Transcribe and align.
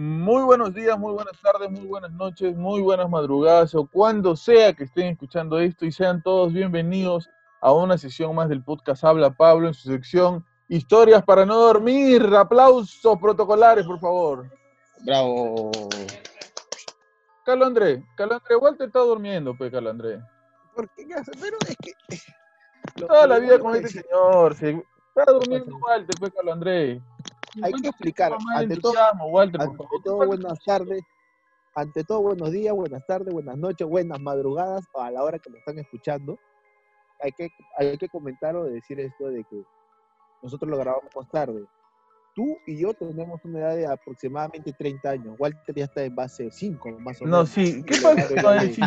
Muy 0.00 0.42
buenos 0.44 0.74
días, 0.74 0.98
muy 0.98 1.14
buenas 1.14 1.40
tardes, 1.40 1.70
muy 1.70 1.86
buenas 1.86 2.12
noches, 2.12 2.54
muy 2.54 2.82
buenas 2.82 3.08
madrugadas 3.08 3.74
o 3.74 3.86
cuando 3.86 4.36
sea 4.36 4.74
que 4.74 4.84
estén 4.84 5.06
escuchando 5.06 5.58
esto 5.58 5.86
y 5.86 5.90
sean 5.92 6.22
todos 6.22 6.52
bienvenidos 6.52 7.30
a 7.62 7.72
una 7.72 7.96
sesión 7.96 8.34
más 8.34 8.50
del 8.50 8.62
podcast 8.62 9.02
Habla 9.04 9.30
Pablo 9.30 9.68
en 9.68 9.72
su 9.74 9.88
sección 9.88 10.44
Historias 10.68 11.22
para 11.24 11.46
no 11.46 11.56
dormir. 11.56 12.22
Aplausos 12.36 13.18
protocolares, 13.18 13.86
por 13.86 13.98
favor. 13.98 14.50
Bravo. 15.04 15.70
Carlos 17.46 17.68
André, 17.68 18.04
Carlos 18.16 18.38
André, 18.42 18.54
igual 18.56 18.76
te 18.76 18.84
está 18.84 18.98
durmiendo, 18.98 19.56
pues, 19.56 19.70
Carlos 19.70 19.92
André. 19.92 20.20
¿Por 20.74 20.90
qué? 20.90 21.06
Pero 21.40 21.56
es 21.68 21.76
que. 21.80 23.00
Toda 23.06 23.26
la 23.28 23.38
vida 23.38 23.58
con 23.60 23.76
es- 23.76 23.84
este 23.84 24.02
señor. 24.02 24.54
se- 24.56 24.84
Está 25.16 25.32
durmiendo 25.32 25.78
Walter, 25.78 26.14
pues, 26.18 26.32
Carlos 26.34 26.52
André. 26.52 27.00
Hay 27.62 27.72
que 27.72 27.88
explicar, 27.88 28.32
ante 28.56 28.76
todo, 28.76 28.94
Walter, 29.28 29.60
por 29.60 29.68
ante 29.70 29.76
favor. 29.84 30.02
todo, 30.04 30.26
buenas 30.26 30.58
tardes. 30.64 31.02
Ante 31.74 32.04
todo, 32.04 32.22
buenos 32.22 32.50
días, 32.52 32.74
buenas 32.74 33.06
tardes, 33.06 33.32
buenas 33.32 33.56
noches, 33.56 33.86
buenas 33.86 34.18
madrugadas 34.20 34.84
o 34.92 35.00
a 35.02 35.10
la 35.10 35.22
hora 35.22 35.38
que 35.38 35.50
lo 35.50 35.58
están 35.58 35.78
escuchando. 35.78 36.38
Hay 37.20 37.32
que, 37.32 37.48
hay 37.78 37.96
que 37.98 38.08
comentar 38.08 38.56
o 38.56 38.64
decir 38.64 38.98
esto 39.00 39.28
de 39.28 39.44
que 39.44 39.62
nosotros 40.42 40.70
lo 40.70 40.78
grabamos 40.78 41.10
tarde. 41.30 41.64
Tú 42.34 42.58
y 42.66 42.78
yo 42.78 42.92
tenemos 42.92 43.42
una 43.44 43.60
edad 43.60 43.76
de 43.76 43.86
aproximadamente 43.86 44.70
30 44.72 45.08
años. 45.08 45.36
Walter 45.38 45.74
ya 45.74 45.84
está 45.84 46.02
en 46.04 46.14
base 46.14 46.50
5, 46.50 46.90
más 47.00 47.20
o 47.22 47.24
No, 47.24 47.30
menos. 47.38 47.48
sí. 47.50 47.82
¿Qué 47.82 47.94
pasa? 48.02 48.34
No, 48.42 48.60
sí. 48.60 48.82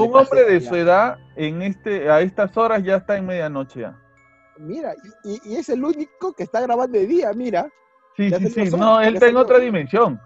Un 0.00 0.16
hombre 0.16 0.44
de 0.44 0.60
su 0.60 0.74
edad 0.76 1.18
en 1.34 1.62
este, 1.62 2.08
a 2.08 2.20
estas 2.20 2.56
horas 2.56 2.84
ya 2.84 2.96
está 2.96 3.16
en 3.16 3.26
medianoche 3.26 3.80
ya. 3.80 3.98
Mira, 4.60 4.94
y, 5.24 5.40
y- 5.52 5.56
es 5.56 5.68
el 5.68 5.82
único 5.84 6.32
que 6.34 6.42
está 6.44 6.60
grabando 6.60 6.98
de 6.98 7.06
día, 7.06 7.32
mira. 7.32 7.68
Sí, 8.16 8.30
sí, 8.30 8.48
sí. 8.50 8.76
No, 8.76 9.00
él 9.00 9.14
está 9.14 9.28
en 9.28 9.36
otra 9.36 9.58
dimensión. 9.58 10.20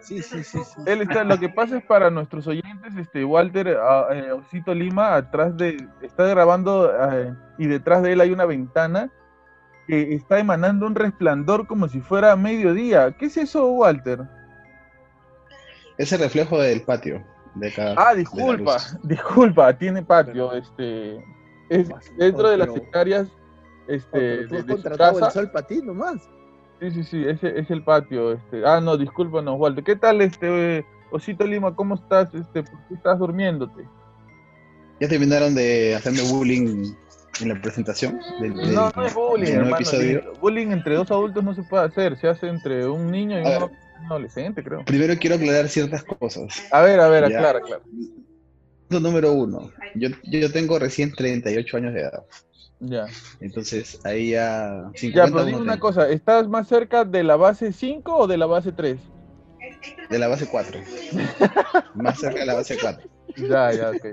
Sí, 0.00 0.22
sí, 0.22 0.42
sí. 0.42 0.58
sí. 0.64 0.82
Él 0.86 1.02
está, 1.02 1.24
lo 1.24 1.38
que 1.38 1.48
pasa 1.50 1.76
es 1.78 1.84
para 1.84 2.10
nuestros 2.10 2.46
oyentes, 2.46 2.94
este 2.98 3.24
Walter 3.24 3.76
ah, 3.82 4.08
eh, 4.12 4.32
Osito 4.32 4.74
Lima, 4.74 5.14
atrás 5.14 5.56
de, 5.56 5.86
está 6.00 6.24
grabando 6.26 6.90
eh, 7.12 7.34
y 7.58 7.66
detrás 7.66 8.02
de 8.02 8.12
él 8.12 8.20
hay 8.20 8.30
una 8.32 8.46
ventana 8.46 9.10
que 9.86 10.14
está 10.14 10.38
emanando 10.38 10.86
un 10.86 10.94
resplandor 10.94 11.66
como 11.66 11.88
si 11.88 12.00
fuera 12.00 12.34
mediodía. 12.36 13.12
¿Qué 13.12 13.26
es 13.26 13.36
eso, 13.36 13.66
Walter? 13.72 14.20
Es 15.98 16.12
el 16.12 16.20
reflejo 16.20 16.58
del 16.58 16.82
patio 16.82 17.22
de 17.54 17.68
acá. 17.68 17.94
Ah, 17.96 18.14
disculpa, 18.14 18.76
disculpa, 19.02 19.76
tiene 19.76 20.02
patio, 20.02 20.52
este, 20.54 21.16
es 21.68 21.90
dentro 22.16 22.48
de 22.48 22.56
las 22.56 22.68
Pero- 22.68 22.82
hectáreas, 22.82 23.28
este, 23.94 24.46
tú 24.48 24.56
has 24.56 24.66
de 24.66 24.72
contratado 24.72 25.18
el 25.18 25.24
casa. 25.24 25.30
sol 25.32 25.50
para 25.50 25.66
ti 25.66 25.80
nomás. 25.82 26.16
Sí, 26.80 26.90
sí, 26.92 27.04
sí, 27.04 27.24
ese 27.26 27.58
es 27.58 27.70
el 27.70 27.82
patio, 27.84 28.32
este. 28.32 28.62
Ah, 28.64 28.80
no, 28.80 28.96
discúlpanos, 28.96 29.56
Walter. 29.58 29.84
¿Qué 29.84 29.96
tal, 29.96 30.22
este, 30.22 30.84
Osito 31.10 31.46
Lima? 31.46 31.74
¿Cómo 31.74 31.94
estás? 31.96 32.32
Este, 32.34 32.62
¿por 32.62 32.78
qué 32.88 32.94
estás 32.94 33.18
durmiéndote? 33.18 33.86
¿Ya 34.98 35.08
terminaron 35.08 35.54
de 35.54 35.94
hacerme 35.94 36.20
bullying 36.30 36.92
en 37.40 37.48
la 37.48 37.60
presentación? 37.60 38.18
Del, 38.40 38.54
del- 38.54 38.74
No, 38.74 38.90
no 38.96 39.04
es 39.04 39.14
bullying, 39.14 39.52
hermano. 39.52 39.76
episodio? 39.76 40.32
Bullying 40.40 40.68
entre 40.68 40.94
dos 40.94 41.10
adultos 41.10 41.42
no 41.44 41.54
se 41.54 41.62
puede 41.64 41.84
hacer, 41.84 42.18
se 42.18 42.28
hace 42.28 42.48
entre 42.48 42.86
un 42.86 43.10
niño 43.10 43.38
y 43.38 43.42
A 43.44 43.58
un 43.58 43.68
ver. 43.68 43.70
adolescente, 44.06 44.62
creo. 44.64 44.84
Primero 44.84 45.14
quiero 45.18 45.36
aclarar 45.36 45.68
ciertas 45.68 46.02
cosas. 46.04 46.62
A 46.70 46.80
ver, 46.82 47.00
a 47.00 47.08
ver, 47.08 47.28
Ya. 47.30 47.36
aclara, 47.38 47.58
aclara. 47.58 47.82
Punto 48.88 49.00
número 49.08 49.32
uno. 49.32 49.70
Yo, 49.94 50.08
yo 50.24 50.50
tengo 50.50 50.78
recién 50.78 51.12
38 51.14 51.76
años 51.76 51.94
de 51.94 52.00
edad. 52.00 52.24
Ya. 52.80 53.06
Entonces, 53.40 53.98
ahí 54.04 54.30
ya... 54.32 54.90
Ya, 55.14 55.28
50 55.28 55.30
pero 55.30 55.44
dime 55.44 55.58
no 55.58 55.64
una 55.64 55.78
cosa, 55.78 56.08
¿estás 56.08 56.48
más 56.48 56.68
cerca 56.68 57.04
de 57.04 57.22
la 57.24 57.36
base 57.36 57.72
5 57.72 58.16
o 58.16 58.26
de 58.26 58.38
la 58.38 58.46
base 58.46 58.72
3? 58.72 59.00
De 60.10 60.18
la 60.18 60.28
base 60.28 60.46
4. 60.46 60.80
Más 61.94 62.18
cerca 62.18 62.40
de 62.40 62.46
la 62.46 62.54
base 62.54 62.76
4. 62.80 63.08
Ya, 63.36 63.72
ya, 63.72 63.90
ok. 63.90 64.04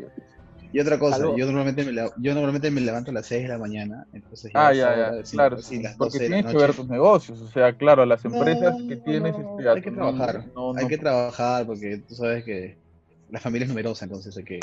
Y 0.71 0.79
otra 0.79 0.99
cosa, 0.99 1.23
yo 1.35 1.45
normalmente, 1.45 1.83
me, 1.85 1.91
la- 1.93 2.11
yo 2.17 2.33
normalmente 2.33 2.69
me 2.71 2.81
levanto 2.81 3.11
a 3.11 3.13
las 3.13 3.25
6 3.27 3.43
de 3.43 3.49
la 3.49 3.57
mañana. 3.57 4.05
Entonces 4.11 4.51
Ah, 4.53 4.71
es 4.71 4.79
ya, 4.79 4.85
hora 4.85 5.11
ya, 5.17 5.23
sí, 5.23 5.29
claro, 5.35 5.57
sí, 5.61 5.79
las 5.81 5.97
porque 5.97 6.17
12 6.17 6.23
de 6.23 6.29
la 6.29 6.35
tienes 6.35 6.51
que 6.51 6.57
ver 6.57 6.73
tus 6.73 6.87
negocios, 6.87 7.39
o 7.41 7.47
sea, 7.47 7.77
claro, 7.77 8.05
las 8.05 8.25
No, 8.25 8.31
empresas 8.31 8.75
que 8.87 8.97
tienes, 8.97 9.37
no, 9.37 9.57
este, 9.59 9.69
hay 9.69 9.81
que 9.81 9.91
trabajar, 9.91 10.43
no, 10.55 10.71
hay 10.75 10.85
no- 10.85 10.87
que 10.87 10.97
trabajar 10.97 11.65
porque 11.67 12.03
tú 12.07 12.15
sabes 12.15 12.43
que 12.43 12.79
la 13.27 13.39
familia 13.39 13.65
es 13.65 13.69
numerosa, 13.69 14.05
entonces 14.05 14.35
hay 14.35 14.43
que, 14.45 14.59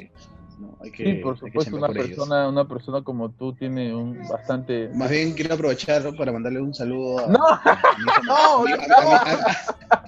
no, 0.59 0.77
hay 0.81 0.91
que 0.91 1.05
Sí, 1.05 1.15
por 1.15 1.35
que 1.35 1.41
supuesto, 1.41 1.77
una 1.77 1.87
ellos. 1.89 2.07
persona, 2.07 2.49
una 2.49 2.69
persona 2.69 3.03
como 3.03 3.31
tú 3.33 3.55
tiene 3.55 3.95
un 3.95 4.27
bastante... 4.29 4.89
Más 4.95 5.11
bien 5.11 5.33
quiero 5.35 5.55
aprovechar 5.55 6.15
para 6.17 6.33
mandarle 6.33 6.61
un 6.61 6.75
saludo 6.75 7.19
a, 7.27 7.29
¡No! 7.29 7.39
a 7.47 7.85
mi 7.99 8.05
hijo, 8.05 8.23
No, 8.27 8.63
a 8.63 8.65
mi- 8.65 8.73
a 8.73 8.77
mi- 8.77 8.83
a 8.85 8.87
mi- 8.87 9.15
a- 9.15 10.05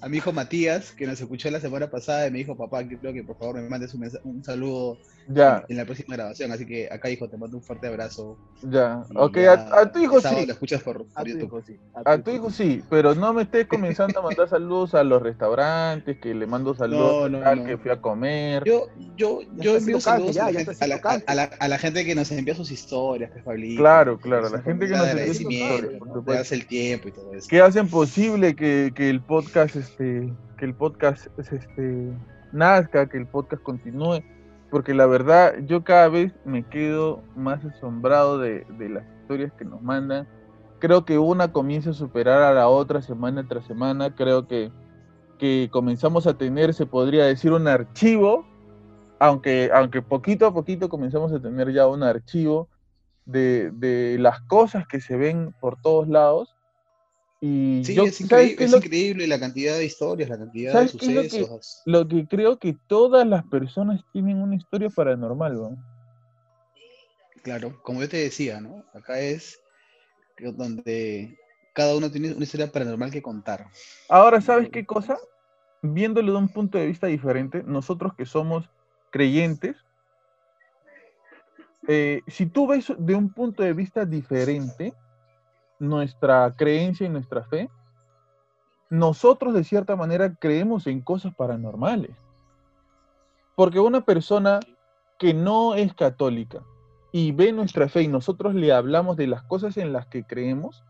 a 0.00 0.08
mi 0.08 0.16
hijo 0.18 0.32
Matías, 0.32 0.92
que 0.92 1.06
nos 1.06 1.20
escuchó 1.20 1.50
la 1.50 1.60
semana 1.60 1.90
pasada 1.90 2.26
y 2.26 2.30
me 2.30 2.38
dijo, 2.38 2.56
papá, 2.56 2.86
que 3.12 3.24
por 3.24 3.36
favor 3.36 3.56
me 3.56 3.68
mandes 3.68 3.92
un 4.24 4.44
saludo 4.44 4.98
Ya, 5.28 5.64
en 5.68 5.76
la 5.76 5.84
próxima 5.84 6.16
grabación. 6.16 6.50
Así 6.52 6.64
que 6.64 6.88
acá, 6.90 7.10
hijo, 7.10 7.28
te 7.28 7.36
mando 7.36 7.56
un 7.58 7.62
fuerte 7.62 7.86
abrazo. 7.86 8.38
ya. 8.62 9.02
Ok, 9.14 9.36
ya 9.36 9.52
a, 9.52 9.80
a 9.82 9.92
tu 9.92 9.98
hijo 10.00 10.20
sí. 10.20 10.46
lo 10.46 10.52
escuchas 10.52 10.82
por, 10.82 11.04
A 11.14 11.22
tu 11.22 11.28
hijo, 11.30 11.62
sí. 11.62 11.78
A 12.04 12.18
tu 12.18 12.30
hijo 12.30 12.50
sí, 12.50 12.82
pero 12.88 13.14
no 13.14 13.32
me 13.34 13.42
estés 13.42 13.66
comenzando 13.66 14.20
a 14.20 14.22
mandar 14.22 14.48
saludos 14.50 14.94
a 14.94 15.04
los 15.04 15.20
restaurantes, 15.20 16.18
que 16.18 16.34
le 16.34 16.46
mando 16.46 16.74
saludos 16.74 17.30
No, 17.30 17.38
no, 17.38 17.44
tal 17.44 17.58
no. 17.58 17.64
que 17.66 17.76
fui 17.78 17.90
a 17.90 18.00
comer. 18.00 18.64
Yo, 18.64 18.86
yo, 19.16 19.40
yo 19.56 19.76
envío 19.76 20.00
saludos 20.00 20.34
ya, 20.34 20.50
la 20.50 20.62
ya 20.62 20.72
a, 20.80 20.86
la, 20.86 20.94
haciendo 20.96 21.24
a 21.26 21.34
la- 21.34 21.50
a 21.60 21.68
la 21.68 21.78
gente 21.78 22.04
que 22.04 22.14
nos 22.14 22.30
envía 22.32 22.54
sus 22.54 22.70
historias, 22.70 23.30
pues, 23.30 23.44
Pablito. 23.44 23.80
Claro, 23.82 24.18
claro, 24.18 24.48
la 24.48 24.62
gente 24.62 24.86
que 24.86 24.92
nos 24.92 25.08
envía 25.08 25.26
sus 25.26 25.40
historias, 25.40 25.92
por 26.00 26.24
darse 26.24 26.54
el 26.54 26.66
tiempo 26.66 27.08
y 27.08 27.12
todo 27.12 27.34
eso. 27.34 27.48
que 27.48 27.60
hacen 27.60 27.88
posible 27.88 28.56
que, 28.56 28.92
que 28.94 29.10
el 29.10 29.20
podcast 29.20 29.76
este 29.76 30.32
que 30.56 30.64
el 30.64 30.74
podcast 30.74 31.26
este 31.38 32.12
nazca, 32.52 33.08
que 33.08 33.18
el 33.18 33.26
podcast 33.26 33.62
continúe, 33.62 34.22
porque 34.70 34.94
la 34.94 35.06
verdad 35.06 35.54
yo 35.64 35.84
cada 35.84 36.08
vez 36.08 36.32
me 36.44 36.64
quedo 36.64 37.22
más 37.34 37.64
asombrado 37.64 38.38
de, 38.38 38.66
las 38.78 39.04
historias 39.20 39.52
que 39.54 39.64
nos 39.64 39.82
mandan. 39.82 40.28
Creo 40.78 41.04
que 41.04 41.18
una 41.18 41.52
comienza 41.52 41.90
a 41.90 41.94
superar 41.94 42.42
a 42.42 42.54
la 42.54 42.68
otra 42.68 43.02
semana 43.02 43.46
tras 43.48 43.66
semana, 43.66 44.14
creo 44.14 44.46
que, 44.46 44.70
que 45.38 45.68
comenzamos 45.72 46.26
a 46.26 46.34
tener, 46.34 46.74
se 46.74 46.86
podría 46.86 47.24
decir, 47.24 47.52
un 47.52 47.66
archivo, 47.66 48.46
aunque, 49.18 49.70
aunque 49.74 50.02
poquito 50.02 50.46
a 50.46 50.54
poquito 50.54 50.88
comenzamos 50.88 51.32
a 51.32 51.40
tener 51.40 51.72
ya 51.72 51.86
un 51.86 52.02
archivo 52.02 52.68
de, 53.24 53.70
de 53.72 54.18
las 54.18 54.40
cosas 54.42 54.86
que 54.86 55.00
se 55.00 55.16
ven 55.16 55.54
por 55.60 55.80
todos 55.80 56.08
lados. 56.08 56.54
Y 57.40 57.82
Sí, 57.84 57.94
yo, 57.94 58.04
es, 58.04 58.16
¿sabes 58.16 58.24
increíble, 58.24 58.54
es 58.54 58.60
es 58.64 58.70
lo, 58.72 58.76
increíble 58.78 59.26
la 59.28 59.38
cantidad 59.38 59.76
de 59.76 59.84
historias, 59.84 60.28
la 60.28 60.38
cantidad 60.38 60.72
de 60.72 60.88
¿Sabes 60.88 60.92
qué 60.92 61.06
es 61.06 61.12
lo 61.14 61.22
que- 61.22 61.28
sucesos. 61.28 61.82
lo 61.84 62.08
que 62.08 62.26
creo 62.26 62.58
que 62.58 62.76
todas 62.88 63.26
las 63.26 63.44
personas 63.46 64.02
tienen 64.12 64.38
una 64.42 64.56
historia 64.56 64.90
paranormal, 64.90 65.54
¿no? 65.54 65.76
Claro, 67.42 67.80
como 67.82 68.00
yo 68.00 68.08
te 68.08 68.16
decía, 68.16 68.60
¿no? 68.60 68.84
Acá 68.92 69.20
es 69.20 69.60
donde 70.54 71.36
cada 71.72 71.96
uno 71.96 72.10
tiene 72.10 72.32
una 72.32 72.44
historia 72.44 72.70
paranormal 72.70 73.10
que 73.10 73.22
contar. 73.22 73.66
Ahora, 74.08 74.40
¿sabes 74.40 74.68
qué 74.70 74.84
cosa? 74.84 75.16
Viéndolo 75.82 76.32
de 76.32 76.38
un 76.38 76.48
punto 76.48 76.78
de 76.78 76.86
vista 76.86 77.06
diferente, 77.06 77.62
nosotros 77.64 78.14
que 78.16 78.26
somos 78.26 78.68
creyentes, 79.10 79.76
eh, 81.86 82.22
si 82.26 82.46
tú 82.46 82.66
ves 82.66 82.92
de 82.98 83.14
un 83.14 83.32
punto 83.32 83.62
de 83.62 83.72
vista 83.72 84.04
diferente 84.04 84.92
nuestra 85.78 86.54
creencia 86.56 87.06
y 87.06 87.10
nuestra 87.10 87.44
fe, 87.44 87.70
nosotros 88.90 89.54
de 89.54 89.64
cierta 89.64 89.96
manera 89.96 90.34
creemos 90.34 90.86
en 90.86 91.00
cosas 91.00 91.34
paranormales. 91.34 92.16
Porque 93.54 93.80
una 93.80 94.04
persona 94.04 94.60
que 95.18 95.34
no 95.34 95.74
es 95.74 95.92
católica 95.94 96.62
y 97.12 97.32
ve 97.32 97.52
nuestra 97.52 97.88
fe 97.88 98.02
y 98.02 98.08
nosotros 98.08 98.54
le 98.54 98.72
hablamos 98.72 99.16
de 99.16 99.26
las 99.26 99.42
cosas 99.42 99.76
en 99.76 99.92
las 99.92 100.06
que 100.06 100.24
creemos, 100.24 100.84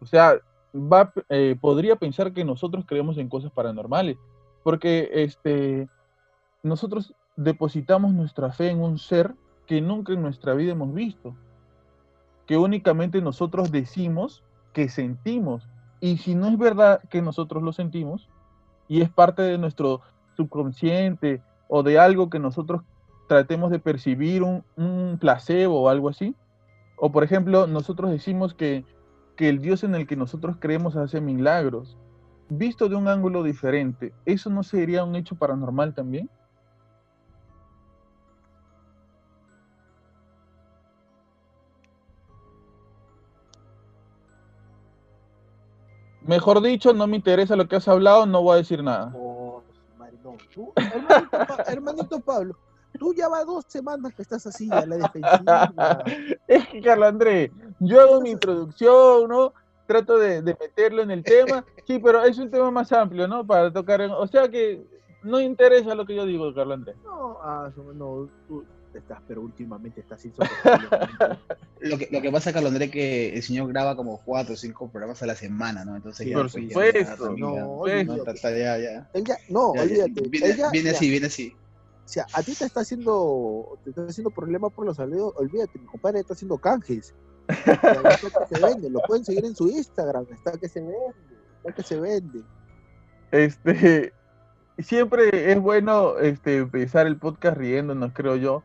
o 0.00 0.06
sea, 0.06 0.40
va, 0.74 1.12
eh, 1.28 1.56
podría 1.60 1.96
pensar 1.96 2.32
que 2.32 2.44
nosotros 2.44 2.84
creemos 2.86 3.18
en 3.18 3.28
cosas 3.28 3.52
paranormales, 3.52 4.16
porque 4.62 5.10
este, 5.12 5.88
nosotros 6.62 7.14
depositamos 7.36 8.12
nuestra 8.12 8.50
fe 8.52 8.70
en 8.70 8.80
un 8.80 8.98
ser 8.98 9.34
que 9.66 9.80
nunca 9.80 10.12
en 10.12 10.22
nuestra 10.22 10.54
vida 10.54 10.72
hemos 10.72 10.92
visto, 10.94 11.34
que 12.46 12.56
únicamente 12.56 13.20
nosotros 13.20 13.70
decimos 13.70 14.42
que 14.72 14.88
sentimos, 14.88 15.68
y 16.00 16.18
si 16.18 16.34
no 16.34 16.48
es 16.48 16.58
verdad 16.58 17.00
que 17.10 17.22
nosotros 17.22 17.62
lo 17.62 17.72
sentimos, 17.72 18.28
y 18.88 19.02
es 19.02 19.10
parte 19.10 19.42
de 19.42 19.58
nuestro 19.58 20.02
subconsciente 20.36 21.42
o 21.68 21.82
de 21.82 21.98
algo 21.98 22.30
que 22.30 22.38
nosotros 22.38 22.82
tratemos 23.28 23.70
de 23.70 23.78
percibir, 23.78 24.42
un, 24.42 25.18
placebo 25.18 25.82
o 25.82 25.88
algo 25.88 26.08
así, 26.08 26.34
o 26.96 27.10
por 27.10 27.24
ejemplo, 27.24 27.66
nosotros 27.66 28.10
decimos 28.10 28.54
que 28.54 28.84
que 29.36 29.48
el 29.48 29.60
Dios 29.60 29.84
en 29.84 29.94
el 29.94 30.06
que 30.06 30.16
nosotros 30.16 30.56
creemos 30.58 30.96
hace 30.96 31.20
milagros, 31.20 31.96
visto 32.48 32.88
de 32.88 32.96
un 32.96 33.06
ángulo 33.06 33.42
diferente, 33.42 34.12
¿eso 34.24 34.50
no 34.50 34.62
sería 34.62 35.04
un 35.04 35.14
hecho 35.14 35.36
paranormal 35.36 35.94
también? 35.94 36.30
Mejor 46.26 46.60
dicho, 46.60 46.92
no 46.92 47.06
me 47.06 47.16
interesa 47.16 47.56
lo 47.56 47.66
que 47.68 47.76
has 47.76 47.88
hablado, 47.88 48.26
no 48.26 48.42
voy 48.42 48.54
a 48.54 48.56
decir 48.56 48.82
nada. 48.82 49.12
Oh. 49.14 49.62
Tú, 50.52 50.72
hermanito, 50.76 51.30
Pa- 51.30 51.62
hermanito 51.68 52.20
Pablo, 52.20 52.56
tú 52.98 53.14
ya 53.14 53.28
va 53.28 53.44
dos 53.44 53.64
semanas 53.68 54.12
que 54.14 54.22
estás 54.22 54.46
así 54.46 54.68
a 54.72 54.84
la 54.86 54.96
defensiva. 54.96 55.72
Es 56.48 56.66
que, 56.68 56.80
Carlos 56.80 57.08
Andrés, 57.08 57.50
yo 57.78 58.00
hago 58.00 58.20
mi 58.20 58.30
introducción, 58.30 59.28
¿no? 59.28 59.52
Trato 59.86 60.18
de, 60.18 60.42
de 60.42 60.56
meterlo 60.60 61.02
en 61.02 61.10
el 61.12 61.22
tema. 61.22 61.64
Sí, 61.86 61.98
pero 62.00 62.24
es 62.24 62.38
un 62.38 62.50
tema 62.50 62.70
más 62.70 62.92
amplio, 62.92 63.28
¿no? 63.28 63.46
Para 63.46 63.72
tocar. 63.72 64.00
en- 64.00 64.10
O 64.10 64.26
sea 64.26 64.48
que 64.48 64.82
no 65.22 65.40
interesa 65.40 65.94
lo 65.94 66.04
que 66.06 66.16
yo 66.16 66.24
digo, 66.26 66.52
Carlos 66.54 66.74
Andrés. 66.74 66.96
No, 67.04 67.38
ah, 67.42 67.70
no, 67.94 68.28
tú 68.48 68.64
estás, 68.98 69.20
pero 69.26 69.42
últimamente 69.42 70.00
estás 70.00 70.24
insoportable. 70.24 70.88
Lo 71.80 71.98
que, 71.98 72.08
lo 72.10 72.22
que 72.22 72.32
pasa, 72.32 72.52
Carlos 72.54 72.72
Andrés, 72.72 72.90
que 72.90 73.34
el 73.34 73.42
señor 73.42 73.68
graba 73.68 73.94
como 73.94 74.18
cuatro 74.24 74.54
o 74.54 74.56
cinco 74.56 74.88
programas 74.88 75.22
a 75.22 75.26
la 75.26 75.36
semana, 75.36 75.84
¿no? 75.84 75.94
Entonces 75.94 76.24
Sí, 76.24 76.30
ya, 76.30 76.38
por 76.38 76.50
pues, 76.50 76.64
supuesto. 76.68 77.36
No, 77.36 77.54
no, 79.48 79.70
olvídate. 79.70 80.22
Viene, 80.28 80.46
él 80.48 80.56
ya- 80.56 80.70
viene 80.70 80.90
así, 80.90 81.10
viene 81.10 81.26
así. 81.26 81.54
O 82.04 82.08
sea, 82.08 82.24
a 82.32 82.42
ti 82.42 82.54
te 82.54 82.64
está 82.64 82.80
haciendo, 82.80 83.78
te 83.84 83.90
está 83.90 84.06
haciendo 84.06 84.30
problema 84.30 84.70
por 84.70 84.86
los 84.86 84.96
saludos. 84.96 85.34
Olvídate, 85.36 85.78
mi 85.78 85.86
compadre 85.86 86.20
está 86.20 86.34
haciendo 86.34 86.56
canjes. 86.58 87.14
Que 88.48 88.56
se 88.56 88.60
vende. 88.64 88.90
Lo 88.90 89.00
pueden 89.02 89.24
seguir 89.24 89.44
en 89.44 89.54
su 89.54 89.68
Instagram. 89.68 90.26
Está 90.30 90.52
que 90.52 90.68
se 90.68 90.80
vende. 90.80 91.04
Está 91.58 91.72
que 91.74 91.82
se 91.82 92.00
vende. 92.00 92.42
Este, 93.32 94.12
siempre 94.78 95.52
es 95.52 95.60
bueno 95.60 96.18
este, 96.18 96.58
empezar 96.58 97.06
el 97.06 97.18
podcast 97.18 97.56
riéndonos, 97.56 98.12
creo 98.12 98.36
yo. 98.36 98.62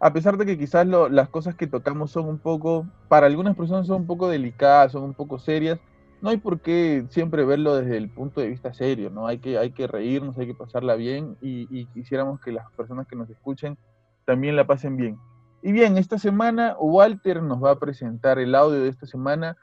A 0.00 0.12
pesar 0.12 0.38
de 0.38 0.46
que 0.46 0.58
quizás 0.58 0.86
las 0.86 1.28
cosas 1.28 1.54
que 1.54 1.66
tocamos 1.66 2.10
son 2.10 2.26
un 2.26 2.38
poco, 2.38 2.86
para 3.08 3.26
algunas 3.26 3.54
personas 3.54 3.86
son 3.86 4.02
un 4.02 4.06
poco 4.06 4.28
delicadas, 4.28 4.92
son 4.92 5.02
un 5.02 5.14
poco 5.14 5.38
serias, 5.38 5.78
no 6.22 6.30
hay 6.30 6.38
por 6.38 6.60
qué 6.60 7.04
siempre 7.10 7.44
verlo 7.44 7.76
desde 7.76 7.96
el 7.96 8.08
punto 8.08 8.40
de 8.40 8.48
vista 8.48 8.72
serio, 8.72 9.10
¿no? 9.10 9.26
Hay 9.26 9.38
que, 9.38 9.58
hay 9.58 9.72
que 9.72 9.86
reírnos, 9.86 10.38
hay 10.38 10.46
que 10.46 10.54
pasarla 10.54 10.94
bien 10.94 11.36
y, 11.40 11.66
y 11.70 11.86
quisiéramos 11.86 12.40
que 12.40 12.52
las 12.52 12.70
personas 12.72 13.06
que 13.06 13.16
nos 13.16 13.28
escuchen 13.30 13.78
también 14.24 14.56
la 14.56 14.66
pasen 14.66 14.96
bien. 14.96 15.18
Y 15.62 15.72
bien, 15.72 15.98
esta 15.98 16.18
semana 16.18 16.76
Walter 16.78 17.42
nos 17.42 17.62
va 17.62 17.72
a 17.72 17.78
presentar 17.78 18.38
el 18.38 18.54
audio 18.54 18.80
de 18.80 18.88
esta 18.88 19.06
semana 19.06 19.56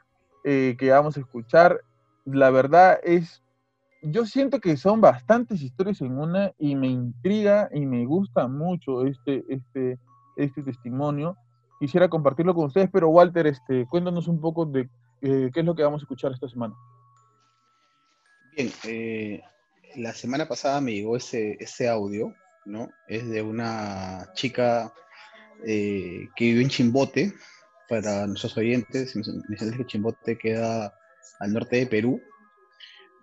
eh, 0.44 0.76
que 0.78 0.90
vamos 0.90 1.16
a 1.16 1.20
escuchar. 1.20 1.80
La 2.24 2.50
verdad 2.50 2.98
es 3.02 3.42
yo 4.02 4.24
siento 4.26 4.60
que 4.60 4.76
son 4.76 5.00
bastantes 5.00 5.60
historias 5.62 6.00
en 6.00 6.18
una 6.18 6.52
y 6.58 6.76
me 6.76 6.86
intriga 6.86 7.68
y 7.72 7.84
me 7.86 8.06
gusta 8.06 8.46
mucho 8.46 9.04
este, 9.04 9.44
este, 9.48 9.98
este 10.38 10.62
testimonio. 10.62 11.36
Quisiera 11.80 12.08
compartirlo 12.08 12.54
con 12.54 12.66
ustedes, 12.66 12.88
pero 12.92 13.08
Walter, 13.10 13.46
este, 13.46 13.86
cuéntanos 13.86 14.26
un 14.26 14.40
poco 14.40 14.64
de 14.66 14.88
eh, 15.20 15.50
qué 15.52 15.60
es 15.60 15.66
lo 15.66 15.74
que 15.74 15.82
vamos 15.82 16.02
a 16.02 16.04
escuchar 16.04 16.32
esta 16.32 16.48
semana. 16.48 16.74
Bien, 18.56 18.70
eh, 18.84 19.42
la 19.96 20.12
semana 20.12 20.48
pasada 20.48 20.80
me 20.80 20.92
llegó 20.92 21.16
ese, 21.16 21.56
ese 21.60 21.88
audio, 21.88 22.34
¿no? 22.64 22.88
Es 23.06 23.28
de 23.28 23.42
una 23.42 24.30
chica 24.34 24.92
eh, 25.64 26.28
que 26.34 26.44
vive 26.44 26.62
en 26.62 26.68
Chimbote, 26.68 27.34
para 27.88 28.26
nuestros 28.26 28.56
oyentes, 28.56 29.16
mencionarles 29.16 29.78
que 29.78 29.86
Chimbote 29.86 30.38
queda 30.38 30.94
al 31.40 31.52
norte 31.52 31.76
de 31.76 31.86
Perú, 31.86 32.20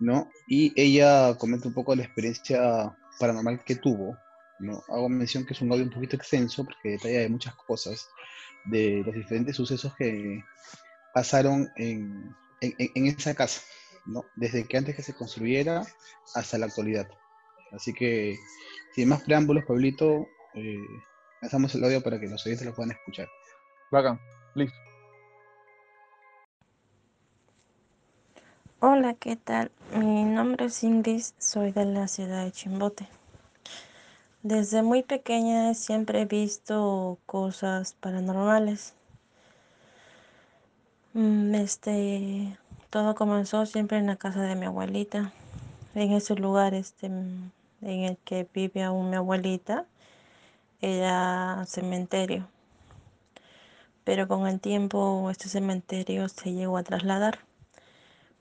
¿no? 0.00 0.28
Y 0.48 0.72
ella 0.80 1.36
comenta 1.38 1.68
un 1.68 1.74
poco 1.74 1.94
la 1.94 2.02
experiencia 2.02 2.96
paranormal 3.18 3.62
que 3.64 3.76
tuvo, 3.76 4.16
¿no? 4.58 4.82
Hago 4.88 5.08
mención 5.08 5.44
que 5.44 5.54
es 5.54 5.60
un 5.60 5.70
audio 5.72 5.84
un 5.84 5.90
poquito 5.90 6.16
extenso 6.16 6.64
porque 6.64 6.90
detalla 6.90 7.20
de 7.20 7.28
muchas 7.28 7.54
cosas, 7.54 8.08
de 8.64 9.02
los 9.04 9.14
diferentes 9.14 9.56
sucesos 9.56 9.94
que 9.96 10.42
pasaron 11.14 11.68
en, 11.76 12.34
en, 12.60 12.74
en 12.78 13.06
esa 13.06 13.34
casa, 13.34 13.62
¿no? 14.06 14.24
Desde 14.34 14.64
que 14.66 14.76
antes 14.76 14.96
que 14.96 15.02
se 15.02 15.14
construyera 15.14 15.82
hasta 16.34 16.58
la 16.58 16.66
actualidad. 16.66 17.08
Así 17.72 17.92
que, 17.92 18.36
sin 18.94 19.08
más 19.08 19.22
preámbulos, 19.22 19.64
Pablito, 19.64 20.26
eh, 20.54 20.76
lanzamos 21.42 21.74
el 21.74 21.84
audio 21.84 22.02
para 22.02 22.18
que 22.18 22.26
los 22.26 22.44
oyentes 22.46 22.66
lo 22.66 22.74
puedan 22.74 22.92
escuchar. 22.92 23.28
Bacán, 23.90 24.20
listo. 24.54 24.76
Hola, 28.80 29.14
¿qué 29.14 29.36
tal? 29.36 29.70
Mi 29.94 30.24
nombre 30.24 30.66
es 30.66 30.82
Ingrid, 30.84 31.22
soy 31.38 31.72
de 31.72 31.86
la 31.86 32.08
ciudad 32.08 32.44
de 32.44 32.52
Chimbote. 32.52 33.08
Desde 34.48 34.84
muy 34.84 35.02
pequeña 35.02 35.74
siempre 35.74 36.20
he 36.20 36.24
visto 36.24 37.18
cosas 37.26 37.94
paranormales. 37.94 38.94
Mm, 41.14 41.52
Este, 41.56 42.56
todo 42.90 43.16
comenzó 43.16 43.66
siempre 43.66 43.98
en 43.98 44.06
la 44.06 44.14
casa 44.14 44.42
de 44.42 44.54
mi 44.54 44.66
abuelita, 44.66 45.32
en 45.96 46.12
ese 46.12 46.36
lugar 46.36 46.74
este, 46.74 47.08
mm, 47.08 47.50
en 47.82 48.00
el 48.04 48.16
que 48.18 48.46
vive 48.54 48.84
aún 48.84 49.10
mi 49.10 49.16
abuelita, 49.16 49.84
era 50.80 51.64
cementerio. 51.66 52.46
Pero 54.04 54.28
con 54.28 54.46
el 54.46 54.60
tiempo 54.60 55.28
este 55.28 55.48
cementerio 55.48 56.28
se 56.28 56.52
llegó 56.52 56.76
a 56.76 56.84
trasladar 56.84 57.40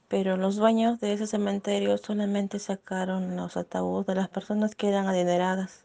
pero 0.07 0.37
los 0.37 0.55
dueños 0.55 0.99
de 0.99 1.13
ese 1.13 1.27
cementerio 1.27 1.97
solamente 1.97 2.59
sacaron 2.59 3.35
los 3.35 3.57
ataúdes 3.57 4.05
de 4.07 4.15
las 4.15 4.29
personas 4.29 4.75
que 4.75 4.87
eran 4.89 5.07
adineradas, 5.07 5.84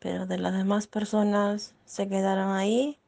pero 0.00 0.26
de 0.26 0.38
las 0.38 0.52
demás 0.54 0.86
personas 0.86 1.74
se 1.84 2.08
quedaron 2.08 2.50
ahí, 2.52 2.98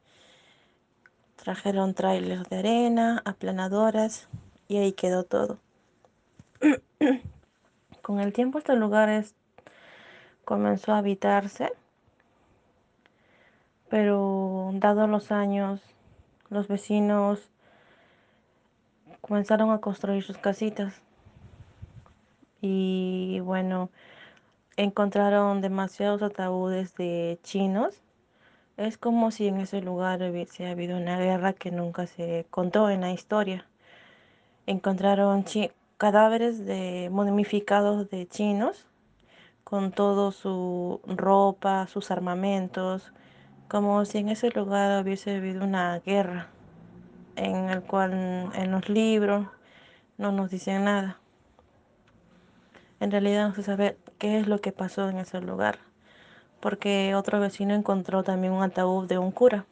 trajeron 1.35 1.93
trailers 1.93 2.47
de 2.49 2.59
arena, 2.59 3.21
aplanadoras 3.25 4.29
y 4.67 4.77
ahí 4.77 4.93
quedó 4.93 5.23
todo. 5.23 5.57
Con 8.01 8.19
el 8.19 8.31
tiempo 8.31 8.59
este 8.59 8.75
lugar 8.75 9.09
es- 9.09 9.35
comenzó 10.45 10.93
a 10.93 10.99
habitarse, 10.99 11.73
pero 13.89 14.71
dados 14.75 15.09
los 15.09 15.31
años, 15.31 15.81
los 16.49 16.67
vecinos 16.67 17.49
comenzaron 19.21 19.71
a 19.71 19.79
construir 19.79 20.23
sus 20.23 20.37
casitas. 20.37 21.01
Y 22.61 23.39
bueno, 23.41 23.89
encontraron 24.77 25.61
demasiados 25.61 26.21
ataúdes 26.21 26.95
de 26.95 27.39
chinos. 27.43 28.01
Es 28.77 28.97
como 28.97 29.31
si 29.31 29.47
en 29.47 29.59
ese 29.59 29.81
lugar 29.81 30.21
hubiese 30.23 30.67
habido 30.67 30.97
una 30.97 31.19
guerra 31.19 31.53
que 31.53 31.71
nunca 31.71 32.07
se 32.07 32.47
contó 32.49 32.89
en 32.89 33.01
la 33.01 33.11
historia. 33.11 33.67
Encontraron 34.65 35.45
cadáveres 35.97 36.65
de 36.65 37.09
momificados 37.11 38.09
de 38.09 38.27
chinos 38.27 38.87
con 39.63 39.91
todo 39.91 40.31
su 40.31 41.01
ropa, 41.05 41.87
sus 41.87 42.11
armamentos, 42.11 43.13
como 43.67 44.05
si 44.05 44.19
en 44.19 44.29
ese 44.29 44.49
lugar 44.49 45.03
hubiese 45.03 45.37
habido 45.37 45.63
una 45.63 45.99
guerra 45.99 46.47
en 47.35 47.69
el 47.69 47.81
cual 47.81 48.51
en 48.53 48.71
los 48.71 48.89
libros 48.89 49.47
no 50.17 50.31
nos 50.31 50.51
dicen 50.51 50.85
nada. 50.85 51.19
En 52.99 53.11
realidad 53.11 53.49
no 53.49 53.55
se 53.55 53.63
sabe 53.63 53.97
qué 54.23 54.39
es 54.39 54.47
lo 54.47 54.61
que 54.61 54.71
pasó 54.71 55.09
en 55.09 55.17
ese 55.17 55.41
lugar, 55.41 55.79
porque 56.61 57.13
otro 57.13 57.41
vecino 57.41 57.73
encontró 57.73 58.23
también 58.23 58.53
un 58.53 58.63
ataúd 58.63 59.05
de 59.05 59.17
un 59.17 59.31
cura, 59.31 59.65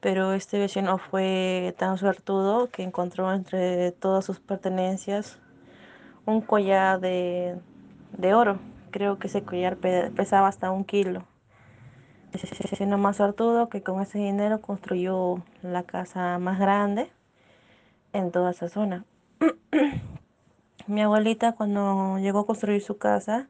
pero 0.00 0.32
este 0.32 0.58
vecino 0.58 0.98
fue 0.98 1.72
tan 1.78 1.98
suertudo 1.98 2.68
que 2.68 2.82
encontró 2.82 3.32
entre 3.32 3.92
todas 3.92 4.24
sus 4.24 4.40
pertenencias 4.40 5.38
un 6.26 6.40
collar 6.40 6.98
de, 6.98 7.54
de 8.16 8.34
oro. 8.34 8.58
Creo 8.90 9.20
que 9.20 9.28
ese 9.28 9.44
collar 9.44 9.76
pe- 9.76 10.10
pesaba 10.10 10.48
hasta 10.48 10.72
un 10.72 10.82
kilo. 10.84 11.22
Ese 12.32 12.48
vecino 12.68 12.98
más 12.98 13.18
suertudo 13.18 13.68
que 13.68 13.84
con 13.84 14.00
ese 14.02 14.18
dinero 14.18 14.60
construyó 14.60 15.44
la 15.62 15.84
casa 15.84 16.40
más 16.40 16.58
grande 16.58 17.08
en 18.12 18.32
toda 18.32 18.50
esa 18.50 18.68
zona. 18.68 19.04
Mi 20.88 21.02
abuelita 21.02 21.52
cuando 21.52 22.18
llegó 22.18 22.40
a 22.40 22.46
construir 22.46 22.80
su 22.80 22.96
casa 22.96 23.46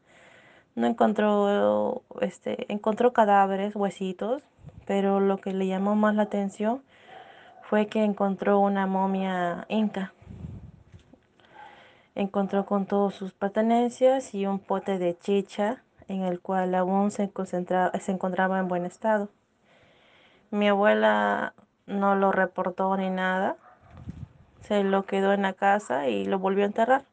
no 0.75 0.88
encontró 0.88 2.02
este 2.21 2.66
encontró 2.73 3.12
cadáveres, 3.12 3.76
huesitos, 3.76 4.42
pero 4.87 5.21
lo 5.21 5.38
que 5.38 5.52
le 5.52 5.68
llamó 5.68 5.95
más 5.95 6.16
la 6.16 6.25
atención 6.25 6.83
fue 7.62 7.87
que 7.87 8.02
encontró 8.02 8.59
una 8.59 8.88
momia 8.88 9.66
inca. 9.68 10.12
Encontró 12.16 12.66
con 12.66 12.87
todas 12.87 13.14
sus 13.14 13.33
pertenencias 13.33 14.35
y 14.35 14.47
un 14.47 14.59
pote 14.59 14.99
de 14.99 15.16
chicha 15.16 15.85
en 16.09 16.23
el 16.23 16.40
cual 16.40 16.75
aún 16.75 17.12
se, 17.12 17.30
se 18.00 18.12
encontraba 18.12 18.59
en 18.59 18.66
buen 18.66 18.85
estado. 18.85 19.28
Mi 20.50 20.66
abuela 20.66 21.54
no 21.87 22.16
lo 22.16 22.33
reportó 22.33 22.97
ni 22.97 23.11
nada, 23.11 23.54
se 24.62 24.83
lo 24.83 25.04
quedó 25.04 25.33
en 25.33 25.42
la 25.42 25.52
casa 25.52 26.09
y 26.09 26.25
lo 26.25 26.40
volvió 26.40 26.64
a 26.64 26.66
enterrar. 26.66 27.04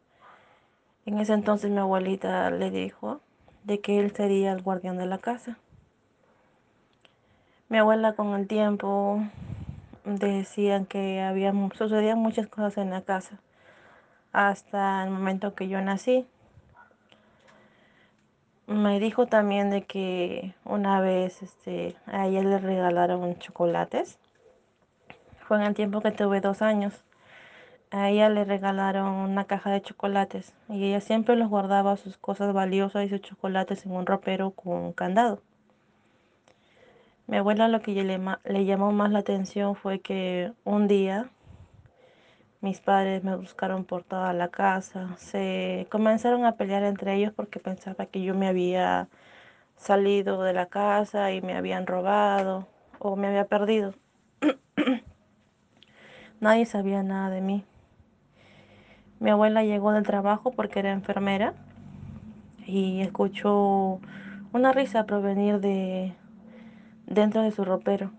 En 1.05 1.19
ese 1.19 1.33
entonces 1.33 1.69
mi 1.69 1.77
abuelita 1.77 2.49
le 2.49 2.71
dijo 2.71 3.21
de 3.63 3.79
que 3.79 3.99
él 3.99 4.11
sería 4.15 4.51
el 4.51 4.63
guardián 4.63 4.97
de 4.97 5.05
la 5.05 5.19
casa. 5.19 5.59
Mi 7.69 7.77
abuela 7.77 8.13
con 8.13 8.33
el 8.33 8.47
tiempo 8.47 9.23
decían 10.03 10.85
que 10.85 11.21
había, 11.21 11.53
sucedían 11.75 12.17
muchas 12.19 12.47
cosas 12.47 12.77
en 12.77 12.89
la 12.89 13.01
casa. 13.01 13.39
hasta 14.31 15.03
el 15.03 15.11
momento 15.11 15.55
que 15.55 15.67
yo 15.69 15.79
nací. 15.81 16.27
Me 18.67 18.99
dijo 18.99 19.27
también 19.27 19.69
de 19.69 19.83
que 19.83 20.55
una 20.65 20.99
vez 20.99 21.41
este, 21.41 21.95
a 22.07 22.27
ella 22.27 22.41
le 22.43 22.57
regalaron 22.57 23.37
chocolates. 23.37 24.17
Fue 25.47 25.57
en 25.57 25.63
el 25.63 25.75
tiempo 25.75 26.01
que 26.01 26.11
tuve 26.11 26.41
dos 26.41 26.61
años. 26.61 27.05
A 27.91 28.09
ella 28.09 28.29
le 28.29 28.43
regalaron 28.43 29.13
una 29.13 29.45
caja 29.45 29.71
de 29.71 29.81
chocolates 29.81 30.53
y 30.69 30.85
ella 30.85 31.01
siempre 31.01 31.35
los 31.35 31.49
guardaba 31.49 31.97
sus 31.97 32.17
cosas 32.17 32.53
valiosas 32.53 33.05
y 33.05 33.09
sus 33.09 33.21
chocolates 33.21 33.85
en 33.85 33.93
un 33.93 34.05
ropero 34.05 34.51
con 34.51 34.91
candado. 34.93 35.41
Mi 37.27 37.37
abuela 37.37 37.67
lo 37.67 37.81
que 37.81 37.91
le, 37.93 38.19
le 38.43 38.65
llamó 38.65 38.91
más 38.91 39.11
la 39.11 39.19
atención 39.19 39.75
fue 39.75 39.99
que 39.99 40.51
un 40.63 40.87
día 40.87 41.29
mis 42.61 42.81
padres 42.81 43.23
me 43.23 43.35
buscaron 43.35 43.85
por 43.85 44.03
toda 44.03 44.33
la 44.33 44.49
casa. 44.49 45.15
Se 45.17 45.87
comenzaron 45.91 46.45
a 46.45 46.53
pelear 46.53 46.83
entre 46.83 47.15
ellos 47.15 47.31
porque 47.35 47.59
pensaba 47.59 48.07
que 48.07 48.23
yo 48.23 48.33
me 48.33 48.47
había 48.47 49.07
salido 49.77 50.41
de 50.41 50.53
la 50.53 50.65
casa 50.65 51.31
y 51.31 51.41
me 51.41 51.55
habían 51.55 51.85
robado 51.85 52.67
o 52.99 53.15
me 53.15 53.27
había 53.27 53.45
perdido. 53.45 53.93
Nadie 56.39 56.65
sabía 56.65 57.03
nada 57.03 57.29
de 57.29 57.41
mí. 57.41 57.63
Mi 59.19 59.29
abuela 59.29 59.63
llegó 59.63 59.91
del 59.91 60.03
trabajo 60.03 60.51
porque 60.51 60.79
era 60.79 60.91
enfermera 60.91 61.53
y 62.65 63.01
escuchó 63.01 63.99
una 64.51 64.71
risa 64.71 65.05
provenir 65.05 65.59
de 65.59 66.13
dentro 67.05 67.41
de 67.41 67.51
su 67.51 67.65
ropero. 67.65 68.11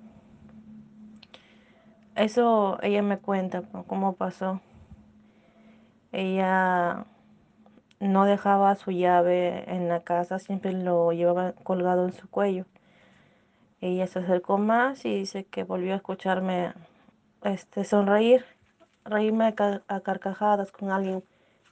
Eso 2.14 2.78
ella 2.82 3.02
me 3.02 3.18
cuenta 3.18 3.62
cómo 3.86 4.14
pasó. 4.14 4.60
Ella 6.12 7.04
no 8.00 8.24
dejaba 8.24 8.74
su 8.74 8.90
llave 8.90 9.70
en 9.70 9.88
la 9.88 10.00
casa, 10.00 10.38
siempre 10.38 10.72
lo 10.72 11.12
llevaba 11.12 11.52
colgado 11.52 12.06
en 12.06 12.14
su 12.14 12.28
cuello. 12.28 12.64
Ella 13.82 14.06
se 14.06 14.20
acercó 14.20 14.56
más 14.56 15.04
y 15.04 15.14
dice 15.14 15.44
que 15.44 15.64
volvió 15.64 15.92
a 15.92 15.96
escucharme 15.96 16.72
este, 17.44 17.84
sonreír, 17.84 18.44
reírme 19.08 19.54
a 19.88 20.00
carcajadas 20.00 20.72
con 20.72 20.90
alguien 20.90 21.22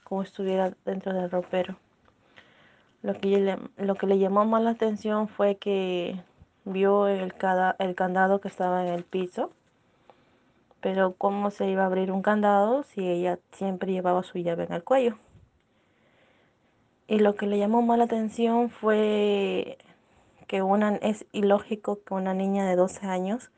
como 0.03 0.21
estuviera 0.23 0.73
dentro 0.85 1.13
del 1.13 1.31
ropero. 1.31 1.77
Lo 3.01 3.13
que, 3.19 3.27
le, 3.27 3.57
lo 3.77 3.95
que 3.95 4.07
le 4.07 4.17
llamó 4.17 4.45
más 4.45 4.63
la 4.63 4.71
atención 4.71 5.27
fue 5.27 5.57
que 5.57 6.19
vio 6.63 7.07
el, 7.07 7.33
el 7.79 7.95
candado 7.95 8.41
que 8.41 8.47
estaba 8.47 8.85
en 8.85 8.93
el 8.93 9.03
piso 9.03 9.51
pero 10.85 11.15
¿cómo 11.17 11.49
se 11.49 11.67
iba 11.67 11.81
a 11.81 11.87
abrir 11.87 12.11
un 12.11 12.21
candado 12.21 12.83
si 12.83 13.09
ella 13.09 13.39
siempre 13.53 13.91
llevaba 13.91 14.21
su 14.21 14.37
llave 14.37 14.65
en 14.65 14.73
el 14.73 14.83
cuello? 14.83 15.17
Y 17.07 17.17
lo 17.17 17.33
que 17.33 17.47
le 17.47 17.57
llamó 17.57 17.81
más 17.81 17.97
la 17.97 18.03
atención 18.03 18.69
fue 18.69 19.79
que 20.45 20.61
una, 20.61 20.97
es 20.97 21.25
ilógico 21.31 22.03
que 22.03 22.13
una 22.13 22.35
niña 22.35 22.67
de 22.67 22.75
12 22.75 23.07
años 23.07 23.49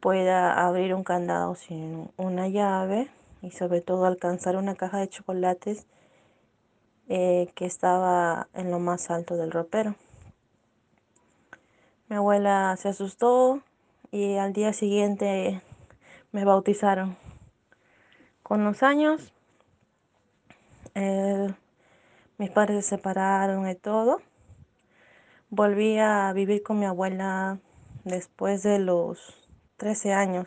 pueda 0.00 0.66
abrir 0.66 0.94
un 0.94 1.04
candado 1.04 1.54
sin 1.54 2.10
una 2.16 2.48
llave 2.48 3.10
y 3.42 3.50
sobre 3.50 3.80
todo 3.80 4.06
alcanzar 4.06 4.56
una 4.56 4.74
caja 4.74 4.98
de 4.98 5.08
chocolates 5.08 5.86
eh, 7.08 7.50
que 7.54 7.66
estaba 7.66 8.48
en 8.54 8.70
lo 8.70 8.78
más 8.78 9.10
alto 9.10 9.36
del 9.36 9.50
ropero. 9.50 9.94
Mi 12.08 12.16
abuela 12.16 12.76
se 12.78 12.88
asustó 12.88 13.62
y 14.10 14.36
al 14.36 14.52
día 14.52 14.72
siguiente 14.72 15.62
me 16.32 16.44
bautizaron. 16.44 17.16
Con 18.42 18.64
los 18.64 18.82
años, 18.82 19.32
eh, 20.94 21.54
mis 22.38 22.50
padres 22.50 22.84
se 22.84 22.96
separaron 22.96 23.68
y 23.68 23.74
todo. 23.74 24.20
Volví 25.50 25.98
a 25.98 26.32
vivir 26.32 26.62
con 26.62 26.78
mi 26.78 26.86
abuela 26.86 27.58
después 28.04 28.62
de 28.62 28.78
los 28.78 29.39
13 29.80 30.12
años. 30.12 30.46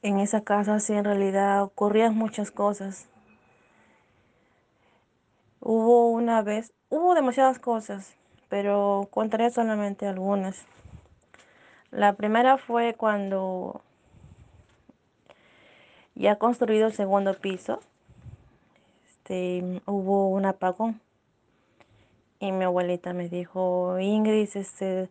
En 0.00 0.18
esa 0.18 0.40
casa 0.40 0.80
sí 0.80 0.94
en 0.94 1.04
realidad 1.04 1.62
ocurrían 1.62 2.16
muchas 2.16 2.50
cosas. 2.50 3.10
Hubo 5.60 6.10
una 6.10 6.40
vez, 6.40 6.72
hubo 6.88 7.14
demasiadas 7.14 7.58
cosas, 7.58 8.14
pero 8.48 9.06
contaré 9.10 9.50
solamente 9.50 10.06
algunas. 10.06 10.64
La 11.90 12.14
primera 12.14 12.56
fue 12.56 12.94
cuando 12.94 13.82
ya 16.14 16.36
construido 16.36 16.86
el 16.86 16.94
segundo 16.94 17.34
piso, 17.34 17.80
este, 19.10 19.82
hubo 19.84 20.30
un 20.30 20.46
apagón. 20.46 21.02
Y 22.40 22.50
mi 22.52 22.64
abuelita 22.64 23.12
me 23.12 23.28
dijo, 23.28 23.98
Ingrid, 24.00 24.48
este, 24.54 25.10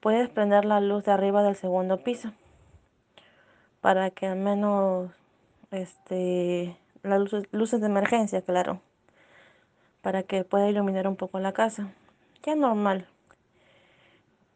puedes 0.00 0.28
prender 0.28 0.64
la 0.64 0.80
luz 0.80 1.04
de 1.04 1.12
arriba 1.12 1.42
del 1.42 1.56
segundo 1.56 2.02
piso 2.02 2.32
para 3.80 4.10
que 4.10 4.26
al 4.26 4.38
menos 4.38 5.10
este, 5.70 6.76
las 7.02 7.20
luces, 7.20 7.44
luces 7.52 7.80
de 7.80 7.86
emergencia, 7.86 8.42
claro, 8.42 8.80
para 10.02 10.22
que 10.22 10.44
pueda 10.44 10.68
iluminar 10.68 11.06
un 11.08 11.16
poco 11.16 11.38
la 11.38 11.52
casa. 11.52 11.92
Ya 12.42 12.54
normal. 12.54 13.06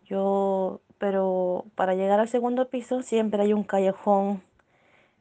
Yo 0.05 0.81
pero 0.99 1.67
para 1.75 1.95
llegar 1.95 2.21
al 2.21 2.29
segundo 2.29 2.69
piso 2.69 3.03
siempre 3.03 3.43
hay 3.43 3.53
un 3.53 3.65
callejón 3.65 4.43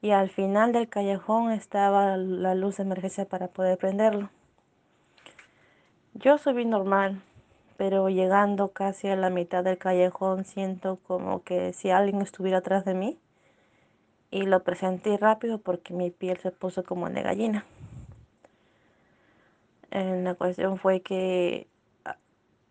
y 0.01 0.11
al 0.11 0.29
final 0.29 0.71
del 0.71 0.87
callejón 0.87 1.51
estaba 1.51 2.15
la 2.17 2.55
luz 2.55 2.77
de 2.77 2.83
emergencia 2.83 3.25
para 3.25 3.47
poder 3.47 3.77
prenderlo. 3.77 4.29
Yo 6.13 6.37
subí 6.37 6.63
normal, 6.65 7.21
pero 7.77 8.09
llegando 8.09 8.71
casi 8.71 9.07
a 9.07 9.15
la 9.15 9.29
mitad 9.29 9.63
del 9.63 9.77
callejón 9.77 10.45
siento 10.45 10.99
como 11.07 11.43
que 11.43 11.73
si 11.73 11.89
alguien 11.89 12.21
estuviera 12.21 12.59
atrás 12.59 12.85
de 12.85 12.93
mí 12.93 13.19
y 14.31 14.43
lo 14.43 14.63
presenté 14.63 15.17
rápido 15.17 15.59
porque 15.59 15.93
mi 15.93 16.11
piel 16.11 16.37
se 16.37 16.51
puso 16.51 16.83
como 16.83 17.09
de 17.09 17.21
gallina. 17.21 17.65
la 19.91 20.33
cuestión 20.35 20.77
fue 20.77 21.01
que 21.01 21.67
ah, 22.05 22.17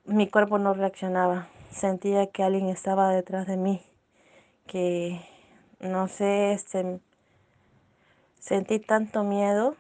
mi 0.05 0.29
cuerpo 0.29 0.59
no 0.59 0.75
reaccionaba 0.75 1.49
sentía 1.71 2.27
que 2.29 2.43
alguien 2.43 2.69
estaba 2.69 3.11
detrás 3.11 3.47
de 3.47 3.57
mí, 3.57 3.83
que 4.67 5.21
no 5.81 6.09
sé, 6.09 6.53
este, 6.53 7.01
sentí 8.39 8.79
tanto 8.79 9.25
miedo 9.25 9.77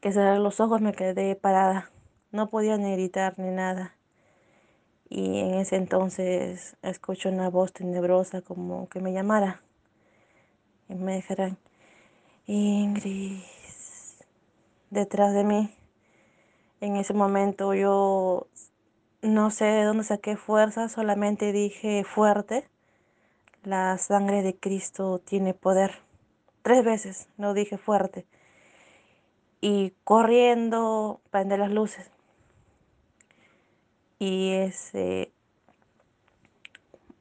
que 0.00 0.12
cerrar 0.12 0.38
los 0.38 0.58
ojos 0.60 0.80
me 0.80 0.92
quedé 0.92 1.36
parada, 1.36 1.90
no 2.32 2.48
podía 2.50 2.76
ni 2.78 2.92
gritar 2.92 3.38
ni 3.38 3.50
nada. 3.50 3.94
Y 5.08 5.40
en 5.40 5.54
ese 5.54 5.76
entonces 5.76 6.76
escucho 6.82 7.28
una 7.28 7.50
voz 7.50 7.72
tenebrosa 7.72 8.40
como 8.40 8.88
que 8.88 9.00
me 9.00 9.12
llamara 9.12 9.62
y 10.88 10.94
me 10.94 11.16
dijeran, 11.16 11.58
Ingrid, 12.46 13.40
detrás 14.90 15.34
de 15.34 15.44
mí. 15.44 15.74
En 16.80 16.96
ese 16.96 17.14
momento 17.14 17.74
yo 17.74 18.48
no 19.22 19.50
sé 19.50 19.66
de 19.66 19.84
dónde 19.84 20.04
saqué 20.04 20.36
fuerza, 20.36 20.88
solamente 20.88 21.52
dije 21.52 22.04
fuerte. 22.04 22.68
La 23.62 23.96
sangre 23.98 24.42
de 24.42 24.56
Cristo 24.56 25.20
tiene 25.20 25.54
poder. 25.54 26.00
Tres 26.62 26.84
veces 26.84 27.28
lo 27.36 27.54
dije 27.54 27.78
fuerte. 27.78 28.26
Y 29.60 29.92
corriendo, 30.04 31.20
prende 31.30 31.56
las 31.56 31.70
luces. 31.70 32.10
Y 34.24 34.52
ese 34.52 35.32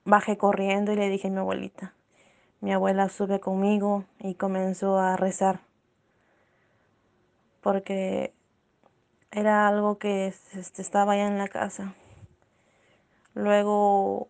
bajé 0.05 0.37
corriendo 0.37 0.93
y 0.93 0.95
le 0.95 1.09
dije 1.09 1.29
a 1.29 1.31
mi 1.31 1.39
abuelita. 1.39 1.95
Mi 2.59 2.73
abuela 2.73 3.09
sube 3.09 3.39
conmigo 3.39 4.05
y 4.19 4.35
comenzó 4.35 4.99
a 4.99 5.17
rezar. 5.17 5.61
Porque 7.59 8.35
era 9.31 9.67
algo 9.67 9.97
que 9.97 10.27
este, 10.27 10.83
estaba 10.83 11.15
ya 11.15 11.25
en 11.25 11.39
la 11.39 11.47
casa. 11.47 11.95
Luego, 13.33 14.29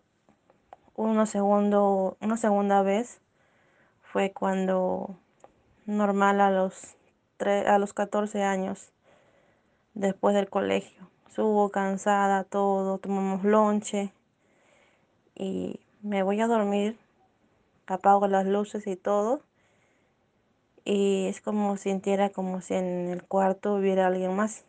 una, 0.94 1.26
segundo, 1.26 2.16
una 2.22 2.38
segunda 2.38 2.80
vez 2.80 3.20
fue 4.00 4.32
cuando 4.32 5.18
normal 5.84 6.40
a 6.40 6.50
los, 6.50 6.96
a 7.38 7.76
los 7.76 7.92
14 7.92 8.42
años, 8.42 8.92
después 9.92 10.34
del 10.34 10.48
colegio. 10.48 11.11
Subo 11.34 11.70
cansada, 11.70 12.44
todo, 12.44 12.98
tomamos 12.98 13.42
lonche 13.42 14.12
y 15.34 15.80
me 16.02 16.22
voy 16.22 16.42
a 16.42 16.46
dormir, 16.46 16.98
apago 17.86 18.28
las 18.28 18.44
luces 18.44 18.86
y 18.86 18.96
todo. 18.96 19.40
Y 20.84 21.28
es 21.28 21.40
como 21.40 21.78
sintiera 21.78 22.28
como 22.28 22.60
si 22.60 22.74
en 22.74 23.08
el 23.08 23.22
cuarto 23.22 23.76
hubiera 23.76 24.08
alguien 24.08 24.36
más. 24.36 24.66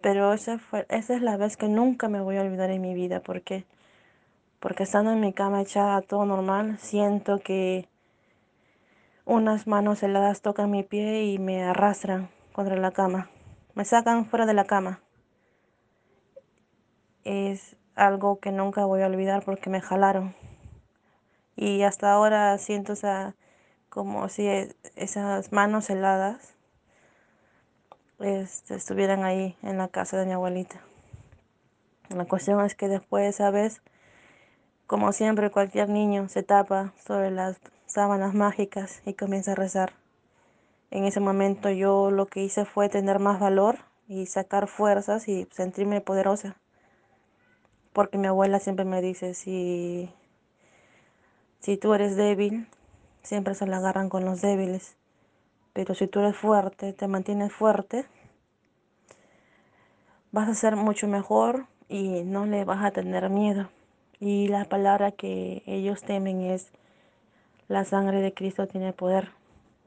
Pero 0.00 0.32
esa, 0.32 0.60
fue, 0.60 0.86
esa 0.88 1.16
es 1.16 1.20
la 1.20 1.36
vez 1.36 1.56
que 1.56 1.66
nunca 1.66 2.08
me 2.08 2.20
voy 2.20 2.36
a 2.36 2.42
olvidar 2.42 2.70
en 2.70 2.82
mi 2.82 2.94
vida. 2.94 3.20
porque 3.20 3.64
Porque 4.60 4.84
estando 4.84 5.10
en 5.10 5.20
mi 5.20 5.32
cama 5.32 5.62
echada 5.62 6.00
todo 6.02 6.26
normal, 6.26 6.78
siento 6.78 7.40
que 7.40 7.88
unas 9.24 9.66
manos 9.66 10.00
heladas 10.04 10.42
tocan 10.42 10.70
mi 10.70 10.84
pie 10.84 11.24
y 11.24 11.38
me 11.40 11.64
arrastran 11.64 12.28
contra 12.52 12.76
la 12.76 12.92
cama. 12.92 13.30
Me 13.74 13.84
sacan 13.84 14.26
fuera 14.26 14.46
de 14.46 14.54
la 14.54 14.66
cama. 14.66 15.00
Es 17.24 17.76
algo 17.94 18.38
que 18.40 18.52
nunca 18.52 18.84
voy 18.84 19.02
a 19.02 19.06
olvidar 19.06 19.44
porque 19.44 19.70
me 19.70 19.80
jalaron. 19.80 20.34
Y 21.56 21.82
hasta 21.82 22.12
ahora 22.12 22.56
siento 22.58 22.92
esa, 22.94 23.34
como 23.88 24.28
si 24.28 24.46
e, 24.46 24.74
esas 24.96 25.52
manos 25.52 25.88
heladas 25.90 26.54
este, 28.18 28.74
estuvieran 28.74 29.24
ahí 29.24 29.56
en 29.62 29.78
la 29.78 29.88
casa 29.88 30.18
de 30.18 30.26
mi 30.26 30.32
abuelita. 30.32 30.80
La 32.08 32.26
cuestión 32.26 32.64
es 32.64 32.74
que 32.74 32.88
después, 32.88 33.36
¿sabes? 33.36 33.82
Como 34.86 35.12
siempre, 35.12 35.50
cualquier 35.50 35.88
niño 35.88 36.28
se 36.28 36.42
tapa 36.42 36.92
sobre 37.06 37.30
las 37.30 37.58
sábanas 37.86 38.34
mágicas 38.34 39.02
y 39.06 39.14
comienza 39.14 39.52
a 39.52 39.54
rezar. 39.54 39.94
En 40.90 41.04
ese 41.04 41.20
momento 41.20 41.70
yo 41.70 42.10
lo 42.10 42.26
que 42.26 42.42
hice 42.42 42.64
fue 42.64 42.88
tener 42.88 43.18
más 43.18 43.40
valor 43.40 43.78
y 44.06 44.26
sacar 44.26 44.68
fuerzas 44.68 45.28
y 45.28 45.48
sentirme 45.50 46.00
poderosa. 46.00 46.56
Porque 47.94 48.18
mi 48.18 48.26
abuela 48.26 48.58
siempre 48.58 48.84
me 48.84 49.00
dice, 49.00 49.34
si, 49.34 50.10
si 51.60 51.76
tú 51.76 51.94
eres 51.94 52.16
débil, 52.16 52.66
siempre 53.22 53.54
se 53.54 53.68
la 53.68 53.76
agarran 53.76 54.08
con 54.08 54.24
los 54.24 54.42
débiles. 54.42 54.96
Pero 55.72 55.94
si 55.94 56.08
tú 56.08 56.18
eres 56.18 56.36
fuerte, 56.36 56.92
te 56.92 57.06
mantienes 57.06 57.52
fuerte, 57.52 58.04
vas 60.32 60.48
a 60.48 60.54
ser 60.54 60.74
mucho 60.74 61.06
mejor 61.06 61.66
y 61.88 62.24
no 62.24 62.46
le 62.46 62.64
vas 62.64 62.84
a 62.84 62.90
tener 62.90 63.30
miedo. 63.30 63.70
Y 64.18 64.48
la 64.48 64.64
palabra 64.64 65.12
que 65.12 65.62
ellos 65.64 66.02
temen 66.02 66.40
es, 66.40 66.72
la 67.68 67.84
sangre 67.84 68.20
de 68.22 68.34
Cristo 68.34 68.66
tiene 68.66 68.92
poder, 68.92 69.30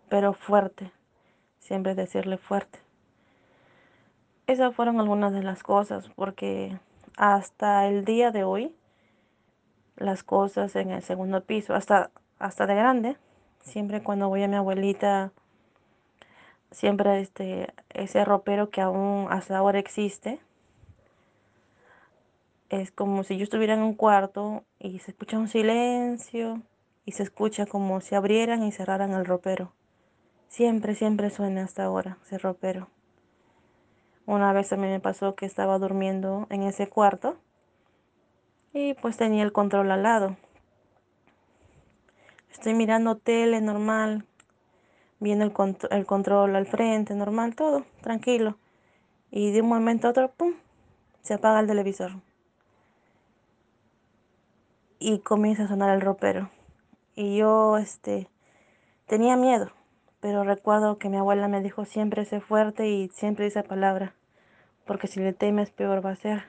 pero 0.08 0.32
fuerte, 0.32 0.94
siempre 1.60 1.94
decirle 1.94 2.38
fuerte. 2.38 2.80
Esas 4.48 4.74
fueron 4.74 5.02
algunas 5.02 5.34
de 5.34 5.44
las 5.44 5.62
cosas, 5.62 6.10
porque 6.16 6.80
hasta 7.18 7.88
el 7.88 8.06
día 8.06 8.32
de 8.32 8.44
hoy, 8.44 8.74
las 9.98 10.24
cosas 10.24 10.76
en 10.76 10.92
el 10.92 11.02
segundo 11.02 11.44
piso, 11.44 11.74
hasta, 11.74 12.12
hasta 12.40 12.68
de 12.68 12.76
grande, 12.76 13.18
siempre 13.62 14.04
cuando 14.04 14.30
voy 14.30 14.44
a 14.44 14.48
mi 14.48 14.56
abuelita, 14.56 15.32
siempre 16.72 17.20
este, 17.20 17.74
ese 17.90 18.24
ropero 18.24 18.70
que 18.70 18.82
aún 18.82 19.28
hasta 19.30 19.58
ahora 19.58 19.80
existe, 19.80 20.40
es 22.70 22.92
como 22.92 23.24
si 23.24 23.38
yo 23.38 23.44
estuviera 23.44 23.74
en 23.74 23.82
un 23.82 23.96
cuarto 23.96 24.64
y 24.80 25.00
se 25.00 25.12
escucha 25.12 25.40
un 25.40 25.48
silencio 25.48 26.62
y 27.06 27.14
se 27.14 27.24
escucha 27.24 27.66
como 27.66 28.02
si 28.02 28.14
abrieran 28.14 28.64
y 28.64 28.72
cerraran 28.72 29.14
el 29.14 29.26
ropero. 29.26 29.72
Siempre, 30.50 30.94
siempre 30.94 31.30
suena 31.30 31.64
hasta 31.64 31.86
ahora 31.86 32.18
ese 32.26 32.38
ropero. 32.38 32.90
Una 34.28 34.52
vez 34.52 34.74
a 34.74 34.76
mí 34.76 34.88
me 34.88 35.00
pasó 35.00 35.36
que 35.36 35.46
estaba 35.46 35.80
durmiendo 35.80 36.48
en 36.50 36.64
ese 36.64 36.90
cuarto 36.90 37.38
y 38.74 38.94
pues 38.96 39.16
tenía 39.16 39.42
el 39.42 39.54
control 39.54 39.90
al 39.90 40.04
lado. 40.04 40.36
Estoy 42.52 42.74
mirando 42.74 43.16
tele 43.16 43.62
normal, 43.62 44.26
viendo 45.22 45.46
el, 45.46 45.54
el 45.92 46.06
control 46.06 46.58
al 46.58 46.68
frente, 46.68 47.16
normal, 47.16 47.56
todo, 47.56 47.86
tranquilo. 48.02 48.58
Y 49.32 49.52
de 49.54 49.62
un 49.62 49.70
momento 49.70 50.08
a 50.08 50.12
otro, 50.12 50.30
¡pum!, 50.34 50.56
se 51.22 51.34
apaga 51.34 51.62
el 51.62 51.68
televisor 51.68 52.12
y 55.00 55.20
comienza 55.20 55.64
a 55.64 55.68
sonar 55.70 55.96
el 55.96 56.02
ropero. 56.02 56.50
Y 57.16 57.38
yo 57.38 57.78
este, 57.78 58.30
tenía 59.06 59.38
miedo, 59.38 59.72
pero 60.28 60.44
recuerdo 60.44 60.98
que 60.98 61.08
mi 61.08 61.16
abuela 61.16 61.48
me 61.48 61.62
dijo 61.62 61.86
siempre 61.86 62.26
sé 62.26 62.42
fuerte 62.42 62.90
y 62.90 63.08
siempre 63.08 63.48
esa 63.48 63.64
palabra, 63.64 64.14
porque 64.86 65.08
si 65.08 65.22
le 65.22 65.32
temes 65.32 65.72
peor 65.72 66.06
va 66.06 66.10
a 66.10 66.16
ser. 66.18 66.44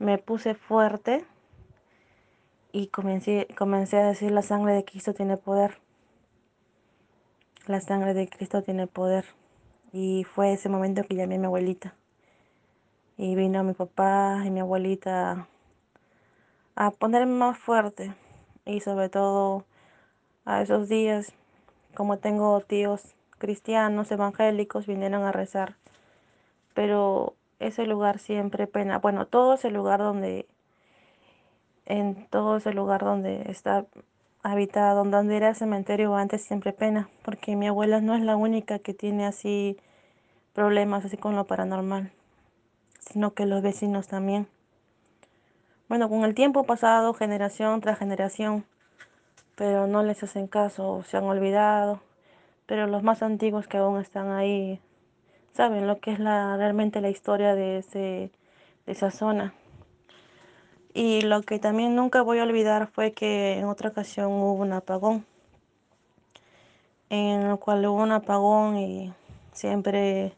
Me 0.00 0.18
puse 0.18 0.56
fuerte 0.56 1.24
y 2.72 2.88
comencé, 2.88 3.46
comencé 3.56 3.98
a 3.98 4.08
decir 4.08 4.32
la 4.32 4.42
sangre 4.42 4.72
de 4.72 4.84
Cristo 4.84 5.14
tiene 5.14 5.36
poder. 5.36 5.78
La 7.68 7.80
sangre 7.80 8.14
de 8.14 8.28
Cristo 8.28 8.64
tiene 8.64 8.88
poder. 8.88 9.26
Y 9.92 10.24
fue 10.24 10.52
ese 10.52 10.68
momento 10.68 11.04
que 11.04 11.14
llamé 11.14 11.36
a 11.36 11.38
mi 11.38 11.46
abuelita. 11.46 11.94
Y 13.16 13.36
vino 13.36 13.62
mi 13.62 13.74
papá 13.74 14.42
y 14.44 14.50
mi 14.50 14.58
abuelita 14.58 15.46
a 16.74 16.90
ponerme 16.90 17.34
más 17.34 17.56
fuerte 17.56 18.12
y 18.64 18.80
sobre 18.80 19.08
todo 19.08 19.66
a 20.44 20.62
esos 20.62 20.88
días, 20.88 21.32
como 21.94 22.18
tengo 22.18 22.60
tíos 22.60 23.14
cristianos, 23.38 24.10
evangélicos, 24.10 24.86
vinieron 24.86 25.24
a 25.24 25.32
rezar. 25.32 25.76
Pero 26.74 27.34
ese 27.58 27.86
lugar 27.86 28.18
siempre 28.18 28.66
pena, 28.66 28.98
bueno, 28.98 29.26
todo 29.26 29.54
ese 29.54 29.70
lugar 29.70 30.00
donde, 30.00 30.46
en 31.86 32.26
todo 32.28 32.56
ese 32.56 32.72
lugar 32.72 33.02
donde 33.02 33.50
está 33.50 33.86
habitado, 34.42 35.04
donde 35.04 35.36
era 35.36 35.50
el 35.50 35.54
cementerio 35.54 36.14
antes 36.16 36.42
siempre 36.42 36.72
pena, 36.72 37.08
porque 37.22 37.56
mi 37.56 37.68
abuela 37.68 38.00
no 38.00 38.14
es 38.14 38.22
la 38.22 38.36
única 38.36 38.78
que 38.78 38.94
tiene 38.94 39.26
así 39.26 39.76
problemas 40.52 41.04
así 41.04 41.16
con 41.16 41.36
lo 41.36 41.44
paranormal, 41.44 42.10
sino 42.98 43.34
que 43.34 43.46
los 43.46 43.62
vecinos 43.62 44.08
también. 44.08 44.48
Bueno, 45.88 46.08
con 46.08 46.24
el 46.24 46.34
tiempo 46.34 46.64
pasado, 46.64 47.14
generación 47.14 47.80
tras 47.80 47.98
generación, 47.98 48.64
pero 49.62 49.86
no 49.86 50.02
les 50.02 50.20
hacen 50.24 50.48
caso, 50.48 51.04
se 51.04 51.16
han 51.16 51.22
olvidado. 51.22 52.00
Pero 52.66 52.88
los 52.88 53.04
más 53.04 53.22
antiguos 53.22 53.68
que 53.68 53.76
aún 53.76 54.00
están 54.00 54.32
ahí 54.32 54.80
saben 55.52 55.86
lo 55.86 56.00
que 56.00 56.10
es 56.10 56.18
realmente 56.18 57.00
la 57.00 57.10
historia 57.10 57.54
de, 57.54 57.80
de 57.92 58.32
esa 58.86 59.12
zona. 59.12 59.54
Y 60.94 61.20
lo 61.20 61.42
que 61.42 61.60
también 61.60 61.94
nunca 61.94 62.22
voy 62.22 62.40
a 62.40 62.42
olvidar 62.42 62.88
fue 62.88 63.12
que 63.12 63.56
en 63.60 63.66
otra 63.66 63.90
ocasión 63.90 64.32
hubo 64.32 64.54
un 64.54 64.72
apagón, 64.72 65.24
en 67.08 67.42
el 67.42 67.56
cual 67.60 67.86
hubo 67.86 68.02
un 68.02 68.10
apagón 68.10 68.78
y 68.78 69.14
siempre 69.52 70.34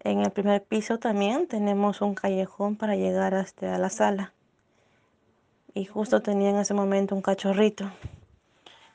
en 0.00 0.20
el 0.20 0.30
primer 0.32 0.62
piso 0.62 0.98
también 0.98 1.46
tenemos 1.46 2.02
un 2.02 2.14
callejón 2.14 2.76
para 2.76 2.94
llegar 2.94 3.32
hasta 3.34 3.78
la 3.78 3.88
sala. 3.88 4.34
Y 5.74 5.84
justo 5.84 6.20
tenía 6.20 6.50
en 6.50 6.56
ese 6.56 6.74
momento 6.74 7.14
un 7.14 7.22
cachorrito. 7.22 7.90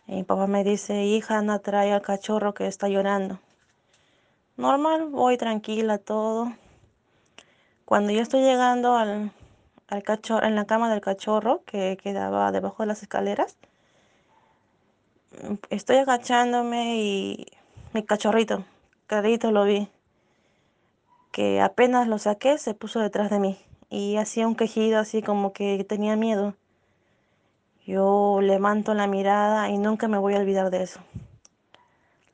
Y 0.08 0.16
mi 0.16 0.24
papá 0.24 0.48
me 0.48 0.64
dice, 0.64 1.06
hija, 1.06 1.40
Ana, 1.40 1.60
trae 1.60 1.92
al 1.92 2.02
cachorro 2.02 2.54
que 2.54 2.68
está 2.68 2.88
llorando. 2.88 3.40
Normal, 4.56 5.10
voy 5.10 5.38
tranquila, 5.38 5.98
todo. 5.98 6.54
Cuando 7.86 8.12
yo 8.12 8.22
estoy 8.22 8.42
llegando 8.42 8.96
al, 8.96 9.32
al 9.88 10.04
cachorro, 10.04 10.46
en 10.46 10.56
la 10.56 10.66
cama 10.66 10.92
del 10.92 11.02
cachorro 11.02 11.64
que 11.66 11.98
quedaba 12.02 12.52
debajo 12.52 12.84
de 12.84 12.88
las 12.88 13.02
escaleras, 13.02 13.58
estoy 15.70 15.98
agachándome 15.98 16.98
y 16.98 17.48
mi 17.94 18.04
cachorrito, 18.04 18.66
carrito 19.08 19.52
lo 19.52 19.64
vi 19.66 19.90
que 21.38 21.62
apenas 21.62 22.08
lo 22.08 22.18
saqué 22.18 22.58
se 22.58 22.74
puso 22.74 23.00
detrás 23.00 23.30
de 23.30 23.38
mí 23.38 23.60
y 23.92 24.18
hacía 24.18 24.48
un 24.48 24.56
quejido 24.56 24.98
así 24.98 25.22
como 25.22 25.54
que 25.54 25.84
tenía 25.84 26.16
miedo. 26.16 26.56
Yo 27.88 28.42
levanto 28.42 28.94
la 28.94 29.08
mirada 29.08 29.70
y 29.70 29.78
nunca 29.78 30.10
me 30.10 30.18
voy 30.18 30.34
a 30.34 30.40
olvidar 30.40 30.72
de 30.72 30.84
eso. 30.84 31.00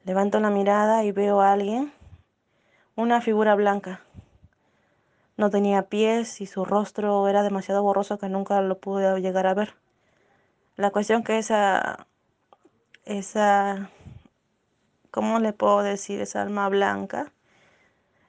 Levanto 0.03 0.39
la 0.39 0.49
mirada 0.49 1.03
y 1.03 1.11
veo 1.11 1.41
a 1.41 1.51
alguien, 1.51 1.93
una 2.95 3.21
figura 3.21 3.53
blanca. 3.53 4.01
No 5.37 5.51
tenía 5.51 5.83
pies 5.83 6.41
y 6.41 6.47
su 6.47 6.65
rostro 6.65 7.27
era 7.27 7.43
demasiado 7.43 7.83
borroso 7.83 8.17
que 8.17 8.29
nunca 8.29 8.61
lo 8.61 8.79
pude 8.79 9.21
llegar 9.21 9.45
a 9.45 9.53
ver. 9.53 9.75
La 10.75 10.89
cuestión 10.89 11.23
que 11.23 11.37
esa, 11.37 12.07
esa, 13.05 13.91
¿cómo 15.11 15.37
le 15.37 15.53
puedo 15.53 15.83
decir? 15.83 16.19
Esa 16.19 16.41
alma 16.41 16.67
blanca 16.67 17.31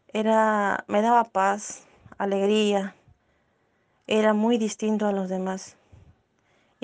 era, 0.08 0.84
me 0.88 1.00
daba 1.00 1.24
paz, 1.24 1.87
alegría, 2.18 2.94
era 4.06 4.34
muy 4.34 4.58
distinto 4.58 5.06
a 5.06 5.12
los 5.12 5.30
demás. 5.30 5.78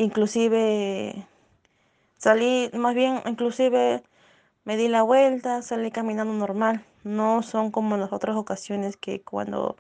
Inclusive 0.01 1.27
salí, 2.17 2.71
más 2.73 2.95
bien, 2.95 3.21
inclusive 3.27 4.03
me 4.65 4.77
di 4.77 4.89
la 4.89 5.03
vuelta, 5.03 5.63
salí 5.63 5.91
caminando 5.91 6.33
normal. 6.35 6.85
No 7.05 7.43
son 7.43 7.71
como 7.71 7.95
en 7.95 8.01
las 8.01 8.13
otras 8.13 8.37
ocasiones 8.37 8.97
que 8.97 9.23
cuando 9.23 9.77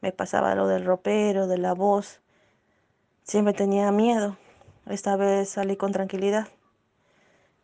me 0.00 0.12
pasaba 0.12 0.54
lo 0.54 0.68
del 0.68 0.84
ropero, 0.84 1.46
de 1.46 1.58
la 1.58 1.74
voz, 1.74 2.20
siempre 3.24 3.54
tenía 3.54 3.90
miedo. 3.92 4.36
Esta 4.86 5.16
vez 5.16 5.48
salí 5.50 5.76
con 5.76 5.92
tranquilidad. 5.92 6.48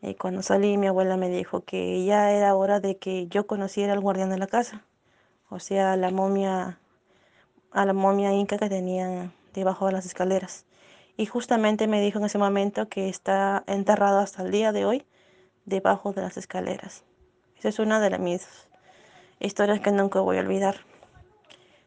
Y 0.02 0.14
cuando 0.14 0.42
salí, 0.42 0.78
mi 0.78 0.88
abuela 0.88 1.16
me 1.16 1.28
dijo 1.28 1.62
que 1.64 2.04
ya 2.04 2.32
era 2.32 2.54
hora 2.56 2.80
de 2.80 2.98
que 2.98 3.28
yo 3.28 3.46
conociera 3.46 3.92
al 3.92 4.00
guardián 4.00 4.30
de 4.30 4.38
la 4.38 4.46
casa 4.46 4.84
o 5.50 5.58
sea, 5.58 5.96
la 5.96 6.10
momia, 6.10 6.78
a 7.72 7.84
la 7.84 7.92
momia 7.92 8.32
inca 8.32 8.56
que 8.56 8.68
tenían 8.68 9.32
debajo 9.52 9.86
de 9.86 9.92
las 9.92 10.06
escaleras. 10.06 10.64
Y 11.20 11.26
justamente 11.26 11.86
me 11.86 12.00
dijo 12.00 12.18
en 12.18 12.24
ese 12.24 12.38
momento 12.38 12.88
que 12.88 13.10
está 13.10 13.62
enterrado 13.66 14.20
hasta 14.20 14.42
el 14.42 14.50
día 14.50 14.72
de 14.72 14.86
hoy 14.86 15.04
debajo 15.66 16.14
de 16.14 16.22
las 16.22 16.38
escaleras. 16.38 17.04
Esa 17.58 17.68
es 17.68 17.78
una 17.78 18.00
de 18.00 18.18
mis 18.18 18.48
historias 19.38 19.80
que 19.80 19.92
nunca 19.92 20.20
voy 20.20 20.38
a 20.38 20.40
olvidar. 20.40 20.76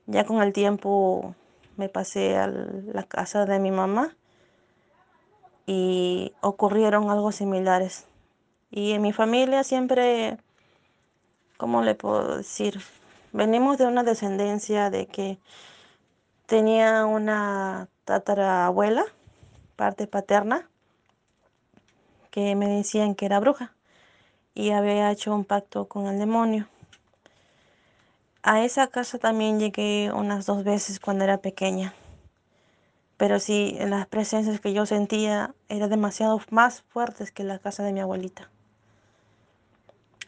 Ya 0.06 0.24
con 0.24 0.43
el 0.43 0.54
tiempo 0.54 1.34
me 1.78 1.89
pasé 1.89 2.38
a 2.38 2.46
la 2.46 3.02
casa 3.02 3.48
de 3.48 3.58
mi 3.58 3.72
mamá 3.72 4.15
y 5.65 6.34
ocurrieron 6.41 7.10
algo 7.10 7.32
similares. 7.32 8.06
Y 8.69 8.91
en 8.91 9.02
mi 9.02 9.13
familia 9.13 9.63
siempre, 9.63 10.38
¿cómo 11.58 11.82
le 11.82 11.96
puedo 11.96 12.38
decir? 12.38 12.82
Venimos 13.32 13.80
de 13.80 13.88
una 13.88 14.04
descendencia 14.04 14.91
de 14.91 15.08
que 15.08 15.39
tenía 16.46 17.08
una 17.08 17.88
tatarabuela, 18.06 19.06
parte 19.75 20.07
paterna, 20.07 20.69
que 22.31 22.55
me 22.55 22.67
decían 22.67 23.15
que 23.15 23.25
era 23.25 23.39
bruja 23.39 23.73
y 24.55 24.71
había 24.71 25.12
hecho 25.12 25.33
un 25.33 25.45
pacto 25.45 25.88
con 25.88 26.07
el 26.07 26.19
demonio. 26.19 26.67
A 28.41 28.63
esa 28.63 28.88
casa 28.88 29.19
también 29.19 29.59
llegué 29.59 30.12
unas 30.13 30.45
dos 30.45 30.63
veces 30.63 30.99
cuando 30.99 31.23
era 31.23 31.38
pequeña. 31.38 31.93
Pero 33.17 33.39
sí, 33.39 33.77
las 33.79 34.07
presencias 34.07 34.59
que 34.59 34.73
yo 34.73 34.86
sentía 34.86 35.53
eran 35.69 35.89
demasiado 35.89 36.41
más 36.49 36.81
fuertes 36.81 37.31
que 37.31 37.43
la 37.43 37.59
casa 37.59 37.83
de 37.83 37.93
mi 37.93 38.01
abuelita. 38.01 38.49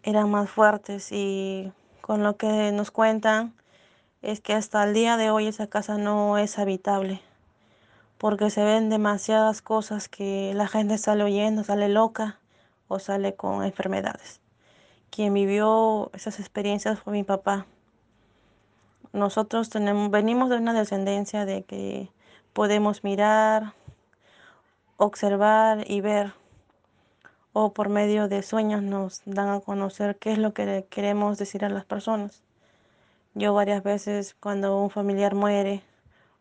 Eran 0.03 0.29
más 0.29 0.49
fuertes 0.49 1.11
y 1.11 1.73
con 2.01 2.23
lo 2.23 2.37
que 2.37 2.71
nos 2.71 2.91
cuentan 2.91 3.53
es 4.21 4.39
que 4.39 4.53
hasta 4.53 4.83
el 4.83 4.93
día 4.93 5.17
de 5.17 5.29
hoy 5.29 5.47
esa 5.47 5.67
casa 5.67 5.97
no 5.97 6.37
es 6.37 6.57
habitable. 6.57 7.21
Porque 8.25 8.49
se 8.49 8.63
ven 8.63 8.89
demasiadas 8.89 9.61
cosas 9.61 10.09
que 10.09 10.51
la 10.55 10.67
gente 10.67 10.97
sale 10.97 11.23
oyendo, 11.23 11.63
sale 11.63 11.89
loca 11.89 12.39
o 12.87 12.97
sale 12.97 13.35
con 13.35 13.63
enfermedades. 13.63 14.41
Quien 15.11 15.31
vivió 15.31 16.09
esas 16.11 16.39
experiencias 16.39 16.97
fue 16.99 17.13
mi 17.13 17.23
papá 17.23 17.67
nosotros 19.15 19.69
tenemos, 19.69 20.11
venimos 20.11 20.49
de 20.49 20.57
una 20.57 20.73
descendencia 20.73 21.45
de 21.45 21.63
que 21.63 22.11
podemos 22.51 23.03
mirar, 23.03 23.73
observar 24.97 25.89
y 25.89 26.01
ver, 26.01 26.33
o 27.53 27.73
por 27.73 27.89
medio 27.89 28.27
de 28.27 28.43
sueños 28.43 28.81
nos 28.83 29.21
dan 29.25 29.49
a 29.49 29.59
conocer 29.61 30.17
qué 30.17 30.33
es 30.33 30.37
lo 30.37 30.53
que 30.53 30.85
queremos 30.89 31.37
decir 31.37 31.63
a 31.63 31.69
las 31.69 31.85
personas. 31.85 32.43
Yo 33.35 33.53
varias 33.53 33.83
veces 33.83 34.35
cuando 34.39 34.81
un 34.81 34.89
familiar 34.89 35.33
muere 35.33 35.81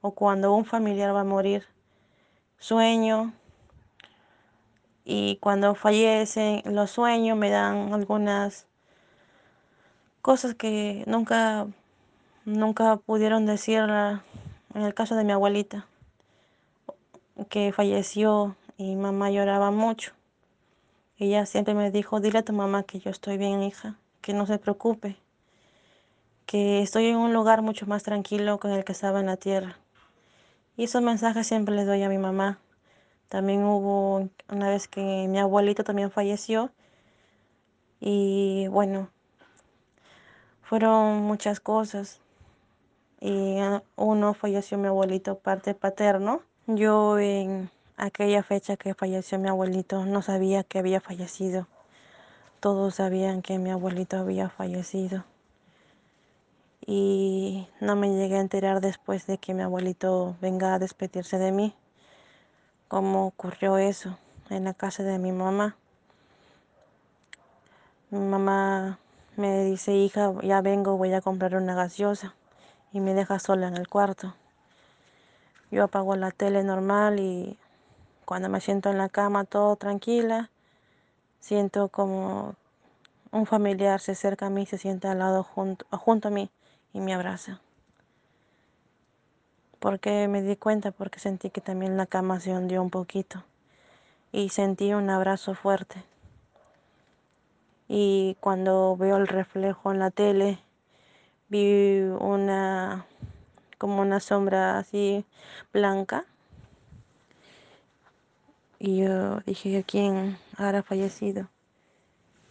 o 0.01 0.11
cuando 0.13 0.53
un 0.55 0.65
familiar 0.65 1.15
va 1.15 1.21
a 1.21 1.25
morir, 1.25 1.65
sueño 2.59 3.33
y 5.05 5.37
cuando 5.37 5.75
fallecen 5.75 6.63
los 6.65 6.91
sueños 6.91 7.37
me 7.37 7.51
dan 7.51 7.93
algunas 7.93 8.67
cosas 10.23 10.55
que 10.55 11.05
nunca 11.07 11.67
Nunca 12.47 12.97
pudieron 12.97 13.47
decirla, 13.47 14.23
en 14.75 14.83
el 14.83 14.93
caso 14.93 15.17
de 15.17 15.25
mi 15.25 15.33
abuelita, 15.33 15.87
que 17.49 17.73
falleció 17.73 18.55
y 18.77 18.97
mamá 18.97 19.31
lloraba 19.31 19.71
mucho. 19.71 20.13
Ella 21.17 21.47
siempre 21.47 21.73
me 21.73 21.91
dijo, 21.91 22.21
dile 22.21 22.41
a 22.41 22.45
tu 22.45 22.53
mamá 22.53 22.83
que 22.83 22.99
yo 22.99 23.11
estoy 23.11 23.39
bien, 23.39 23.63
hija, 23.63 23.97
que 24.21 24.35
no 24.35 24.45
se 24.45 24.59
preocupe, 24.59 25.17
que 26.45 26.83
estoy 26.83 27.07
en 27.07 27.17
un 27.17 27.33
lugar 27.33 27.63
mucho 27.63 27.87
más 27.87 28.03
tranquilo 28.03 28.61
que 28.61 28.69
el 28.75 28.85
que 28.85 28.93
estaba 28.93 29.21
en 29.21 29.27
la 29.27 29.39
tierra. 29.39 29.79
Y 30.77 30.85
esos 30.85 31.03
mensajes 31.03 31.47
siempre 31.47 31.75
les 31.75 31.87
doy 31.87 32.03
a 32.03 32.09
mi 32.09 32.19
mamá. 32.19 32.59
También 33.29 33.65
hubo 33.65 34.29
una 34.49 34.69
vez 34.69 34.89
que 34.89 35.27
mi 35.29 35.39
abuelita 35.39 35.85
también 35.85 36.11
falleció 36.11 36.71
y 38.01 38.69
bueno, 38.69 39.09
fueron 40.63 41.23
muchas 41.23 41.61
cosas 41.61 42.21
y 43.21 43.59
ah, 43.59 43.83
uno 43.97 44.35
falleció 44.35 44.79
mi 44.79 44.89
abuelito 44.89 45.39
parte 45.39 45.75
paterno. 45.75 46.43
Yo 46.67 47.19
en 47.19 47.71
aquella 47.97 48.43
fecha 48.43 48.77
que 48.77 48.95
falleció 48.95 49.39
mi 49.39 49.49
abuelito 49.49 50.05
no 50.05 50.23
sabía 50.23 50.65
que 50.65 50.79
había 50.79 51.01
fallecido. 51.01 51.67
Todos 52.61 52.97
sabían 52.97 53.43
que 53.43 53.59
mi 53.59 53.71
abuelito 53.71 54.17
había 54.17 54.49
fallecido. 54.49 55.25
Y 56.87 57.67
no 57.81 57.97
me 57.97 58.15
llegué 58.15 58.37
a 58.37 58.41
enterar 58.41 58.83
después 58.83 59.27
de 59.27 59.39
que 59.39 59.55
mi 59.55 59.63
abuelito 59.63 60.37
venga 60.43 60.75
a 60.75 60.79
despedirse 60.79 61.39
de 61.39 61.51
mí. 61.51 61.75
Cómo 62.89 63.27
ocurrió 63.27 63.79
eso 63.79 64.19
en 64.51 64.65
la 64.65 64.75
casa 64.75 65.03
de 65.03 65.19
mi 65.19 65.33
mamá. 65.33 65.77
Mi 68.11 68.19
mamá 68.19 68.99
me 69.37 69.65
dice, 69.65 69.95
hija, 69.95 70.35
ya 70.43 70.61
vengo, 70.61 70.99
voy 70.99 71.15
a 71.15 71.23
comprar 71.23 71.57
una 71.57 71.75
gaseosa 71.75 72.35
y 72.93 73.01
me 73.01 73.15
deja 73.15 73.39
sola 73.39 73.67
en 73.67 73.77
el 73.77 73.89
cuarto. 73.89 74.35
Yo 75.71 75.85
apago 75.85 76.15
la 76.17 76.33
tele 76.33 76.63
normal 76.65 77.19
y 77.19 77.59
cuando 78.27 78.51
me 78.51 78.61
siento 78.61 78.91
en 78.91 78.99
la 78.99 79.09
cama 79.09 79.45
todo 79.45 79.75
tranquila, 79.77 80.51
siento 81.41 81.89
como 81.89 82.57
un 83.33 83.47
familiar 83.47 84.01
se 84.01 84.13
acerca 84.13 84.47
a 84.47 84.51
mí, 84.51 84.67
se 84.67 84.77
sienta 84.77 85.13
al 85.13 85.19
lado 85.19 85.43
junto, 85.43 85.87
junto 85.91 86.29
a 86.29 86.31
mí 86.31 86.51
y 86.95 87.01
me 87.01 87.13
abraza. 87.13 87.61
Porque 89.81 90.27
me 90.29 90.41
di 90.41 90.57
cuenta, 90.57 90.93
porque 90.93 91.21
sentí 91.21 91.51
que 91.51 91.61
también 91.61 91.99
la 91.99 92.07
cama 92.07 92.41
se 92.41 92.53
hundió 92.53 92.81
un 92.81 92.89
poquito 92.89 93.45
y 94.33 94.49
sentí 94.49 94.95
un 94.95 95.11
abrazo 95.11 95.55
fuerte. 95.55 96.03
Y 97.87 98.39
cuando 98.41 98.97
veo 98.97 99.19
el 99.19 99.29
reflejo 99.29 99.93
en 99.93 99.99
la 99.99 100.11
tele, 100.11 100.59
vi 101.49 102.01
una 102.01 103.05
como 103.77 104.01
una 104.01 104.21
sombra 104.21 104.79
así 104.79 105.27
blanca 105.73 106.25
y 108.79 108.99
yo 108.99 109.41
dije 109.41 109.85
quién 109.87 110.39
habrá 110.57 110.83
fallecido 110.83 111.49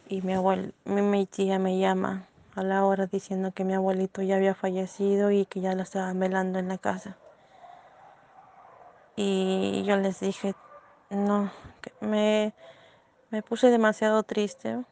y 0.08 0.22
mi 0.22 0.34
abuelo 0.34 0.74
mi, 0.86 1.26
tía 1.26 1.58
me 1.58 1.80
llama 1.80 2.28
a 2.56 2.64
la 2.64 2.86
hora 2.86 3.08
diciendo 3.08 3.52
que 3.54 3.64
mi 3.64 3.74
abuelito 3.74 4.22
ya 4.22 4.36
había 4.36 4.56
fallecido 4.56 5.32
y 5.32 5.46
que 5.46 5.62
ya 5.62 5.74
lo 5.74 5.84
estaba 5.84 6.14
velando 6.14 6.60
en 6.60 6.68
la 6.68 6.78
casa 6.78 7.18
y 9.16 9.84
yo 9.86 9.98
les 9.98 10.20
dije 10.20 10.56
no 11.10 11.52
me 12.00 12.54
me 13.30 13.42
puse 13.42 13.70
demasiado 13.70 14.24
triste 14.24 14.84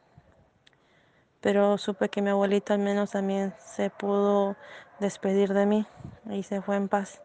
pero 1.42 1.76
supe 1.76 2.08
que 2.08 2.22
mi 2.22 2.30
abuelita 2.30 2.74
al 2.74 2.80
menos 2.80 3.10
también 3.10 3.52
se 3.58 3.90
pudo 3.90 4.56
despedir 5.00 5.52
de 5.52 5.66
mí 5.66 5.86
y 6.30 6.44
se 6.44 6.62
fue 6.62 6.76
en 6.76 6.88
paz. 6.88 7.20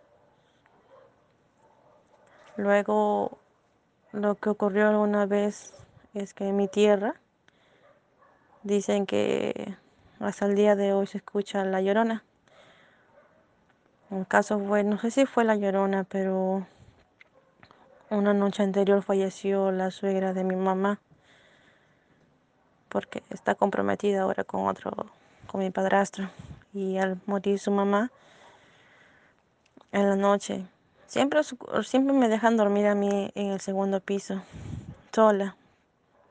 Luego, 2.57 3.37
lo 4.11 4.33
que 4.35 4.49
ocurrió 4.49 4.89
alguna 4.89 5.27
vez 5.27 5.75
es 6.15 6.33
que 6.33 6.47
en 6.47 6.55
mi 6.55 6.67
tierra 6.67 7.13
dicen 8.63 9.05
que 9.05 9.77
hasta 10.19 10.45
el 10.45 10.55
día 10.55 10.75
de 10.75 10.93
hoy 10.93 11.07
se 11.07 11.17
escucha 11.17 11.63
la 11.65 11.81
llorona. 11.81 12.23
El 14.09 14.25
caso 14.27 14.59
fue, 14.59 14.83
no 14.83 14.97
sé 14.97 15.11
si 15.11 15.25
fue 15.25 15.43
la 15.43 15.55
llorona, 15.55 16.03
pero 16.05 16.65
una 18.09 18.33
noche 18.33 18.63
anterior 18.63 19.03
falleció 19.03 19.71
la 19.71 19.91
suegra 19.91 20.33
de 20.33 20.43
mi 20.43 20.55
mamá 20.55 20.99
porque 22.89 23.23
está 23.29 23.55
comprometida 23.55 24.21
ahora 24.21 24.43
con 24.43 24.67
otro, 24.67 24.91
con 25.47 25.61
mi 25.61 25.69
padrastro. 25.69 26.29
Y 26.73 26.97
al 26.97 27.19
morir 27.25 27.59
su 27.59 27.71
mamá, 27.71 28.11
en 29.91 30.09
la 30.09 30.15
noche, 30.15 30.65
siempre, 31.05 31.41
siempre 31.83 32.13
me 32.13 32.29
dejan 32.29 32.57
dormir 32.57 32.87
a 32.87 32.95
mí 32.95 33.31
en 33.35 33.51
el 33.51 33.59
segundo 33.59 33.99
piso, 33.99 34.41
sola. 35.13 35.55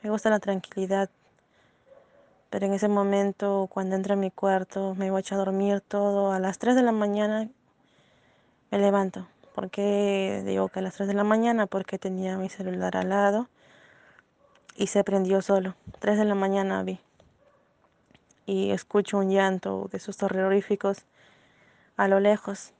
Me 0.03 0.11
gusta 0.11 0.31
la 0.31 0.38
tranquilidad. 0.38 1.11
Pero 2.56 2.68
en 2.68 2.72
ese 2.72 2.88
momento, 2.88 3.68
cuando 3.70 3.96
entro 3.96 4.14
a 4.14 4.16
mi 4.16 4.30
cuarto, 4.30 4.94
me 4.94 5.10
voy 5.10 5.22
a 5.30 5.36
dormir 5.36 5.82
todo. 5.82 6.32
A 6.32 6.38
las 6.38 6.58
3 6.58 6.74
de 6.74 6.80
la 6.80 6.90
mañana 6.90 7.50
me 8.70 8.78
levanto. 8.78 9.28
¿Por 9.54 9.68
qué 9.68 10.42
digo 10.46 10.70
que 10.70 10.78
a 10.78 10.82
las 10.82 10.94
3 10.94 11.06
de 11.06 11.12
la 11.12 11.22
mañana? 11.22 11.66
Porque 11.66 11.98
tenía 11.98 12.38
mi 12.38 12.48
celular 12.48 12.96
al 12.96 13.10
lado 13.10 13.50
y 14.74 14.86
se 14.86 15.04
prendió 15.04 15.42
solo. 15.42 15.74
Tres 15.98 16.16
de 16.16 16.24
la 16.24 16.34
mañana 16.34 16.82
vi. 16.82 16.98
Y 18.46 18.70
escucho 18.70 19.18
un 19.18 19.28
llanto 19.28 19.90
de 19.92 19.98
esos 19.98 20.16
terroríficos 20.16 21.04
a 21.98 22.08
lo 22.08 22.20
lejos. 22.20 22.72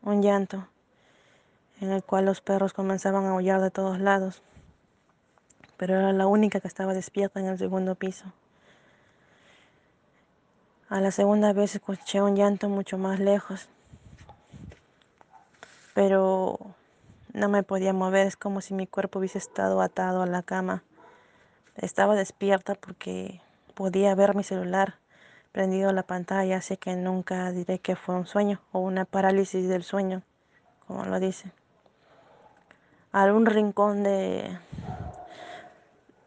Un 0.00 0.22
llanto 0.22 0.68
en 1.82 1.92
el 1.92 2.02
cual 2.02 2.24
los 2.24 2.40
perros 2.40 2.72
comenzaban 2.72 3.26
a 3.26 3.32
aullar 3.32 3.60
de 3.60 3.70
todos 3.70 4.00
lados. 4.00 4.40
Pero 5.76 5.98
era 5.98 6.14
la 6.14 6.26
única 6.26 6.60
que 6.60 6.68
estaba 6.68 6.94
despierta 6.94 7.40
en 7.40 7.48
el 7.48 7.58
segundo 7.58 7.94
piso. 7.94 8.32
A 10.88 11.00
la 11.00 11.10
segunda 11.10 11.52
vez 11.52 11.74
escuché 11.74 12.22
un 12.22 12.36
llanto 12.36 12.68
mucho 12.68 12.96
más 12.96 13.18
lejos. 13.18 13.68
Pero 15.94 16.58
no 17.32 17.48
me 17.48 17.62
podía 17.62 17.92
mover, 17.92 18.26
es 18.26 18.36
como 18.36 18.60
si 18.60 18.72
mi 18.72 18.86
cuerpo 18.86 19.18
hubiese 19.18 19.38
estado 19.38 19.80
atado 19.80 20.22
a 20.22 20.26
la 20.26 20.42
cama 20.42 20.82
Estaba 21.76 22.14
despierta 22.14 22.74
porque 22.74 23.42
podía 23.74 24.14
ver 24.14 24.34
mi 24.34 24.42
celular 24.42 24.94
prendido 25.52 25.92
la 25.92 26.04
pantalla, 26.04 26.58
así 26.58 26.78
que 26.78 26.96
nunca 26.96 27.50
diré 27.50 27.80
que 27.80 27.96
fue 27.96 28.14
un 28.14 28.26
sueño 28.26 28.60
o 28.72 28.78
una 28.78 29.04
parálisis 29.04 29.68
del 29.68 29.82
sueño, 29.82 30.22
como 30.86 31.04
lo 31.04 31.20
dice. 31.20 31.50
A 33.12 33.24
un 33.24 33.44
rincón 33.44 34.04
de 34.04 34.58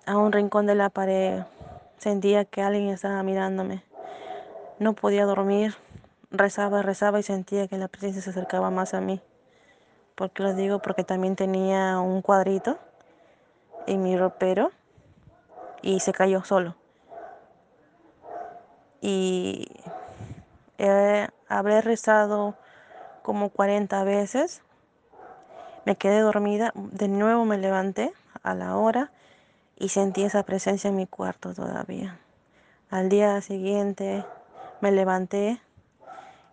a 0.06 0.18
un 0.18 0.32
rincón 0.32 0.68
de 0.68 0.76
la 0.76 0.90
pared 0.90 1.44
sentía 1.98 2.46
que 2.46 2.62
alguien 2.62 2.90
estaba 2.90 3.24
mirándome. 3.24 3.89
No 4.80 4.94
podía 4.94 5.26
dormir, 5.26 5.76
rezaba, 6.32 6.82
rezaba 6.82 7.20
y 7.20 7.24
sentía 7.24 7.68
que 7.68 7.78
la 7.78 7.90
presencia 7.90 8.22
se 8.22 8.30
acercaba 8.30 8.70
más 8.70 8.94
a 8.94 9.02
mí. 9.02 9.22
¿Por 10.16 10.32
qué 10.32 10.44
lo 10.44 10.54
digo? 10.54 10.80
Porque 10.82 11.04
también 11.04 11.36
tenía 11.36 12.00
un 12.00 12.22
cuadrito 12.22 12.80
en 13.88 14.02
mi 14.04 14.18
ropero 14.18 14.72
y 15.82 16.00
se 16.00 16.14
cayó 16.14 16.44
solo. 16.46 16.76
Y 19.02 19.68
habré 21.48 21.82
rezado 21.82 22.56
como 23.22 23.50
40 23.50 24.04
veces. 24.06 24.62
Me 25.86 25.98
quedé 25.98 26.20
dormida, 26.20 26.72
de 26.76 27.08
nuevo 27.08 27.44
me 27.44 27.58
levanté 27.58 28.14
a 28.44 28.54
la 28.54 28.78
hora 28.78 29.12
y 29.78 29.90
sentí 29.90 30.24
esa 30.24 30.44
presencia 30.44 30.90
en 30.90 30.96
mi 30.96 31.08
cuarto 31.08 31.54
todavía. 31.54 32.20
Al 32.90 33.10
día 33.10 33.42
siguiente 33.42 34.26
me 34.82 34.92
levanté 34.92 35.60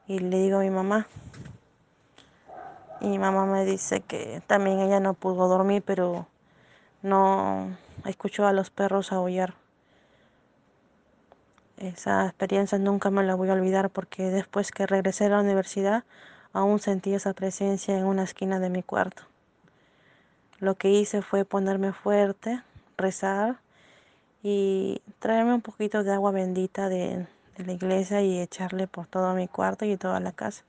y 0.07 0.19
le 0.19 0.39
digo 0.39 0.59
a 0.59 0.63
mi 0.63 0.71
mamá. 0.71 1.07
Y 3.01 3.09
mi 3.09 3.19
mamá 3.19 3.47
me 3.47 3.65
dice 3.65 4.01
que 4.01 4.43
también 4.47 4.81
ella 4.81 5.01
no 5.01 5.15
pudo 5.15 5.49
dormir, 5.49 5.83
pero 5.85 6.27
no 7.03 7.77
escuchó 8.05 8.47
a 8.47 8.53
los 8.53 8.71
perros 8.71 9.13
aullar. 9.13 9.55
Esa 11.77 12.25
experiencia 12.27 12.79
nunca 12.79 13.11
me 13.11 13.23
la 13.23 13.35
voy 13.35 13.51
a 13.51 13.53
olvidar 13.53 13.91
porque 13.91 14.31
después 14.31 14.71
que 14.71 14.87
regresé 14.87 15.27
a 15.27 15.31
la 15.31 15.41
universidad 15.41 16.05
aún 16.55 16.79
sentí 16.79 17.13
esa 17.13 17.35
presencia 17.35 17.99
en 17.99 18.07
una 18.07 18.23
esquina 18.23 18.59
de 18.61 18.71
mi 18.71 18.83
cuarto. 18.83 19.25
Lo 20.59 20.77
que 20.77 20.89
hice 20.91 21.21
fue 21.21 21.45
ponerme 21.45 21.93
fuerte, 21.93 22.63
rezar 22.97 23.59
y 24.43 25.03
traerme 25.19 25.53
un 25.53 25.61
poquito 25.61 26.03
de 26.03 26.15
agua 26.15 26.31
bendita 26.31 26.89
de, 26.89 27.27
la 27.65 27.73
iglesia 27.73 28.21
y 28.23 28.39
echarle 28.39 28.87
por 28.87 29.07
todo 29.07 29.35
mi 29.35 29.49
cuarto 29.49 29.85
y 29.85 29.97
toda 29.97 30.21
la 30.21 30.33
casa. 30.33 30.65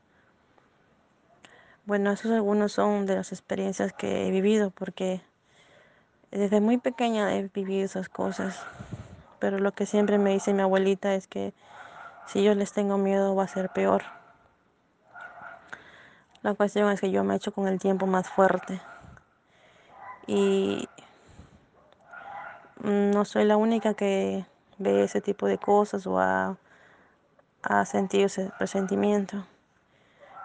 Bueno, 1.86 2.12
esos 2.12 2.32
algunos 2.32 2.74
son 2.74 3.06
de 3.06 3.16
las 3.16 3.32
experiencias 3.32 3.94
que 3.94 4.28
he 4.28 4.32
vivido 4.32 4.72
porque 4.72 5.22
desde 6.32 6.60
muy 6.60 6.78
pequeña 6.78 7.36
he 7.36 7.50
vivido 7.54 7.86
esas 7.86 8.10
cosas. 8.10 8.60
Pero 9.40 9.60
lo 9.60 9.72
que 9.72 9.86
siempre 9.86 10.18
me 10.18 10.32
dice 10.32 10.54
mi 10.54 10.62
abuelita 10.62 11.14
es 11.14 11.28
que 11.28 11.54
si 12.28 12.44
yo 12.44 12.56
les 12.56 12.74
tengo 12.74 12.98
miedo 12.98 13.36
va 13.36 13.44
a 13.44 13.48
ser 13.48 13.70
peor. 13.70 14.04
La 16.42 16.54
cuestión 16.54 16.92
es 16.92 17.02
que 17.02 17.12
yo 17.12 17.24
me 17.24 17.34
he 17.34 17.38
hecho 17.38 17.54
con 17.54 17.68
el 17.68 17.80
tiempo 17.80 18.06
más 18.06 18.30
fuerte. 18.30 18.82
Y 20.28 20.88
no 22.84 23.26
soy 23.26 23.46
la 23.46 23.58
única 23.58 23.94
que 23.94 24.46
ve 24.78 25.04
ese 25.04 25.22
tipo 25.22 25.48
de 25.48 25.58
cosas 25.58 26.06
o 26.06 26.20
ha, 26.20 26.58
ha 27.64 27.86
sentido 27.86 28.28
ese 28.28 28.52
presentimiento. 28.58 29.46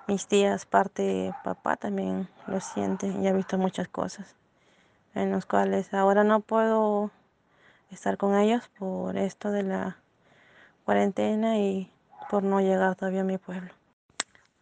Mis 0.06 0.26
tías, 0.26 0.66
parte 0.66 1.32
papá 1.44 1.76
también 1.76 2.28
lo 2.46 2.60
siente 2.60 3.06
y 3.06 3.26
ha 3.26 3.32
visto 3.32 3.58
muchas 3.58 3.88
cosas 3.88 4.34
en 5.14 5.30
los 5.30 5.46
cuales 5.46 5.92
ahora 5.94 6.24
no 6.24 6.40
puedo 6.40 7.10
estar 7.90 8.16
con 8.16 8.34
ellos 8.36 8.68
por 8.78 9.16
esto 9.16 9.50
de 9.50 9.62
la 9.62 9.96
cuarentena 10.84 11.58
y 11.58 11.90
por 12.30 12.42
no 12.42 12.60
llegar 12.60 12.96
todavía 12.96 13.20
a 13.20 13.24
mi 13.24 13.38
pueblo. 13.38 13.70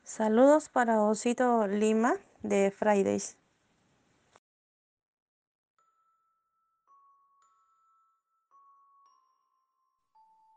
Saludos 0.03 0.69
para 0.69 1.03
Osito 1.03 1.67
Lima 1.67 2.15
de 2.43 2.73
Fridays. 2.77 3.39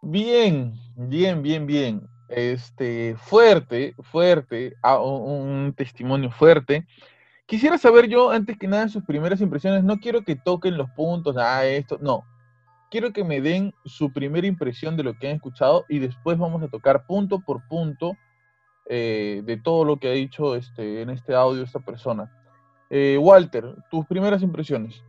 Bien, 0.05 0.73
bien, 0.97 1.41
bien, 1.41 1.65
bien. 1.65 2.09
Este, 2.27 3.15
fuerte, 3.15 3.95
fuerte, 4.01 4.73
un 4.83 5.73
testimonio 5.77 6.29
fuerte. 6.29 6.85
Quisiera 7.45 7.77
saber 7.77 8.09
yo, 8.09 8.29
antes 8.29 8.57
que 8.57 8.67
nada, 8.67 8.89
sus 8.89 9.05
primeras 9.05 9.39
impresiones. 9.39 9.81
No 9.85 9.99
quiero 9.99 10.23
que 10.23 10.35
toquen 10.35 10.75
los 10.75 10.89
puntos, 10.89 11.37
ah, 11.37 11.65
esto, 11.65 11.97
no. 12.01 12.25
Quiero 12.91 13.13
que 13.13 13.23
me 13.23 13.39
den 13.39 13.73
su 13.85 14.11
primera 14.11 14.45
impresión 14.45 14.97
de 14.97 15.03
lo 15.03 15.13
que 15.13 15.29
han 15.29 15.35
escuchado 15.37 15.85
y 15.87 15.99
después 15.99 16.37
vamos 16.37 16.61
a 16.61 16.67
tocar 16.67 17.05
punto 17.05 17.39
por 17.39 17.65
punto 17.69 18.17
eh, 18.87 19.41
de 19.45 19.55
todo 19.55 19.85
lo 19.85 19.99
que 19.99 20.09
ha 20.09 20.11
dicho 20.11 20.57
este, 20.57 21.01
en 21.01 21.11
este 21.11 21.33
audio 21.33 21.63
esta 21.63 21.79
persona. 21.79 22.29
Eh, 22.89 23.17
Walter, 23.17 23.73
tus 23.89 24.05
primeras 24.05 24.41
impresiones. 24.41 25.01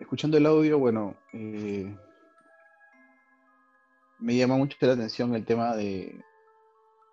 Escuchando 0.00 0.36
el 0.36 0.46
audio, 0.46 0.78
bueno, 0.78 1.16
eh, 1.32 1.94
me 4.18 4.36
llama 4.36 4.56
mucho 4.56 4.76
la 4.80 4.92
atención 4.92 5.34
el 5.34 5.44
tema 5.44 5.76
de, 5.76 6.20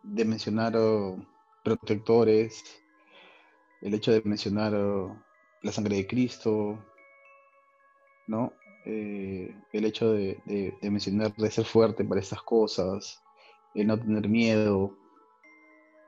mencionar 0.03 0.75
oh, 0.75 1.17
protectores, 1.63 2.63
el 3.81 3.93
hecho 3.93 4.11
de 4.11 4.21
mencionar 4.23 4.73
oh, 4.75 5.15
la 5.61 5.71
sangre 5.71 5.97
de 5.97 6.07
Cristo, 6.07 6.79
¿no? 8.27 8.53
Eh, 8.85 9.53
el 9.73 9.85
hecho 9.85 10.13
de, 10.13 10.39
mencionar 10.81 11.35
de 11.35 11.51
ser 11.51 11.65
fuerte 11.65 12.03
para 12.03 12.21
estas 12.21 12.41
cosas, 12.41 13.21
de 13.75 13.85
no 13.85 13.99
tener 13.99 14.27
miedo. 14.27 14.97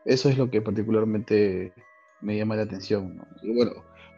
Eso 0.06 0.30
es 0.30 0.38
lo 0.38 0.50
que 0.50 0.62
particularmente 0.62 1.74
me 2.22 2.38
llama 2.38 2.56
la 2.56 2.64
atención. 2.64 3.26
Y 3.44 3.54
bueno, 3.54 3.74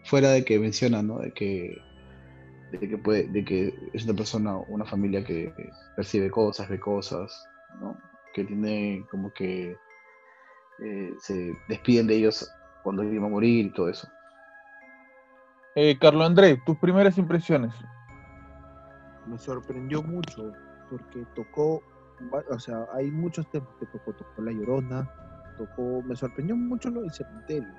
fuera 0.06 0.32
de 0.32 0.46
que 0.46 0.60
menciona, 0.60 1.04
¿no? 1.04 1.20
De 1.20 1.32
que 1.34 1.78
de 2.78 2.90
que, 2.90 2.98
puede, 2.98 3.28
de 3.28 3.44
que 3.44 3.74
es 3.94 4.06
una 4.06 4.14
persona, 4.14 4.58
una 4.68 4.86
familia 4.86 5.24
que 5.24 5.54
percibe 5.96 6.30
cosas, 6.30 6.70
ve 6.70 6.80
cosas, 6.80 7.48
¿no? 7.80 7.98
que 8.34 8.44
tiene 8.44 9.06
como 9.10 9.32
que 9.34 9.78
eh, 10.84 11.14
se 11.20 11.54
despiden 11.70 12.08
de 12.08 12.16
ellos 12.16 12.52
cuando 12.84 13.04
iban 13.04 13.26
a 13.26 13.30
morir 13.30 13.68
y 13.68 13.74
todo 13.74 13.90
eso. 13.90 14.08
Eh, 15.76 15.98
Carlos 16.00 16.26
André, 16.26 16.62
tus 16.66 16.78
primeras 16.78 17.18
impresiones. 17.18 17.74
Me 19.26 19.38
sorprendió 19.38 20.04
mucho 20.04 20.52
porque 20.90 21.26
tocó, 21.36 21.82
o 22.50 22.60
sea, 22.60 22.86
hay 22.94 23.10
muchos 23.12 23.50
temas 23.50 23.70
que 23.80 23.86
tocó, 23.88 24.14
tocó 24.14 24.42
La 24.42 24.52
Llorona, 24.52 25.10
tocó, 25.58 26.02
me 26.04 26.16
sorprendió 26.16 26.56
mucho 26.56 26.90
lo 26.90 27.02
del 27.02 27.12
cementerio 27.12 27.74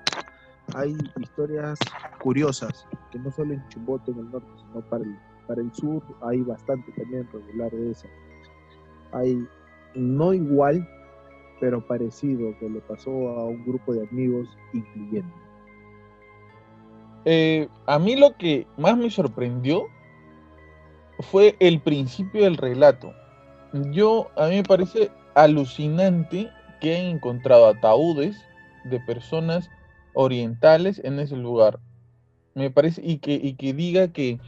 hay 0.75 0.95
historias 1.19 1.79
curiosas, 2.21 2.87
que 3.11 3.19
no 3.19 3.31
solo 3.31 3.53
en 3.53 3.67
Chimbote, 3.69 4.11
en 4.11 4.19
el 4.19 4.31
norte, 4.31 4.47
sino 4.57 4.81
para 4.89 5.03
el, 5.03 5.17
para 5.47 5.61
el 5.61 5.73
sur 5.73 6.03
hay 6.21 6.41
bastante 6.41 6.91
también 6.93 7.27
regular 7.31 7.71
de 7.71 7.91
esa. 7.91 8.07
Hay 9.13 9.47
no 9.95 10.33
igual, 10.33 10.87
pero 11.59 11.85
parecido 11.85 12.57
que 12.59 12.69
le 12.69 12.81
pasó 12.81 13.11
a 13.11 13.45
un 13.45 13.63
grupo 13.65 13.93
de 13.93 14.07
amigos 14.07 14.47
incluyendo. 14.73 15.33
Eh, 17.25 17.67
a 17.85 17.99
mí 17.99 18.15
lo 18.15 18.35
que 18.37 18.67
más 18.77 18.97
me 18.97 19.09
sorprendió 19.09 19.87
fue 21.19 21.55
el 21.59 21.81
principio 21.81 22.43
del 22.43 22.57
relato. 22.57 23.13
Yo, 23.91 24.29
a 24.37 24.47
mí 24.47 24.57
me 24.57 24.63
parece 24.63 25.11
alucinante 25.35 26.49
que 26.79 26.95
hayan 26.95 27.17
encontrado 27.17 27.67
ataúdes 27.67 28.37
de 28.85 28.99
personas 29.01 29.69
orientales 30.17 30.99
en 31.03 31.19
ese 31.19 31.35
lugar. 31.35 31.79
Me 32.55 32.71
parece, 32.71 33.01
y 33.05 33.19
que, 33.19 33.35
y 33.35 33.53
que 33.53 33.73
diga 33.73 34.07
que 34.07 34.39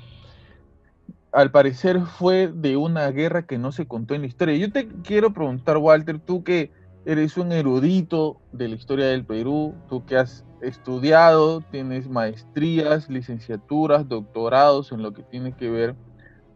al 1.32 1.52
parecer 1.52 2.02
fue 2.02 2.52
de 2.52 2.76
una 2.76 3.10
guerra 3.12 3.46
que 3.46 3.60
no 3.60 3.72
se 3.72 3.88
contó 3.88 4.16
en 4.16 4.22
la 4.22 4.28
historia. 4.28 4.58
Yo 4.58 4.72
te 4.72 4.88
quiero 5.04 5.32
preguntar, 5.32 5.78
Walter, 5.78 6.18
tú 6.18 6.44
que 6.44 6.72
eres 7.06 7.38
un 7.38 7.52
erudito 7.52 8.42
de 8.52 8.68
la 8.68 8.76
historia 8.76 9.06
del 9.06 9.24
Perú, 9.24 9.76
tú 9.88 10.04
que 10.06 10.18
has 10.18 10.44
estudiado, 10.62 11.62
tienes 11.62 12.10
maestrías, 12.10 13.08
licenciaturas, 13.08 14.10
doctorados 14.10 14.92
en 14.92 15.04
lo 15.04 15.14
que 15.14 15.22
tiene 15.22 15.56
que 15.56 15.70
ver 15.70 15.96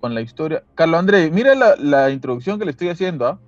con 0.02 0.16
la 0.16 0.22
historia. 0.22 0.64
Carlos 0.74 1.00
Andrés, 1.00 1.32
mira 1.32 1.54
la, 1.54 2.10
introducción 2.10 2.58
que 2.58 2.66
le 2.66 2.72
estoy 2.72 2.90
haciendo. 2.90 3.28
¿ah? 3.28 3.40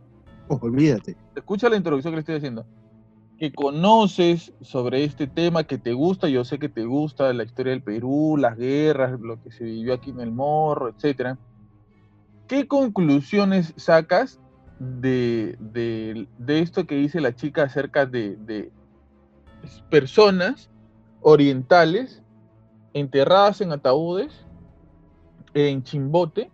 olvídate. 0.47 1.17
Escucha 1.35 1.69
la 1.69 1.75
introducción 1.75 2.11
que 2.11 2.17
le 2.17 2.21
estoy 2.21 2.35
haciendo 2.35 2.67
que 3.37 3.51
conoces 3.51 4.53
sobre 4.61 5.03
este 5.03 5.27
tema, 5.27 5.65
que 5.65 5.77
te 5.77 5.93
gusta, 5.93 6.29
yo 6.29 6.45
sé 6.45 6.57
que 6.59 6.69
te 6.69 6.85
gusta 6.85 7.33
la 7.33 7.43
historia 7.43 7.71
del 7.71 7.83
Perú, 7.83 8.37
las 8.37 8.57
guerras, 8.57 9.19
lo 9.19 9.41
que 9.41 9.51
se 9.51 9.65
vivió 9.65 9.93
aquí 9.93 10.11
en 10.11 10.21
el 10.21 10.31
Morro, 10.31 10.89
etcétera. 10.89 11.37
¿Qué 12.47 12.67
conclusiones 12.67 13.73
sacas 13.75 14.39
de, 14.79 15.57
esto 16.47 16.85
que 16.85 16.95
dice 16.95 17.19
la 17.19 17.35
chica 17.35 17.63
acerca 17.63 18.05
de, 18.05 18.35
de 18.37 18.71
personas 19.89 20.69
orientales 21.21 22.21
enterradas 22.93 23.59
en 23.61 23.71
ataúdes 23.71 24.45
en 25.53 25.83
Chimbote, 25.83 26.51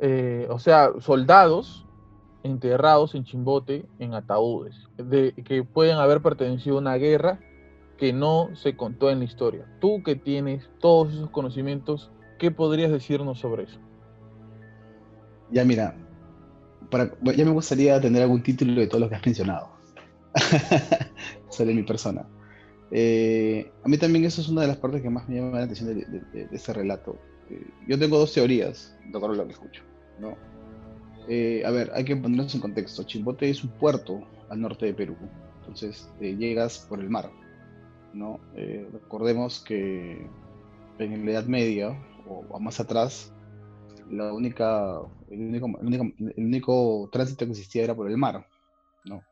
eh, 0.00 0.46
o 0.48 0.58
sea, 0.58 0.90
soldados 1.00 1.86
enterrados 2.42 3.14
en 3.14 3.24
Chimbote 3.24 3.86
en 3.98 4.14
ataúdes, 4.14 4.74
de, 4.96 5.32
que 5.44 5.62
pueden 5.62 5.96
haber 5.96 6.22
pertenecido 6.22 6.76
a 6.76 6.80
una 6.80 6.96
guerra 6.96 7.40
que 7.98 8.12
no 8.12 8.48
se 8.54 8.76
contó 8.76 9.10
en 9.10 9.18
la 9.18 9.26
historia. 9.26 9.66
Tú 9.80 10.02
que 10.02 10.16
tienes 10.16 10.68
todos 10.80 11.12
esos 11.12 11.30
conocimientos, 11.30 12.10
¿qué 12.38 12.50
podrías 12.50 12.90
decirnos 12.90 13.38
sobre 13.38 13.64
eso? 13.64 13.78
Ya 15.50 15.64
mira, 15.64 15.94
para, 16.90 17.12
ya 17.36 17.44
me 17.44 17.50
gustaría 17.50 18.00
tener 18.00 18.22
algún 18.22 18.42
título 18.42 18.80
de 18.80 18.86
todo 18.86 19.00
lo 19.00 19.08
que 19.08 19.16
has 19.16 19.26
mencionado 19.26 19.70
sobre 21.50 21.74
mi 21.74 21.82
persona. 21.82 22.26
Eh, 22.90 23.70
a 23.84 23.88
mí 23.88 23.98
también 23.98 24.24
eso 24.24 24.40
es 24.40 24.48
una 24.48 24.62
de 24.62 24.68
las 24.68 24.78
partes 24.78 25.02
que 25.02 25.10
más 25.10 25.28
me 25.28 25.36
llama 25.36 25.58
la 25.58 25.64
atención 25.64 25.94
de, 25.94 26.48
este 26.50 26.72
relato. 26.72 27.18
Eh, 27.50 27.66
yo 27.86 27.98
tengo 27.98 28.18
dos 28.18 28.32
teorías, 28.32 28.96
de 29.04 29.16
acuerdo 29.16 29.34
a 29.34 29.38
lo 29.38 29.46
que 29.46 29.52
escucho. 29.52 29.82
¿no? 30.18 30.36
Eh, 31.28 31.62
a 31.64 31.70
ver, 31.70 31.90
hay 31.94 32.04
que 32.04 32.16
ponernos 32.16 32.54
en 32.54 32.60
contexto. 32.60 33.02
Chimbote 33.04 33.48
es 33.48 33.62
un 33.62 33.70
puerto 33.70 34.26
al 34.48 34.60
norte 34.60 34.86
de 34.86 34.94
Perú. 34.94 35.16
Entonces 35.60 36.10
llegas 36.20 36.86
por 36.88 37.00
el 37.00 37.10
mar. 37.10 37.30
¿no? 38.12 38.40
recordemos 38.92 39.60
que 39.60 40.26
en 40.98 41.24
la 41.24 41.30
Edad 41.30 41.44
Media 41.44 41.96
o, 42.26 42.58
más 42.58 42.80
atrás, 42.80 43.32
la 44.10 44.32
única, 44.32 45.00
el, 45.30 45.40
único, 45.40 45.66
el, 46.18 46.44
único, 46.44 47.08
tránsito 47.12 47.44
que 47.44 47.52
existía 47.52 47.84
era 47.84 47.94
por 47.94 48.10
el 48.10 48.16
mar. 48.16 48.46
¿no? 49.04 49.22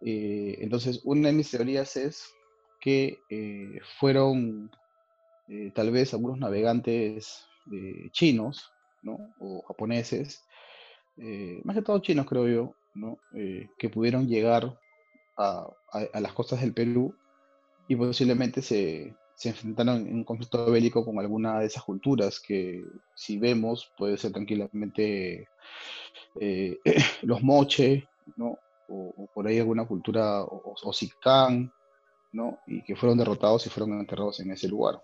entonces, 0.00 1.00
una 1.04 1.28
de 1.28 1.34
mis 1.34 1.50
teorías 1.50 1.96
es 1.96 2.32
que 2.80 3.22
eh, 3.28 3.78
fueron 3.98 4.70
eh, 5.48 5.70
tal 5.74 5.90
vez 5.90 6.14
algunos 6.14 6.38
navegantes 6.38 7.46
eh, 7.72 8.08
chinos, 8.10 8.72
¿no? 9.02 9.18
O 9.38 9.62
japoneses, 9.62 10.44
más 11.64 11.76
que 11.76 11.82
todo 11.82 11.98
chinos 12.00 12.26
creo 12.26 12.48
yo, 12.48 12.74
¿no? 12.94 13.18
que 13.32 13.88
pudieron 13.88 14.26
llegar 14.26 14.78
a, 15.36 15.68
las 16.20 16.32
costas 16.32 16.60
del 16.60 16.72
Perú 16.72 17.14
y 17.88 17.96
posiblemente 17.96 18.62
se, 18.62 19.14
se 19.34 19.48
enfrentaron 19.50 20.06
en 20.06 20.14
un 20.14 20.24
conflicto 20.24 20.70
bélico 20.70 21.04
con 21.04 21.18
alguna 21.18 21.60
de 21.60 21.66
esas 21.66 21.82
culturas 21.82 22.40
que 22.40 22.84
si 23.14 23.38
vemos 23.38 23.92
puede 23.96 24.16
ser 24.16 24.32
tranquilamente 24.32 25.48
los 27.22 27.42
moche, 27.42 28.08
¿no? 28.36 28.58
O, 28.88 29.28
por 29.32 29.46
ahí 29.46 29.58
alguna 29.58 29.86
cultura, 29.86 30.42
o, 30.42 30.74
o, 30.74 30.92
¿no? 32.32 32.58
Y 32.66 32.82
que 32.82 32.96
fueron 32.96 33.18
derrotados 33.18 33.66
y 33.66 33.70
fueron 33.70 33.98
enterrados 33.98 34.40
en 34.40 34.50
ese 34.50 34.68
lugar. 34.68 35.00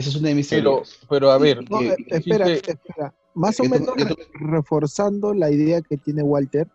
Esa 0.00 0.08
es 0.08 0.16
una 0.16 0.28
de 0.28 0.34
mis 0.34 0.48
pero, 0.48 0.82
Pero 1.08 1.30
a 1.30 1.36
ver, 1.36 1.58
eh, 1.58 1.96
espera, 2.08 2.48
espera. 2.48 3.14
Más 3.34 3.60
o 3.60 3.64
menos 3.64 3.94
reforzando 4.32 5.34
la 5.34 5.50
idea 5.50 5.82
que 5.82 5.98
tiene 5.98 6.22
Walter, 6.22 6.66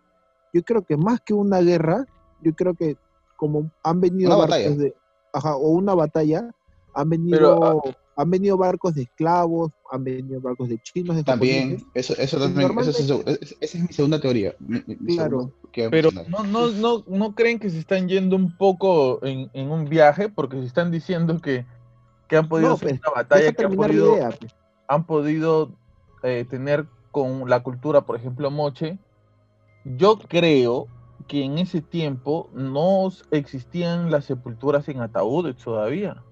yo 0.53 0.63
creo 0.63 0.83
que 0.83 0.95
más 0.95 1.19
que 1.21 1.33
una 1.33 1.59
guerra, 1.59 2.05
yo 2.41 2.53
creo 2.53 2.75
que 2.75 2.97
como 3.35 3.71
han 3.83 3.99
venido 3.99 4.38
barcos 4.38 4.77
de, 4.77 4.93
ajá, 5.33 5.55
o 5.55 5.69
una 5.69 5.95
batalla, 5.95 6.49
han 6.93 7.09
venido 7.09 7.83
ah, 7.83 7.95
han 8.15 8.29
venido 8.29 8.57
barcos 8.57 8.95
de 8.95 9.03
esclavos, 9.03 9.73
han 9.91 10.03
venido 10.03 10.39
barcos 10.39 10.69
de 10.69 10.79
chinos. 10.81 11.15
De 11.17 11.23
también, 11.23 11.83
eso, 11.93 12.15
eso 12.17 12.39
también, 12.39 12.71
eso 12.79 13.23
es, 13.25 13.55
esa 13.59 13.77
es 13.77 13.83
mi 13.83 13.91
segunda 13.91 14.19
teoría. 14.19 14.55
claro. 15.07 15.51
pero 15.91 16.11
no, 16.29 16.43
no, 16.43 16.69
no, 16.69 17.03
no 17.07 17.35
creen 17.35 17.59
que 17.59 17.69
se 17.69 17.79
están 17.79 18.07
yendo 18.07 18.35
un 18.35 18.55
poco 18.55 19.19
en, 19.25 19.49
en 19.53 19.69
un 19.69 19.89
viaje, 19.89 20.29
porque 20.29 20.59
se 20.59 20.67
están 20.67 20.91
diciendo 20.91 21.41
que, 21.41 21.65
que 22.27 22.38
han 22.38 22.47
podido 22.47 22.73
hacer 22.73 22.89
pues, 22.89 23.01
una 23.01 23.15
batalla, 23.15 23.53
que 23.53 23.65
han 23.65 23.75
podido, 23.75 24.15
pues. 24.39 24.55
han 24.88 25.05
podido 25.05 25.71
eh, 26.23 26.45
tener 26.49 26.85
con 27.11 27.49
la 27.49 27.63
cultura, 27.63 28.01
por 28.01 28.15
ejemplo, 28.15 28.51
moche. 28.51 28.97
Yo 29.83 30.17
creo 30.17 30.88
que 31.27 31.43
en 31.43 31.57
ese 31.57 31.81
tiempo 31.81 32.49
no 32.53 33.09
existían 33.31 34.11
las 34.11 34.25
sepulturas 34.25 34.88
en 34.89 35.01
ataúdes 35.01 35.55
todavía. 35.57 36.23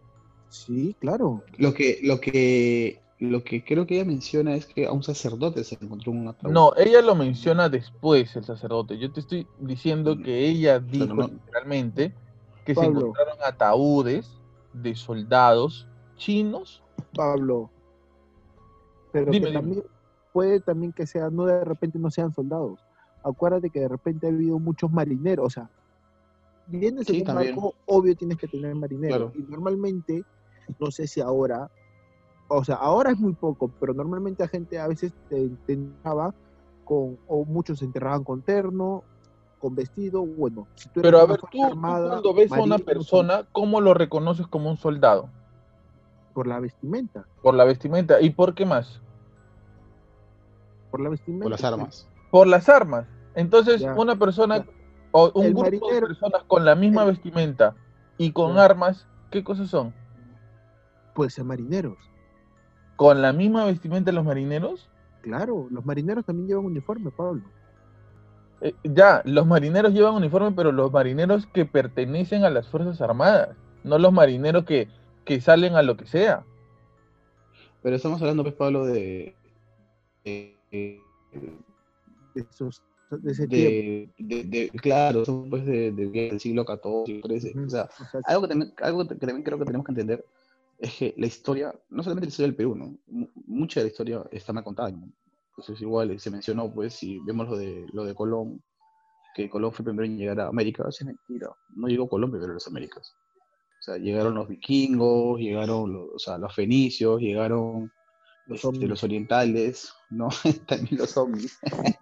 Sí, 0.49 0.95
claro. 0.99 1.43
Lo 1.57 1.73
que, 1.73 1.99
lo 2.03 2.19
que, 2.19 3.01
lo 3.19 3.43
que 3.43 3.63
creo 3.63 3.87
que 3.87 3.95
ella 3.95 4.05
menciona 4.05 4.55
es 4.55 4.65
que 4.65 4.85
a 4.85 4.91
un 4.91 5.03
sacerdote 5.03 5.63
se 5.63 5.77
encontró 5.81 6.11
un 6.11 6.27
ataúd. 6.27 6.51
No, 6.51 6.73
ella 6.75 7.01
lo 7.01 7.15
menciona 7.15 7.69
después, 7.69 8.35
el 8.35 8.43
sacerdote. 8.43 8.97
Yo 8.97 9.11
te 9.11 9.19
estoy 9.19 9.47
diciendo 9.59 10.15
mm, 10.15 10.23
que 10.23 10.45
ella 10.47 10.79
dijo 10.79 11.15
literalmente 11.15 12.13
que 12.65 12.75
se 12.75 12.85
encontraron 12.85 13.37
ataúdes 13.45 14.42
de 14.73 14.95
soldados 14.95 15.87
chinos. 16.17 16.83
Pablo. 17.15 17.69
Pero 19.11 19.31
también 19.51 19.83
puede 20.31 20.59
también 20.59 20.91
que 20.91 21.05
sea, 21.05 21.29
no 21.29 21.45
de 21.45 21.63
repente 21.63 21.99
no 21.99 22.09
sean 22.09 22.33
soldados. 22.33 22.79
Acuérdate 23.23 23.69
que 23.69 23.79
de 23.79 23.87
repente 23.87 24.27
ha 24.27 24.29
habido 24.29 24.59
muchos 24.59 24.91
marineros, 24.91 25.45
o 25.45 25.49
sea, 25.49 25.69
vienes 26.67 27.09
en 27.09 27.27
un 27.27 27.35
barco, 27.35 27.75
obvio 27.85 28.15
tienes 28.15 28.37
que 28.37 28.47
tener 28.47 28.75
marineros. 28.75 29.33
Y 29.35 29.43
normalmente 29.43 30.25
no 30.79 30.91
sé 30.91 31.07
si 31.07 31.21
ahora, 31.21 31.69
o 32.47 32.63
sea, 32.63 32.75
ahora 32.75 33.11
es 33.11 33.19
muy 33.19 33.33
poco, 33.33 33.71
pero 33.79 33.93
normalmente 33.93 34.43
la 34.43 34.49
gente 34.49 34.79
a 34.79 34.87
veces 34.87 35.13
te, 35.29 35.51
enterraba 35.67 36.33
con, 36.83 37.17
o 37.27 37.45
muchos 37.45 37.79
se 37.79 37.85
enterraban 37.85 38.23
con 38.23 38.41
terno, 38.41 39.03
con 39.63 39.75
vestido, 39.75 40.25
bueno. 40.25 40.67
pero 40.93 41.19
a 41.19 41.25
ver, 41.25 41.39
tú, 41.39 41.47
cuando 41.47 42.33
ves 42.33 42.51
a 42.51 42.61
una 42.61 42.79
persona, 42.79 43.47
¿cómo 43.53 43.79
lo 43.79 43.93
reconoces 43.93 44.45
como 44.45 44.69
un 44.69 44.75
soldado? 44.75 45.29
Por 46.33 46.47
la 46.47 46.59
vestimenta. 46.59 47.25
Por 47.41 47.53
la 47.53 47.63
vestimenta. 47.63 48.19
¿Y 48.19 48.31
por 48.31 48.55
qué 48.55 48.65
más? 48.65 48.99
Por 50.91 50.99
la 50.99 51.07
vestimenta. 51.07 51.43
Por 51.43 51.51
las 51.51 51.63
armas. 51.63 52.09
Por 52.29 52.47
las 52.47 52.67
armas. 52.67 53.07
Entonces, 53.35 53.81
una 53.95 54.17
persona 54.17 54.65
o 55.11 55.31
un 55.33 55.53
grupo 55.53 55.93
de 55.93 56.01
personas 56.01 56.43
con 56.43 56.65
la 56.65 56.75
misma 56.75 57.05
vestimenta 57.05 57.73
y 58.17 58.33
con 58.33 58.57
armas, 58.57 59.07
¿qué 59.31 59.45
cosas 59.45 59.69
son? 59.69 59.93
Pues 61.13 61.35
ser 61.35 61.45
marineros. 61.45 61.97
¿Con 62.97 63.21
la 63.21 63.31
misma 63.31 63.63
vestimenta 63.63 64.11
de 64.11 64.15
los 64.15 64.25
marineros? 64.25 64.89
Claro, 65.21 65.67
los 65.69 65.85
marineros 65.85 66.25
también 66.25 66.49
llevan 66.49 66.65
uniforme, 66.65 67.11
Pablo. 67.11 67.43
Eh, 68.63 68.73
ya, 68.85 69.21
los 69.25 69.45
marineros 69.45 69.93
llevan 69.93 70.15
uniforme, 70.15 70.53
pero 70.53 70.71
los 70.71 70.89
marineros 70.89 71.45
que 71.47 71.65
pertenecen 71.65 72.45
a 72.45 72.49
las 72.49 72.65
Fuerzas 72.69 73.01
Armadas, 73.01 73.49
no 73.83 73.99
los 73.99 74.13
marineros 74.13 74.63
que, 74.63 74.87
que 75.25 75.41
salen 75.41 75.75
a 75.75 75.83
lo 75.83 75.97
que 75.97 76.07
sea. 76.07 76.45
Pero 77.81 77.97
estamos 77.97 78.21
hablando, 78.21 78.43
pues, 78.43 78.55
Pablo, 78.55 78.85
de, 78.85 79.35
de, 80.23 80.55
esos 82.35 82.81
de 83.11 83.31
ese 83.31 83.47
de, 83.47 84.09
de, 84.17 84.71
claro, 84.81 85.25
son 85.25 85.49
pues 85.49 85.65
de, 85.65 85.91
del 85.91 86.39
siglo 86.39 86.63
XIV, 86.63 87.21
XIII. 87.21 87.65
O 87.65 87.69
sea, 87.69 87.89
algo 88.23 88.47
que, 88.47 88.71
algo 88.81 89.07
que 89.07 89.15
también 89.15 89.43
creo 89.43 89.59
que 89.59 89.65
tenemos 89.65 89.85
que 89.85 89.91
entender 89.91 90.25
es 90.79 90.95
que 90.95 91.13
la 91.17 91.27
historia, 91.27 91.75
no 91.89 92.01
solamente 92.01 92.27
la 92.27 92.29
historia 92.29 92.47
del 92.47 92.55
Perú, 92.55 92.75
¿no? 92.75 92.97
mucha 93.45 93.81
de 93.81 93.85
la 93.85 93.91
historia 93.91 94.23
está 94.31 94.53
mal 94.53 94.63
contada. 94.63 94.93
Entonces 95.55 95.81
igual 95.81 96.19
se 96.19 96.31
mencionó, 96.31 96.73
pues, 96.73 96.95
si 96.95 97.19
vemos 97.19 97.47
lo 97.47 97.57
de, 97.57 97.85
lo 97.93 98.05
de 98.05 98.15
Colón, 98.15 98.63
que 99.35 99.49
Colón 99.49 99.71
fue 99.71 99.83
el 99.83 99.85
primero 99.85 100.05
en 100.05 100.17
llegar 100.17 100.39
a 100.39 100.47
América, 100.47 100.85
es 100.87 101.05
mentira. 101.05 101.49
No 101.75 101.87
llegó 101.87 102.07
Colón 102.07 102.31
primero 102.31 102.51
a 102.51 102.55
las 102.55 102.67
Américas. 102.67 103.15
O 103.79 103.83
sea, 103.83 103.97
llegaron 103.97 104.35
los 104.35 104.47
vikingos, 104.47 105.39
llegaron 105.39 105.93
los, 105.93 106.09
o 106.15 106.19
sea, 106.19 106.37
los 106.37 106.55
fenicios, 106.55 107.21
llegaron 107.21 107.91
los, 108.47 108.63
este, 108.63 108.87
los 108.87 109.03
orientales, 109.03 109.93
¿no? 110.09 110.29
También 110.67 110.97
los 110.97 111.11
zombies. 111.11 111.59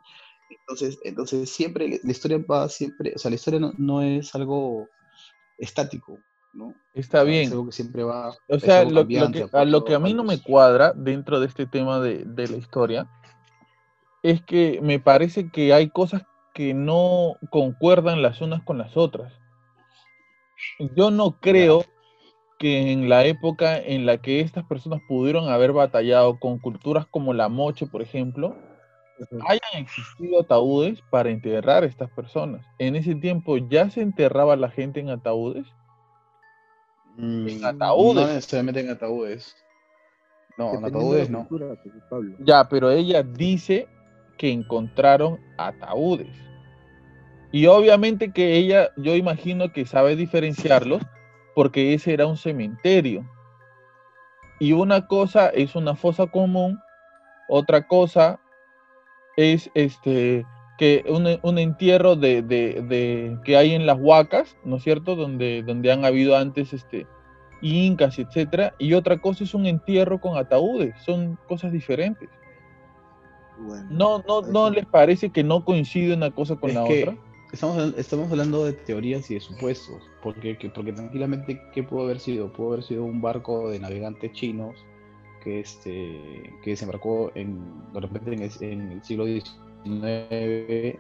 entonces, 0.50 1.00
entonces 1.04 1.50
siempre 1.50 2.00
la 2.04 2.12
historia 2.12 2.38
va 2.50 2.70
siempre, 2.70 3.14
o 3.16 3.20
sea, 3.20 3.30
la 3.30 3.36
historia 3.36 3.60
no, 3.60 3.74
no 3.78 4.02
es 4.02 4.34
algo 4.36 4.88
estático, 5.58 6.20
Está 6.94 7.24
bien. 7.24 7.72
siempre 7.72 8.04
va. 8.04 8.36
O 8.48 8.60
sea, 8.60 8.84
lo, 8.84 9.08
que, 9.08 9.48
a 9.52 9.66
lo 9.66 9.86
que 9.86 9.96
a 9.96 10.00
mí 10.00 10.14
no 10.14 10.24
me 10.24 10.42
cuadra 10.42 10.94
dentro 10.94 11.40
de 11.40 11.48
este 11.48 11.66
tema 11.66 12.00
de, 12.00 12.26
la 12.26 12.58
historia 12.58 13.08
es 14.24 14.42
que 14.42 14.80
me 14.82 15.00
parece 15.00 15.50
que 15.50 15.74
hay 15.74 15.90
cosas 15.90 16.24
que 16.54 16.74
no 16.74 17.36
concuerdan 17.50 18.22
las 18.22 18.42
unas 18.42 18.64
con 18.64 18.78
las 18.78 18.98
otras. 18.98 19.34
Yo 20.96 21.12
no 21.12 21.40
creo 21.40 21.86
que 22.60 22.92
en 22.92 23.10
la 23.10 23.26
época 23.26 23.78
en 23.78 24.06
la 24.06 24.18
que 24.18 24.42
estas 24.42 24.66
personas 24.66 25.02
pudieron 25.08 25.50
haber 25.50 25.72
batallado 25.72 26.40
con 26.40 26.60
culturas 26.60 27.08
como 27.08 27.34
la 27.34 27.50
moche, 27.50 27.88
por 27.88 28.02
ejemplo, 28.02 28.56
hayan 29.48 29.84
existido 29.84 30.42
ataúdes 30.42 31.02
para 31.10 31.30
enterrar 31.30 31.84
a 31.84 31.88
estas 31.88 32.12
personas. 32.12 32.66
En 32.78 32.96
ese 32.96 33.16
tiempo 33.16 33.58
ya 33.58 33.90
se 33.90 34.02
enterraba 34.02 34.56
la 34.56 34.70
gente 34.70 35.00
en 35.00 35.10
ataúdes 35.10 35.66
en 37.18 37.62
mm, 37.62 37.66
ataúdes. 37.66 38.16
No 38.16 38.34
necesariamente 38.34 38.80
en 38.82 38.90
ataúdes. 38.90 39.56
No, 40.58 40.74
en 40.74 40.86
ataúdes 40.86 41.30
no. 41.30 41.48
Ya, 42.40 42.68
pero 42.68 42.92
ella 42.92 43.24
dice 43.24 43.88
que 44.38 44.52
encontraron 44.52 45.40
ataúdes. 45.58 46.36
Y 47.52 47.66
obviamente 47.68 48.32
que 48.32 48.56
ella, 48.56 48.90
yo 48.98 49.16
imagino 49.16 49.72
que 49.74 49.86
sabe 49.86 50.16
diferenciarlos 50.16 51.02
porque 51.54 51.94
ese 51.94 52.14
era 52.14 52.26
un 52.28 52.38
cementerio. 52.38 53.30
Y 54.60 54.74
una 54.74 55.08
cosa 55.08 55.50
es 55.50 55.76
una 55.76 55.96
fosa 55.96 56.28
común, 56.28 56.80
otra 57.50 57.88
cosa 57.88 58.40
es 59.38 59.70
este 59.74 60.46
que 60.78 61.04
un, 61.10 61.28
un 61.44 61.60
entierro 61.60 62.16
de, 62.16 62.42
de- 62.42 62.82
de- 62.88 63.38
que 63.44 63.56
hay 63.58 63.74
en 63.76 63.86
las 63.86 63.98
huacas, 64.00 64.58
¿no 64.64 64.78
es 64.78 64.84
cierto? 64.84 65.16
Donde, 65.16 65.62
donde 65.64 65.92
han 65.92 66.06
habido 66.06 66.36
antes 66.36 66.74
este, 66.74 67.06
incas, 67.62 68.18
etcétera, 68.18 68.74
y 68.80 68.94
otra 68.94 69.20
cosa 69.20 69.44
es 69.44 69.54
un 69.54 69.68
entierro 69.68 70.20
con 70.20 70.38
ataúdes, 70.38 70.96
son 71.04 71.38
cosas 71.48 71.72
diferentes. 71.72 72.30
Bueno, 73.62 73.86
¿No, 73.90 74.24
no, 74.28 74.42
no 74.42 74.68
Eso. 74.68 74.76
les 74.76 74.86
parece 74.86 75.30
que 75.30 75.44
no 75.44 75.64
coincide 75.64 76.14
una 76.14 76.32
cosa 76.32 76.56
con 76.56 76.70
Es 76.72 76.76
la 76.76 76.84
que 76.86 77.04
otra? 77.04 77.18
Estamos, 77.52 77.94
estamos 77.98 78.32
hablando 78.32 78.64
de 78.64 78.72
teorías 78.74 79.30
y 79.30 79.34
de 79.34 79.42
supuestos, 79.42 80.02
porque, 80.24 80.58
que- 80.58 80.70
porque 80.70 80.94
tranquilamente, 80.94 81.62
¿qué 81.74 81.84
pudo 81.84 82.04
haber 82.04 82.20
sido? 82.20 82.52
Pudo 82.54 82.70
haber 82.74 82.84
sido 82.84 83.04
un 83.04 83.22
barco 83.22 83.70
de 83.70 83.80
navegantes 83.80 84.32
chinos 84.32 84.76
que, 85.44 85.60
este, 85.60 86.54
que 86.64 86.70
desembarcó 86.72 87.32
en, 87.36 87.60
de 87.94 88.00
repente 88.00 88.34
en 88.34 88.42
el, 88.44 88.52
en 88.62 88.92
el 88.94 89.04
siglo 89.04 89.26
XIX, 89.26 91.00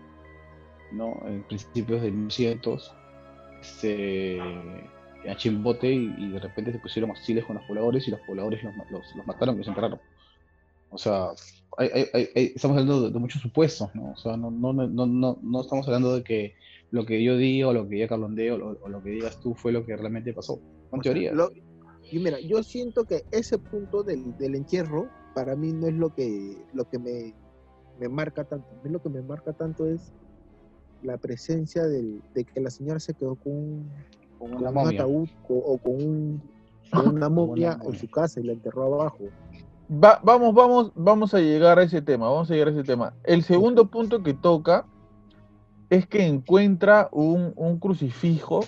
¿no? 0.92 1.16
en 1.26 1.44
principios 1.44 2.02
de 2.02 2.12
1100, 2.12 2.60
este, 3.62 4.40
a 5.30 5.36
Chimbote 5.36 5.92
y, 5.92 6.14
y 6.18 6.30
de 6.32 6.40
repente 6.40 6.72
se 6.72 6.80
pusieron 6.80 7.12
hostiles 7.12 7.46
con 7.46 7.56
los 7.58 7.66
pobladores 7.66 8.08
y 8.08 8.12
los 8.12 8.20
pobladores 8.22 8.64
los, 8.64 8.74
los, 8.90 9.16
los 9.16 9.26
mataron 9.28 9.56
y 9.56 9.60
los 9.60 9.68
enterraron. 9.68 10.00
O 10.92 10.98
sea, 10.98 11.30
hay- 11.78 11.90
hay- 11.94 12.06
hay- 12.14 12.30
hay- 12.36 12.52
estamos 12.56 12.78
hablando 12.78 13.04
de, 13.08 13.12
de 13.12 13.20
muchos 13.20 13.42
supuestos, 13.42 13.90
¿no? 13.96 14.12
O 14.12 14.18
sea, 14.18 14.38
no, 14.38 14.52
no, 14.52 14.74
no, 14.74 14.88
no, 15.08 15.40
no, 15.42 15.62
estamos 15.62 15.88
hablando 15.88 16.16
de 16.16 16.24
que 16.24 16.54
lo 16.92 17.06
que 17.06 17.24
yo 17.24 17.38
diga 17.38 17.70
o 17.70 17.74
lo 17.74 17.88
que 17.88 17.96
diga 17.96 18.10
Carlondeo 18.10 18.56
o, 18.56 18.58
lo- 18.58 18.80
o 18.82 18.90
lo 18.90 19.02
que 19.02 19.12
digas 19.12 19.40
tú 19.42 19.56
fue 19.56 19.72
lo 19.72 19.86
que 19.86 19.96
realmente 19.96 20.34
pasó. 20.34 20.60
Teorías. 21.02 21.34
lo- 21.34 21.50
y 22.12 22.20
mira, 22.20 22.38
yo 22.42 22.62
siento 22.64 23.06
que 23.06 23.24
ese 23.32 23.58
punto 23.58 24.04
del, 24.04 24.36
del 24.38 24.56
entierro 24.56 25.08
para 25.34 25.56
mí 25.56 25.72
no 25.72 25.88
es 25.88 25.94
lo 25.94 26.10
que, 26.10 26.66
lo 26.74 26.84
que 26.84 27.00
me, 27.00 27.34
me 27.98 28.10
marca 28.10 28.44
tanto. 28.44 28.68
A 28.70 28.84
mí 28.84 28.90
lo 28.92 29.00
que 29.02 29.08
me 29.10 29.22
marca 29.22 29.54
tanto 29.54 29.88
es 29.88 30.12
la 31.02 31.18
presencia 31.18 31.84
del- 31.88 32.22
de 32.36 32.44
que 32.44 32.60
la 32.60 32.70
señora 32.70 33.00
se 33.00 33.14
quedó 33.14 33.36
con 33.38 33.54
un, 33.54 33.92
Con 34.38 34.54
un 34.56 34.68
ataúd 35.00 35.30
o, 35.48 35.56
o 35.56 35.78
con, 35.78 35.94
un, 35.96 36.42
con 36.92 37.08
una 37.16 37.30
momia 37.30 37.80
en 37.88 37.96
su 37.98 38.10
casa 38.10 38.42
y 38.42 38.44
la 38.44 38.52
enterró 38.52 38.94
abajo. 38.94 39.30
Va- 39.92 40.20
vamos, 40.24 40.54
vamos, 40.54 40.92
vamos 40.96 41.34
a 41.34 41.40
llegar 41.40 41.78
a 41.78 41.84
ese 41.84 42.02
tema, 42.02 42.30
vamos 42.30 42.50
a 42.50 42.54
llegar 42.54 42.70
a 42.70 42.72
ese 42.72 42.84
tema. 42.84 43.14
El 43.26 43.44
segundo 43.44 43.88
punto 43.88 44.24
que 44.24 44.34
toca 44.34 44.86
es 45.90 46.08
que 46.08 46.26
encuentra 46.26 47.10
un, 47.12 47.52
un 47.58 47.78
crucifijo, 47.78 48.62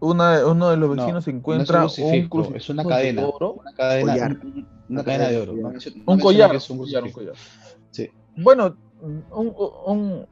una, 0.00 0.46
uno 0.46 0.70
de 0.70 0.76
los 0.76 0.90
No, 0.90 0.94
vecinos 0.96 1.12
no 1.14 1.18
es 1.18 1.26
un 1.26 1.34
encuentra 1.36 1.80
un 1.82 1.88
crucifijo, 1.88 2.54
es 2.54 2.68
una 2.68 2.84
de 2.84 2.88
cadena. 2.88 3.26
oro, 3.26 3.52
Una 3.54 3.72
cadena, 3.72 4.12
Collar. 4.12 4.30
un- 4.30 4.46
un- 4.46 4.54
una 4.54 4.66
Una 4.88 5.04
cadena 5.04 5.28
de 5.28 5.40
oro. 5.40 5.52
No 5.54 6.12
un 6.12 6.20
collar, 6.20 6.50
que 6.52 6.56
es 6.58 6.70
un 6.70 6.78
un 6.78 6.84
collar, 6.84 7.02
un 7.02 7.10
crucifijo. 7.10 7.34
collar. 7.34 7.34
Sí. 7.90 8.10
Bueno, 8.36 8.76
un, 9.00 9.24
un- 9.86 10.26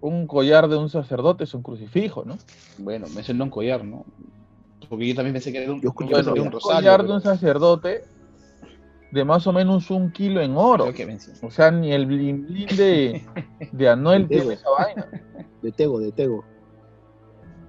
un 0.00 0.26
collar 0.26 0.68
de 0.68 0.76
un 0.76 0.88
sacerdote 0.88 1.44
es 1.44 1.52
un 1.52 1.62
crucifijo, 1.62 2.24
¿no? 2.24 2.38
Bueno, 2.78 3.06
mencionó 3.14 3.44
un 3.44 3.50
collar, 3.50 3.84
¿no? 3.84 4.04
Porque 4.88 5.08
yo 5.08 5.14
también 5.14 5.34
pensé 5.34 5.52
que 5.52 5.62
era 5.62 5.72
un, 5.72 5.82
Yo 5.82 5.88
escuché 5.90 6.10
Bueno, 6.12 6.32
que 6.32 6.38
era 6.38 6.40
un 6.42 6.46
un 6.46 6.52
rosario. 6.52 6.76
collar 6.76 7.06
de 7.06 7.12
un 7.12 7.20
sacerdote 7.20 8.04
de 9.10 9.24
más 9.24 9.46
o 9.46 9.52
menos 9.52 9.90
un 9.90 10.10
kilo 10.12 10.40
en 10.40 10.56
oro. 10.56 10.92
que. 10.92 11.18
O 11.42 11.50
sea, 11.50 11.70
ni 11.70 11.92
el 11.92 12.06
blin 12.06 12.46
blin 12.46 12.68
de, 12.76 13.22
de 13.72 13.88
Anuel 13.88 14.28
tiene 14.28 14.54
esa 14.54 14.68
vaina. 14.70 15.06
De 15.62 15.72
Tego, 15.72 15.98
de 15.98 16.12
Tego. 16.12 16.44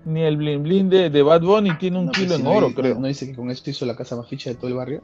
Ni 0.06 0.22
el 0.22 0.38
blin 0.38 0.64
blin 0.64 0.90
de, 0.90 1.10
de 1.10 1.22
Bad 1.24 1.42
Bunny 1.42 1.78
tiene 1.78 2.00
un 2.00 2.06
No, 2.08 2.12
kilo 2.12 2.28
pues, 2.28 2.40
en 2.40 2.46
no 2.46 2.52
oro, 2.52 2.74
creo. 2.74 3.00
¿No 3.00 3.08
dice 3.08 3.28
que 3.28 3.36
con 3.36 3.52
esto 3.52 3.70
hizo 3.70 3.86
la 3.86 3.96
casa 3.96 4.16
más 4.16 4.28
ficha 4.28 4.50
de 4.50 4.56
todo 4.56 4.68
el 4.68 4.76
barrio? 4.76 5.02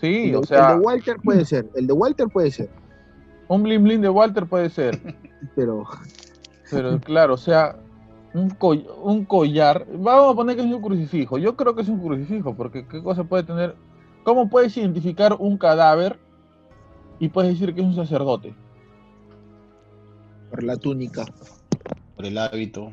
Sí, 0.00 0.24
el, 0.24 0.30
de, 0.32 0.36
o 0.36 0.40
el 0.40 0.46
sea, 0.46 0.74
de 0.74 0.80
Walter 0.80 1.16
puede 1.22 1.44
ser, 1.44 1.66
el 1.74 1.86
de 1.86 1.92
Walter 1.92 2.26
puede 2.28 2.50
ser, 2.50 2.68
un 3.48 3.62
blin 3.62 3.82
blin 3.82 4.00
de 4.02 4.08
Walter 4.10 4.46
puede 4.46 4.68
ser. 4.68 5.00
pero 5.54 5.84
Pero 6.70 7.00
claro, 7.00 7.34
o 7.34 7.38
sea, 7.38 7.76
un, 8.34 8.50
coll- 8.50 8.86
un 9.02 9.24
collar. 9.24 9.86
Vamos 9.94 10.32
a 10.32 10.36
poner 10.36 10.56
que 10.56 10.62
es 10.62 10.72
un 10.72 10.82
crucifijo. 10.82 11.38
Yo 11.38 11.56
creo 11.56 11.74
que 11.74 11.82
es 11.82 11.88
un 11.88 12.00
crucifijo, 12.00 12.54
porque 12.54 12.86
¿qué 12.86 13.02
cosa 13.02 13.24
puede 13.24 13.44
tener? 13.44 13.74
¿Cómo 14.26 14.50
puedes 14.50 14.76
identificar 14.76 15.36
un 15.38 15.56
cadáver 15.56 16.18
y 17.20 17.28
puedes 17.28 17.52
decir 17.52 17.72
que 17.72 17.80
es 17.80 17.86
un 17.86 17.94
sacerdote? 17.94 18.56
por 20.50 20.64
la 20.64 20.76
túnica, 20.76 21.24
Por 22.16 22.26
el 22.26 22.36
hábito, 22.38 22.92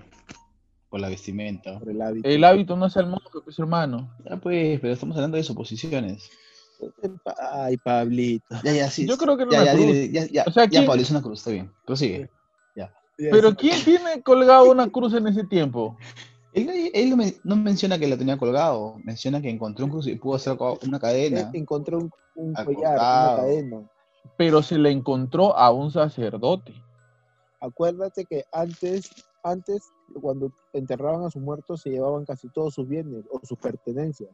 por 0.89 0.99
la 0.99 1.09
vestimenta. 1.09 1.79
por 1.79 1.89
el 1.89 2.01
hábito. 2.03 2.27
El 2.29 2.43
hábito 2.43 2.75
no 2.77 2.85
es 2.85 2.95
el 2.97 3.07
monje, 3.07 3.25
pues 3.43 3.57
hermano. 3.57 4.15
Ya 4.29 4.37
pues, 4.37 4.79
pero 4.79 4.93
estamos 4.93 5.15
hablando 5.17 5.37
de 5.37 5.43
suposiciones. 5.43 6.29
Ay, 7.39 7.77
Pablito. 7.77 8.55
Ya, 8.63 8.73
ya, 8.73 8.89
sí. 8.91 9.07
Yo 9.07 9.17
creo 9.17 9.35
que 9.37 9.43
era 9.43 9.51
ya, 9.53 9.63
ya, 9.65 9.73
cruz. 9.73 9.85
dile, 9.87 10.11
ya, 10.11 10.25
ya, 10.27 10.43
O 10.45 10.51
sea, 10.51 10.65
ya, 10.65 10.69
¿quién- 10.69 10.85
Pablo, 10.85 11.01
es 11.01 11.09
una 11.09 11.21
cruz, 11.23 11.39
está 11.39 11.49
bien. 11.49 11.71
Prosigue. 11.85 12.29
Pero 13.15 13.55
¿quién 13.55 13.83
tiene 13.85 14.21
colgado 14.23 14.69
una 14.71 14.89
cruz 14.89 15.13
en 15.13 15.27
ese 15.27 15.43
tiempo? 15.45 15.97
Él, 16.53 16.91
él 16.93 17.09
no, 17.09 17.17
men- 17.17 17.35
no 17.43 17.55
menciona 17.55 17.97
que 17.97 18.07
la 18.07 18.17
tenía 18.17 18.37
colgado, 18.37 18.97
menciona 19.03 19.41
que 19.41 19.49
encontró 19.49 19.85
un 19.85 20.07
y 20.07 20.15
pudo 20.15 20.35
hacer 20.35 20.57
una 20.85 20.99
cadena. 20.99 21.49
Encontré 21.53 21.95
un, 21.95 22.11
un 22.35 22.53
collar, 22.53 22.95
una 22.95 23.35
cadena. 23.35 23.89
Pero 24.37 24.61
se 24.61 24.77
le 24.77 24.91
encontró 24.91 25.55
a 25.57 25.71
un 25.71 25.91
sacerdote. 25.91 26.73
Acuérdate 27.59 28.25
que 28.25 28.43
antes, 28.51 29.09
antes, 29.43 29.91
cuando 30.21 30.51
enterraban 30.73 31.25
a 31.25 31.29
sus 31.29 31.41
muertos, 31.41 31.81
se 31.81 31.89
llevaban 31.89 32.25
casi 32.25 32.49
todos 32.49 32.73
sus 32.73 32.87
bienes 32.87 33.25
o 33.31 33.39
sus 33.43 33.57
pertenencias. 33.57 34.29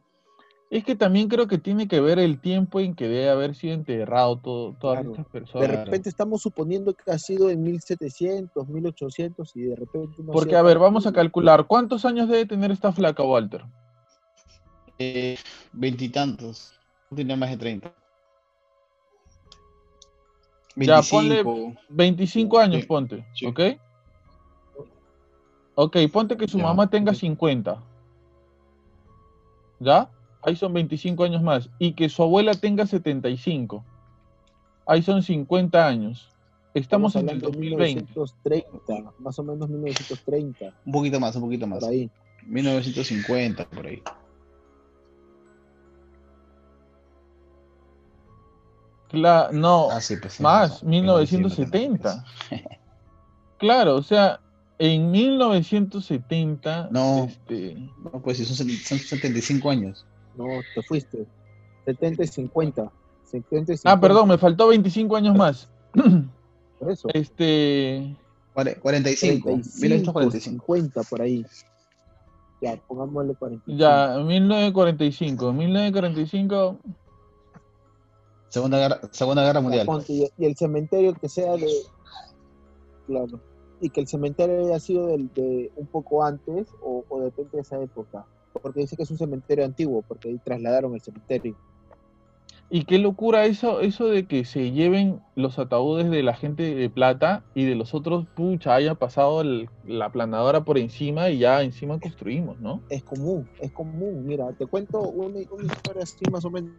Es 0.70 0.84
que 0.84 0.94
también 0.94 1.26
creo 1.28 1.48
que 1.48 1.58
tiene 1.58 1.88
que 1.88 2.00
ver 2.00 2.20
el 2.20 2.40
tiempo 2.40 2.78
en 2.78 2.94
que 2.94 3.08
debe 3.08 3.28
haber 3.28 3.56
sido 3.56 3.74
enterrado 3.74 4.38
todo, 4.38 4.74
todas 4.74 4.98
Claro. 5.00 5.10
estas 5.10 5.26
De 5.26 5.30
personas. 5.40 5.66
Claro. 5.68 5.84
repente 5.84 6.08
estamos 6.08 6.42
suponiendo 6.42 6.94
que 6.94 7.10
ha 7.10 7.18
sido 7.18 7.50
en 7.50 7.60
1700, 7.64 8.68
1800 8.68 9.56
y 9.56 9.62
de 9.62 9.74
repente 9.74 10.22
no 10.22 10.30
Porque, 10.32 10.54
a 10.54 10.62
ver, 10.62 10.78
vamos 10.78 11.08
a 11.08 11.12
calcular. 11.12 11.66
¿Cuántos 11.66 12.04
años 12.04 12.28
debe 12.28 12.46
tener 12.46 12.70
esta 12.70 12.92
flaca, 12.92 13.24
Walter? 13.24 13.64
Eh, 14.98 15.36
Veintitantos. 15.72 16.78
No 17.10 17.16
tenía 17.16 17.34
más 17.34 17.50
de 17.50 17.56
30. 17.56 17.92
Ya, 20.76 21.00
ponle- 21.02 21.42
25. 21.42 21.80
25 21.88 22.58
años, 22.60 22.82
Sí, 22.82 22.86
ponte, 22.86 23.26
sí. 23.34 23.46
¿ok? 23.46 23.60
Ok, 25.74 25.96
ponte 26.12 26.36
que 26.36 26.46
su 26.46 26.58
Ya, 26.58 26.64
mamá 26.64 26.88
tenga 26.88 27.10
ok. 27.10 27.18
50. 27.18 27.82
¿Ya? 29.80 30.08
Ahí 30.42 30.56
son 30.56 30.72
25 30.72 31.24
años 31.24 31.42
más. 31.42 31.68
Y 31.78 31.92
que 31.92 32.08
su 32.08 32.22
abuela 32.22 32.54
tenga 32.54 32.86
75. 32.86 33.84
Ahí 34.86 35.02
son 35.02 35.22
50 35.22 35.86
años. 35.86 36.28
Estamos 36.74 37.14
en 37.16 37.22
el 37.28 37.28
hablando 37.36 37.50
de 37.50 37.56
2020. 37.70 38.02
1930, 38.14 39.12
más 39.18 39.38
o 39.38 39.42
menos 39.42 39.68
1930, 39.68 40.72
Un 40.84 40.92
poquito 40.92 41.18
más, 41.20 41.34
un 41.36 41.42
poquito 41.42 41.66
más. 41.66 41.80
por 41.80 41.90
ahí. 41.90 42.10
1950, 42.46 43.68
por 43.68 43.86
ahí. 43.86 44.02
Cla- 49.10 49.50
no, 49.52 49.90
Ah, 49.90 50.00
sí, 50.00 50.16
pues. 50.16 50.34
sí, 50.34 50.42
más, 50.42 50.70
razón. 50.70 50.88
1970. 50.90 52.24
Claro, 53.58 53.96
o 53.96 54.02
sea, 54.02 54.40
en 54.78 55.10
1970, 55.10 56.88
No. 56.90 57.24
este, 57.24 57.74
No, 58.02 58.22
pues 58.22 58.38
sí, 58.38 58.46
son, 58.46 58.56
son 58.56 58.98
75 58.98 59.68
años. 59.68 60.06
No, 60.42 60.60
te 60.74 60.82
fuiste. 60.82 61.26
70 61.84 62.22
y 62.24 62.26
50. 62.26 62.90
70 63.24 63.72
y 63.72 63.76
50. 63.76 63.90
ah, 63.92 64.00
perdón, 64.00 64.28
me 64.28 64.38
faltó 64.38 64.68
25 64.68 65.16
años 65.16 65.36
más. 65.36 65.68
Por 66.78 66.90
eso. 66.90 67.08
Este, 67.12 68.16
Cuare- 68.54 68.78
45. 68.80 69.42
45, 69.44 69.80
1945. 69.82 70.64
50 70.66 71.02
por 71.02 71.20
ahí. 71.22 71.44
Ya, 72.62 72.76
pongámosle 72.88 73.34
45. 73.34 73.78
ya, 73.78 74.18
1945, 74.18 75.52
1945, 75.52 76.78
Segunda 78.48 78.78
guerra, 78.78 79.00
Segunda 79.12 79.44
Guerra 79.44 79.60
Mundial. 79.60 79.86
y, 80.08 80.28
y 80.36 80.44
el 80.46 80.56
cementerio 80.56 81.14
que 81.14 81.28
sea 81.28 81.52
de. 81.56 81.68
Claro. 83.06 83.40
Y 83.80 83.90
que 83.90 84.00
el 84.00 84.08
cementerio 84.08 84.66
haya 84.66 84.80
sido 84.80 85.06
del- 85.06 85.32
de, 85.34 85.70
un 85.76 85.86
poco 85.86 86.24
antes 86.24 86.68
o, 86.82 87.04
o 87.08 87.20
depende 87.20 87.50
de 87.52 87.60
esa 87.60 87.80
época. 87.80 88.26
Porque 88.52 88.80
dice 88.80 88.96
que 88.96 89.02
es 89.04 89.10
un 89.10 89.18
cementerio 89.18 89.64
antiguo, 89.64 90.02
porque 90.02 90.28
ahí 90.28 90.38
trasladaron 90.44 90.94
el 90.94 91.00
cementerio. 91.00 91.56
y 92.72 92.84
qué 92.84 92.98
locura 92.98 93.46
eso, 93.46 93.80
eso 93.80 94.06
de 94.06 94.26
que 94.28 94.44
se 94.44 94.70
lleven 94.70 95.18
los 95.34 95.58
ataúdes 95.58 96.08
de 96.08 96.22
la 96.22 96.34
gente 96.34 96.72
de 96.72 96.88
plata 96.88 97.42
y 97.52 97.64
de 97.64 97.74
los 97.74 97.94
otros, 97.94 98.26
pucha, 98.36 98.74
haya 98.76 98.94
pasado 98.94 99.40
el- 99.40 99.68
la 99.84 100.12
planadora 100.12 100.64
por 100.64 100.78
encima 100.78 101.30
y 101.30 101.38
ya 101.40 101.62
encima 101.62 101.98
construimos, 101.98 102.60
¿no? 102.60 102.80
Es 102.88 103.02
común, 103.02 103.48
es 103.60 103.72
común. 103.72 104.24
Mira, 104.24 104.52
te 104.52 104.66
cuento 104.66 105.00
una, 105.00 105.40
una 105.50 105.64
historia 105.64 106.04
así 106.04 106.24
más 106.30 106.44
o 106.44 106.50
menos. 106.50 106.70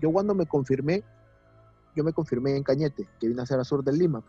Yo 0.00 0.12
cuando 0.12 0.32
me 0.36 0.46
confirmé, 0.46 1.02
yo 1.96 2.04
me 2.04 2.12
confirmé 2.12 2.56
en 2.56 2.62
Cañete, 2.62 3.08
que 3.20 3.28
vine 3.28 3.42
a 3.42 3.46
ser 3.46 3.58
a 3.58 3.64
sur 3.64 3.82
del 3.82 3.98
Lima. 3.98 4.22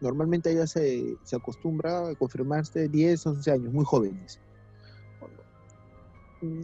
Normalmente 0.00 0.52
ella 0.52 0.66
se, 0.66 1.16
se 1.24 1.36
acostumbra 1.36 2.08
a 2.08 2.14
confirmarse 2.14 2.88
10, 2.88 3.26
11 3.26 3.50
años, 3.50 3.72
muy 3.72 3.84
jóvenes. 3.84 4.40
Mm, 6.40 6.62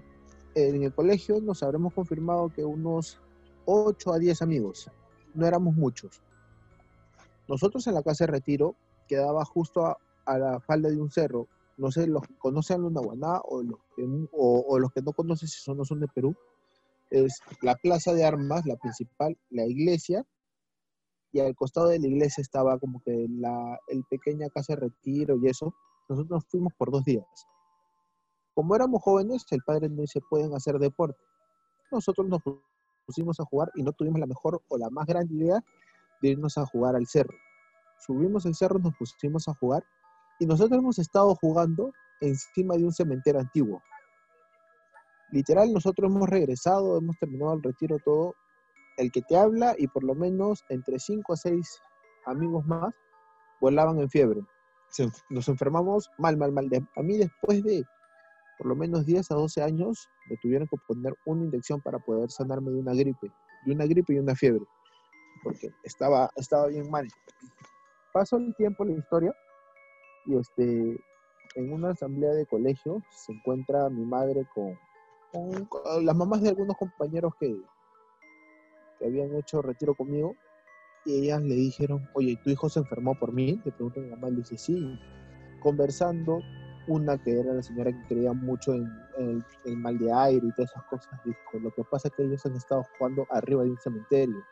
en 0.54 0.82
el 0.84 0.94
colegio 0.94 1.40
nos 1.40 1.62
habremos 1.62 1.92
confirmado 1.92 2.48
que 2.50 2.64
unos 2.64 3.18
8 3.64 4.12
a 4.12 4.18
10 4.18 4.42
amigos, 4.42 4.88
no 5.34 5.46
éramos 5.46 5.74
muchos. 5.74 6.22
Nosotros 7.48 7.86
en 7.86 7.94
la 7.94 8.02
casa 8.02 8.24
de 8.24 8.32
retiro 8.32 8.76
quedaba 9.08 9.44
justo 9.44 9.84
a, 9.84 9.98
a 10.26 10.38
la 10.38 10.60
falda 10.60 10.88
de 10.88 11.00
un 11.00 11.10
cerro. 11.10 11.48
No 11.76 11.90
sé, 11.90 12.06
los 12.06 12.22
que 12.22 12.34
conocen 12.38 12.82
Lunaguaná 12.82 13.40
o 13.40 13.62
los 13.62 13.80
que, 13.96 14.04
o, 14.32 14.64
o 14.68 14.78
los 14.78 14.92
que 14.92 15.02
no 15.02 15.12
conocen 15.12 15.48
si 15.48 15.60
son, 15.60 15.76
no 15.76 15.84
son 15.84 16.00
de 16.00 16.06
Perú. 16.08 16.36
Es 17.10 17.40
la 17.62 17.74
plaza 17.74 18.14
de 18.14 18.24
armas, 18.24 18.64
la 18.64 18.76
principal, 18.76 19.36
la 19.50 19.66
iglesia, 19.66 20.24
y 21.34 21.40
al 21.40 21.56
costado 21.56 21.88
de 21.88 21.98
la 21.98 22.06
iglesia 22.06 22.42
estaba 22.42 22.78
como 22.78 23.02
que 23.02 23.26
la 23.28 23.76
el 23.88 24.04
pequeña 24.04 24.48
casa 24.50 24.74
de 24.74 24.82
retiro 24.82 25.36
y 25.42 25.48
eso. 25.48 25.74
Nosotros 26.08 26.30
nos 26.30 26.44
fuimos 26.46 26.72
por 26.78 26.92
dos 26.92 27.04
días. 27.04 27.26
Como 28.54 28.76
éramos 28.76 29.02
jóvenes, 29.02 29.44
el 29.50 29.60
padre 29.66 29.88
no 29.88 30.02
dice 30.02 30.20
pueden 30.30 30.54
hacer 30.54 30.78
deporte. 30.78 31.18
Nosotros 31.90 32.28
nos 32.28 32.40
pusimos 33.04 33.40
a 33.40 33.44
jugar 33.46 33.68
y 33.74 33.82
no 33.82 33.90
tuvimos 33.92 34.20
la 34.20 34.26
mejor 34.26 34.62
o 34.68 34.78
la 34.78 34.88
más 34.90 35.06
grande 35.06 35.34
idea 35.34 35.60
de 36.22 36.28
irnos 36.28 36.56
a 36.56 36.66
jugar 36.66 36.94
al 36.94 37.06
cerro. 37.08 37.36
Subimos 37.98 38.46
el 38.46 38.54
cerro, 38.54 38.78
nos 38.78 38.94
pusimos 38.96 39.48
a 39.48 39.54
jugar 39.54 39.82
y 40.38 40.46
nosotros 40.46 40.78
hemos 40.78 41.00
estado 41.00 41.34
jugando 41.34 41.90
encima 42.20 42.76
de 42.76 42.84
un 42.84 42.92
cementerio 42.92 43.40
antiguo. 43.40 43.82
Literal, 45.32 45.72
nosotros 45.72 46.12
hemos 46.12 46.28
regresado, 46.28 46.96
hemos 46.96 47.18
terminado 47.18 47.54
el 47.54 47.62
retiro 47.64 47.96
todo. 48.04 48.36
El 48.96 49.10
que 49.10 49.22
te 49.22 49.36
habla 49.36 49.74
y 49.78 49.86
por 49.88 50.04
lo 50.04 50.14
menos 50.14 50.64
entre 50.68 50.98
5 50.98 51.32
a 51.32 51.36
6 51.36 51.80
amigos 52.26 52.64
más 52.66 52.94
volaban 53.60 53.98
en 54.00 54.08
fiebre. 54.10 54.40
Nos 55.30 55.48
enfermamos 55.48 56.08
mal, 56.18 56.36
mal, 56.36 56.52
mal. 56.52 56.68
A 56.96 57.02
mí 57.02 57.16
después 57.18 57.62
de 57.64 57.84
por 58.58 58.68
lo 58.68 58.76
menos 58.76 59.04
10 59.04 59.30
a 59.32 59.34
12 59.34 59.62
años 59.62 60.08
me 60.30 60.36
tuvieron 60.36 60.68
que 60.68 60.76
poner 60.86 61.12
una 61.26 61.44
inyección 61.44 61.80
para 61.80 61.98
poder 61.98 62.30
sanarme 62.30 62.70
de 62.70 62.78
una 62.78 62.94
gripe, 62.94 63.32
de 63.66 63.72
una 63.74 63.84
gripe 63.86 64.14
y 64.14 64.18
una 64.20 64.36
fiebre, 64.36 64.64
porque 65.42 65.70
estaba, 65.82 66.30
estaba 66.36 66.68
bien 66.68 66.88
mal. 66.88 67.08
Pasó 68.12 68.36
el 68.36 68.54
tiempo, 68.54 68.84
la 68.84 68.92
historia, 68.92 69.34
y 70.26 70.36
este, 70.36 70.96
en 71.56 71.72
una 71.72 71.90
asamblea 71.90 72.30
de 72.30 72.46
colegio 72.46 73.02
se 73.10 73.32
encuentra 73.32 73.90
mi 73.90 74.04
madre 74.04 74.46
con, 74.54 74.78
con- 75.32 75.64
con 75.66 76.06
las 76.06 76.14
mamás 76.16 76.40
de 76.42 76.50
algunos 76.50 76.76
compañeros 76.76 77.32
que, 77.40 77.56
habían 79.06 79.34
hecho 79.34 79.62
retiro 79.62 79.94
conmigo, 79.94 80.36
y 81.04 81.24
ellas 81.24 81.42
le 81.42 81.54
dijeron, 81.54 82.08
oye, 82.14 82.38
¿tu 82.42 82.50
hijo 82.50 82.68
se 82.68 82.80
enfermó 82.80 83.14
por 83.18 83.32
mí? 83.32 83.60
Le 83.64 83.72
pregunté 83.72 84.00
a 84.00 84.02
mi 84.04 84.10
mamá, 84.10 84.28
y 84.28 84.32
le 84.32 84.36
dice, 84.38 84.56
sí. 84.56 84.98
Conversando, 85.60 86.40
una 86.86 87.16
que 87.18 87.40
era 87.40 87.54
la 87.54 87.62
señora 87.62 87.90
que 87.92 88.06
creía 88.08 88.32
mucho 88.32 88.74
en, 88.74 88.90
en 89.18 89.44
el 89.64 89.76
mal 89.76 89.98
de 89.98 90.12
aire 90.12 90.46
y 90.46 90.52
todas 90.52 90.70
esas 90.70 90.84
cosas, 90.84 91.20
dijo, 91.24 91.58
lo 91.60 91.70
que 91.70 91.84
pasa 91.84 92.08
es 92.08 92.14
que 92.14 92.24
ellos 92.24 92.44
han 92.44 92.54
estado 92.54 92.84
jugando 92.98 93.26
arriba 93.30 93.62
de 93.64 93.70
un 93.70 93.78
cementerio 93.78 94.44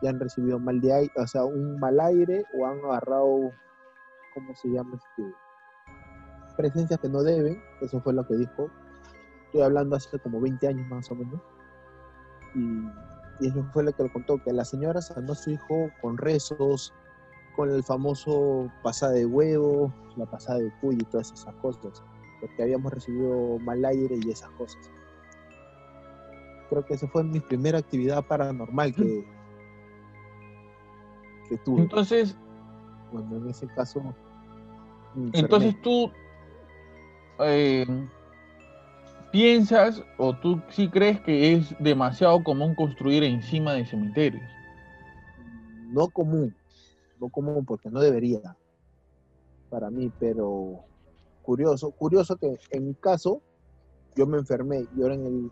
y 0.00 0.06
han 0.06 0.20
recibido 0.20 0.58
mal 0.58 0.80
de 0.80 0.92
aire, 0.92 1.12
o 1.16 1.26
sea, 1.26 1.44
un 1.44 1.78
mal 1.80 1.98
aire 2.00 2.44
o 2.54 2.66
han 2.66 2.78
agarrado, 2.78 3.52
¿cómo 4.34 4.54
se 4.54 4.68
llama? 4.68 4.96
Este, 4.96 5.34
presencias 6.56 7.00
que 7.00 7.08
no 7.08 7.22
deben, 7.22 7.62
eso 7.80 8.00
fue 8.00 8.12
lo 8.12 8.26
que 8.26 8.34
dijo. 8.36 8.70
Estoy 9.46 9.62
hablando 9.62 9.96
hace 9.96 10.18
como 10.18 10.40
20 10.40 10.68
años 10.68 10.86
más 10.88 11.10
o 11.10 11.14
menos. 11.14 11.40
Y, 12.54 12.88
y 13.40 13.48
eso 13.48 13.64
fue 13.72 13.84
lo 13.84 13.92
que 13.92 14.04
le 14.04 14.10
contó, 14.10 14.42
que 14.42 14.52
la 14.52 14.64
señora 14.64 15.00
sanó 15.00 15.32
a 15.32 15.36
su 15.36 15.50
hijo 15.50 15.90
con 16.00 16.18
rezos, 16.18 16.92
con 17.56 17.70
el 17.70 17.82
famoso 17.82 18.70
pasada 18.82 19.12
de 19.12 19.26
huevo, 19.26 19.92
la 20.16 20.26
pasada 20.26 20.58
de 20.58 20.72
cuy 20.80 20.96
y 21.00 21.04
todas 21.04 21.32
esas 21.32 21.54
cosas, 21.56 22.02
porque 22.40 22.62
habíamos 22.62 22.92
recibido 22.92 23.58
mal 23.60 23.84
aire 23.84 24.18
y 24.22 24.30
esas 24.30 24.50
cosas. 24.50 24.90
Creo 26.70 26.84
que 26.84 26.94
esa 26.94 27.08
fue 27.08 27.24
mi 27.24 27.40
primera 27.40 27.78
actividad 27.78 28.24
paranormal 28.26 28.94
que, 28.94 29.24
que 31.48 31.56
tuve. 31.58 31.82
Entonces, 31.82 32.36
bueno, 33.12 33.36
en 33.36 33.48
ese 33.48 33.66
caso. 33.68 34.02
entonces 35.32 35.80
tú 35.82 36.12
eh, 37.40 37.86
piensas 39.30 40.02
o 40.16 40.34
tú 40.34 40.60
sí 40.70 40.88
crees 40.88 41.20
que 41.20 41.54
es 41.54 41.74
demasiado 41.78 42.42
común 42.42 42.74
construir 42.74 43.22
encima 43.24 43.74
de 43.74 43.86
cementerios. 43.86 44.42
no 45.90 46.08
común, 46.08 46.54
no 47.20 47.28
común 47.28 47.64
porque 47.64 47.90
no 47.90 48.00
debería 48.00 48.56
para 49.70 49.90
mí, 49.90 50.10
pero 50.18 50.84
curioso, 51.42 51.90
curioso 51.90 52.36
que 52.36 52.58
en 52.70 52.88
mi 52.88 52.94
caso 52.94 53.42
yo 54.16 54.26
me 54.26 54.38
enfermé 54.38 54.86
y 54.96 55.02
ahora 55.02 55.14
en 55.14 55.26
el, 55.26 55.50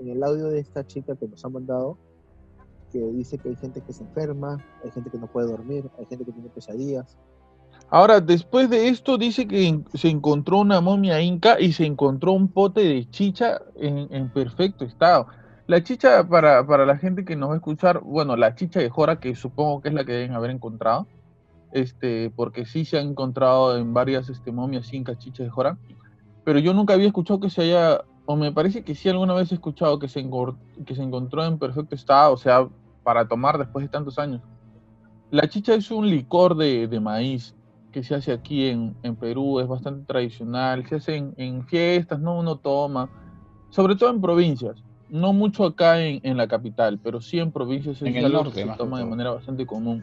en, 0.00 0.08
el 0.08 0.22
audio 0.22 0.48
de 0.48 0.58
esta 0.58 0.86
chica 0.86 1.14
que 1.16 1.28
nos 1.28 1.44
ha 1.44 1.48
mandado, 1.48 1.96
que 2.90 2.98
dice 2.98 3.38
que 3.38 3.50
hay 3.50 3.56
gente 3.56 3.80
que 3.80 3.92
se 3.92 4.02
enferma, 4.02 4.58
hay 4.84 4.90
gente 4.90 5.10
que 5.10 5.18
no 5.18 5.26
puede 5.26 5.46
dormir, 5.46 5.88
hay 5.98 6.06
gente 6.06 6.24
que 6.24 6.32
tiene 6.32 6.48
pesadillas. 6.50 7.16
Ahora, 7.94 8.22
después 8.22 8.70
de 8.70 8.88
esto, 8.88 9.18
dice 9.18 9.46
que 9.46 9.82
se 9.92 10.08
encontró 10.08 10.60
una 10.60 10.80
momia 10.80 11.20
inca 11.20 11.60
y 11.60 11.74
se 11.74 11.84
encontró 11.84 12.32
un 12.32 12.48
pote 12.48 12.80
de 12.80 13.10
chicha 13.10 13.60
en, 13.76 14.08
en 14.10 14.30
perfecto 14.30 14.86
estado. 14.86 15.26
La 15.66 15.82
chicha, 15.82 16.26
para, 16.26 16.66
para 16.66 16.86
la 16.86 16.96
gente 16.96 17.26
que 17.26 17.36
nos 17.36 17.50
va 17.50 17.52
a 17.52 17.56
escuchar, 17.58 18.00
bueno, 18.00 18.34
la 18.34 18.54
chicha 18.54 18.80
de 18.80 18.88
Jora, 18.88 19.20
que 19.20 19.34
supongo 19.34 19.82
que 19.82 19.90
es 19.90 19.94
la 19.94 20.06
que 20.06 20.12
deben 20.12 20.32
haber 20.32 20.52
encontrado, 20.52 21.06
este, 21.70 22.32
porque 22.34 22.64
sí 22.64 22.86
se 22.86 22.96
ha 22.96 23.02
encontrado 23.02 23.76
en 23.76 23.92
varias 23.92 24.30
este, 24.30 24.52
momias 24.52 24.90
incas 24.94 25.18
chichas 25.18 25.44
de 25.44 25.50
Jora, 25.50 25.76
pero 26.44 26.58
yo 26.60 26.72
nunca 26.72 26.94
había 26.94 27.08
escuchado 27.08 27.40
que 27.40 27.50
se 27.50 27.60
haya, 27.60 28.00
o 28.24 28.36
me 28.36 28.52
parece 28.52 28.84
que 28.84 28.94
sí 28.94 29.10
alguna 29.10 29.34
vez 29.34 29.52
he 29.52 29.56
escuchado 29.56 29.98
que 29.98 30.08
se, 30.08 30.26
que 30.86 30.94
se 30.94 31.02
encontró 31.02 31.44
en 31.44 31.58
perfecto 31.58 31.94
estado, 31.94 32.32
o 32.32 32.38
sea, 32.38 32.66
para 33.02 33.28
tomar 33.28 33.58
después 33.58 33.84
de 33.84 33.90
tantos 33.90 34.18
años. 34.18 34.40
La 35.30 35.46
chicha 35.46 35.74
es 35.74 35.90
un 35.90 36.08
licor 36.08 36.56
de, 36.56 36.88
de 36.88 36.98
maíz 36.98 37.54
que 37.92 38.02
se 38.02 38.14
hace 38.14 38.32
aquí 38.32 38.66
en, 38.68 38.96
en 39.02 39.16
Perú, 39.16 39.60
es 39.60 39.68
bastante 39.68 40.04
tradicional, 40.06 40.86
se 40.88 40.96
hace 40.96 41.16
en, 41.16 41.34
en 41.36 41.66
fiestas, 41.66 42.18
¿no? 42.20 42.38
Uno 42.38 42.56
toma, 42.56 43.10
sobre 43.70 43.94
todo 43.96 44.10
en 44.10 44.20
provincias, 44.20 44.82
no 45.08 45.32
mucho 45.32 45.64
acá 45.64 46.00
en, 46.02 46.20
en 46.22 46.36
la 46.36 46.48
capital, 46.48 46.98
pero 46.98 47.20
sí 47.20 47.38
en 47.38 47.52
provincias 47.52 47.96
es 47.96 48.02
En 48.02 48.16
el 48.16 48.24
algo 48.24 48.38
que 48.38 48.44
norte, 48.44 48.62
se 48.64 48.76
toma 48.78 48.98
de 48.98 49.04
manera 49.04 49.30
bastante 49.30 49.66
común. 49.66 50.02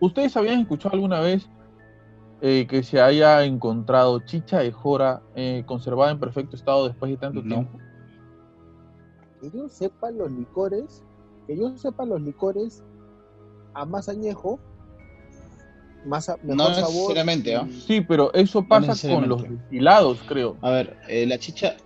¿Ustedes 0.00 0.36
habían 0.36 0.60
escuchado 0.60 0.94
alguna 0.94 1.20
vez 1.20 1.48
eh, 2.40 2.66
que 2.66 2.82
se 2.82 3.00
haya 3.00 3.44
encontrado 3.44 4.18
chicha 4.20 4.58
de 4.58 4.72
jora 4.72 5.22
eh, 5.36 5.62
conservada 5.64 6.10
en 6.10 6.18
perfecto 6.18 6.56
estado 6.56 6.88
después 6.88 7.10
de 7.12 7.18
tanto 7.18 7.40
No. 7.42 7.48
tiempo? 7.48 7.78
Que 9.40 9.50
yo 9.50 9.68
sepa 9.68 10.10
los 10.10 10.30
licores, 10.32 11.04
que 11.46 11.56
yo 11.56 11.76
sepa 11.76 12.04
los 12.04 12.20
licores 12.20 12.82
a 13.74 13.84
más 13.84 14.08
añejo, 14.08 14.58
más 16.04 16.28
mejor 16.42 16.56
No 16.56 16.74
sabor. 16.74 16.92
necesariamente, 16.92 17.56
¿ah? 17.56 17.68
Sí, 17.86 18.00
pero 18.00 18.32
eso 18.34 18.66
pasa 18.66 18.94
con 19.08 19.28
los 19.28 19.42
destilados, 19.48 20.18
creo. 20.26 20.56
A 20.60 20.70
ver, 20.70 20.96
eh, 21.08 21.26
la 21.26 21.38
chicha, 21.38 21.76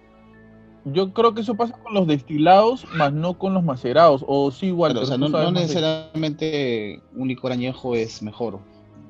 Yo 0.84 1.12
creo 1.12 1.34
que 1.34 1.40
eso 1.40 1.54
pasa 1.56 1.72
con 1.82 1.94
los 1.94 2.06
destilados, 2.06 2.86
más 2.94 3.12
no 3.12 3.36
con 3.38 3.52
los 3.54 3.64
macerados. 3.64 4.24
O 4.26 4.50
sí, 4.52 4.66
igual. 4.66 4.96
O 4.96 5.04
sea, 5.04 5.18
no, 5.18 5.28
no 5.28 5.50
necesariamente 5.50 7.02
un 7.14 7.26
licor 7.28 7.50
añejo 7.52 7.94
es 7.96 8.22
mejor, 8.22 8.60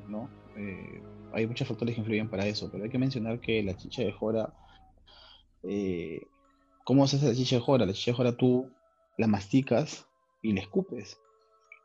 ¿no? 0.07 0.27
Eh, 0.57 1.01
hay 1.33 1.45
muchos 1.45 1.67
factores 1.67 1.93
que 1.93 2.01
influyen 2.01 2.29
para 2.29 2.47
eso, 2.47 2.69
pero 2.71 2.83
hay 2.83 2.89
que 2.89 2.97
mencionar 2.97 3.39
que 3.39 3.61
la 3.61 3.77
chicha 3.77 4.01
de 4.01 4.11
jora, 4.11 4.51
eh, 5.63 6.21
¿cómo 6.83 7.05
se 7.07 7.17
hace 7.17 7.27
la 7.27 7.35
chicha 7.35 7.57
de 7.57 7.61
jora? 7.61 7.85
La 7.85 7.93
chicha 7.93 8.11
de 8.11 8.17
jora 8.17 8.35
tú 8.35 8.69
la 9.17 9.27
masticas 9.27 10.07
y 10.41 10.53
la 10.53 10.61
escupes, 10.61 11.19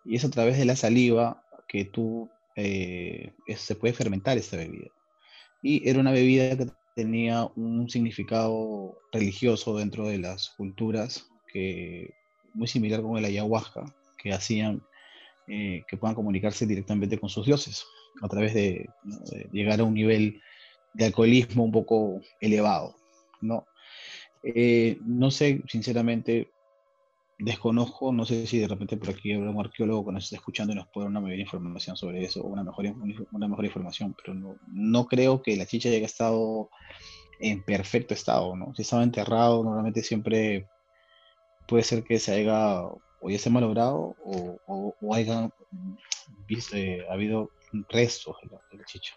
y 0.05 0.17
es 0.17 0.25
a 0.25 0.31
través 0.31 0.57
de 0.59 0.65
la 0.65 0.77
saliva 0.77 1.43
que 1.69 1.85
tú 1.85 2.31
eh, 2.57 3.33
se 3.57 3.75
puede 3.75 3.95
fermentar 3.95 4.39
esta 4.39 4.57
bebida. 4.57 4.91
Y 5.63 5.89
era 5.89 6.01
una 6.01 6.13
bebida 6.13 6.57
que 6.57 6.67
tenía 6.95 7.45
un 7.57 7.89
significado 7.89 8.99
religioso 9.13 9.77
dentro 9.77 10.07
de 10.07 10.19
las 10.19 10.51
culturas 10.51 11.27
que 11.53 12.11
muy 12.55 12.67
similar 12.67 13.03
con 13.03 13.17
el 13.17 13.25
ayahuasca, 13.25 13.85
que 14.19 14.33
hacían 14.33 14.83
eh, 15.49 15.83
que 15.89 15.97
puedan 15.97 16.15
comunicarse 16.15 16.67
directamente 16.67 17.19
con 17.19 17.29
sus 17.29 17.47
dioses 17.47 17.85
a 18.23 18.29
través 18.29 18.55
de 18.55 18.89
llegar 19.53 19.81
a 19.81 19.85
un 19.85 19.95
nivel 19.95 20.41
de 20.95 21.07
alcoholismo 21.07 21.65
un 21.65 21.73
poco 21.73 22.21
elevado, 22.41 22.95
¿no? 23.41 23.67
Eh, 24.43 24.99
no 25.05 25.31
sé, 25.31 25.63
sinceramente, 25.69 26.51
desconozco, 27.39 28.13
no 28.13 28.25
sé 28.25 28.47
si 28.47 28.59
de 28.59 28.69
repente 28.69 28.97
por 28.97 29.11
aquí 29.11 29.33
habrá 29.33 29.51
un 29.51 29.61
arqueólogo 29.61 30.07
que 30.07 30.13
nos 30.13 30.25
esté 30.25 30.37
escuchando 30.37 30.73
y 30.73 30.77
nos 30.77 30.87
pueda 30.89 31.07
dar 31.07 31.11
una 31.11 31.21
mayor 31.21 31.41
información 31.41 31.97
sobre 31.97 32.25
eso, 32.25 32.43
o 32.43 32.49
una 32.49 32.63
mejor, 32.63 32.87
una 33.33 33.49
mejor 33.49 33.65
información, 33.65 34.15
pero 34.15 34.35
no, 34.35 34.57
no 34.73 35.07
creo 35.07 35.43
que 35.43 35.57
la 35.57 35.67
chicha 35.67 35.89
haya 35.89 36.05
estado 36.05 36.71
en 37.41 37.63
perfecto 37.65 38.15
estado, 38.15 38.55
¿no? 38.57 38.73
Si 38.75 38.83
estaba 38.83 39.03
enterrado, 39.03 39.65
normalmente 39.65 40.03
siempre 40.03 40.69
puede 41.67 41.83
ser 41.83 42.05
que 42.05 42.19
se 42.19 42.35
haya 42.35 42.83
o 43.23 43.31
ya 43.31 43.51
malogrado 43.51 44.17
o, 44.25 44.59
o, 45.01 45.15
haya 45.15 45.49
eh, 46.75 47.07
habido 47.11 47.51
restos 47.89 48.37
de 48.43 48.77
la, 48.79 48.85
chicha, 48.85 49.15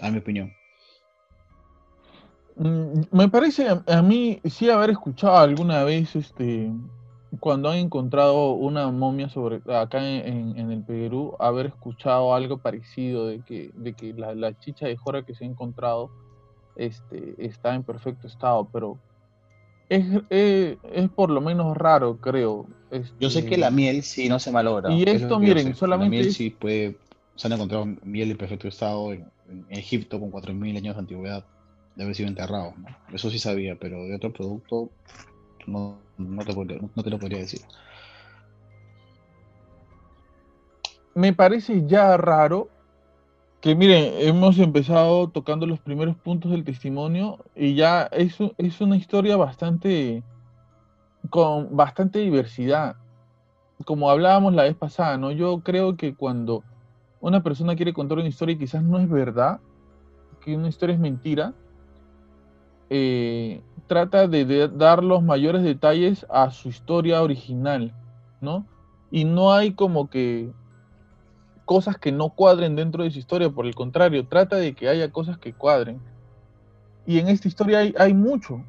a 0.00 0.10
mi 0.10 0.18
opinión. 0.18 0.52
Mm, 2.56 3.04
Me 3.10 3.28
parece 3.28 3.66
a 3.68 4.02
mí 4.02 4.40
sí 4.44 4.68
haber 4.68 4.90
escuchado 4.90 5.38
alguna 5.38 5.84
vez 5.84 6.14
este 6.14 6.70
cuando 7.40 7.70
han 7.70 7.78
encontrado 7.78 8.52
una 8.52 8.90
momia 8.90 9.28
sobre 9.28 9.60
acá 9.74 10.06
en, 10.06 10.56
en- 10.58 10.70
el 10.70 10.82
Perú, 10.84 11.34
haber 11.38 11.66
escuchado 11.66 12.34
algo 12.34 12.58
parecido 12.58 13.26
de 13.26 13.42
que, 13.42 13.70
de 13.74 13.94
que 13.94 14.12
la, 14.14 14.34
la 14.34 14.58
chicha 14.58 14.86
de 14.86 14.96
jora 14.96 15.24
que 15.24 15.34
se 15.34 15.44
ha 15.44 15.48
encontrado 15.48 16.10
este, 16.76 17.34
está 17.44 17.74
en 17.74 17.82
perfecto 17.84 18.26
estado, 18.26 18.68
pero 18.72 18.98
es, 19.88 20.04
es, 20.30 20.78
es 20.82 21.10
por 21.10 21.30
lo 21.30 21.40
menos 21.40 21.76
raro, 21.76 22.16
creo. 22.18 22.66
Yo 23.18 23.30
sé 23.30 23.40
que 23.40 23.46
este, 23.46 23.58
la 23.58 23.70
miel 23.70 24.02
sí 24.02 24.28
no 24.28 24.38
se 24.38 24.50
malogra. 24.50 24.92
Y 24.92 25.02
es 25.02 25.22
esto, 25.22 25.34
yo 25.34 25.40
miren, 25.40 25.64
sé. 25.64 25.68
La 25.70 25.76
solamente 25.76 26.16
miel 26.16 26.26
es- 26.28 26.34
sí 26.34 26.50
puede. 26.50 26.96
Se 27.36 27.46
han 27.46 27.54
encontrado 27.54 27.86
miel 28.04 28.30
en 28.30 28.36
perfecto 28.36 28.68
estado 28.68 29.12
en, 29.12 29.26
en 29.48 29.64
Egipto 29.70 30.20
con 30.20 30.30
4.000 30.30 30.76
años 30.76 30.94
de 30.96 31.00
antigüedad. 31.00 31.44
De 31.96 32.04
haber 32.04 32.14
sido 32.14 32.28
enterrado. 32.28 32.74
¿no? 32.78 32.88
Eso 33.14 33.28
sí 33.30 33.38
sabía, 33.38 33.76
pero 33.78 34.04
de 34.04 34.14
otro 34.14 34.32
producto 34.32 34.90
no, 35.66 35.98
no, 36.18 36.44
te, 36.44 36.80
no 36.94 37.02
te 37.02 37.10
lo 37.10 37.18
podría 37.18 37.38
decir. 37.38 37.60
me 41.14 41.32
parece 41.32 41.86
ya 41.86 42.16
raro 42.16 42.68
que, 43.60 43.74
miren, 43.74 44.14
hemos 44.18 44.58
empezado 44.58 45.28
tocando 45.28 45.66
los 45.66 45.78
primeros 45.78 46.16
puntos 46.16 46.50
del 46.50 46.64
testimonio 46.64 47.38
y 47.54 47.74
ya 47.74 48.08
es, 48.10 48.38
es 48.58 48.80
una 48.80 48.96
historia 48.96 49.36
bastante, 49.36 50.24
con 51.30 51.76
bastante 51.76 52.18
diversidad. 52.18 52.96
Como 53.84 54.10
hablábamos 54.10 54.54
la 54.54 54.64
vez 54.64 54.74
pasada, 54.74 55.16
¿no? 55.16 55.30
Yo 55.30 55.60
creo 55.60 55.96
que 55.96 56.14
cuando 56.14 56.64
una 57.20 57.42
persona 57.42 57.76
quiere 57.76 57.92
contar 57.92 58.18
una 58.18 58.28
historia 58.28 58.54
y 58.54 58.58
quizás 58.58 58.82
no 58.82 58.98
es 58.98 59.08
verdad, 59.08 59.60
que 60.40 60.56
una 60.56 60.68
historia 60.68 60.94
es 60.94 61.00
mentira, 61.00 61.54
eh, 62.94 63.62
trata 63.86 64.28
de, 64.28 64.44
de 64.44 64.68
dar 64.68 65.02
los 65.02 65.22
mayores 65.22 65.62
detalles 65.62 66.26
a 66.28 66.50
su 66.50 66.68
historia 66.68 67.22
original, 67.22 67.94
¿no? 68.42 68.66
Y 69.10 69.24
no 69.24 69.52
hay 69.52 69.72
como 69.72 70.10
que 70.10 70.52
cosas 71.64 71.96
que 71.96 72.12
no 72.12 72.28
cuadren 72.30 72.76
dentro 72.76 73.02
de 73.02 73.10
su 73.10 73.18
historia, 73.18 73.48
por 73.48 73.64
el 73.64 73.74
contrario, 73.74 74.26
trata 74.26 74.56
de 74.56 74.74
que 74.74 74.90
haya 74.90 75.10
cosas 75.10 75.38
que 75.38 75.54
cuadren. 75.54 76.00
Y 77.06 77.18
en 77.18 77.28
esta 77.28 77.48
historia 77.48 77.78
hay, 77.78 77.94
hay 77.98 78.12
mucho. 78.12 78.62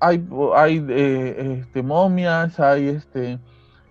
Hay, 0.00 0.26
hay 0.54 0.84
eh, 0.88 1.58
este, 1.60 1.82
momias, 1.82 2.58
hay 2.58 2.88
este, 2.88 3.38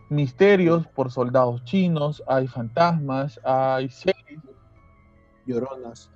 misterios 0.10 0.88
por 0.88 1.12
soldados 1.12 1.64
chinos, 1.66 2.24
hay 2.28 2.48
fantasmas, 2.48 3.40
hay 3.44 3.90
series, 3.90 4.42
Lloronas. 5.46 6.10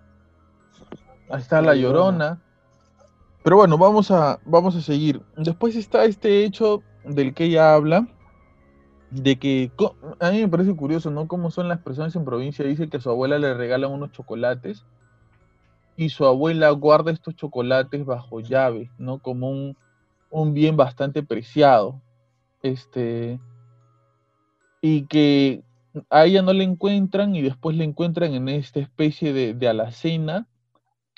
ahí 1.30 1.42
está 1.42 1.62
La 1.62 1.70
la 1.70 1.76
Llorona. 1.76 2.42
Pero 3.44 3.56
bueno, 3.58 3.78
vamos 3.78 4.12
a, 4.12 4.40
vamos 4.46 4.76
a 4.76 4.82
seguir. 4.82 5.22
Después 5.36 5.76
está 5.76 6.06
este 6.06 6.46
hecho 6.46 6.84
del 7.04 7.34
que 7.34 7.46
ella 7.46 7.74
habla, 7.74 8.08
de 9.10 9.38
que 9.40 9.72
a 10.20 10.32
mí 10.32 10.42
me 10.42 10.48
parece 10.48 10.76
curioso, 10.76 11.10
¿no? 11.10 11.28
Cómo 11.28 11.50
son 11.50 11.68
las 11.68 11.80
personas 11.80 12.16
en 12.16 12.24
provincia. 12.24 12.66
Dice 12.66 12.88
que 12.88 12.98
a 12.98 13.02
su 13.02 13.10
abuela 13.10 13.40
le 13.40 13.54
regalan 13.54 13.92
unos 13.92 14.12
chocolates 14.12 14.86
y 15.98 16.10
su 16.10 16.26
abuela 16.26 16.70
guarda 16.72 17.12
estos 17.12 17.36
chocolates 17.36 18.06
bajo 18.06 18.40
llave, 18.40 18.92
¿no? 19.00 19.20
Como 19.20 19.76
un, 20.30 20.54
bien 20.54 20.78
bastante 20.78 21.24
preciado. 21.24 22.00
Este, 22.62 23.40
y 24.82 25.08
que 25.08 25.64
a 26.12 26.26
ella 26.26 26.44
no 26.44 26.54
le 26.54 26.64
encuentran 26.64 27.36
y 27.36 27.42
después 27.42 27.76
le 27.76 27.86
encuentran 27.86 28.36
en 28.36 28.50
esta 28.50 28.80
especie 28.80 29.34
de, 29.34 29.56
de 29.56 29.68
alacena 29.68 30.48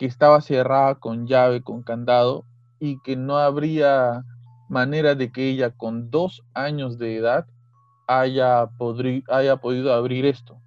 que 0.03 0.07
estaba 0.07 0.41
cerrada 0.41 0.95
con 0.95 1.27
llave, 1.27 1.63
con 1.63 1.81
candado, 1.81 2.43
y 2.77 2.99
que 3.03 3.15
no 3.15 3.37
habría 3.37 4.25
manera 4.67 5.15
de 5.15 5.31
que 5.31 5.47
ella 5.47 5.71
con 5.71 6.11
dos 6.11 6.43
años 6.53 6.97
de 6.97 7.15
edad 7.15 7.47
haya, 8.05 8.65
podri- 8.71 9.23
haya 9.29 9.55
podido 9.55 9.93
abrir 9.93 10.25
esto. 10.25 10.59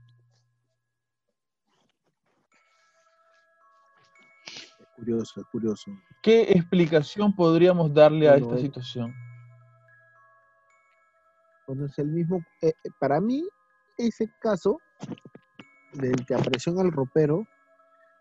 Es 4.80 4.88
curioso, 4.96 5.42
curioso. 5.52 5.90
¿Qué 6.22 6.52
explicación 6.52 7.36
podríamos 7.36 7.92
darle 7.92 8.30
a 8.30 8.36
esta 8.36 8.56
situación? 8.56 9.12
Bueno, 11.66 11.84
es 11.84 11.98
el 11.98 12.06
mismo. 12.08 12.42
eh, 12.62 12.72
eh, 12.82 12.90
para 12.98 13.20
mí, 13.20 13.46
ese 13.98 14.30
caso 14.38 14.80
del 15.92 16.24
que 16.24 16.34
apareció 16.34 16.72
en 16.72 16.86
el 16.86 16.90
ropero 16.90 17.46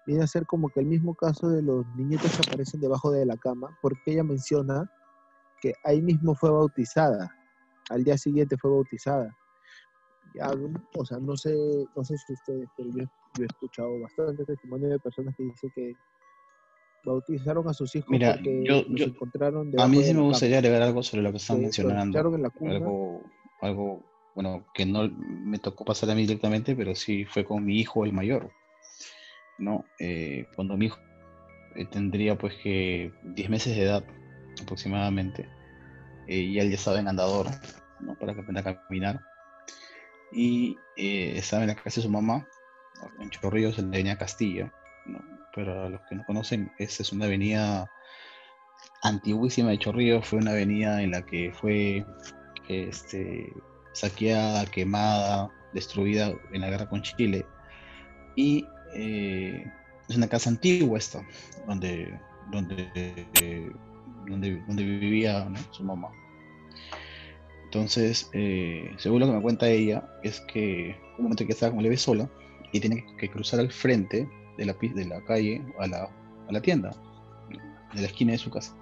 viene 0.05 0.23
a 0.23 0.27
ser 0.27 0.45
como 0.45 0.69
que 0.69 0.79
el 0.81 0.85
mismo 0.85 1.15
caso 1.15 1.49
de 1.49 1.61
los 1.61 1.85
niñitos 1.95 2.31
que 2.35 2.41
aparecen 2.47 2.79
debajo 2.79 3.11
de 3.11 3.25
la 3.25 3.37
cama, 3.37 3.75
porque 3.81 4.11
ella 4.13 4.23
menciona 4.23 4.89
que 5.61 5.73
ahí 5.83 6.01
mismo 6.01 6.35
fue 6.35 6.51
bautizada. 6.51 7.29
Al 7.89 8.03
día 8.03 8.17
siguiente 8.17 8.57
fue 8.57 8.71
bautizada. 8.71 9.35
Ya, 10.33 10.51
o 10.97 11.05
sea, 11.05 11.17
no 11.19 11.35
sé, 11.37 11.55
no 11.95 12.03
sé 12.03 12.17
si 12.17 12.33
ustedes, 12.33 12.69
pero 12.75 12.89
yo, 12.89 13.03
yo 13.37 13.43
he 13.43 13.45
escuchado 13.45 13.99
bastante 13.99 14.43
testimonio 14.45 14.89
de 14.89 14.99
personas 14.99 15.33
que 15.35 15.43
dicen 15.43 15.71
que 15.73 15.93
bautizaron 17.05 17.67
a 17.69 17.73
sus 17.73 17.95
hijos 17.95 18.09
Mira, 18.09 18.33
porque 18.33 18.63
yo- 18.65 18.83
los 18.89 18.99
yo- 18.99 19.05
encontraron 19.07 19.71
A 19.77 19.87
mí 19.87 20.03
sí 20.03 20.13
me 20.13 20.21
gustaría 20.21 20.57
agregar 20.57 20.81
algo 20.81 21.03
sobre 21.03 21.23
lo 21.23 21.31
que 21.31 21.37
están 21.37 21.61
mencionando. 21.61 22.35
en 22.35 22.41
la 22.41 22.49
cuna. 22.49 22.71
Algo, 22.75 23.31
algo, 23.61 24.03
bueno, 24.33 24.65
que 24.73 24.85
no 24.85 25.07
me 25.09 25.59
tocó 25.59 25.85
pasar 25.85 26.09
a 26.09 26.15
mí 26.15 26.21
directamente, 26.21 26.75
pero 26.75 26.95
sí 26.95 27.25
fue 27.25 27.45
con 27.45 27.63
mi 27.63 27.79
hijo, 27.79 28.05
el 28.05 28.13
mayor. 28.13 28.51
¿No? 29.57 29.85
Eh, 29.99 30.47
cuando 30.55 30.77
mi 30.77 30.87
hijo 30.87 30.99
eh, 31.75 31.85
tendría 31.85 32.37
pues 32.37 32.55
que 32.63 33.11
10 33.23 33.49
meses 33.49 33.75
de 33.75 33.83
edad 33.83 34.05
aproximadamente, 34.61 35.47
eh, 36.27 36.37
y 36.37 36.59
él 36.59 36.69
ya 36.69 36.75
estaba 36.75 36.99
en 36.99 37.07
andador, 37.07 37.47
¿no? 37.99 38.15
Para 38.15 38.33
que 38.33 38.41
aprenda 38.41 38.61
a 38.61 38.81
caminar. 38.81 39.21
Y 40.31 40.77
eh, 40.97 41.41
en 41.51 41.67
la 41.67 41.75
casa 41.75 42.01
de 42.01 42.01
su 42.01 42.09
mamá, 42.09 42.47
en 43.19 43.29
Chorrillos, 43.29 43.77
en 43.77 43.91
la 43.91 43.97
avenida 43.97 44.17
Castilla, 44.17 44.73
¿no? 45.05 45.19
Para 45.53 45.89
los 45.89 46.01
que 46.09 46.15
no 46.15 46.25
conocen, 46.25 46.71
esa 46.77 47.03
es 47.03 47.11
una 47.11 47.25
avenida 47.25 47.89
antiguísima 49.03 49.69
de 49.69 49.79
Chorrillos, 49.79 50.27
fue 50.27 50.39
una 50.39 50.51
avenida 50.51 51.01
en 51.01 51.11
la 51.11 51.25
que 51.25 51.51
fue 51.53 52.05
este, 52.67 53.53
saqueada, 53.93 54.65
quemada, 54.65 55.49
destruida 55.73 56.33
en 56.51 56.61
la 56.61 56.69
guerra 56.69 56.89
con 56.89 57.01
Chile. 57.01 57.45
Y 58.35 58.67
eh, 58.95 59.65
es 60.07 60.17
una 60.17 60.27
casa 60.27 60.49
antigua 60.49 60.97
esta, 60.97 61.25
donde, 61.67 62.17
donde, 62.51 63.25
donde, 64.27 64.61
donde 64.67 64.83
vivía 64.83 65.47
su 65.71 65.83
mamá. 65.83 66.09
Entonces, 67.65 68.29
eh, 68.33 68.93
según 68.97 69.19
lo 69.19 69.27
que 69.27 69.33
me 69.33 69.41
cuenta 69.41 69.67
ella, 69.67 70.07
es 70.23 70.39
que 70.41 70.95
un 71.17 71.23
momento 71.23 71.45
que 71.45 71.51
estaba 71.51 71.71
como 71.71 71.81
leve 71.81 71.97
sola 71.97 72.29
y 72.71 72.79
tiene 72.79 73.05
que 73.17 73.29
cruzar 73.29 73.59
al 73.59 73.71
frente 73.71 74.27
de 74.57 74.65
la, 74.65 74.73
de 74.73 75.05
la 75.05 75.21
calle 75.25 75.61
a 75.79 75.87
la, 75.87 76.03
a 76.47 76.51
la 76.51 76.61
tienda, 76.61 76.91
de 77.93 78.01
la 78.01 78.07
esquina 78.07 78.31
de 78.31 78.37
su 78.37 78.49
casa. 78.49 78.75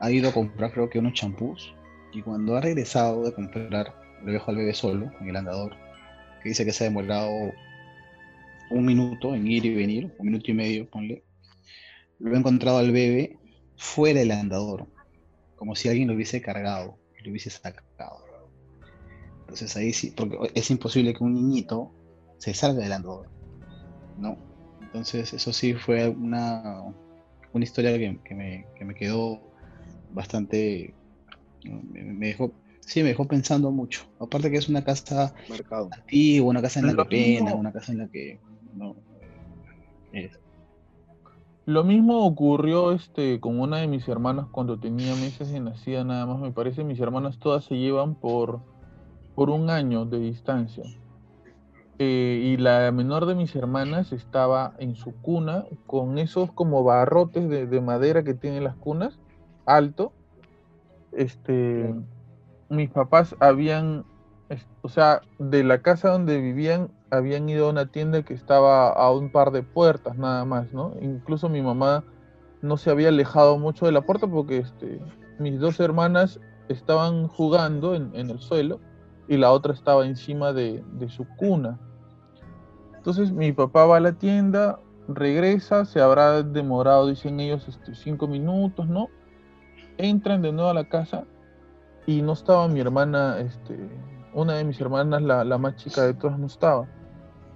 Ha 0.00 0.10
ido 0.10 0.30
a 0.30 0.32
comprar 0.32 0.72
creo 0.72 0.88
que 0.88 0.98
unos 0.98 1.12
champús 1.12 1.74
y 2.12 2.22
cuando 2.22 2.56
ha 2.56 2.60
regresado 2.60 3.24
de 3.24 3.34
comprar, 3.34 3.94
le 4.24 4.32
dejó 4.32 4.50
al 4.50 4.56
bebé 4.56 4.74
solo 4.74 5.10
en 5.20 5.28
el 5.28 5.36
andador, 5.36 5.76
que 6.42 6.50
dice 6.50 6.64
que 6.64 6.72
se 6.72 6.84
ha 6.84 6.88
demorado 6.88 7.30
un 8.72 8.84
minuto 8.84 9.34
en 9.34 9.46
ir 9.46 9.64
y 9.64 9.74
venir, 9.74 10.12
un 10.18 10.26
minuto 10.26 10.50
y 10.50 10.54
medio, 10.54 10.88
ponle. 10.88 11.24
Lo 12.18 12.34
ha 12.34 12.38
encontrado 12.38 12.78
al 12.78 12.92
bebé 12.92 13.38
fuera 13.76 14.20
del 14.20 14.30
andador, 14.30 14.86
como 15.56 15.74
si 15.74 15.88
alguien 15.88 16.08
lo 16.08 16.14
hubiese 16.14 16.40
cargado, 16.40 16.98
lo 17.22 17.30
hubiese 17.30 17.50
sacado. 17.50 18.24
Entonces 19.40 19.76
ahí 19.76 19.92
sí, 19.92 20.12
porque 20.16 20.38
es 20.54 20.70
imposible 20.70 21.14
que 21.14 21.24
un 21.24 21.34
niñito 21.34 21.92
se 22.38 22.54
salga 22.54 22.82
del 22.82 22.92
andador, 22.92 23.28
¿no? 24.18 24.38
Entonces 24.80 25.32
eso 25.32 25.52
sí 25.52 25.74
fue 25.74 26.08
una, 26.08 26.82
una 27.52 27.64
historia 27.64 27.96
que, 27.98 28.18
que 28.24 28.34
me, 28.34 28.66
que 28.76 28.84
me 28.84 28.94
quedó 28.94 29.40
bastante, 30.12 30.94
me, 31.64 32.02
me 32.02 32.26
dejó, 32.28 32.52
sí, 32.80 33.02
me 33.02 33.08
dejó 33.08 33.26
pensando 33.26 33.70
mucho. 33.70 34.06
Aparte 34.20 34.50
que 34.50 34.58
es 34.58 34.68
una 34.68 34.84
casa 34.84 35.34
marcado. 35.48 35.88
antigua, 35.92 36.50
una 36.50 36.62
casa 36.62 36.80
en 36.80 36.86
la 36.86 36.96
que 36.96 37.04
pena, 37.04 37.54
una 37.54 37.72
casa 37.72 37.92
en 37.92 37.98
la 37.98 38.08
que 38.08 38.40
no 38.74 38.96
es- 40.12 40.38
Lo 41.64 41.84
mismo 41.84 42.26
ocurrió 42.26 42.92
este, 42.92 43.38
con 43.40 43.60
una 43.60 43.78
de 43.78 43.86
mis 43.86 44.08
hermanas 44.08 44.46
cuando 44.50 44.78
tenía 44.78 45.14
meses 45.14 45.50
de 45.52 45.60
nacida 45.60 46.02
nada 46.04 46.26
más, 46.26 46.40
me 46.40 46.50
parece. 46.50 46.82
Mis 46.84 46.98
hermanas 47.00 47.38
todas 47.38 47.64
se 47.64 47.76
llevan 47.76 48.14
por, 48.16 48.60
por 49.34 49.48
un 49.48 49.70
año 49.70 50.04
de 50.04 50.18
distancia. 50.18 50.84
Eh, 51.98 52.40
y 52.44 52.56
la 52.56 52.90
menor 52.90 53.26
de 53.26 53.36
mis 53.36 53.54
hermanas 53.54 54.12
estaba 54.12 54.74
en 54.78 54.96
su 54.96 55.12
cuna 55.20 55.66
con 55.86 56.18
esos 56.18 56.50
como 56.50 56.82
barrotes 56.82 57.48
de, 57.48 57.66
de 57.66 57.80
madera 57.80 58.24
que 58.24 58.34
tienen 58.34 58.64
las 58.64 58.74
cunas, 58.76 59.20
alto. 59.66 60.12
Este, 61.12 61.94
mis 62.68 62.90
papás 62.90 63.36
habían, 63.38 64.04
o 64.82 64.88
sea, 64.88 65.22
de 65.38 65.64
la 65.64 65.82
casa 65.82 66.10
donde 66.10 66.40
vivían, 66.40 66.90
habían 67.10 67.48
ido 67.48 67.66
a 67.66 67.70
una 67.70 67.86
tienda 67.86 68.22
que 68.22 68.34
estaba 68.34 68.90
a 68.90 69.12
un 69.12 69.30
par 69.30 69.50
de 69.52 69.62
puertas 69.62 70.16
nada 70.18 70.44
más, 70.44 70.72
¿no? 70.72 70.94
Incluso 71.00 71.48
mi 71.48 71.62
mamá 71.62 72.04
no 72.60 72.76
se 72.76 72.90
había 72.90 73.08
alejado 73.08 73.58
mucho 73.58 73.86
de 73.86 73.92
la 73.92 74.02
puerta 74.02 74.26
porque 74.26 74.58
este, 74.58 75.00
mis 75.38 75.58
dos 75.58 75.80
hermanas 75.80 76.40
estaban 76.68 77.28
jugando 77.28 77.94
en, 77.94 78.14
el 78.14 78.38
suelo 78.38 78.80
y 79.28 79.36
la 79.36 79.52
otra 79.52 79.72
estaba 79.72 80.06
encima 80.06 80.52
de, 80.52 80.82
de 80.92 81.08
su 81.08 81.26
cuna. 81.36 81.78
Entonces 82.96 83.32
mi 83.32 83.52
papá 83.52 83.86
va 83.86 83.96
a 83.96 84.00
la 84.00 84.12
tienda, 84.12 84.78
regresa, 85.08 85.84
se 85.84 86.00
habrá 86.00 86.42
demorado, 86.42 87.08
dicen 87.08 87.40
ellos, 87.40 87.66
este, 87.68 87.94
cinco 87.94 88.28
minutos, 88.28 88.88
¿no? 88.88 89.08
Entran 89.98 90.42
de 90.42 90.52
nuevo 90.52 90.70
a 90.70 90.74
la 90.74 90.88
casa 90.88 91.24
y 92.06 92.22
no 92.22 92.32
estaba 92.32 92.68
mi 92.68 92.80
hermana, 92.80 93.38
este, 93.40 93.76
una 94.34 94.54
de 94.54 94.64
mis 94.64 94.80
hermanas, 94.80 95.22
la, 95.22 95.44
la 95.44 95.58
más 95.58 95.76
chica 95.76 96.02
de 96.02 96.14
todas, 96.14 96.38
no 96.38 96.46
estaba. 96.46 96.88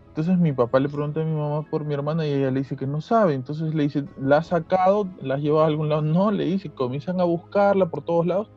Entonces 0.09 0.39
mi 0.39 0.53
papá 0.53 0.81
le 0.81 0.89
pregunta 0.89 1.21
a 1.21 1.25
mi 1.25 1.35
mamá 1.35 1.63
por 1.71 1.85
mi 1.85 1.93
hermana 1.93 2.27
y 2.27 2.33
ella 2.33 2.51
le 2.51 2.61
dice 2.61 2.75
que 2.77 2.87
no 2.87 3.01
sabe. 3.03 3.35
Entonces 3.35 3.75
le 3.75 3.83
dice, 3.83 4.05
¿la 4.19 4.39
ha 4.39 4.43
sacado? 4.43 5.07
¿La 5.21 5.35
has 5.35 5.43
llevado 5.43 5.65
a 5.65 5.67
algún 5.67 5.89
lado? 5.91 6.01
No, 6.03 6.31
le 6.31 6.45
dice, 6.47 6.71
comienzan 6.71 7.21
a 7.21 7.25
buscarla 7.25 7.91
por 7.91 8.03
todos 8.03 8.27
lados 8.27 8.51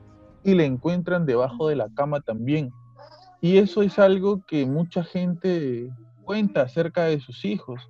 y 0.43 0.55
la 0.55 0.63
encuentran 0.63 1.25
debajo 1.25 1.67
de 1.67 1.75
la 1.75 1.89
cama 1.95 2.21
también. 2.21 2.71
Y 3.41 3.57
eso 3.57 3.81
es 3.81 3.99
algo 3.99 4.41
que 4.45 4.65
mucha 4.65 5.03
gente 5.03 5.89
cuenta 6.23 6.61
acerca 6.61 7.03
de 7.05 7.19
sus 7.19 7.43
hijos, 7.43 7.89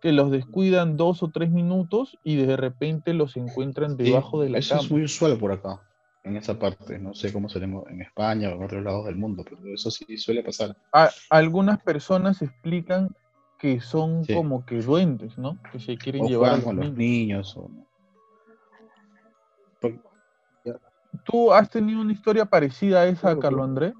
que 0.00 0.12
los 0.12 0.30
descuidan 0.30 0.96
dos 0.96 1.22
o 1.22 1.28
tres 1.28 1.50
minutos 1.50 2.18
y 2.24 2.36
de 2.36 2.56
repente 2.56 3.12
los 3.12 3.36
encuentran 3.36 3.96
Sí, 3.98 4.04
debajo 4.04 4.40
de 4.40 4.48
la 4.50 4.58
eso 4.58 4.76
cama. 4.76 4.82
es 4.82 4.90
muy 4.90 5.04
usual 5.04 5.36
por 5.38 5.52
acá, 5.52 5.80
en 6.24 6.36
esa 6.36 6.58
parte. 6.58 6.98
No 6.98 7.14
sé 7.14 7.32
cómo 7.32 7.48
será 7.48 7.66
en 7.66 8.00
España 8.02 8.48
o 8.50 8.54
en 8.56 8.62
otros 8.64 8.82
lados 8.82 9.06
del 9.06 9.16
mundo, 9.16 9.44
pero 9.48 9.60
eso 9.74 9.90
sí 9.90 10.16
suele 10.16 10.42
pasar. 10.42 10.76
A- 10.92 11.10
algunas 11.30 11.80
personas 11.82 12.42
explican 12.42 13.14
que 13.58 13.80
son 13.80 14.24
Sí. 14.24 14.34
como 14.34 14.64
que 14.66 14.80
duendes, 14.82 15.38
¿no? 15.38 15.58
Que 15.70 15.78
se 15.80 15.96
quieren 15.96 16.22
O 16.24 16.28
llevar 16.28 16.50
a 16.50 16.56
juegan 16.56 16.76
los 16.76 16.84
con 16.84 16.88
los 16.90 16.96
niños. 16.98 17.56
O... 17.56 17.70
Por- 19.80 20.02
¿Tú 21.24 21.52
has 21.52 21.70
tenido 21.70 22.00
una 22.00 22.12
historia 22.12 22.44
parecida 22.44 23.02
a 23.02 23.06
esa, 23.06 23.36
claro. 23.38 23.62
Andrés? 23.62 23.94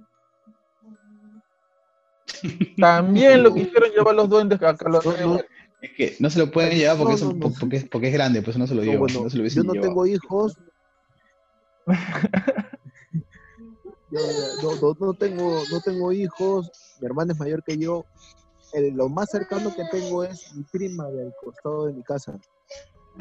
También 2.79 3.43
lo 3.43 3.55
quisieron 3.55 3.91
llevar 3.91 4.15
los 4.15 4.29
duendes 4.29 4.61
a 4.63 4.77
Carlos 4.77 5.07
Andrés. 5.07 5.27
no, 5.27 5.41
Es 5.81 5.91
que 5.97 6.17
no 6.19 6.31
se 6.31 6.39
lo 6.41 6.51
pueden 6.51 6.77
llevar 6.77 6.97
porque, 6.97 7.13
No, 7.13 7.17
es, 7.17 7.23
no, 7.23 7.33
no. 7.49 7.53
porque, 7.61 7.77
es, 7.77 7.89
porque 7.89 8.09
es 8.09 8.13
grande, 8.15 8.43
pues 8.43 8.57
no 8.59 8.67
se 8.67 8.75
lo 8.75 8.81
no, 8.81 8.85
llevan. 8.87 9.01
bueno, 9.01 9.23
no 9.23 9.31
se 9.31 9.39
lo 9.39 9.47
yo 9.47 9.63
no 9.63 9.73
llevado. 9.75 9.89
tengo 9.89 10.07
hijos. 10.07 10.59
Yo, 14.11 14.95
no, 15.01 15.15
tengo, 15.15 15.63
no 15.73 15.81
tengo 15.81 16.13
hijos, 16.13 16.71
mi 17.01 17.07
hermana 17.07 17.33
es 17.33 17.39
mayor 17.39 17.63
que 17.65 17.77
yo. 17.77 18.05
Lo 18.95 19.09
más 19.09 19.31
cercano 19.31 19.73
que 19.75 19.85
tengo 19.91 20.25
es 20.25 20.55
mi 20.55 20.63
prima 20.65 21.09
del 21.11 21.33
costado 21.43 21.87
de 21.87 21.95
mi 21.95 22.03
casa, 22.03 22.39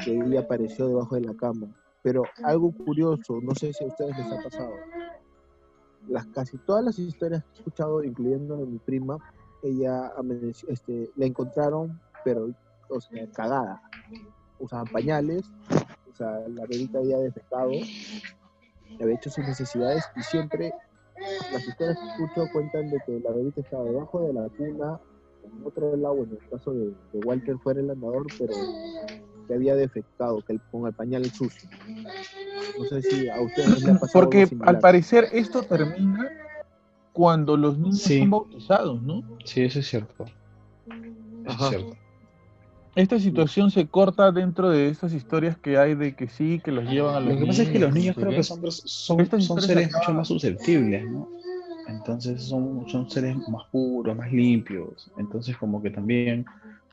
que 0.04 0.16
ella 0.16 0.40
apareció 0.40 0.86
debajo 0.88 1.14
de 1.14 1.22
la 1.22 1.34
cama. 1.34 1.68
Pero 2.02 2.24
algo 2.42 2.72
curioso, 2.72 3.40
no 3.40 3.54
sé 3.54 3.72
si 3.72 3.84
a 3.84 3.86
ustedes 3.88 4.16
les 4.16 4.32
ha 4.32 4.42
pasado. 4.42 4.72
Las, 6.08 6.26
casi 6.26 6.58
todas 6.58 6.84
las 6.84 6.98
historias 6.98 7.42
que 7.42 7.50
he 7.50 7.54
escuchado, 7.58 8.04
incluyendo 8.04 8.56
de 8.56 8.66
mi 8.66 8.78
prima, 8.78 9.18
ella 9.62 10.12
este, 10.68 11.10
la 11.16 11.26
encontraron, 11.26 11.98
pero, 12.24 12.50
o 12.88 13.00
sea, 13.00 13.26
cagada. 13.32 13.82
Usaban 14.58 14.86
pañales, 14.86 15.42
o 16.12 16.14
sea, 16.14 16.40
la 16.48 16.66
bebita 16.66 16.98
había 16.98 17.18
defecado, 17.18 17.70
había 19.02 19.14
hecho 19.16 19.30
sus 19.30 19.46
necesidades 19.46 20.04
y 20.16 20.22
siempre 20.22 20.72
las 21.52 21.66
historias 21.66 21.98
que 21.98 22.06
escucho 22.08 22.48
cuentan 22.52 22.90
de 22.90 22.98
que 23.06 23.20
la 23.20 23.30
bebita 23.30 23.60
estaba 23.60 23.84
debajo 23.84 24.20
de 24.26 24.32
la 24.32 24.48
cuna, 24.56 25.00
en 25.44 25.66
otro 25.66 25.96
lado, 25.96 26.24
en 26.24 26.30
el 26.32 26.38
caso 26.50 26.72
de, 26.72 26.86
de 27.12 27.18
Walter 27.24 27.56
fuera 27.62 27.80
el 27.80 27.90
andador, 27.90 28.26
pero 28.38 28.52
que 29.46 29.54
había 29.54 29.74
defectado, 29.74 30.42
que 30.42 30.54
el- 30.54 30.60
con 30.70 30.86
el 30.86 30.94
pañal 30.94 31.24
sucio. 31.30 31.68
No 32.78 32.84
sé 32.86 33.02
si 33.02 33.28
a 33.28 33.40
ustedes 33.40 33.70
les 33.70 33.88
ha 33.88 33.98
pasado 34.00 34.24
Porque 34.24 34.48
al 34.60 34.78
parecer 34.80 35.28
esto 35.32 35.62
termina 35.62 36.28
cuando 37.12 37.56
los 37.56 37.78
niños 37.78 37.98
Sí. 38.00 38.18
son 38.20 38.30
bautizados, 38.30 39.02
¿no? 39.02 39.22
Sí, 39.44 39.62
eso 39.62 39.78
es 39.80 39.86
cierto. 39.88 40.24
Eso 41.44 41.64
es 41.64 41.68
cierto. 41.68 41.96
Esta 42.96 43.18
situación 43.18 43.70
se 43.70 43.88
corta 43.88 44.30
dentro 44.30 44.70
de 44.70 44.88
estas 44.88 45.12
historias 45.12 45.58
que 45.58 45.78
hay 45.78 45.94
de 45.94 46.14
que 46.14 46.28
sí, 46.28 46.60
que 46.64 46.70
los 46.70 46.84
llevan 46.84 47.16
a 47.16 47.20
los 47.20 47.34
Lo 47.34 47.40
que 47.40 47.46
pasa 47.46 47.62
es 47.62 47.70
que 47.70 47.78
los 47.80 47.92
niños 47.92 48.16
creo 48.16 48.30
que 48.30 48.42
son, 48.44 48.60
son, 48.70 49.40
son 49.40 49.60
seres 49.60 49.92
mucho 49.92 50.12
más 50.14 50.28
susceptibles, 50.28 51.04
¿no? 51.10 51.28
Entonces 51.88 52.42
son, 52.44 52.88
son 52.88 53.10
seres 53.10 53.36
más 53.48 53.64
puros, 53.72 54.16
más 54.16 54.32
limpios. 54.32 55.10
Entonces 55.16 55.56
como 55.56 55.82
que 55.82 55.90
también 55.90 56.44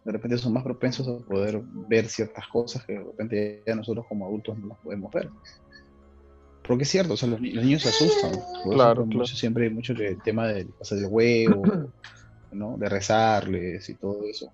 de 0.04 0.12
repente 0.12 0.38
son 0.40 0.54
más 0.54 0.64
propensos 0.64 1.08
a 1.08 1.24
poder 1.26 1.62
ver 1.88 2.08
ciertas 2.08 2.48
cosas 2.48 2.84
que 2.86 2.94
de 2.94 3.04
repente 3.04 3.64
ya 3.68 3.76
nosotros 3.76 4.06
como 4.10 4.26
adultos 4.26 4.58
no 4.58 4.68
las 4.70 4.80
podemos 4.80 5.12
ver. 5.12 5.30
Porque 6.64 6.84
es 6.84 6.90
cierto, 6.90 7.14
o 7.14 7.18
sea, 7.18 7.30
los, 7.30 7.42
los 7.42 7.64
niños 7.64 7.84
se 7.84 7.90
asustan. 7.90 8.32
Por 8.64 8.74
Claro, 8.76 9.06
mucho- 9.06 9.20
claro. 9.20 9.26
siempre 9.28 9.66
hay 9.66 9.70
mucho 9.70 9.94
que 9.94 10.08
el 10.08 10.22
tema 10.22 10.48
del 10.48 10.68
pasar 10.70 10.98
del 10.98 11.08
huevo, 11.12 11.64
¿no? 12.52 12.78
De 12.78 12.90
rezarles 12.90 13.88
y 13.90 13.96
todo 13.98 14.24
eso. 14.26 14.52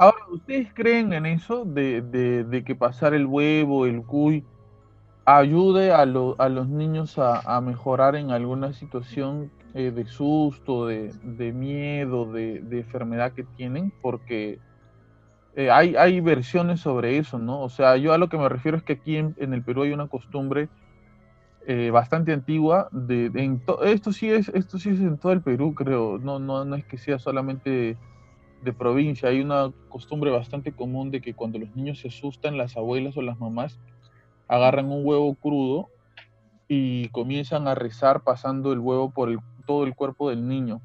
Ahora, 0.00 0.16
¿ustedes 0.30 0.72
creen 0.74 1.12
en 1.12 1.26
eso 1.26 1.64
de, 1.66 2.00
de- 2.02 2.44
de 2.44 2.64
que 2.64 2.74
pasar 2.74 3.12
el 3.14 3.26
huevo, 3.26 3.84
el 3.86 4.02
cuy, 4.06 4.46
ayude 5.26 5.92
a, 5.92 6.06
lo- 6.06 6.36
a 6.40 6.48
los 6.48 6.68
niños 6.70 7.18
a, 7.18 7.42
mejorar 7.62 8.16
en 8.16 8.30
alguna 8.32 8.72
situación 8.74 9.52
eh, 9.74 9.92
de 9.92 10.06
susto, 10.06 10.86
de, 10.86 11.12
de 11.22 11.52
miedo, 11.52 12.32
de, 12.32 12.60
enfermedad 12.80 13.34
que 13.34 13.44
tienen? 13.44 13.92
Porque 14.00 14.60
eh, 15.56 15.70
hay, 15.70 15.96
hay 15.96 16.20
versiones 16.20 16.80
sobre 16.80 17.18
eso, 17.18 17.38
¿no? 17.38 17.62
O 17.62 17.68
sea, 17.70 17.96
yo 17.98 18.12
a 18.14 18.18
lo 18.18 18.28
que 18.30 18.38
me 18.38 18.48
refiero 18.48 18.78
es 18.78 18.84
que 18.84 18.94
aquí 18.94 19.16
en, 19.16 19.34
el 19.54 19.64
Perú 19.64 19.82
hay 19.84 19.92
una 19.92 20.08
costumbre 20.08 20.70
eh, 21.66 21.90
bastante 21.90 22.32
antigua 22.32 22.88
de, 22.92 23.30
de 23.30 23.42
en 23.44 23.64
to- 23.64 23.82
esto 23.84 24.12
sí 24.12 24.30
es 24.30 24.48
esto 24.50 24.78
sí 24.78 24.90
es 24.90 25.00
en 25.00 25.18
todo 25.18 25.32
el 25.32 25.42
Perú, 25.42 25.74
creo. 25.74 26.18
No, 26.18 26.38
no, 26.38 26.64
no 26.64 26.76
es 26.76 26.86
que 26.86 26.98
sea 26.98 27.18
solamente 27.18 27.98
de 28.62 28.72
provincia, 28.72 29.28
hay 29.28 29.40
una 29.40 29.72
costumbre 29.88 30.30
bastante 30.30 30.72
común 30.72 31.10
de 31.10 31.20
que 31.20 31.34
cuando 31.34 31.58
los 31.58 31.74
niños 31.74 32.00
se 32.00 32.08
asustan, 32.08 32.58
las 32.58 32.76
abuelas 32.76 33.16
o 33.16 33.22
las 33.22 33.38
mamás 33.38 33.78
agarran 34.48 34.90
un 34.90 35.04
huevo 35.04 35.34
crudo 35.34 35.88
y 36.68 37.08
comienzan 37.08 37.66
a 37.68 37.74
rezar 37.74 38.22
pasando 38.22 38.72
el 38.72 38.78
huevo 38.78 39.10
por 39.10 39.28
el- 39.30 39.38
todo 39.66 39.84
el 39.84 39.94
cuerpo 39.94 40.30
del 40.30 40.46
niño. 40.46 40.80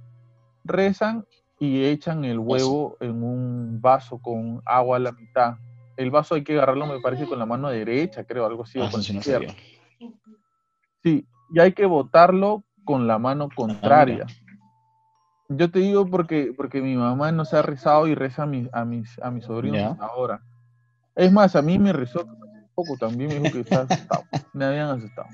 Rezan 0.64 1.26
y 1.60 1.84
echan 1.84 2.26
el 2.26 2.40
huevo 2.40 2.98
en 3.00 3.24
un 3.24 3.80
vaso 3.82 4.18
con 4.20 4.62
agua 4.66 4.98
a 4.98 5.00
la 5.00 5.12
mitad. 5.12 5.56
El 5.98 6.12
vaso 6.12 6.36
hay 6.36 6.44
que 6.44 6.54
agarrarlo, 6.54 6.86
me 6.88 7.00
parece, 7.00 7.26
con 7.28 7.40
la 7.40 7.46
mano 7.46 7.70
derecha, 7.70 8.24
creo, 8.24 8.46
algo 8.46 8.64
así, 8.64 8.80
o 8.80 8.84
Ah, 8.84 8.92
con 8.92 9.02
sí 9.02 9.14
la 9.14 9.20
izquierda. 9.20 9.54
Sí, 11.04 11.26
y 11.54 11.60
hay 11.60 11.74
que 11.74 11.86
botarlo 11.86 12.64
con 12.84 13.08
la 13.08 13.18
mano 13.20 13.50
contraria. 13.56 14.26
Yo 15.50 15.70
te 15.70 15.80
digo 15.80 16.08
porque, 16.08 16.54
porque 16.56 16.82
mi 16.82 16.96
mamá 16.96 17.32
no 17.32 17.46
se 17.46 17.56
ha 17.58 17.62
rezado 17.62 18.08
y 18.08 18.16
reza 18.16 18.44
a 18.44 18.46
mis, 18.48 18.68
a 18.74 18.84
mis, 18.86 19.20
a 19.20 19.30
mis 19.32 19.46
sobrinos 19.46 19.78
Ya. 19.80 19.98
ahora. 20.00 20.42
Es 21.16 21.32
más, 21.32 21.56
a 21.56 21.62
mí 21.62 21.78
me 21.80 21.94
rezó 21.94 22.26
un 22.26 22.68
poco 22.74 22.98
también, 22.98 23.30
me 23.30 23.40
dijo 23.40 23.52
que 23.54 23.60
estaba 23.62 23.84
asustado. 23.84 24.24
Me 24.54 24.66
habían 24.66 24.90
asustado. 24.90 25.28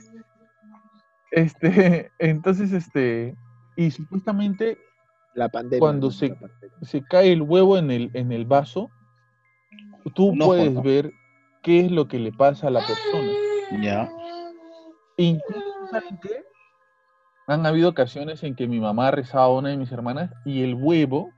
Este, 1.32 2.12
entonces, 2.20 2.72
este, 2.74 3.36
y 3.78 3.92
supuestamente 3.92 4.78
La 5.34 5.48
pandemia. 5.50 5.80
Cuando 5.80 6.08
¿no? 6.08 6.12
se- 6.12 6.30
La 6.30 6.36
pandemia. 6.36 6.78
se 6.82 7.04
cae 7.06 7.32
el 7.32 7.42
huevo 7.42 7.78
en 7.78 7.90
el, 7.92 8.12
en 8.14 8.32
el 8.32 8.46
vaso, 8.46 8.90
tú 10.14 10.30
ojo, 10.32 10.46
puedes 10.48 10.74
¿no? 10.74 10.82
ver 10.84 11.12
qué 11.64 11.86
es 11.86 11.92
lo 11.92 12.08
que 12.08 12.20
le 12.20 12.32
pasa 12.34 12.68
a 12.68 12.72
la 12.72 12.80
persona. 12.86 13.32
Ya. 13.82 14.10
Incluso, 15.18 15.88
¿saben 15.92 16.20
qué? 16.22 16.44
Han 17.48 17.66
habido 17.66 17.90
ocasiones 17.90 18.44
en 18.44 18.56
que 18.56 18.68
mi 18.68 18.80
mamá 18.80 19.08
ha 19.08 19.12
rezado 19.12 19.44
a 19.46 19.58
una 19.60 19.70
de 19.70 19.78
mis 19.78 19.92
hermanas 19.92 20.32
y 20.46 20.64
el 20.64 20.76
huevo 20.76 21.32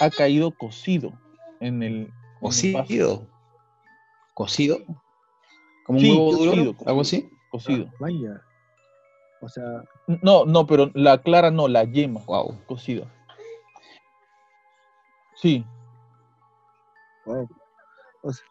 ha 0.00 0.10
caído 0.10 0.50
cocido 0.52 1.12
en 1.60 1.82
el. 1.82 2.12
Cocido. 2.40 3.26
Cocido. 4.34 4.78
Como 5.86 5.98
un 5.98 6.04
Sí, 6.04 6.10
huevo 6.10 6.30
cocido, 6.32 6.44
duro, 6.56 6.72
cocido. 6.72 6.88
algo 6.88 7.00
así. 7.00 7.30
Cocido. 7.50 7.86
Vaya. 8.00 8.42
O 9.40 9.48
sea, 9.48 9.82
No, 10.22 10.44
no, 10.44 10.66
pero 10.66 10.90
la 10.94 11.18
clara 11.22 11.50
no, 11.50 11.68
la 11.68 11.84
yema 11.84 12.20
Wow. 12.26 12.58
cocida. 12.66 13.06
Sí, 15.36 15.64
wow. 17.26 17.48
O 18.22 18.32
sea, 18.32 18.44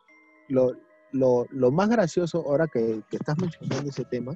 lo, 0.50 0.72
lo, 1.12 1.46
lo 1.50 1.72
más 1.72 1.89
gracioso, 1.89 2.43
ahora 2.48 2.68
que, 2.68 3.02
que 3.10 3.18
estás 3.18 3.38
mencionando 3.39 3.89
ese 3.89 4.06
tema, 4.06 4.34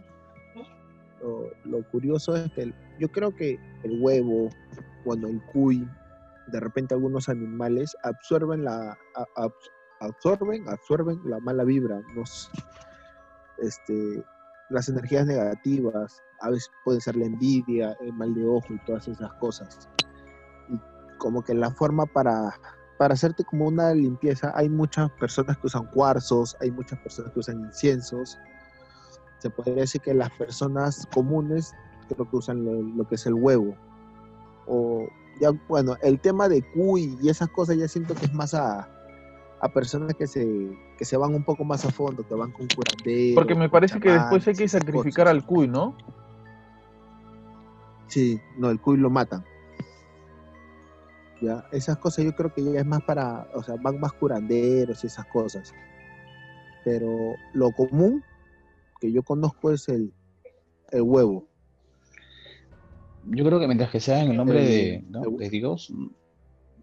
lo, 1.65 1.84
curioso 1.89 2.36
es 2.36 2.51
que 2.53 2.74
yo 2.99 3.09
creo 3.09 3.36
que 3.36 3.59
el 3.84 4.01
huevo, 4.01 4.49
cuando 5.03 5.28
el 5.28 5.41
cuy, 5.45 5.88
de 6.47 6.59
repente 6.59 6.93
algunos 6.93 7.30
animales 7.30 7.95
absorben 8.03 8.63
la 8.63 8.97
absorben, 9.99 10.67
absorben 10.70 11.20
la 11.26 11.39
mala 11.39 11.63
vibra, 11.63 12.01
nos, 12.15 12.49
este, 13.59 14.24
las 14.70 14.88
energías 14.88 15.26
negativas, 15.26 16.22
a 16.41 16.49
veces 16.49 16.72
puede 16.86 17.01
ser 17.01 17.15
la 17.17 17.26
envidia, 17.26 17.97
el 17.99 18.13
mal 18.13 18.34
de 18.34 18.45
ojo 18.45 18.74
y 18.74 18.80
todas 18.86 19.07
esas 19.07 19.34
cosas. 19.34 19.89
Como 21.17 21.43
que 21.43 21.53
la 21.53 21.70
forma 21.72 22.05
para 22.05 22.53
para 22.99 23.13
hacerte 23.13 23.45
como 23.45 23.65
una 23.65 23.93
limpieza, 23.93 24.51
hay 24.55 24.67
muchas 24.67 25.09
personas 25.11 25.57
que 25.57 25.67
usan 25.67 25.86
cuarzos, 25.86 26.57
hay 26.59 26.70
muchas 26.70 26.99
personas 26.99 27.32
que 27.32 27.39
usan 27.39 27.61
inciensos. 27.61 28.38
Se 29.40 29.50
podría 29.50 29.76
decir 29.76 30.02
que 30.02 30.14
las 30.14 30.30
personas 30.32 31.08
comunes 31.14 31.74
creo 32.08 32.30
que 32.30 32.36
usan 32.36 32.64
lo, 32.64 32.82
lo 32.82 33.08
que 33.08 33.16
es 33.16 33.26
el 33.26 33.34
huevo. 33.34 33.76
O 34.68 35.08
ya, 35.40 35.52
bueno, 35.68 35.96
el 36.02 36.20
tema 36.20 36.50
de 36.50 36.62
cuy 36.62 37.18
y 37.22 37.30
esas 37.30 37.50
cosas 37.50 37.78
ya 37.78 37.88
siento 37.88 38.14
que 38.14 38.26
es 38.26 38.34
más 38.34 38.54
a, 38.54 38.90
a 39.62 39.70
personas 39.70 40.14
que 40.16 40.28
se, 40.28 40.46
que 40.98 41.06
se 41.06 41.18
van 41.18 41.34
un 41.34 41.44
poco 41.44 41.64
más 41.64 41.86
a 41.86 41.92
fondo, 41.92 42.28
que 42.28 42.34
van 42.34 42.52
con 42.52 42.68
curandero. 42.68 43.36
Porque 43.36 43.56
me 43.56 43.70
parece 43.70 44.00
que 44.00 44.12
después 44.12 44.48
hay 44.48 44.56
que 44.56 44.68
sacrificar 44.68 45.26
cosas. 45.26 45.36
al 45.36 45.46
cuy, 45.46 45.68
¿no? 45.68 45.96
Sí, 48.08 48.40
no, 48.58 48.70
el 48.70 48.80
cuy 48.82 48.98
lo 48.98 49.10
matan. 49.10 49.44
Ya, 51.42 51.66
esas 51.72 51.98
cosas 51.98 52.26
yo 52.26 52.36
creo 52.36 52.54
que 52.54 52.64
ya 52.64 52.82
es 52.82 52.86
más 52.86 53.02
para, 53.04 53.48
o 53.54 53.64
sea, 53.64 53.76
van 53.82 54.00
más 54.00 54.12
curanderos 54.14 55.04
y 55.04 55.08
esas 55.08 55.26
cosas. 55.28 55.74
Pero 56.84 57.36
lo 57.54 57.72
común 57.72 58.24
que 59.00 59.12
yo 59.12 59.24
conozco 59.24 59.72
es 59.72 59.88
el, 59.89 60.12
el 60.91 61.02
huevo. 61.02 61.47
Yo 63.32 63.45
creo 63.45 63.60
que 63.60 63.68
mientras 63.68 63.91
que 63.91 64.00
sea 64.00 64.24
en 64.24 64.32
el 64.32 64.38
nombre 64.38 64.64
de, 64.64 65.04
¿no? 65.10 65.24
el- 65.24 65.38
de 65.38 65.50
Dios, 65.50 65.89
mm, 65.91 66.08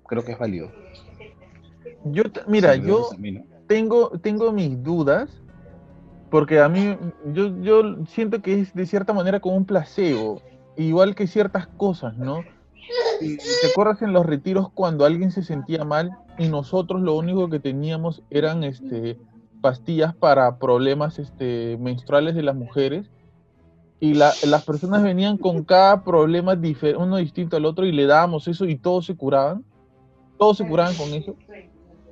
creo 0.06 0.24
que 0.24 0.32
es 0.32 0.38
válido. 0.38 0.72
Yo, 2.04 2.22
mira, 2.46 2.74
Sí, 2.74 2.82
yo 2.86 3.12
a 3.12 3.16
mí, 3.18 3.32
¿no? 3.32 3.44
tengo, 3.66 4.10
tengo 4.20 4.52
mis 4.52 4.82
dudas, 4.82 5.28
porque 6.30 6.60
a 6.60 6.68
mí, 6.68 6.96
yo, 7.32 7.60
yo 7.62 8.04
siento 8.06 8.42
que 8.42 8.60
es 8.60 8.74
de 8.74 8.86
cierta 8.86 9.12
manera 9.12 9.40
como 9.40 9.56
un 9.56 9.64
placebo, 9.64 10.42
igual 10.76 11.14
que 11.14 11.26
ciertas 11.26 11.66
cosas, 11.76 12.16
¿no? 12.16 12.44
Y 13.20 13.36
¿Te 13.60 13.66
acuerdas 13.66 14.02
en 14.02 14.12
los 14.12 14.26
retiros 14.26 14.70
cuando 14.72 15.04
alguien 15.04 15.30
se 15.32 15.42
sentía 15.42 15.84
mal 15.84 16.10
y 16.38 16.48
nosotros 16.48 17.00
lo 17.00 17.16
único 17.16 17.48
que 17.48 17.60
teníamos 17.60 18.22
eran 18.30 18.62
este, 18.62 19.18
pastillas 19.66 20.16
para 20.18 20.58
problemas 20.58 21.18
este, 21.20 21.78
menstruales 21.80 22.34
de 22.36 22.42
las 22.44 22.56
mujeres? 22.56 23.10
Y 24.00 24.14
la- 24.14 24.38
las 24.42 24.64
personas 24.64 25.02
venían 25.02 25.38
con 25.38 25.64
cada 25.64 26.04
problema 26.04 26.54
difer- 26.56 26.96
uno 26.98 27.16
distinto 27.18 27.56
al 27.56 27.64
otro 27.66 27.86
y 27.86 27.92
le 27.92 28.06
dábamos 28.06 28.48
eso 28.48 28.66
y 28.66 28.78
todos 28.78 29.06
se 29.06 29.16
curaban. 29.16 29.66
Todos 30.38 30.58
se 30.58 30.66
curaban 30.66 30.96
con 30.96 31.14
eso 31.14 31.38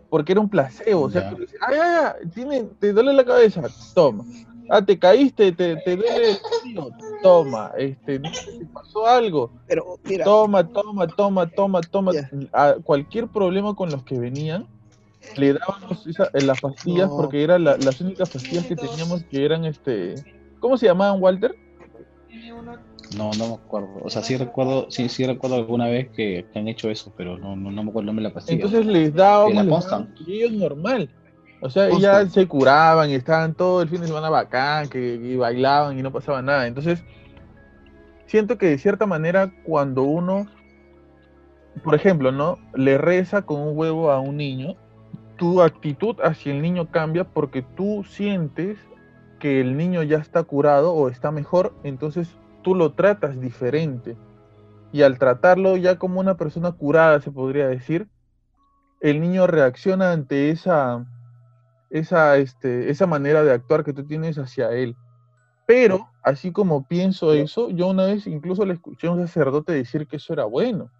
porque 0.09 0.33
era 0.33 0.41
un 0.41 0.51
placebo. 0.51 1.03
O 1.05 1.11
sea, 1.11 1.23
dices, 1.39 1.59
ay, 1.61 1.77
ay, 1.81 2.13
ay, 2.23 2.31
tiene, 2.31 2.65
te 2.79 2.93
duele 2.93 3.13
la 3.15 3.25
cabeza, 3.25 3.73
toma. 3.95 4.27
Ah, 4.69 4.85
te 4.85 4.99
caíste, 4.99 5.53
te, 5.53 5.77
te 5.79 5.97
duele 5.97 6.31
el 6.31 6.97
toma. 7.21 7.73
Este, 7.79 8.19
no 8.21 8.35
sé, 8.35 8.53
te 8.55 8.67
pasó 8.67 9.07
algo, 9.07 9.55
Pero 9.67 9.99
mira, 10.05 10.25
toma, 10.25 10.69
toma, 10.71 11.09
toma, 11.13 11.51
toma, 11.53 11.89
toma. 11.89 12.17
A 12.53 12.77
cualquier 12.85 13.29
problema 13.31 13.75
con 13.77 13.91
los 13.93 14.05
que 14.05 14.19
venían, 14.19 14.69
le 15.37 15.55
dábamos 15.55 16.07
esa- 16.07 16.31
eh, 16.33 16.43
las 16.43 16.61
pastillas 16.61 17.09
No. 17.11 17.17
porque 17.17 17.43
eran 17.43 17.65
la- 17.65 17.77
las 17.77 18.01
únicas 18.01 18.31
pastillas 18.31 18.67
que 18.67 18.77
teníamos 18.77 19.25
que 19.25 19.45
eran, 19.45 19.65
este, 19.65 20.15
¿cómo 20.61 20.77
se 20.77 20.87
llamaban, 20.87 21.21
Walter? 21.23 21.55
No, 23.17 23.31
no 23.39 23.49
me 23.49 23.55
acuerdo. 23.55 24.01
O 24.03 24.11
sea, 24.11 24.23
sí 24.23 24.37
recuerdo, 24.37 24.91
sí, 24.91 25.09
sí 25.09 25.27
recuerdo 25.27 25.57
alguna 25.57 25.87
vez 25.87 26.11
que, 26.11 26.47
que 26.53 26.59
han 26.59 26.69
hecho 26.69 26.91
eso, 26.91 27.13
pero 27.17 27.39
no, 27.39 27.55
no, 27.55 27.71
no 27.71 27.83
me 27.83 27.91
acuerdo 27.91 28.01
el 28.01 28.07
nombre 28.07 28.23
de 28.25 28.29
la 28.31 28.35
pastilla. 28.35 28.57
Entonces 28.57 28.87
les 28.87 29.15
dábamos, 29.15 29.87
y 30.27 30.33
ellos 30.33 30.53
normal. 30.53 31.11
O 31.61 31.71
sea, 31.71 31.89
Constant. 31.89 32.27
ya 32.29 32.31
se 32.31 32.47
curaban 32.47 33.11
y 33.11 33.15
estaban 33.15 33.55
todo 33.55 33.83
el 33.83 33.89
fin 33.89 34.01
de 34.01 34.07
semana 34.07 34.31
bacán, 34.31 34.89
que 34.89 35.15
y 35.15 35.37
bailaban 35.37 35.99
y 35.99 36.03
no 36.03 36.13
pasaba 36.13 36.43
nada. 36.43 36.67
Entonces, 36.67 37.03
siento 38.27 38.59
que 38.59 38.67
de 38.67 38.79
cierta 38.79 39.07
manera 39.07 39.53
cuando 39.65 40.03
uno, 40.03 40.47
por 41.83 41.95
ejemplo, 41.95 42.33
¿no? 42.33 42.59
Le 42.75 42.99
reza 42.99 43.43
con 43.43 43.61
un 43.61 43.77
huevo 43.79 44.11
a 44.11 44.21
un 44.21 44.37
niño, 44.37 44.75
tu 45.37 45.63
actitud 45.63 46.17
hacia 46.23 46.53
el 46.53 46.63
niño 46.63 46.91
cambia 46.91 47.25
porque 47.25 47.63
tú 47.63 48.05
sientes 48.05 48.79
que 49.41 49.61
el 49.61 49.77
niño 49.77 50.03
ya 50.03 50.19
está 50.19 50.43
curado 50.45 50.95
o 50.95 51.09
está 51.09 51.31
mejor, 51.31 51.75
entonces 51.83 52.37
tú 52.63 52.75
lo 52.75 52.93
tratas 52.93 53.41
diferente. 53.41 54.17
Y 54.93 55.03
al 55.03 55.19
tratarlo 55.19 55.77
ya 55.77 55.99
como 55.99 56.21
una 56.21 56.37
persona 56.37 56.73
curada, 56.73 57.21
se 57.21 57.33
podría 57.33 57.67
decir, 57.67 58.09
el 59.01 59.21
niño 59.21 59.47
reacciona 59.47 60.13
ante 60.13 60.51
esa, 60.51 61.05
esa, 61.91 62.37
este, 62.37 62.91
esa 62.91 63.07
manera 63.07 63.43
de 63.43 63.53
actuar 63.53 63.85
que 63.85 63.93
tú 63.93 64.07
tienes 64.07 64.39
hacia 64.39 64.71
él. 64.71 64.97
Pero, 65.67 66.11
así 66.23 66.53
como 66.53 66.87
pienso 66.87 67.33
eso, 67.33 67.71
yo 67.71 67.89
una 67.89 68.07
vez 68.07 68.27
incluso 68.27 68.65
le 68.65 68.75
escuché 68.75 69.09
a 69.09 69.11
un 69.11 69.27
sacerdote 69.27 69.73
decir 69.73 70.07
que 70.07 70.17
eso 70.17 70.33
era 70.33 70.45
bueno, 70.45 70.91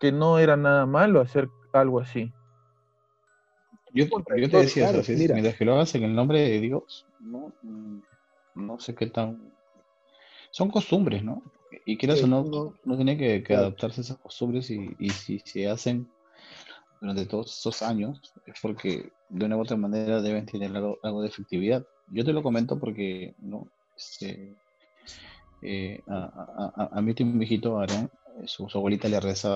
que 0.00 0.12
no 0.12 0.38
era 0.38 0.56
nada 0.56 0.84
malo 0.84 1.20
hacer 1.20 1.48
algo 1.72 2.00
así. 2.00 2.32
Yo, 3.94 4.06
te 4.08 4.56
decía 4.56 4.84
claro, 4.84 5.00
eso, 5.00 5.12
mira. 5.12 5.34
mientras 5.34 5.56
que 5.56 5.64
lo 5.64 5.74
hagas 5.74 5.94
en 5.94 6.02
el 6.04 6.14
nombre 6.14 6.40
de 6.40 6.60
Dios, 6.60 7.06
no, 7.20 7.52
no 8.54 8.78
sé 8.80 8.94
qué 8.94 9.06
tan... 9.06 9.38
Son 10.50 10.70
costumbres, 10.70 11.22
¿no? 11.24 11.42
Y 11.86 11.96
quieras 11.96 12.18
Sí, 12.18 12.24
o 12.24 12.28
no, 12.28 12.42
no. 12.44 12.74
no 12.84 12.96
tiene 12.96 13.16
que, 13.16 13.40
que 13.42 13.44
Claro. 13.44 13.62
adaptarse 13.66 14.00
a 14.00 14.04
esas 14.04 14.18
costumbres 14.18 14.70
y, 14.70 14.96
y 14.98 15.10
si 15.10 15.38
se 15.40 15.68
hacen 15.68 16.08
durante 17.00 17.26
todos 17.26 17.52
estos 17.56 17.82
años 17.82 18.20
es 18.46 18.54
porque 18.62 19.12
de 19.28 19.46
una 19.46 19.56
u 19.56 19.60
otra 19.60 19.76
manera 19.76 20.22
deben 20.22 20.46
tener 20.46 20.74
algo, 20.74 20.98
algo 21.02 21.22
de 21.22 21.28
efectividad. 21.28 21.84
Yo 22.08 22.24
te 22.24 22.32
lo 22.32 22.42
comento 22.42 22.78
porque, 22.78 23.34
¿no? 23.38 23.68
Este, 23.96 24.56
eh, 25.62 26.02
a, 26.08 26.16
a, 26.16 26.72
a, 26.84 26.98
a 26.98 27.02
mi 27.02 27.10
último 27.10 27.42
hijito, 27.42 27.78
Aarón, 27.78 28.04
eh, 28.04 28.23
su, 28.46 28.68
su 28.68 28.78
abuelita 28.78 29.08
le 29.08 29.20
reza 29.20 29.54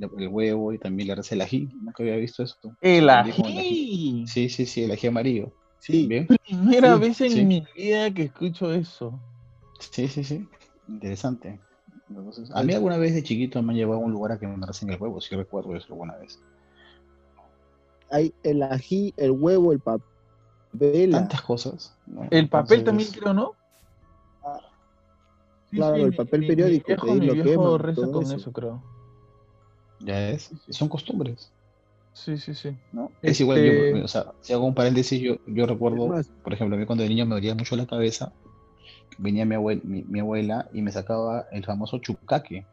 el 0.00 0.28
huevo 0.28 0.72
y 0.72 0.78
también 0.78 1.08
le 1.08 1.14
reza 1.14 1.34
el 1.34 1.40
ají. 1.40 1.68
Nunca 1.80 2.02
había 2.02 2.16
visto 2.16 2.42
eso. 2.42 2.56
¡El 2.80 3.08
ají! 3.10 4.26
Sí, 4.26 4.48
sí, 4.48 4.66
sí, 4.66 4.84
el 4.84 4.90
ají 4.92 5.06
amarillo. 5.08 5.52
sí, 5.80 6.06
Bien. 6.06 6.26
Primera 6.46 6.94
Sí, 6.94 7.00
vez 7.00 7.20
en 7.20 7.32
sí. 7.32 7.44
mi 7.44 7.66
vida 7.74 8.12
que 8.12 8.24
escucho 8.24 8.72
eso. 8.72 9.18
Sí, 9.92 10.08
sí, 10.08 10.24
sí. 10.24 10.48
Interesante. 10.88 11.60
Entonces, 12.08 12.50
a 12.54 12.62
mí 12.62 12.72
alguna 12.72 12.96
vez 12.96 13.14
de 13.14 13.22
chiquito 13.22 13.62
me 13.62 13.72
han 13.72 13.78
llevado 13.78 14.00
a 14.00 14.04
un 14.04 14.12
lugar 14.12 14.32
a 14.32 14.38
que 14.38 14.46
me 14.46 14.66
recen 14.66 14.90
el 14.90 15.00
huevo, 15.00 15.20
sí 15.20 15.34
recuerdo 15.34 15.76
eso 15.76 15.86
alguna 15.92 16.16
vez. 16.16 16.38
hay 18.10 18.32
el 18.42 18.62
ají, 18.62 19.12
el 19.16 19.32
huevo, 19.32 19.72
el 19.72 19.80
papel. 19.80 21.10
Tantas 21.10 21.42
cosas. 21.42 21.94
¿no? 22.06 22.26
El 22.30 22.48
papel 22.48 22.78
Entonces, 22.80 22.84
también 22.84 23.10
creo, 23.12 23.34
¿no? 23.34 23.54
Sí, 25.70 25.76
claro, 25.76 25.96
el 25.96 26.14
papel 26.14 26.40
mi- 26.40 26.46
periódico, 26.46 26.90
Mi 26.90 26.96
viejo, 26.96 27.06
lo 27.26 27.32
viejo 27.34 27.50
queman, 27.50 27.78
reza 27.78 28.00
todo 28.02 28.12
con 28.12 28.22
eso. 28.24 28.36
eso, 28.36 28.52
creo. 28.52 28.82
Ya 30.00 30.30
es, 30.30 30.50
son 30.70 30.88
costumbres, 30.88 31.50
Sí, 32.14 32.36
sí, 32.36 32.54
sí. 32.54 32.70
¿no? 32.92 33.10
Es 33.22 33.40
igual, 33.40 33.64
yo, 33.64 33.72
Este- 33.72 34.02
o 34.02 34.08
sea, 34.08 34.26
si 34.40 34.52
hago 34.52 34.64
un 34.66 34.74
paréntesis, 34.74 35.20
yo, 35.20 35.66
recuerdo, 35.66 36.08
por 36.42 36.52
ejemplo, 36.52 36.76
a 36.76 36.80
mí 36.80 36.86
cuando 36.86 37.02
de 37.02 37.08
niño 37.10 37.26
me 37.26 37.34
dolía 37.34 37.54
mucho 37.54 37.76
la 37.76 37.86
cabeza, 37.86 38.32
venía 39.18 39.44
mi, 39.44 39.54
abue- 39.56 39.82
mi, 39.84 40.02
mi 40.02 40.20
abuela 40.20 40.68
y 40.72 40.82
me 40.82 40.90
sacaba 40.90 41.46
el 41.52 41.64
famoso 41.64 41.98
chucaque, 41.98 42.64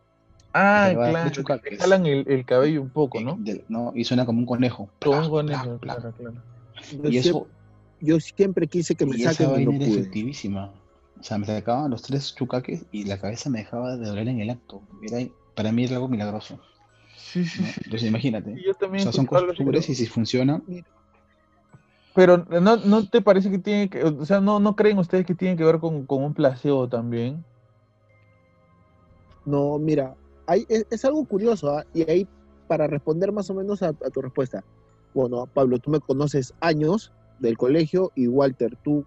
Ah, 0.53 0.91
claro. 0.93 1.61
que 1.61 1.75
jalan 1.77 2.05
el, 2.05 2.23
el 2.29 2.45
cabello 2.45 2.81
un 2.81 2.89
poco, 2.89 3.19
¿no? 3.19 3.37
¿no? 3.67 3.91
Y 3.93 4.05
suena 4.05 4.25
como 4.25 4.39
un 4.39 4.45
conejo. 4.45 4.89
Con 5.03 5.17
un 5.25 5.29
conejo, 5.29 5.77
claro, 5.79 6.13
claro. 6.13 6.41
yo, 7.03 7.09
Y 7.09 7.11
siempre, 7.11 7.19
eso, 7.19 7.47
yo 7.99 8.19
siempre 8.21 8.67
quise 8.67 8.95
que 8.95 9.05
me 9.05 9.17
y 9.17 9.21
esa 9.23 9.33
saquen 9.33 9.47
y 9.47 9.65
no 9.65 9.71
vaina 9.71 9.75
era 9.75 9.85
pude. 9.91 9.99
efectivísima. 9.99 10.73
O 11.25 11.27
sea, 11.27 11.39
me 11.39 11.47
sacaban 11.47 11.89
los 11.89 12.03
tres 12.03 12.35
chucaques 12.35 12.85
y 12.91 13.05
la 13.05 13.19
cabeza 13.19 13.49
me 13.49 13.57
dejaba 13.57 13.97
de 13.97 14.05
doler 14.05 14.27
en 14.27 14.41
el 14.41 14.51
acto. 14.51 14.83
Era, 15.01 15.27
para 15.55 15.71
mí 15.71 15.83
era 15.83 15.95
algo 15.95 16.07
milagroso. 16.07 16.59
Sí, 17.17 17.43
sí, 17.45 17.63
¿no? 17.63 17.67
sí. 17.67 17.81
Entonces 17.83 18.07
imagínate. 18.09 18.53
Sí, 18.53 18.61
Yo 18.63 18.73
O 18.73 18.75
también 18.75 19.01
sea, 19.05 19.11
son 19.11 19.25
costumbres 19.25 19.89
y 19.89 19.95
si 19.95 20.05
funcionan, 20.05 20.63
Pero 22.13 22.45
¿no, 22.61 22.77
¿no 22.77 23.09
te 23.09 23.23
parece 23.23 23.49
que 23.49 23.57
tiene 23.57 23.89
que, 23.89 24.03
o 24.03 24.23
sea, 24.23 24.39
no, 24.39 24.59
no 24.59 24.75
creen 24.75 24.99
ustedes 24.99 25.25
que 25.25 25.33
tiene 25.33 25.57
que 25.57 25.63
ver 25.63 25.79
con, 25.79 26.05
con 26.05 26.23
un 26.23 26.35
placebo 26.35 26.87
también? 26.87 27.43
No, 29.47 29.79
mira, 29.79 30.15
hay, 30.45 30.63
es, 30.69 30.85
es 30.91 31.05
algo 31.05 31.25
curioso, 31.25 31.75
¿ah? 31.75 31.83
y 31.91 32.07
ahí 32.07 32.27
para 32.67 32.85
responder 32.85 33.31
más 33.31 33.49
o 33.49 33.55
menos 33.55 33.81
a, 33.81 33.87
a 33.87 34.09
tu 34.13 34.21
respuesta. 34.21 34.63
Bueno, 35.15 35.47
Pablo, 35.47 35.79
tú 35.79 35.89
me 35.89 35.99
conoces 35.99 36.53
años 36.59 37.11
del 37.39 37.57
colegio 37.57 38.11
y 38.13 38.27
Walter, 38.27 38.77
tú, 38.83 39.03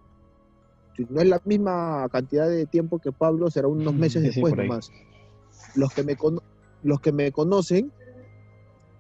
no 1.08 1.20
es 1.20 1.28
la 1.28 1.40
misma 1.44 2.06
cantidad 2.10 2.48
de 2.48 2.66
tiempo 2.66 2.98
que 2.98 3.12
Pablo, 3.12 3.50
será 3.50 3.68
unos 3.68 3.94
meses 3.94 4.22
Sí, 4.22 4.32
sí, 4.32 4.40
después 4.40 4.56
nomás. 4.56 4.90
Los 5.74 5.92
que, 5.92 6.02
me 6.02 6.16
los 6.82 7.00
que 7.00 7.12
me 7.12 7.30
conocen 7.32 7.92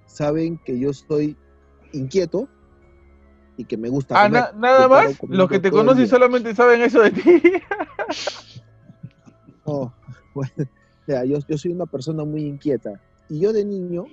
saben 0.06 0.58
que 0.64 0.78
yo 0.78 0.90
estoy 0.90 1.36
inquieto 1.92 2.48
y 3.56 3.64
que 3.64 3.76
me 3.76 3.88
gusta 3.88 4.14
Ah, 4.16 4.26
comer. 4.28 4.42
na- 4.42 4.60
nada 4.60 4.88
más. 4.88 5.18
Los 5.28 5.48
que 5.48 5.58
te 5.58 5.70
conocen 5.70 6.06
solamente 6.06 6.54
saben 6.54 6.82
eso 6.82 7.00
de 7.02 7.10
ti. 7.10 7.22
Oh, 9.70 9.92
bueno, 10.34 10.50
mira, 11.06 11.26
yo, 11.26 11.36
yo 11.46 11.58
soy 11.58 11.72
una 11.72 11.84
persona 11.84 12.24
muy 12.24 12.40
inquieta. 12.42 12.90
Y 13.28 13.40
yo 13.40 13.52
de 13.52 13.66
niño, 13.66 14.06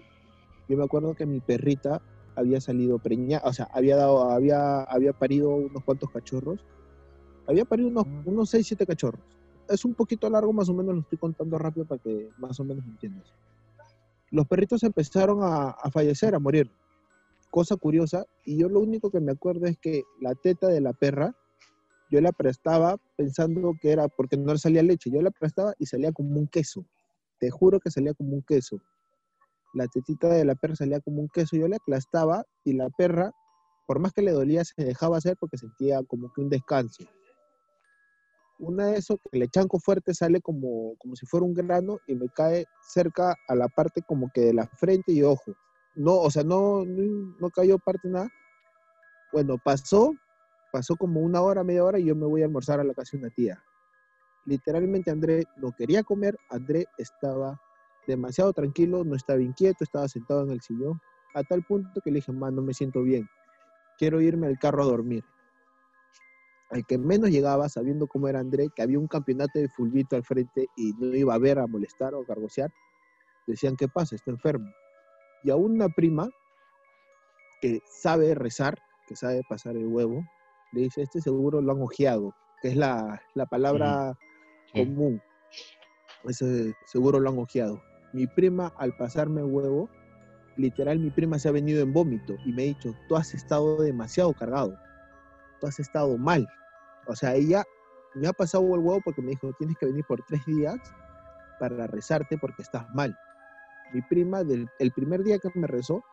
yo 0.68 0.76
me 0.78 0.84
acuerdo 0.84 1.16
que 1.16 1.26
mi 1.26 1.40
perrita 1.40 2.02
había 2.36 2.60
salido 2.60 3.00
preñada, 3.00 3.48
o 3.48 3.54
sea, 3.54 3.66
había 3.72 3.96
dado, 3.96 4.30
había, 4.32 4.82
había 4.82 5.14
parido 5.14 5.52
unos 5.52 5.82
cuantos 5.86 6.12
cachorros. 6.12 6.60
Había 7.48 7.66
parido 7.66 7.90
unos, 7.90 8.06
unos 8.26 8.50
6, 8.50 8.68
7 8.68 8.86
cachorros. 8.86 9.22
Es 9.70 9.86
un 9.86 9.94
poquito 9.94 10.30
largo, 10.30 10.54
más 10.54 10.70
o 10.70 10.74
menos 10.74 10.96
lo 10.96 11.02
estoy 11.02 11.18
contando 11.18 11.58
rápido 11.58 11.86
para 11.86 12.02
que 12.02 12.30
más 12.38 12.60
o 12.60 12.64
menos 12.64 12.86
entiendas. 12.86 13.34
Los 14.32 14.48
perritos 14.48 14.84
empezaron 14.84 15.44
a, 15.44 15.70
a 15.70 15.92
fallecer, 15.92 16.36
a 16.36 16.40
morir. 16.40 16.70
cosa 17.50 17.76
curiosa, 17.78 18.26
y 18.44 18.58
yo 18.58 18.68
lo 18.70 18.80
único 18.80 19.10
que 19.10 19.20
me 19.20 19.32
acuerdo 19.32 19.66
es 19.66 19.78
que 19.78 20.04
la 20.20 20.36
teta 20.36 20.68
de 20.68 20.82
la 20.82 20.94
perra, 20.94 21.34
yo 22.12 22.22
la 22.22 22.32
prestaba 22.32 22.98
pensando 23.16 23.74
que 23.82 23.92
era 23.92 24.08
porque 24.08 24.38
no 24.38 24.54
le 24.54 24.60
salía 24.60 24.84
leche, 24.84 25.10
yo 25.10 25.22
la 25.22 25.32
prestaba 25.32 25.74
y 25.80 25.86
salía 25.86 26.12
como 26.12 26.38
un 26.38 26.48
queso. 26.48 26.86
Te 27.40 27.50
juro 27.50 27.80
que 27.80 27.92
salía 27.92 28.14
como 28.14 28.34
un 28.34 28.42
queso. 28.42 28.82
La 29.74 29.88
tetita 29.88 30.30
de 30.30 30.46
la 30.46 30.56
perra 30.56 30.76
salía 30.76 31.00
como 31.00 31.22
un 31.22 31.30
queso, 31.30 31.58
yo 31.58 31.68
la 31.68 31.78
aplastaba 31.78 32.46
y 32.64 32.74
la 32.74 32.90
perra, 32.90 33.32
por 33.88 34.00
más 34.00 34.14
que 34.14 34.22
le 34.22 34.32
dolía, 34.32 34.64
se 34.64 34.84
dejaba 34.84 35.18
hacer 35.18 35.36
porque 35.40 35.58
sentía 35.58 36.04
como 36.04 36.32
que 36.34 36.42
un 36.42 36.50
descanso. 36.50 37.04
Una 38.58 38.88
de 38.88 38.98
esos, 38.98 39.18
que 39.32 39.38
le 39.38 39.50
chanco 39.50 39.80
fuerte 39.80 40.14
sale 40.14 40.40
como, 40.40 40.96
como 40.98 41.16
si 41.16 41.26
fuera 41.26 41.46
un 41.46 41.54
grano 41.54 42.00
y 42.08 42.16
me 42.16 42.30
cae 42.30 42.66
cerca 42.82 43.36
a 43.48 43.56
la 43.56 43.68
parte 43.68 44.02
como 44.02 44.32
que 44.34 44.42
de 44.42 44.54
la 44.54 44.66
frente 44.68 45.12
y 45.12 45.24
ojo. 45.24 45.54
No, 45.96 46.16
o 46.16 46.32
sea, 46.32 46.44
no, 46.44 46.86
no, 46.86 47.36
no 47.40 47.50
cayó 47.50 47.78
parte 47.80 48.08
nada. 48.08 48.30
Bueno, 49.34 49.58
pasó, 49.64 50.14
pasó 50.72 50.96
como 50.96 51.20
una 51.20 51.42
hora, 51.42 51.64
media 51.64 51.84
hora 51.84 52.00
y 52.00 52.06
yo 52.06 52.16
me 52.16 52.26
voy 52.26 52.42
a 52.42 52.46
almorzar 52.46 52.80
a 52.80 52.84
la 52.84 52.94
casa 52.94 53.18
de 53.18 53.24
una 53.24 53.30
tía. 53.30 53.62
Literalmente 54.46 55.12
André 55.12 55.44
no 55.58 55.72
quería 55.72 56.04
comer, 56.04 56.38
André 56.50 56.86
estaba 56.98 57.60
demasiado 58.08 58.54
tranquilo, 58.54 59.04
no 59.04 59.16
estaba 59.16 59.42
inquieto, 59.42 59.84
estaba 59.84 60.08
sentado 60.08 60.44
en 60.44 60.52
el 60.52 60.62
sillón, 60.62 61.02
a 61.34 61.44
tal 61.44 61.64
punto 61.64 62.00
que 62.02 62.12
le 62.12 62.18
dije, 62.18 62.32
man, 62.32 62.56
no 62.56 62.62
me 62.62 62.74
siento 62.74 63.02
bien, 63.02 63.28
quiero 63.98 64.22
irme 64.22 64.48
al 64.48 64.60
carro 64.60 64.84
a 64.84 64.86
dormir. 64.86 65.24
Al 66.72 66.86
que 66.86 66.98
menos 66.98 67.30
llegaba, 67.30 67.70
sabiendo 67.70 68.08
cómo 68.08 68.28
era 68.28 68.40
André, 68.40 68.70
que 68.76 68.82
había 68.82 69.00
un 69.00 69.08
campeonato 69.08 69.60
de 69.60 69.70
fulbito 69.70 70.16
al 70.16 70.24
frente 70.24 70.68
y 70.76 70.94
no 70.94 71.16
iba 71.16 71.34
a 71.34 71.38
ver, 71.38 71.60
a 71.60 71.68
molestar 71.68 72.14
o 72.16 72.22
a 72.22 72.26
cargosear, 72.26 72.72
decían, 73.48 73.76
¿qué 73.76 73.88
pasa? 73.88 74.16
Está 74.16 74.32
enfermo. 74.32 74.68
Y 75.44 75.52
a 75.52 75.56
una 75.56 75.90
prima 75.90 76.28
que 77.62 77.80
sabe 78.02 78.34
rezar, 78.34 78.78
que 79.08 79.16
sabe 79.16 79.42
pasar 79.48 79.78
el 79.78 79.86
huevo, 79.86 80.26
le 80.74 80.82
dice, 80.82 81.04
este 81.04 81.22
seguro 81.22 81.62
lo 81.62 81.72
han 81.72 81.82
ojeado, 81.82 82.34
que 82.62 82.70
es 82.70 82.76
la, 82.76 83.22
la 83.36 83.46
palabra 83.46 84.18
Sí. 84.74 84.80
común. 84.84 85.22
Ese 86.24 86.74
seguro 86.88 87.20
lo 87.20 87.30
han 87.30 87.38
ojeado. 87.38 87.82
Mi 88.14 88.26
prima, 88.26 88.74
al 88.78 88.96
pasarme 88.98 89.42
el 89.42 89.48
huevo, 89.48 89.90
literal, 90.58 90.98
mi 91.00 91.12
prima 91.12 91.38
se 91.38 91.48
ha 91.50 91.52
venido 91.52 91.84
en 91.84 91.94
vómito 91.94 92.36
y 92.46 92.52
me 92.52 92.64
ha 92.64 92.66
dicho, 92.66 92.96
tú 93.08 93.16
has 93.16 93.34
estado 93.36 93.82
demasiado 93.82 94.34
cargado, 94.34 94.76
tú 95.60 95.68
has 95.68 95.80
estado 95.80 96.18
mal. 96.18 96.48
O 97.08 97.16
sea, 97.16 97.36
ella 97.36 97.64
me 98.16 98.28
ha 98.28 98.34
pasado 98.34 98.64
el 98.76 98.82
huevo 98.82 99.02
porque 99.04 99.22
me 99.22 99.32
dijo, 99.32 99.52
tienes 99.58 99.78
que 99.78 99.86
venir 99.86 100.06
por 100.08 100.22
tres 100.24 100.46
días 100.46 100.78
para 101.60 101.88
rezarte 101.88 102.38
porque 102.38 102.62
estás 102.62 102.90
mal. 102.94 103.18
Mi 103.94 104.02
prima, 104.02 104.44
del, 104.44 104.68
el 104.80 104.92
primer 104.92 105.24
día 105.24 105.38
que 105.40 105.50
me 105.56 105.68
rezó, 105.68 106.04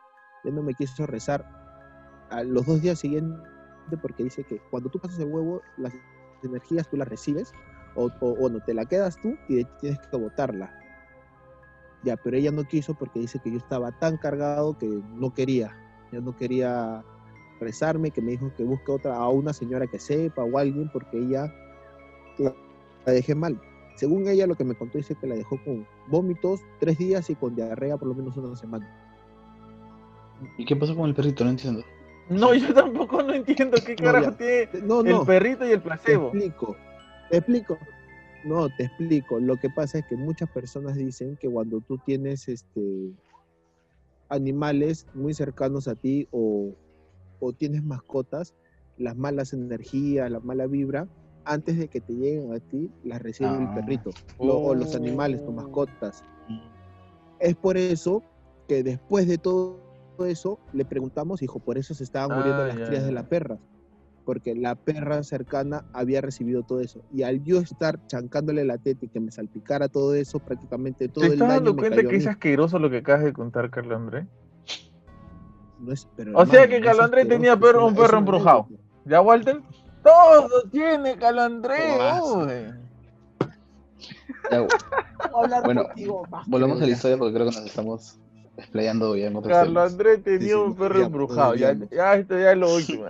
ya 0.44 0.50
no 0.50 0.62
me 0.62 0.74
quiso 0.74 1.06
rezar 1.06 1.44
a 2.30 2.42
los 2.42 2.66
dos 2.66 2.82
días 2.82 2.98
siguientes 2.98 3.40
porque 4.00 4.24
dice 4.24 4.44
que 4.44 4.58
cuando 4.70 4.88
tú 4.90 4.98
pasas 4.98 5.18
el 5.18 5.32
huevo, 5.32 5.62
las 5.76 5.92
energías 6.42 6.88
tú 6.88 6.96
las 6.96 7.08
recibes 7.08 7.52
o, 7.94 8.10
o, 8.20 8.30
o 8.30 8.48
no 8.48 8.60
te 8.60 8.74
la 8.74 8.84
quedas 8.86 9.16
tú 9.20 9.36
y 9.48 9.64
tienes 9.80 9.98
que 10.00 10.16
botarla. 10.16 10.72
Ya, 12.04 12.16
pero 12.16 12.36
ella 12.36 12.50
no 12.50 12.64
quiso 12.64 12.94
porque 12.94 13.20
dice 13.20 13.38
que 13.38 13.50
yo 13.50 13.58
estaba 13.58 13.92
tan 13.92 14.16
cargado 14.16 14.76
que 14.76 14.86
no 14.86 15.32
quería. 15.32 15.76
Yo 16.10 16.20
no 16.20 16.36
quería 16.36 17.04
rezarme, 17.62 18.10
que 18.10 18.20
me 18.22 18.32
dijo 18.32 18.52
que 18.56 18.64
busque 18.64 18.90
otra, 18.92 19.16
a 19.16 19.28
una 19.28 19.52
señora 19.52 19.86
que 19.86 19.98
sepa 19.98 20.42
o 20.44 20.58
alguien 20.58 20.90
porque 20.92 21.18
ella 21.18 21.52
la, 22.38 22.54
la 23.06 23.12
dejé 23.12 23.34
mal. 23.34 23.60
Según 23.96 24.26
ella 24.28 24.46
lo 24.46 24.54
que 24.54 24.64
me 24.64 24.74
contó 24.74 24.98
dice 24.98 25.14
que 25.14 25.26
la 25.26 25.34
dejó 25.34 25.62
con 25.64 25.86
vómitos 26.08 26.60
tres 26.80 26.98
días 26.98 27.28
y 27.30 27.34
con 27.34 27.54
diarrea 27.54 27.96
por 27.96 28.08
lo 28.08 28.14
menos 28.14 28.36
una 28.36 28.56
semana. 28.56 28.88
¿Y 30.58 30.64
qué 30.64 30.74
pasó 30.74 30.96
con 30.96 31.08
el 31.08 31.14
perrito? 31.14 31.44
No 31.44 31.50
entiendo. 31.50 31.82
No, 32.28 32.54
yo 32.54 32.72
tampoco 32.72 33.22
no 33.22 33.32
entiendo 33.34 33.76
qué 33.84 33.94
No, 34.00 34.04
carajo 34.04 34.30
ya. 34.30 34.36
tiene 34.36 34.86
No, 34.86 35.02
no. 35.02 35.20
el 35.20 35.26
perrito 35.26 35.66
y 35.66 35.72
el 35.72 35.78
Te 35.80 35.84
placebo. 35.84 36.28
explico, 36.28 36.76
te 37.30 37.36
explico. 37.38 37.78
No, 38.44 38.68
te 38.76 38.84
explico. 38.84 39.38
Lo 39.38 39.56
que 39.56 39.68
pasa 39.70 39.98
es 39.98 40.06
que 40.06 40.16
muchas 40.16 40.50
personas 40.50 40.96
dicen 40.96 41.36
que 41.36 41.48
cuando 41.48 41.80
tú 41.80 41.98
tienes 41.98 42.48
este 42.48 43.12
animales 44.28 45.06
muy 45.14 45.34
cercanos 45.34 45.86
a 45.88 45.94
ti 45.94 46.26
o, 46.30 46.74
o 47.42 47.52
tienes 47.52 47.82
mascotas, 47.82 48.54
las 48.96 49.16
malas 49.16 49.52
energías, 49.52 50.30
la 50.30 50.38
mala 50.40 50.66
vibra, 50.66 51.08
antes 51.44 51.76
de 51.76 51.88
que 51.88 52.00
te 52.00 52.12
lleguen 52.12 52.52
a 52.54 52.60
ti, 52.60 52.88
las 53.02 53.20
recibe 53.20 53.50
el 53.58 53.64
Ah. 53.68 53.74
perrito 53.74 54.10
lo- 54.38 54.58
o 54.58 54.74
los 54.74 54.94
animales, 54.94 55.40
tus 55.44 55.48
Oh. 55.48 55.52
mascotas. 55.56 56.22
Es 57.40 57.56
por 57.56 57.76
eso 57.76 58.22
que 58.68 58.84
después 58.84 59.26
de 59.26 59.38
todo 59.38 59.80
eso 60.26 60.58
le 60.72 60.84
preguntamos, 60.84 61.40
dijo, 61.40 61.58
por 61.58 61.78
eso 61.78 61.94
se 61.94 62.04
estaban 62.04 62.30
muriendo 62.36 62.62
Ah, 62.62 62.68
las 62.68 62.78
ya, 62.78 62.84
crías 62.86 63.04
de 63.04 63.10
la 63.12 63.24
perra, 63.28 63.58
porque 64.24 64.54
la 64.54 64.76
perra 64.76 65.24
cercana 65.24 65.84
había 65.92 66.20
recibido 66.20 66.62
todo 66.62 66.80
eso. 66.80 67.02
Y 67.12 67.22
al 67.24 67.42
yo 67.42 67.58
estar 67.58 67.98
chancándole 68.06 68.64
la 68.64 68.78
teta 68.78 69.04
y 69.04 69.08
que 69.08 69.18
me 69.18 69.32
salpicara 69.32 69.88
todo 69.88 70.14
eso, 70.14 70.38
prácticamente 70.38 71.08
todo 71.08 71.22
¿Te 71.24 71.26
el 71.28 71.32
estás 71.32 71.48
daño 71.48 71.56
dando 71.56 71.74
me 71.74 71.80
cuenta 71.80 71.96
cayó 71.96 72.08
que 72.10 72.16
es 72.16 72.26
asqueroso 72.28 72.78
lo 72.78 72.88
que 72.88 72.98
acabas 72.98 73.24
de 73.24 73.32
contar, 73.32 73.68
Carlos 73.70 73.96
André? 73.96 74.28
No 75.82 75.92
es- 75.92 76.08
pero, 76.16 76.38
O 76.38 76.46
sea 76.46 76.62
que 76.68 76.74
no 76.74 76.76
es 76.78 76.84
Carlos 76.84 77.04
André 77.04 77.24
tenía 77.24 77.56
perro- 77.56 77.86
un 77.86 77.94
perro 77.94 78.18
embrujado. 78.18 78.68
¿Ya, 79.04 79.20
Walter? 79.20 79.60
Todo 80.02 80.62
tiene 80.70 81.16
Carlos 81.16 81.44
André. 81.44 81.76
Todazo. 81.96 82.38
uy. 82.38 83.48
Ya, 84.50 84.66
Hablar 85.34 85.64
Bueno, 85.64 85.84
volvamos 86.46 86.80
a 86.82 86.86
la 86.86 86.92
historia 86.92 87.16
porque 87.16 87.34
creo 87.34 87.48
que 87.50 87.56
nos 87.56 87.66
estamos 87.66 88.18
explayando 88.56 89.16
ya 89.16 89.26
en 89.26 89.36
otros 89.36 89.52
Carlos 89.52 89.74
temas. 89.74 89.92
André 89.92 90.18
tenía 90.18 90.48
sí, 90.48 90.54
un 90.54 90.74
perro 90.76 90.98
ya, 91.00 91.06
embrujado. 91.06 91.54
Ya, 91.54 91.70
esto 92.14 92.38
ya 92.38 92.52
es 92.52 92.58
lo 92.58 92.74
último. 92.74 93.04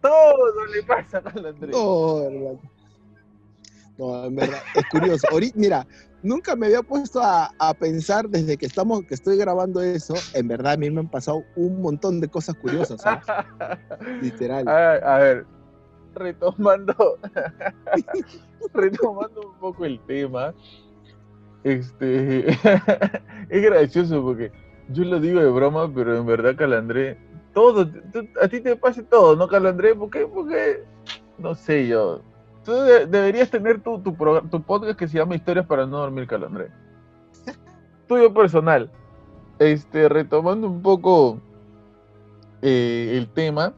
Todo 0.00 0.66
le 0.74 0.82
pasa 0.84 1.18
a 1.18 1.22
Carlos 1.22 1.54
André. 1.54 1.72
No, 1.72 2.22
hermano. 2.22 2.60
No, 3.98 4.24
en 4.26 4.36
verdad, 4.36 4.58
es 4.74 4.84
curioso. 4.86 5.26
Ahorita, 5.32 5.58
mira, 5.58 5.86
nunca 6.22 6.56
me 6.56 6.66
había 6.66 6.82
puesto 6.82 7.20
a, 7.22 7.50
a 7.58 7.74
pensar 7.74 8.28
desde 8.28 8.56
que 8.56 8.66
estamos, 8.66 9.04
que 9.04 9.14
estoy 9.14 9.36
grabando 9.36 9.80
eso. 9.80 10.14
En 10.34 10.48
verdad, 10.48 10.72
a 10.72 10.76
mí 10.76 10.90
me 10.90 11.00
han 11.00 11.10
pasado 11.10 11.42
un 11.56 11.80
montón 11.80 12.20
de 12.20 12.28
cosas 12.28 12.56
curiosas, 12.56 13.00
¿sabes? 13.00 13.24
Literal. 14.22 14.68
A, 14.68 14.94
a 14.94 15.18
ver, 15.18 15.46
retomando, 16.14 17.18
retomando 18.74 19.40
un 19.40 19.58
poco 19.58 19.84
el 19.84 20.00
tema, 20.06 20.54
este, 21.64 22.48
es 23.48 23.62
gracioso 23.62 24.22
porque 24.22 24.52
yo 24.90 25.04
lo 25.04 25.20
digo 25.20 25.40
de 25.40 25.50
broma, 25.50 25.92
pero 25.92 26.16
en 26.16 26.26
verdad, 26.26 26.56
Calandré, 26.56 27.18
todo, 27.54 27.90
a 28.40 28.48
ti 28.48 28.60
te 28.60 28.76
pasa 28.76 29.02
todo, 29.02 29.36
¿no, 29.36 29.48
Calandré? 29.48 29.94
¿Por 29.94 30.10
qué? 30.10 30.26
Porque, 30.26 30.84
no 31.38 31.54
sé 31.54 31.86
yo, 31.86 32.22
tú 32.68 32.74
de- 32.74 33.06
deberías 33.06 33.50
tener 33.50 33.80
tu, 33.82 33.98
tu, 34.00 34.12
tu 34.50 34.62
podcast 34.62 34.98
que 34.98 35.08
se 35.08 35.16
llama 35.16 35.34
Historias 35.36 35.66
para 35.66 35.86
no 35.86 35.96
dormir, 35.98 36.26
Calandré. 36.26 36.70
Tuyo 38.06 38.34
personal. 38.34 38.90
Este, 39.58 40.06
retomando 40.10 40.68
un 40.68 40.82
poco 40.82 41.40
eh, 42.60 43.14
el 43.16 43.26
tema, 43.32 43.72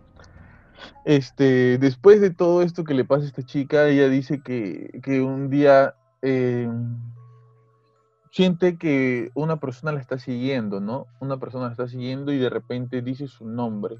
este, 1.05 1.79
después 1.79 2.21
de 2.21 2.31
todo 2.31 2.63
esto 2.63 2.83
que 2.83 2.95
le 2.95 3.05
pasa 3.05 3.23
a 3.23 3.29
esta 3.29 3.45
chica, 3.45 3.87
ella 3.87 4.09
dice 4.09 4.43
que, 4.43 5.01
que 5.05 5.21
un 5.23 5.51
día 5.51 5.95
eh, 6.23 6.69
siente 8.33 8.77
que 8.77 9.31
una 9.35 9.61
persona 9.61 9.93
la 9.93 10.01
está 10.01 10.19
siguiendo, 10.19 10.81
¿no? 10.81 11.07
Una 11.21 11.39
persona 11.39 11.67
la 11.67 11.71
está 11.71 11.87
siguiendo 11.87 12.33
y 12.33 12.39
de 12.39 12.51
repente 12.51 13.03
dice 13.03 13.29
su 13.29 13.47
nombre. 13.47 13.99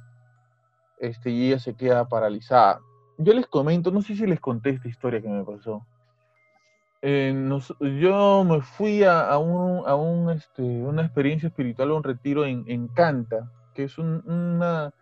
Este, 0.99 1.31
y 1.31 1.47
ella 1.47 1.61
se 1.61 1.75
queda 1.75 2.09
paralizada. 2.09 2.81
Yo 3.23 3.35
les 3.35 3.47
comento, 3.47 3.91
no 3.91 4.01
sé 4.01 4.17
si 4.17 4.27
les 4.27 4.41
conté 4.41 4.71
esta 4.71 4.89
historia 4.89 5.21
que 5.21 5.29
me 5.29 5.45
pasó. 5.45 5.87
Eh, 7.03 7.33
nos- 7.35 7.75
yo 8.01 8.45
me 8.45 8.61
fui 8.63 9.03
a, 9.05 9.29
a 9.29 9.39
un, 9.39 9.87
a 9.87 9.95
un, 9.95 10.31
este, 10.31 10.63
una 10.63 11.03
experiencia 11.03 11.49
espiritual, 11.49 11.91
a 11.91 11.95
un 11.95 12.03
retiro 12.03 12.45
en, 12.45 12.65
en 12.67 12.89
Canta, 12.89 13.51
que 13.75 13.85
es 13.85 13.99
un, 13.99 14.23
una, 14.27 14.93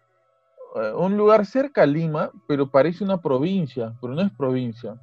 eh, 0.77 0.93
un 0.97 1.17
lugar 1.17 1.47
cerca 1.47 1.83
a 1.83 1.87
Lima, 1.87 2.31
pero 2.49 2.71
parece 2.71 3.05
una 3.05 3.21
provincia, 3.21 3.95
pero 4.01 4.15
no 4.15 4.23
es 4.23 4.33
provincia. 4.33 4.97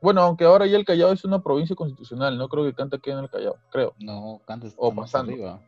Bueno, 0.00 0.22
aunque 0.22 0.44
ahora 0.44 0.66
ya 0.66 0.76
el 0.78 0.84
Callao 0.84 1.12
es 1.12 1.24
una 1.24 1.40
provincia 1.42 1.76
constitucional, 1.76 2.38
no 2.38 2.48
creo 2.48 2.64
que 2.64 2.74
Canta 2.74 2.98
quede 2.98 3.14
en 3.14 3.24
el 3.24 3.30
Callao, 3.30 3.56
creo. 3.70 3.94
No, 3.98 4.40
Canta 4.46 4.66
está 4.68 4.80
O 4.80 4.90
más 4.90 5.10
pasando. 5.12 5.32
arriba. 5.32 5.60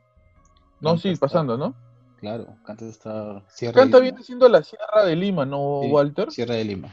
No, 0.80 0.90
Canta 0.90 1.02
sí, 1.02 1.08
está- 1.10 1.26
pasando, 1.26 1.58
¿no? 1.58 1.74
Claro, 2.20 2.56
Canta 2.64 2.84
está 2.84 3.42
Sierra 3.48 3.80
Canta 3.80 3.98
viene 3.98 4.22
siendo 4.22 4.48
la 4.48 4.62
Sierra 4.62 5.04
de 5.04 5.16
Lima, 5.16 5.46
¿no, 5.46 5.80
Sí, 5.82 5.90
Walter? 5.90 6.30
Sierra 6.30 6.54
de 6.54 6.64
Lima. 6.64 6.88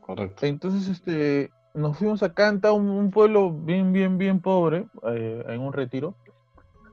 Correcto. 0.00 0.44
Entonces, 0.44 0.88
este, 0.88 1.50
nos 1.74 1.96
fuimos 1.96 2.22
a 2.22 2.34
Canta, 2.34 2.72
un, 2.72 2.88
un 2.88 3.10
pueblo 3.10 3.52
bien, 3.52 3.92
bien, 3.92 4.18
bien 4.18 4.40
pobre, 4.40 4.86
eh, 5.06 5.44
en 5.48 5.60
un 5.60 5.72
retiro. 5.72 6.14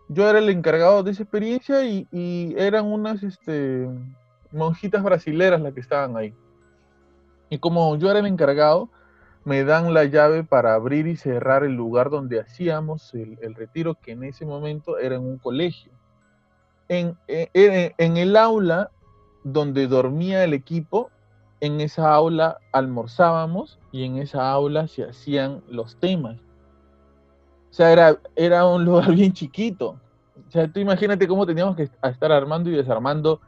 Yo 0.08 0.30
era 0.30 0.38
el 0.38 0.50
encargado 0.50 1.02
de 1.02 1.12
esa 1.12 1.24
experiencia 1.24 1.84
y, 1.84 2.08
y 2.12 2.54
eran 2.58 2.86
unas 2.86 3.24
este, 3.24 3.90
monjitas 4.52 5.02
brasileras 5.02 5.60
las 5.60 5.74
que 5.74 5.80
estaban 5.80 6.16
ahí. 6.16 6.34
Y 7.50 7.58
como 7.58 7.96
yo 7.98 8.12
era 8.12 8.20
el 8.20 8.28
encargado, 8.28 8.90
me 9.46 9.64
dan 9.64 9.94
la 9.94 10.06
llave 10.06 10.44
para 10.44 10.76
abrir 10.76 11.08
y 11.08 11.16
cerrar 11.16 11.64
el 11.64 11.74
lugar 11.74 12.10
donde 12.12 12.40
hacíamos 12.40 13.14
el, 13.16 13.40
el 13.42 13.56
retiro, 13.56 13.96
que 13.96 14.12
en 14.12 14.24
ese 14.24 14.46
momento 14.46 15.00
era 15.00 15.16
en 15.16 15.24
un 15.24 15.40
colegio. 15.40 15.92
En, 16.90 17.18
en- 17.28 17.50
en- 17.54 17.94
en 17.98 18.18
el 18.18 18.36
aula 18.38 18.92
donde 19.44 19.88
dormía 19.88 20.44
el 20.44 20.54
equipo, 20.54 21.10
en 21.62 21.82
esa 21.82 22.14
aula 22.14 22.58
almorzábamos 22.72 23.80
y 23.92 24.04
en 24.04 24.18
esa 24.18 24.52
aula 24.52 24.88
se 24.88 25.04
hacían 25.04 25.64
los 25.70 25.96
temas. 25.98 26.38
O 27.70 27.74
sea, 27.74 27.92
era, 27.92 28.18
era 28.36 28.66
un 28.66 28.86
lugar 28.86 29.12
bien 29.16 29.34
chiquito. 29.34 30.00
O 30.48 30.52
sea, 30.52 30.68
tú 30.72 30.80
imagínate 30.80 31.28
cómo 31.28 31.46
teníamos 31.46 31.76
que 31.76 31.90
estar 32.04 32.32
armando 32.32 32.70
y 32.70 32.74
desarmando 32.74 33.40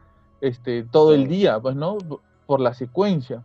este, 0.41 0.83
todo 0.83 1.13
el 1.13 1.27
día, 1.27 1.59
pues, 1.59 1.75
¿no? 1.75 1.97
Por 2.45 2.59
la 2.59 2.73
secuencia. 2.73 3.43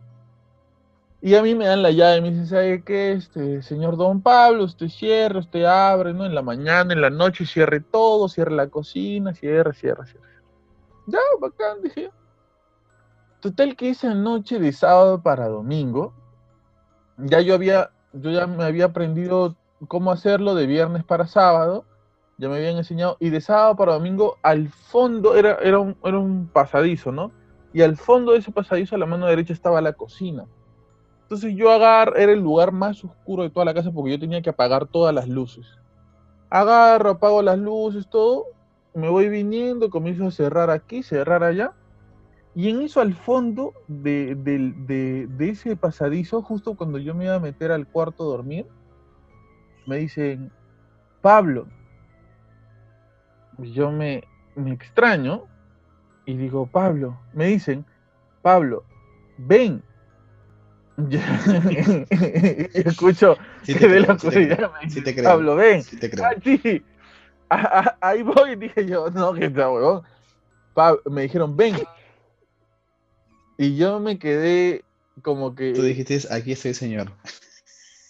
Y 1.25 1.35
a 1.35 1.41
mí 1.41 1.55
me 1.55 1.67
dan 1.67 1.81
la 1.81 1.91
llave, 1.91 2.19
me 2.19 2.31
dicen, 2.31 2.47
¿sabe 2.47 2.83
qué? 2.83 3.13
Este, 3.13 3.61
señor 3.61 3.95
Don 3.95 4.21
Pablo, 4.21 4.65
usted 4.65 4.89
cierre, 4.89 5.39
usted 5.39 5.63
abre, 5.63 6.13
¿no? 6.13 6.25
En 6.25 6.35
la 6.35 6.41
mañana, 6.41 6.91
en 6.93 6.99
la 6.99 7.09
noche, 7.09 7.45
cierre 7.45 7.79
todo, 7.79 8.27
cierre 8.27 8.51
la 8.51 8.67
cocina, 8.67 9.33
cierre, 9.33 9.73
cierre, 9.73 10.05
cierre. 10.05 10.27
Ya, 11.07 11.19
bacán, 11.39 11.81
dije. 11.81 12.11
Total 13.39 13.77
que 13.77 13.91
esa 13.91 14.13
noche 14.13 14.59
de 14.59 14.73
sábado 14.73 15.23
para 15.23 15.47
domingo, 15.47 16.13
ya 17.15 17.39
yo 17.39 17.53
había, 17.53 17.91
yo 18.11 18.29
ya 18.29 18.45
me 18.45 18.65
había 18.65 18.87
aprendido 18.87 19.55
cómo 19.87 20.11
hacerlo 20.11 20.55
de 20.55 20.67
viernes 20.67 21.05
para 21.05 21.25
sábado, 21.25 21.85
ya 22.37 22.49
me 22.49 22.57
habían 22.57 22.75
enseñado, 22.75 23.15
y 23.21 23.29
de 23.29 23.39
sábado 23.39 23.77
para 23.77 23.93
domingo, 23.93 24.39
al 24.41 24.67
fondo 24.67 25.37
era, 25.37 25.55
era, 25.61 25.79
un, 25.79 25.95
era 26.03 26.19
un 26.19 26.49
pasadizo, 26.51 27.13
¿no? 27.13 27.31
Y 27.71 27.81
al 27.81 27.95
fondo 27.95 28.33
de 28.33 28.39
ese 28.39 28.51
pasadizo, 28.51 28.95
a 28.95 28.99
la 28.99 29.05
mano 29.05 29.25
derecha, 29.25 29.53
estaba 29.53 29.79
la 29.79 29.93
cocina. 29.93 30.47
Entonces 31.33 31.57
yo 31.57 31.71
agarro, 31.71 32.15
era 32.15 32.31
el 32.31 32.41
lugar 32.41 32.71
más 32.71 33.03
oscuro 33.03 33.41
de 33.41 33.49
toda 33.49 33.65
la 33.65 33.73
casa 33.73 33.91
porque 33.91 34.11
yo 34.11 34.19
tenía 34.19 34.43
que 34.43 34.51
apagar 34.51 34.85
todas 34.85 35.15
las 35.15 35.27
luces. 35.27 35.65
Agarro, 36.51 37.09
apago 37.09 37.41
las 37.41 37.57
luces, 37.57 38.07
todo, 38.07 38.45
me 38.93 39.09
voy 39.09 39.29
viniendo, 39.29 39.89
comienzo 39.89 40.27
a 40.27 40.31
cerrar 40.31 40.69
aquí, 40.69 41.01
cerrar 41.01 41.43
allá. 41.43 41.73
Y 42.53 42.69
en 42.69 42.81
eso 42.83 43.01
al 43.01 43.15
fondo 43.15 43.73
de, 43.87 44.35
de- 44.35 45.25
de 45.27 45.49
ese 45.49 45.75
pasadizo, 45.75 46.43
justo 46.43 46.75
cuando 46.75 46.99
yo 46.99 47.15
me 47.15 47.25
iba 47.25 47.33
a 47.33 47.39
meter 47.39 47.71
al 47.71 47.87
cuarto 47.87 48.25
a 48.25 48.27
dormir, 48.27 48.67
me 49.87 49.97
dicen, 49.97 50.51
Pablo, 51.23 51.65
yo 53.57 53.91
me, 53.91 54.23
me 54.55 54.71
extraño 54.71 55.45
y 56.27 56.37
digo, 56.37 56.67
Pablo, 56.67 57.17
me 57.33 57.47
dicen, 57.47 57.87
Pablo, 58.43 58.83
ven. 59.39 59.81
Escucho 62.73 63.35
Sí 63.63 63.73
te 63.73 63.79
que 63.79 63.87
de 63.87 63.97
creo, 63.97 64.07
la 64.07 64.19
sí 64.19 64.27
oscuridad 64.27 64.71
me 64.73 64.79
sí 64.81 64.85
dicen, 64.85 65.03
te 65.03 65.15
creo. 65.15 65.23
Pablo, 65.25 65.55
ven. 65.55 65.83
Sí 65.83 65.97
te 65.97 66.09
creo. 66.09 66.25
Ah, 66.25 66.33
sí. 66.43 66.83
Ah, 67.49 67.69
ah, 67.71 67.97
ahí 68.01 68.21
voy, 68.21 68.55
dije 68.57 68.85
yo, 68.85 69.09
no, 69.09 69.33
que 69.33 69.45
está 69.45 69.69
huevón. 69.69 70.03
Me 71.05 71.23
dijeron, 71.23 71.55
ven. 71.55 71.75
Y 73.57 73.75
yo 73.75 73.99
me 73.99 74.19
quedé 74.19 74.83
como 75.21 75.55
que. 75.55 75.73
Tú 75.73 75.81
dijiste, 75.81 76.19
aquí 76.31 76.51
estoy, 76.51 76.73
señor. 76.73 77.11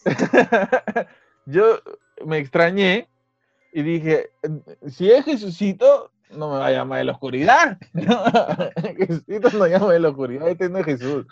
yo 1.46 1.80
me 2.26 2.38
extrañé 2.38 3.08
y 3.72 3.82
dije, 3.82 4.30
si 4.88 5.10
es 5.12 5.26
Jesucito, 5.26 6.12
no 6.32 6.52
me 6.52 6.60
va 6.60 6.68
a 6.68 6.72
llamar 6.72 7.00
de 7.00 7.06
la 7.06 7.12
oscuridad. 7.14 7.78
Jesucito 8.98 9.50
no 9.58 9.68
llama 9.68 9.94
de 9.94 10.00
la 10.00 10.10
oscuridad, 10.10 10.50
este 10.50 10.70
no 10.70 10.80
es 10.80 10.86
Jesús. 10.86 11.26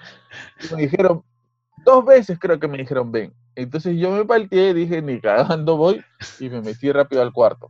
Y 0.62 0.76
me 0.76 0.82
dijeron, 0.84 1.24
dos 1.84 2.06
veces 2.06 2.38
creo 2.40 2.60
que 2.60 2.68
me 2.68 2.78
dijeron, 2.78 3.12
ven. 3.12 3.34
Entonces 3.56 3.98
yo 3.98 4.12
me 4.12 4.26
palteé, 4.26 4.74
dije, 4.74 5.02
ni 5.02 5.20
cagando 5.20 5.78
voy, 5.78 6.02
y 6.40 6.50
me 6.50 6.62
metí 6.62 6.92
rápido 6.92 7.22
al 7.22 7.34
cuarto. 7.34 7.70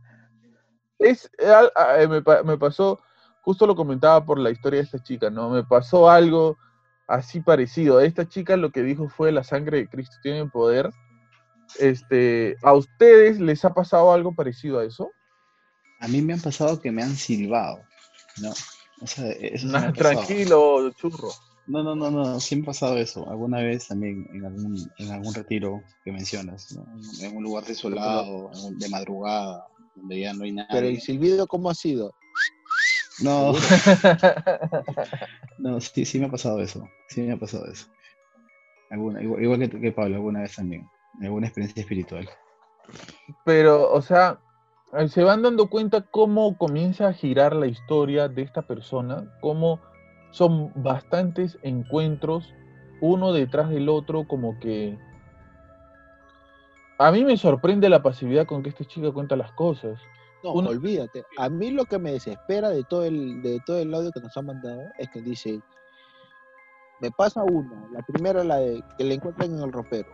Es, 0.98 1.30
a- 1.76 2.00
eh, 2.00 2.06
me, 2.08 2.22
pa- 2.22 2.42
me 2.42 2.56
pasó, 2.58 3.00
justo 3.40 3.66
lo 3.66 3.74
comentaba 3.74 4.24
por 4.24 4.38
la 4.38 4.50
historia 4.50 4.78
de 4.78 4.84
esta 4.84 4.98
chica, 5.02 5.30
¿no? 5.30 5.50
Me 5.50 5.64
pasó 5.64 6.08
algo 6.08 6.58
así 7.08 7.40
parecido. 7.40 8.00
Esta 8.00 8.28
chica 8.28 8.56
lo 8.56 8.70
que 8.70 8.82
dijo 8.82 9.08
fue 9.08 9.32
la 9.32 9.42
sangre 9.42 9.78
de 9.78 9.88
Cristo 9.88 10.16
tiene 10.22 10.46
poder. 10.48 10.90
Este, 11.78 12.56
¿A 12.62 12.74
ustedes 12.74 13.40
les 13.40 13.64
ha 13.64 13.72
pasado 13.74 14.12
algo 14.12 14.34
parecido 14.34 14.78
a 14.78 14.84
eso? 14.84 15.10
A 16.00 16.08
mí 16.08 16.20
me 16.22 16.34
han 16.34 16.40
pasado 16.40 16.80
que 16.80 16.92
me 16.92 17.02
han 17.02 17.14
silbado, 17.16 17.82
¿no? 18.40 18.50
O 19.00 19.06
sea, 19.06 19.30
eso 19.32 19.66
me 19.66 19.72
Nah, 19.72 19.78
ha 19.88 19.92
pasado. 19.92 20.14
tranquilo, 20.14 20.90
churro. 20.92 21.28
No, 21.66 21.82
no, 21.82 21.94
no, 21.94 22.10
no, 22.10 22.40
sí 22.40 22.56
me 22.56 22.62
ha 22.62 22.66
pasado 22.66 22.98
eso. 22.98 23.28
Alguna 23.30 23.60
vez 23.60 23.88
también 23.88 24.26
en 24.32 24.44
algún, 24.44 24.90
en 24.98 25.10
algún 25.10 25.32
retiro 25.32 25.82
que 26.04 26.10
mencionas, 26.10 26.72
¿no? 26.72 26.84
En 27.20 27.36
un 27.36 27.42
lugar 27.42 27.64
desolado, 27.64 28.50
de 28.72 28.88
madrugada, 28.88 29.66
donde 29.94 30.20
ya 30.20 30.34
no 30.34 30.44
hay 30.44 30.52
nadie. 30.52 30.68
Pero 30.70 30.86
el 30.88 31.00
silbido, 31.00 31.46
¿cómo 31.46 31.70
ha 31.70 31.74
sido? 31.74 32.12
No, 33.22 33.52
no, 35.58 35.80
sí, 35.80 36.04
sí 36.04 36.18
me 36.18 36.26
ha 36.26 36.30
pasado 36.30 36.60
eso. 36.60 36.88
Sí 37.08 37.20
me 37.20 37.32
ha 37.32 37.38
pasado 37.38 37.70
eso. 37.70 37.86
Alguna, 38.90 39.22
igual, 39.22 39.42
igual 39.42 39.58
que, 39.60 39.80
que 39.80 39.92
Pablo, 39.92 40.16
alguna 40.16 40.40
vez 40.40 40.56
también. 40.56 40.88
Alguna 41.20 41.46
experiencia 41.46 41.80
espiritual. 41.80 42.28
Pero, 43.44 43.92
o 43.92 44.02
sea, 44.02 44.40
se 45.08 45.22
van 45.22 45.42
dando 45.42 45.68
cuenta 45.68 46.02
cómo 46.02 46.58
comienza 46.58 47.08
a 47.08 47.12
girar 47.12 47.54
la 47.54 47.66
historia 47.66 48.28
de 48.28 48.42
esta 48.42 48.62
persona, 48.62 49.32
cómo 49.40 49.80
son 50.32 50.72
bastantes 50.74 51.56
encuentros, 51.62 52.52
uno 53.00 53.32
detrás 53.32 53.70
del 53.70 53.88
otro, 53.88 54.26
como 54.26 54.58
que... 54.58 54.98
A 56.98 57.10
mí 57.10 57.24
me 57.24 57.36
sorprende 57.36 57.88
la 57.88 58.02
pasividad 58.02 58.46
con 58.46 58.62
que 58.62 58.68
esta 58.70 58.84
chica 58.84 59.10
cuenta 59.12 59.34
las 59.36 59.52
cosas. 59.52 59.98
No, 60.44 60.52
Uno- 60.54 60.70
olvídate. 60.70 61.24
A 61.38 61.48
mí 61.48 61.70
lo 61.70 61.84
que 61.84 61.98
me 61.98 62.12
desespera 62.12 62.68
de 62.70 62.82
todo 62.84 63.04
el 63.04 63.42
de 63.42 63.60
todo 63.66 63.78
el 63.78 63.92
audio 63.94 64.10
que 64.12 64.20
nos 64.20 64.36
han 64.36 64.46
mandado 64.46 64.82
es 64.98 65.08
que 65.10 65.20
dice, 65.22 65.60
me 67.00 67.10
pasa 67.12 67.42
una, 67.44 67.88
la 67.92 68.02
primera 68.02 68.42
la 68.44 68.56
de 68.56 68.82
que 68.98 69.04
le 69.04 69.14
encuentran 69.14 69.52
en 69.52 69.62
el 69.62 69.72
ropero, 69.72 70.08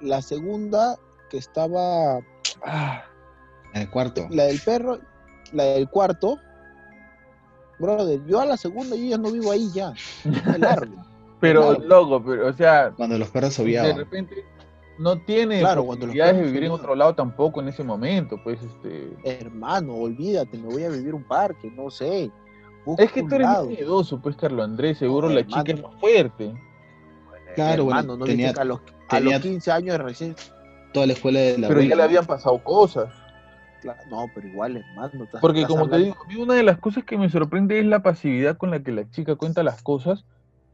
la 0.00 0.20
segunda 0.22 0.96
que 1.28 1.38
estaba, 1.38 2.18
ah, 2.64 3.04
En 3.74 3.82
el 3.82 3.90
cuarto. 3.90 4.26
la 4.30 4.44
del 4.44 4.60
perro, 4.64 4.98
la 5.52 5.64
del 5.64 5.88
cuarto, 5.88 6.38
brother, 7.80 8.20
yo 8.26 8.40
a 8.40 8.46
la 8.46 8.56
segunda 8.56 8.94
yo 8.96 9.04
ya 9.04 9.18
no 9.18 9.30
vivo 9.32 9.50
ahí 9.52 9.70
ya, 9.72 9.92
largo. 10.58 10.94
Pero, 11.40 11.74
Claro. 11.76 11.84
loco, 11.86 12.24
pero, 12.24 12.48
o 12.48 12.52
sea, 12.52 12.92
Cuando 12.96 13.16
los 13.18 13.28
perros 13.30 13.56
de 13.56 13.62
oviaban. 13.62 13.96
repente 13.96 14.44
no 14.98 15.16
tiene 15.22 15.60
Claro, 15.60 15.86
posibilidades 15.86 16.36
de 16.36 16.42
vivir 16.42 16.64
en 16.64 16.72
otro 16.72 16.94
lado 16.94 17.14
tampoco 17.14 17.60
en 17.62 17.68
ese 17.68 17.82
momento, 17.82 18.36
pues, 18.44 18.60
este... 18.62 19.16
Hermano, 19.24 19.94
olvídate, 19.94 20.58
me 20.58 20.68
voy 20.68 20.84
a 20.84 20.90
vivir 20.90 21.14
un 21.14 21.24
parque, 21.24 21.70
no 21.74 21.90
sé. 21.90 22.30
busco 22.84 23.02
Es 23.02 23.10
que 23.10 23.22
tú 23.22 23.34
eres 23.34 23.46
lado. 23.46 23.64
muy 23.64 23.76
miedoso, 23.76 24.20
pues, 24.20 24.36
Carlos 24.36 24.62
Andrés, 24.64 24.98
seguro 24.98 25.28
No, 25.28 25.34
la 25.34 25.40
hermano. 25.40 25.64
chica 25.64 25.76
es 25.78 25.82
más 25.82 25.98
fuerte. 26.00 26.54
Claro, 27.54 27.84
bueno, 27.84 28.00
hermano, 28.00 28.16
no 28.18 28.24
tenía- 28.26 28.50
a 28.56 28.64
los, 28.64 28.80
a 29.08 29.20
los 29.20 29.40
15 29.40 29.72
años 29.72 29.98
recién 29.98 30.36
Toda 30.92 31.06
la 31.06 31.12
escuela 31.14 31.40
de 31.40 31.58
la 31.58 31.68
Pero 31.68 31.80
ya 31.82 31.96
le 31.96 32.02
habían 32.02 32.26
pasado 32.26 32.62
cosas. 32.62 33.08
Claro, 33.80 34.00
No, 34.10 34.26
pero 34.34 34.46
igual, 34.48 34.76
hermano. 34.76 35.24
estás- 35.24 35.40
Porque 35.40 35.60
estás 35.62 35.74
como 35.74 35.88
te 35.88 35.96
digo, 35.98 36.16
a 36.22 36.28
mí 36.28 36.36
una 36.36 36.54
de 36.54 36.62
las 36.62 36.78
cosas 36.78 37.04
que 37.04 37.16
me 37.16 37.30
sorprende 37.30 37.78
es 37.80 37.86
la 37.86 38.02
pasividad 38.02 38.56
con 38.58 38.70
la 38.70 38.82
que 38.82 38.92
la 38.92 39.10
chica 39.10 39.36
cuenta 39.36 39.62
las 39.62 39.82
cosas, 39.82 40.24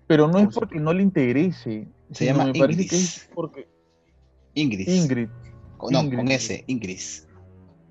pero 0.07 0.27
no 0.27 0.39
es 0.39 0.45
¿Cómo 0.45 0.53
se 0.53 0.59
porque 0.61 0.81
no 0.81 0.93
le 0.93 1.03
interese. 1.03 1.89
Se 2.11 2.25
sino 2.27 2.33
llama 2.39 2.53
me 2.53 2.59
parece 2.59 2.83
Ingrid. 2.83 2.91
que 2.91 2.97
es 2.97 3.31
porque 3.35 3.69
Ingrid. 4.55 4.89
Ingrid. 4.89 5.29
Con- 5.77 5.93
no, 5.93 6.01
Ingrid. 6.03 6.17
con 6.19 6.29
S, 6.31 6.65
Ingrid. 6.67 7.01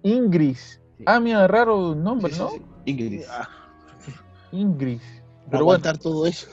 Ingrid. 0.03 0.55
Sí. 0.55 1.03
Ah, 1.05 1.19
mira, 1.19 1.47
raro 1.47 1.93
nombre, 1.95 2.31
Sí, 2.31 2.37
sí, 2.37 2.41
¿no? 2.43 2.49
sí, 2.51 2.61
Ingrid. 2.85 3.21
Ah, 3.29 3.49
Ingrid. 4.51 4.99
Pero 4.99 5.19
bueno, 5.49 5.57
aguantar 5.59 5.97
todo 5.97 6.25
eso. 6.25 6.47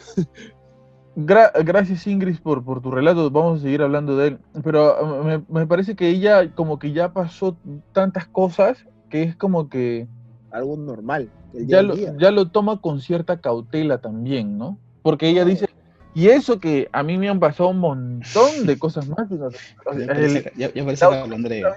Gra- 1.17 1.53
gracias 1.65 2.07
Ingrid 2.07 2.39
por, 2.41 2.65
por 2.65 2.81
tu 2.83 2.91
relato, 2.91 3.31
vamos 3.31 3.61
a 3.61 3.63
seguir 3.63 3.83
hablando 3.83 4.17
de 4.17 4.29
él. 4.29 4.39
Pero 4.65 4.97
ah, 4.97 5.23
me, 5.25 5.45
me 5.49 5.67
parece 5.67 5.95
que 5.97 6.09
ella 6.09 6.53
como 6.55 6.79
que 6.79 6.93
ya 6.93 7.13
pasó 7.13 7.57
tantas 7.93 8.27
cosas 8.29 8.79
que 9.11 9.23
es 9.23 9.37
como 9.37 9.69
que 9.69 10.07
Algo 10.51 10.77
normal. 10.77 11.31
El 11.55 11.67
día 11.67 11.77
ya 11.79 11.83
lo, 11.83 11.95
día. 11.95 12.15
ya 12.19 12.31
lo 12.31 12.49
toma 12.49 12.81
con 12.81 13.01
cierta 13.01 13.41
cautela 13.41 13.99
también, 13.99 14.57
¿no? 14.59 14.79
Porque 15.03 15.29
ella 15.29 15.45
dice, 15.45 15.67
y 16.15 16.29
eso 16.29 16.61
que 16.61 16.89
a 16.93 17.03
mí 17.03 17.19
me 17.19 17.29
han 17.29 17.41
pasado 17.41 17.69
un 17.71 17.79
montón 17.79 18.67
de 18.67 18.79
cosas 18.79 19.09
más. 19.09 19.29
Ya 19.29 20.07
parece, 20.07 20.53
ya, 20.57 20.73
ya 20.73 20.85
parece 20.85 21.05
el- 21.05 21.11
Carlos 21.11 21.33
Andrea. 21.37 21.77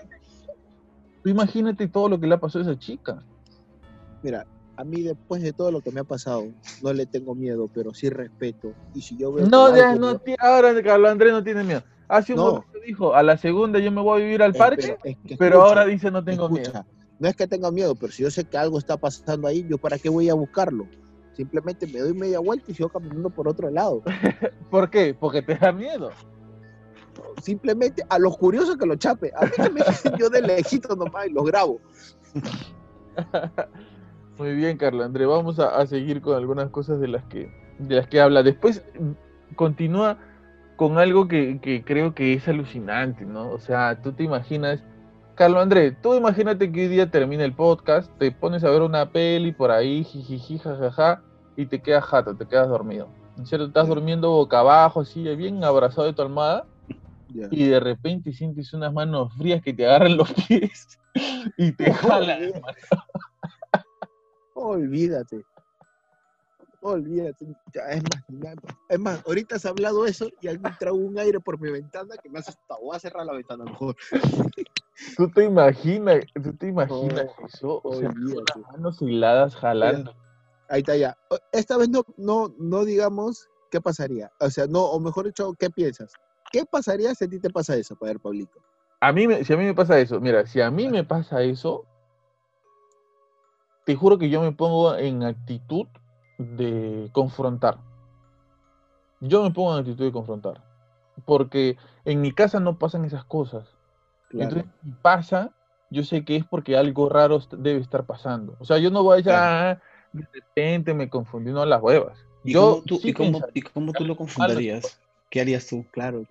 tú 1.23 1.29
imagínate 1.29 1.87
todo 1.87 2.07
lo 2.09 2.19
que 2.19 2.27
le 2.27 2.35
ha 2.35 2.39
pasado 2.39 2.63
a 2.67 2.71
esa 2.71 2.79
chica. 2.79 3.21
Mira, 4.23 4.45
a 4.77 4.83
mí 4.83 5.01
después 5.01 5.41
de 5.41 5.53
todo 5.53 5.71
lo 5.71 5.81
que 5.81 5.91
me 5.91 6.01
ha 6.01 6.03
pasado, 6.03 6.47
no 6.81 6.93
le 6.93 7.05
tengo 7.05 7.33
miedo, 7.35 7.69
pero 7.73 7.93
sí 7.93 8.09
respeto. 8.09 8.73
Y 8.93 9.01
si 9.01 9.17
yo 9.17 9.31
veo 9.31 9.47
No, 9.47 9.75
ya, 9.75 9.95
no, 9.95 10.17
ti- 10.19 10.35
ahora 10.39 10.73
Carlos 10.83 11.11
Andrés 11.11 11.31
no 11.31 11.43
tiene 11.43 11.63
miedo. 11.63 11.83
Hace 12.07 12.33
un 12.33 12.39
No. 12.39 12.45
momento 12.45 12.67
dijo, 12.85 13.15
a 13.15 13.23
la 13.23 13.37
segunda 13.37 13.79
yo 13.79 13.91
me 13.91 14.01
voy 14.01 14.21
a 14.21 14.25
vivir 14.25 14.43
al 14.43 14.53
parque, 14.53 14.81
pero, 14.81 14.97
es 15.03 15.17
que 15.25 15.37
pero 15.37 15.55
escucha, 15.55 15.67
ahora 15.69 15.85
dice 15.85 16.11
no 16.11 16.23
tengo 16.23 16.49
miedo. 16.49 16.85
No 17.17 17.29
es 17.29 17.35
que 17.35 17.47
tenga 17.47 17.71
miedo, 17.71 17.95
pero 17.95 18.11
si 18.11 18.23
yo 18.23 18.29
sé 18.29 18.43
que 18.45 18.57
algo 18.57 18.77
está 18.77 18.97
pasando 18.97 19.47
ahí, 19.47 19.65
¿yo 19.69 19.77
para 19.77 19.97
qué 19.97 20.09
voy 20.09 20.29
a 20.29 20.33
buscarlo? 20.33 20.85
Simplemente 21.33 21.87
me 21.87 21.99
doy 21.99 22.13
media 22.13 22.39
vuelta 22.39 22.69
y 22.71 22.75
sigo 22.75 22.89
caminando 22.89 23.29
por 23.29 23.47
otro 23.47 23.69
lado. 23.71 24.03
¿Por 24.69 24.89
qué? 24.89 25.15
Porque 25.17 25.41
te 25.41 25.55
da 25.55 25.71
miedo. 25.71 26.11
Simplemente 27.41 28.03
a 28.09 28.19
los 28.19 28.37
curiosos 28.37 28.77
que 28.77 28.85
lo 28.85 28.95
chape. 28.97 29.31
A 29.35 29.45
mí 29.45 29.51
que 29.55 29.69
me 29.69 29.81
yo 30.19 30.29
de 30.29 30.41
lejito 30.41 30.95
nomás 30.95 31.27
y 31.27 31.31
los 31.31 31.45
grabo. 31.45 31.79
Muy 34.37 34.53
bien, 34.53 34.77
Carlos 34.77 35.05
André. 35.05 35.25
Vamos 35.25 35.59
a, 35.59 35.77
a 35.77 35.85
seguir 35.87 36.21
con 36.21 36.35
algunas 36.35 36.69
cosas 36.69 36.99
de 36.99 37.07
las 37.07 37.23
que, 37.25 37.49
de 37.79 37.95
las 37.95 38.07
que 38.07 38.19
habla. 38.19 38.43
Después 38.43 38.83
mm, 38.99 39.55
continúa 39.55 40.17
con 40.75 40.97
algo 40.97 41.27
que, 41.27 41.59
que 41.61 41.83
creo 41.83 42.13
que 42.13 42.33
es 42.33 42.47
alucinante, 42.47 43.25
¿no? 43.25 43.49
O 43.51 43.59
sea, 43.59 44.01
tú 44.01 44.11
te 44.11 44.23
imaginas, 44.23 44.83
Carlos 45.35 45.61
André, 45.63 45.91
tú 45.91 46.13
imagínate 46.15 46.69
que 46.71 46.81
hoy 46.81 46.87
día 46.89 47.09
termina 47.09 47.45
el 47.45 47.53
podcast, 47.53 48.11
te 48.17 48.31
pones 48.31 48.63
a 48.65 48.69
ver 48.69 48.81
una 48.81 49.09
peli 49.11 49.53
por 49.53 49.71
ahí, 49.71 50.03
jijiji, 50.03 50.59
jajaja, 50.59 51.21
y 51.55 51.65
te 51.67 51.81
quedas 51.81 52.03
jato, 52.05 52.35
te 52.35 52.45
quedas 52.45 52.67
dormido. 52.67 53.07
¿No 53.37 53.43
es 53.43 53.49
cierto? 53.49 53.67
Estás 53.67 53.87
durmiendo 53.87 54.31
boca 54.31 54.59
abajo, 54.59 55.01
así, 55.01 55.23
bien 55.35 55.63
abrazado 55.63 56.07
de 56.07 56.13
tu 56.13 56.21
almohada, 56.21 56.65
Ya. 57.29 57.47
y 57.51 57.67
de 57.67 57.79
repente 57.79 58.33
sientes 58.33 58.73
unas 58.73 58.91
manos 58.93 59.33
frías 59.37 59.61
que 59.61 59.73
te 59.73 59.85
agarran 59.85 60.17
los 60.17 60.31
pies 60.33 60.99
y 61.57 61.71
te 61.71 61.93
jalan. 61.93 62.51
Olvídate. 64.55 65.45
Olvídate. 66.81 67.45
Ya, 67.73 67.81
es 67.89 68.03
más, 68.03 68.55
es 68.89 68.99
más, 68.99 69.23
ahorita 69.25 69.55
has 69.55 69.65
hablado 69.65 70.05
eso 70.05 70.27
y 70.41 70.47
alguien 70.47 70.73
trago 70.79 70.97
un 70.97 71.17
aire 71.19 71.39
por 71.39 71.59
mi 71.59 71.71
ventana 71.71 72.15
que 72.21 72.29
me 72.29 72.39
hace 72.39 72.51
hasta 72.51 72.77
voy 72.77 72.95
a 72.95 72.99
cerrar 72.99 73.25
la 73.25 73.33
ventana 73.33 73.65
mejor. 73.65 73.95
Tú 75.17 75.29
te 75.29 75.43
imaginas, 75.43 76.23
tú 76.41 76.55
te 76.55 76.67
imaginas 76.67 77.27
eso, 77.45 77.81
o 77.83 77.95
sea, 77.95 78.09
las 78.09 78.71
manos 78.71 79.01
hiladas 79.01 79.55
jalando. 79.55 80.15
Ahí 80.69 80.79
está 80.79 80.95
ya. 80.95 81.17
Esta 81.51 81.77
vez 81.77 81.89
no, 81.89 82.03
no, 82.17 82.53
no 82.57 82.85
digamos 82.85 83.49
qué 83.71 83.81
pasaría. 83.81 84.31
O 84.39 84.49
sea, 84.49 84.67
no, 84.67 84.85
o 84.85 84.99
mejor 84.99 85.25
dicho, 85.25 85.53
¿qué 85.59 85.69
piensas? 85.69 86.13
¿Qué 86.51 86.63
pasaría 86.65 87.13
si 87.13 87.25
a 87.25 87.27
ti 87.27 87.39
te 87.39 87.49
pasa 87.49 87.75
eso, 87.75 87.97
ver, 87.99 88.19
Pablito? 88.19 88.59
A 89.01 89.11
mí, 89.11 89.27
si 89.43 89.53
a 89.53 89.57
mí 89.57 89.65
me 89.65 89.73
pasa 89.73 89.99
eso, 89.99 90.21
mira, 90.21 90.45
si 90.47 90.61
a 90.61 90.71
mí 90.71 90.87
me 90.87 91.03
pasa 91.03 91.43
eso, 91.43 91.85
te 93.85 93.95
juro 93.95 94.17
que 94.17 94.29
yo 94.29 94.41
me 94.41 94.51
pongo 94.51 94.95
en 94.95 95.23
actitud 95.23 95.87
de 96.37 97.09
confrontar. 97.13 97.77
Yo 99.21 99.43
me 99.43 99.51
pongo 99.51 99.73
en 99.73 99.79
actitud 99.79 100.03
de 100.05 100.11
confrontar. 100.11 100.61
Porque 101.25 101.77
en 102.03 102.19
mi 102.21 102.31
casa 102.33 102.59
no 102.59 102.77
pasan 102.77 103.05
esas 103.05 103.23
cosas. 103.23 103.69
Entonces, 104.31 104.65
si 104.83 104.91
pasa, 105.01 105.51
yo 105.89 106.03
sé 106.03 106.25
que 106.25 106.35
es 106.35 106.45
porque 106.45 106.75
algo 106.75 107.07
raro 107.09 107.39
debe 107.57 107.79
estar 107.79 108.05
pasando. 108.05 108.57
O 108.59 108.65
sea, 108.65 108.79
yo 108.79 108.91
no 108.91 109.03
voy 109.03 109.13
a 109.13 109.17
decir, 109.17 109.31
Claro. 109.31 109.79
"Ah, 109.79 109.81
de 110.11 110.27
repente 110.33 110.93
me 110.93 111.09
confundí, 111.09 111.51
no 111.51 111.65
las 111.65 111.81
huevas. 111.81 112.17
¿Y, 112.43 112.53
Yo 112.53 112.59
cómo 112.59 112.81
tú, 112.83 112.99
sí 112.99 113.09
y, 113.09 113.13
cómo, 113.13 113.39
y 113.53 113.61
cómo 113.61 113.93
tú 113.93 114.03
lo 114.05 114.15
confrontarías? 114.17 114.99
¿Qué 115.29 115.41
harías 115.41 115.67
tú? 115.67 115.85
Claro. 115.91 116.23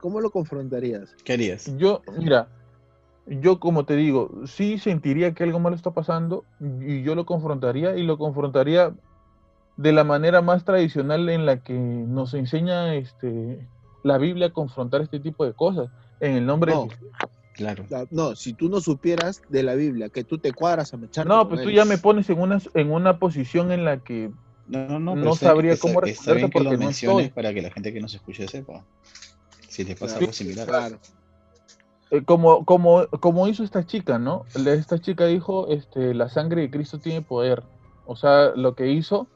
¿Cómo 0.00 0.20
lo 0.20 0.30
confrontarías? 0.30 1.14
¿Qué 1.24 1.32
harías? 1.34 1.76
Yo, 1.78 2.02
mira, 2.18 2.48
yo 3.26 3.58
como 3.60 3.84
te 3.84 3.96
digo, 3.96 4.30
sí 4.46 4.78
sentiría 4.78 5.32
que 5.32 5.44
algo 5.44 5.58
malo 5.60 5.76
está 5.76 5.92
pasando 5.92 6.44
y 6.60 7.02
yo 7.02 7.14
lo 7.14 7.24
confrontaría 7.26 7.96
y 7.96 8.02
lo 8.02 8.18
confrontaría 8.18 8.92
de 9.76 9.92
la 9.92 10.04
manera 10.04 10.42
más 10.42 10.64
tradicional 10.64 11.28
en 11.28 11.46
la 11.46 11.62
que 11.62 11.72
nos 11.72 12.34
enseña 12.34 12.94
este, 12.94 13.66
la 14.02 14.18
Biblia 14.18 14.48
a 14.48 14.52
confrontar 14.52 15.00
este 15.00 15.18
tipo 15.20 15.44
de 15.44 15.52
cosas, 15.54 15.88
en 16.20 16.32
el 16.36 16.46
nombre 16.46 16.72
No. 16.72 16.84
de 16.84 16.90
Jesús. 16.90 17.08
Claro. 17.54 17.84
No, 18.10 18.34
si 18.34 18.52
tú 18.52 18.68
no 18.68 18.80
supieras 18.80 19.40
de 19.48 19.62
la 19.62 19.74
Biblia, 19.74 20.08
que 20.08 20.24
tú 20.24 20.38
te 20.38 20.52
cuadras 20.52 20.92
a 20.92 20.96
mechar. 20.96 21.24
No, 21.26 21.48
pues 21.48 21.62
tú 21.62 21.70
ya 21.70 21.84
me 21.84 21.98
pones 21.98 22.28
en 22.28 22.40
una, 22.40 22.60
en 22.74 22.90
una 22.90 23.18
posición 23.20 23.70
en 23.72 23.84
la 23.84 23.98
que 23.98 24.30
No, 24.66 24.98
no, 24.98 25.14
no. 25.14 25.14
Bien- 25.14 25.34
sabría 25.36 25.76
cómo 25.76 26.02
Está 26.02 26.34
responderte 26.34 26.34
bien 26.40 26.50
que 26.50 26.58
lo 26.58 26.64
porque 26.64 26.78
no 26.78 26.84
menciones 26.86 27.26
estoy. 27.26 27.34
para 27.34 27.54
que 27.54 27.62
la 27.62 27.70
gente 27.70 27.92
que 27.92 28.00
nos 28.00 28.12
escuche 28.14 28.48
sepa. 28.48 28.84
Si 29.68 29.84
te 29.84 29.94
pasa 29.94 30.14
Claro. 30.14 30.20
algo 30.20 30.32
similar. 30.32 30.66
Claro. 30.66 30.98
Eh, 32.14 32.22
como, 32.24 32.64
como, 32.64 33.08
como 33.18 33.48
hizo 33.48 33.64
esta 33.64 33.84
chica, 33.84 34.20
¿no? 34.20 34.44
Esta 34.54 35.00
chica 35.00 35.26
dijo, 35.26 35.66
este, 35.66 36.14
la 36.14 36.28
sangre 36.28 36.62
de 36.62 36.70
Cristo 36.70 37.00
tiene 37.00 37.22
poder. 37.22 37.64
O 38.06 38.14
sea, 38.14 38.52
lo 38.54 38.76
que 38.76 38.92
hizo 38.92 39.26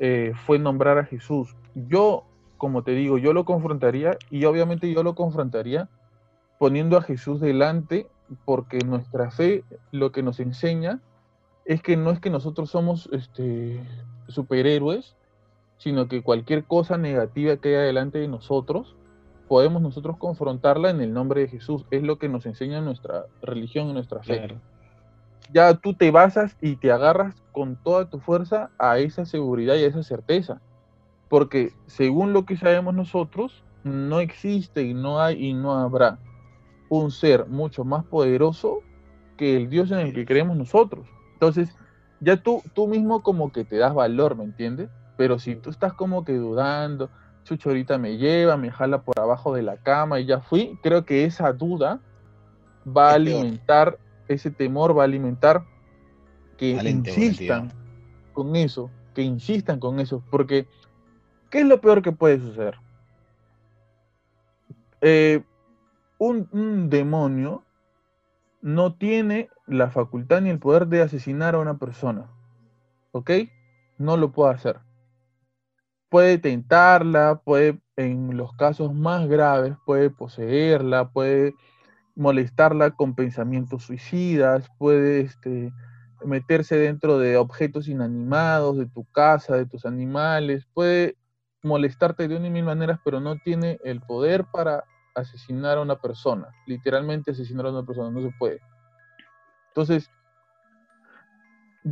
eh, 0.00 0.32
fue 0.46 0.58
nombrar 0.58 0.96
a 0.96 1.04
Jesús. 1.04 1.54
Yo, 1.74 2.24
como 2.56 2.82
te 2.82 2.92
digo, 2.92 3.18
yo 3.18 3.34
lo 3.34 3.44
confrontaría 3.44 4.16
y 4.30 4.46
obviamente 4.46 4.90
yo 4.90 5.02
lo 5.02 5.14
confrontaría 5.14 5.90
poniendo 6.58 6.96
a 6.96 7.02
Jesús 7.02 7.38
delante 7.38 8.06
porque 8.46 8.78
nuestra 8.78 9.30
fe 9.30 9.62
lo 9.92 10.10
que 10.10 10.22
nos 10.22 10.40
enseña 10.40 11.02
es 11.66 11.82
que 11.82 11.98
no 11.98 12.12
es 12.12 12.18
que 12.18 12.30
nosotros 12.30 12.70
somos 12.70 13.10
este, 13.12 13.78
superhéroes, 14.28 15.16
sino 15.76 16.08
que 16.08 16.22
cualquier 16.22 16.64
cosa 16.64 16.96
negativa 16.96 17.58
que 17.58 17.76
haya 17.76 17.82
delante 17.82 18.20
de 18.20 18.28
nosotros, 18.28 18.96
podemos 19.48 19.82
nosotros 19.82 20.16
confrontarla 20.16 20.90
en 20.90 21.00
el 21.00 21.12
nombre 21.12 21.42
de 21.42 21.48
Jesús. 21.48 21.84
Es 21.90 22.02
lo 22.02 22.18
que 22.18 22.28
nos 22.28 22.46
enseña 22.46 22.80
nuestra 22.80 23.26
religión 23.42 23.88
y 23.88 23.92
nuestra 23.92 24.22
fe. 24.22 24.38
Claro. 24.38 24.56
Ya 25.52 25.74
tú 25.74 25.94
te 25.94 26.10
basas 26.10 26.56
y 26.60 26.76
te 26.76 26.90
agarras 26.90 27.34
con 27.52 27.76
toda 27.76 28.10
tu 28.10 28.18
fuerza 28.18 28.70
a 28.78 28.98
esa 28.98 29.24
seguridad 29.24 29.76
y 29.76 29.84
a 29.84 29.88
esa 29.88 30.02
certeza. 30.02 30.60
Porque 31.28 31.72
según 31.86 32.32
lo 32.32 32.44
que 32.44 32.56
sabemos 32.56 32.94
nosotros, 32.94 33.64
no 33.84 34.20
existe 34.20 34.82
y 34.82 34.94
no 34.94 35.20
hay 35.20 35.46
y 35.46 35.54
no 35.54 35.74
habrá 35.74 36.18
un 36.88 37.10
ser 37.10 37.46
mucho 37.46 37.84
más 37.84 38.04
poderoso 38.04 38.80
que 39.36 39.56
el 39.56 39.68
Dios 39.68 39.90
en 39.90 39.98
el 39.98 40.12
que 40.12 40.26
creemos 40.26 40.56
nosotros. 40.56 41.06
Entonces, 41.34 41.74
ya 42.20 42.36
tú, 42.36 42.62
tú 42.74 42.88
mismo 42.88 43.22
como 43.22 43.52
que 43.52 43.64
te 43.64 43.76
das 43.76 43.94
valor, 43.94 44.36
¿me 44.36 44.44
entiendes? 44.44 44.88
Pero 45.16 45.38
si 45.38 45.56
tú 45.56 45.70
estás 45.70 45.92
como 45.92 46.24
que 46.24 46.34
dudando, 46.34 47.10
Chucho 47.46 47.68
ahorita 47.68 47.96
me 47.96 48.16
lleva, 48.16 48.56
me 48.56 48.72
jala 48.72 49.02
por 49.02 49.20
abajo 49.20 49.54
de 49.54 49.62
la 49.62 49.76
cama 49.76 50.18
y 50.18 50.26
ya 50.26 50.40
fui, 50.40 50.76
creo 50.82 51.04
que 51.04 51.24
esa 51.24 51.52
duda 51.52 52.00
va 52.84 53.10
a 53.10 53.14
alimentar, 53.14 53.98
ese 54.26 54.50
temor 54.50 54.98
va 54.98 55.02
a 55.02 55.04
alimentar 55.04 55.64
que 56.56 56.74
Valente, 56.74 57.10
insistan 57.10 57.72
con 58.32 58.56
eso, 58.56 58.90
que 59.14 59.22
insistan 59.22 59.78
con 59.78 60.00
eso, 60.00 60.24
porque 60.28 60.66
¿qué 61.48 61.60
es 61.60 61.66
lo 61.66 61.80
peor 61.80 62.02
que 62.02 62.10
puede 62.10 62.40
suceder? 62.40 62.78
Eh, 65.00 65.44
un, 66.18 66.48
un 66.50 66.90
demonio 66.90 67.62
no 68.60 68.94
tiene 68.94 69.50
la 69.68 69.90
facultad 69.90 70.40
ni 70.40 70.50
el 70.50 70.58
poder 70.58 70.88
de 70.88 71.02
asesinar 71.02 71.54
a 71.54 71.60
una 71.60 71.78
persona, 71.78 72.26
¿ok? 73.12 73.30
No 73.98 74.16
lo 74.16 74.32
puede 74.32 74.52
hacer. 74.52 74.80
Puede 76.08 76.38
tentarla, 76.38 77.40
puede, 77.44 77.80
en 77.96 78.36
los 78.36 78.52
casos 78.54 78.94
más 78.94 79.28
graves, 79.28 79.74
puede 79.84 80.10
poseerla, 80.10 81.10
puede 81.10 81.54
molestarla 82.14 82.92
con 82.92 83.14
pensamientos 83.14 83.84
suicidas, 83.84 84.68
puede 84.78 85.20
este, 85.20 85.72
meterse 86.24 86.76
dentro 86.76 87.18
de 87.18 87.36
objetos 87.36 87.88
inanimados, 87.88 88.78
de 88.78 88.86
tu 88.86 89.04
casa, 89.12 89.56
de 89.56 89.66
tus 89.66 89.84
animales, 89.84 90.66
puede 90.72 91.16
molestarte 91.62 92.28
de 92.28 92.36
una 92.36 92.46
y 92.46 92.50
mil 92.50 92.64
maneras, 92.64 92.98
pero 93.04 93.20
no 93.20 93.36
tiene 93.36 93.78
el 93.84 94.00
poder 94.00 94.44
para 94.52 94.84
asesinar 95.14 95.78
a 95.78 95.82
una 95.82 95.96
persona. 95.96 96.48
Literalmente 96.66 97.32
asesinar 97.32 97.66
a 97.66 97.70
una 97.70 97.84
persona, 97.84 98.10
no 98.10 98.22
se 98.22 98.34
puede. 98.38 98.60
Entonces, 99.68 100.10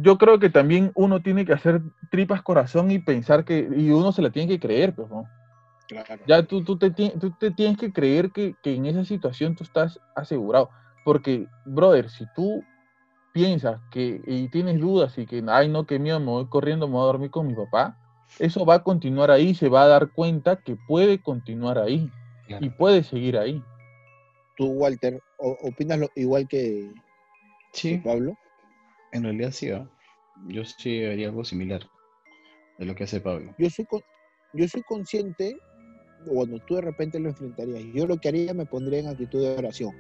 yo 0.03 0.19
creo 0.19 0.41
que 0.41 0.51
también 0.51 0.91
uno 0.95 1.23
tiene 1.23 1.45
que 1.45 1.53
hacer 1.53 1.81
tripas 2.11 2.43
corazón 2.43 2.91
y 2.91 2.99
pensar 2.99 3.45
que, 3.45 3.69
y 3.77 3.91
uno 3.91 4.11
se 4.11 4.23
la 4.23 4.31
tiene 4.31 4.49
que 4.49 4.59
creer, 4.59 4.93
pues, 4.95 5.09
¿no? 5.09 5.25
Claro. 5.87 6.25
Ya 6.27 6.43
tú, 6.43 6.65
tú, 6.65 6.79
te, 6.79 6.91
tú 6.91 7.31
te 7.39 7.51
tienes 7.53 7.77
que 7.79 7.93
creer 7.93 8.33
que, 8.33 8.57
que 8.63 8.75
en 8.75 8.87
esa 8.87 9.05
situación 9.05 9.55
tú 9.55 9.63
estás 9.63 10.01
asegurado. 10.17 10.71
Porque, 11.05 11.47
brother, 11.65 12.11
si 12.11 12.25
tú 12.35 12.65
piensas 13.33 13.81
que 13.93 14.21
y 14.27 14.49
tienes 14.49 14.81
dudas 14.81 15.17
y 15.19 15.27
que, 15.27 15.45
ay, 15.47 15.69
no, 15.69 15.87
que 15.87 15.99
miedo, 15.99 16.19
me 16.19 16.27
voy 16.27 16.47
corriendo, 16.47 16.89
me 16.89 16.95
voy 16.95 17.03
a 17.03 17.07
dormir 17.07 17.31
con 17.31 17.47
mi 17.47 17.55
papá, 17.55 17.97
eso 18.39 18.65
va 18.65 18.77
a 18.77 18.83
continuar 18.83 19.31
ahí, 19.31 19.55
se 19.55 19.69
va 19.69 19.85
a 19.85 19.89
dar 19.89 20.11
cuenta 20.11 20.57
que 20.57 20.77
puede 20.89 21.23
continuar 21.23 21.79
ahí 21.79 22.11
Claro. 22.47 22.65
y 22.67 22.71
puede 22.71 23.03
seguir 23.05 23.39
ahí. 23.39 23.63
Tú, 24.57 24.67
Walter, 24.73 25.21
o- 25.39 25.57
¿opinas 25.63 25.99
lo- 25.99 26.11
igual 26.17 26.49
que, 26.49 26.91
que 27.73 27.79
Sí, 27.79 27.97
Pablo? 27.99 28.35
En 29.15 29.23
realidad 29.23 29.51
sí. 29.53 29.71
¿ah? 29.71 29.89
Yo 30.49 30.65
sí 30.65 31.05
haría 31.05 31.29
algo 31.29 31.45
similar 31.45 31.81
de 32.79 32.85
lo 32.87 32.95
que 32.95 33.05
hace 33.05 33.21
Pablo. 33.21 33.55
Yo 33.59 33.71
soy, 33.71 33.85
con- 33.87 34.03
yo 34.53 34.69
soy 34.69 34.83
consciente, 34.83 35.57
bueno, 36.27 36.57
tú 36.67 36.75
de 36.75 36.83
repente 36.83 37.19
lo 37.21 37.31
enfrentarías. 37.31 37.83
Yo 37.95 38.07
lo 38.07 38.19
que 38.19 38.29
haría, 38.29 38.53
me 38.53 38.67
pondría 38.67 39.01
en 39.01 39.09
actitud 39.09 39.43
de 39.43 39.57
oración. 39.57 39.93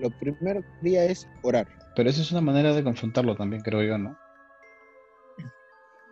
Lo 0.00 0.10
primero 0.18 0.60
que 0.62 0.68
haría 0.80 1.04
es 1.04 1.26
orar. 1.42 1.66
Pero 1.94 2.10
esa 2.10 2.22
es 2.22 2.32
una 2.32 2.40
manera 2.40 2.74
de 2.74 2.82
confrontarlo 2.82 3.36
también, 3.36 3.62
creo 3.62 3.82
yo, 3.82 3.96
¿no? 3.98 4.18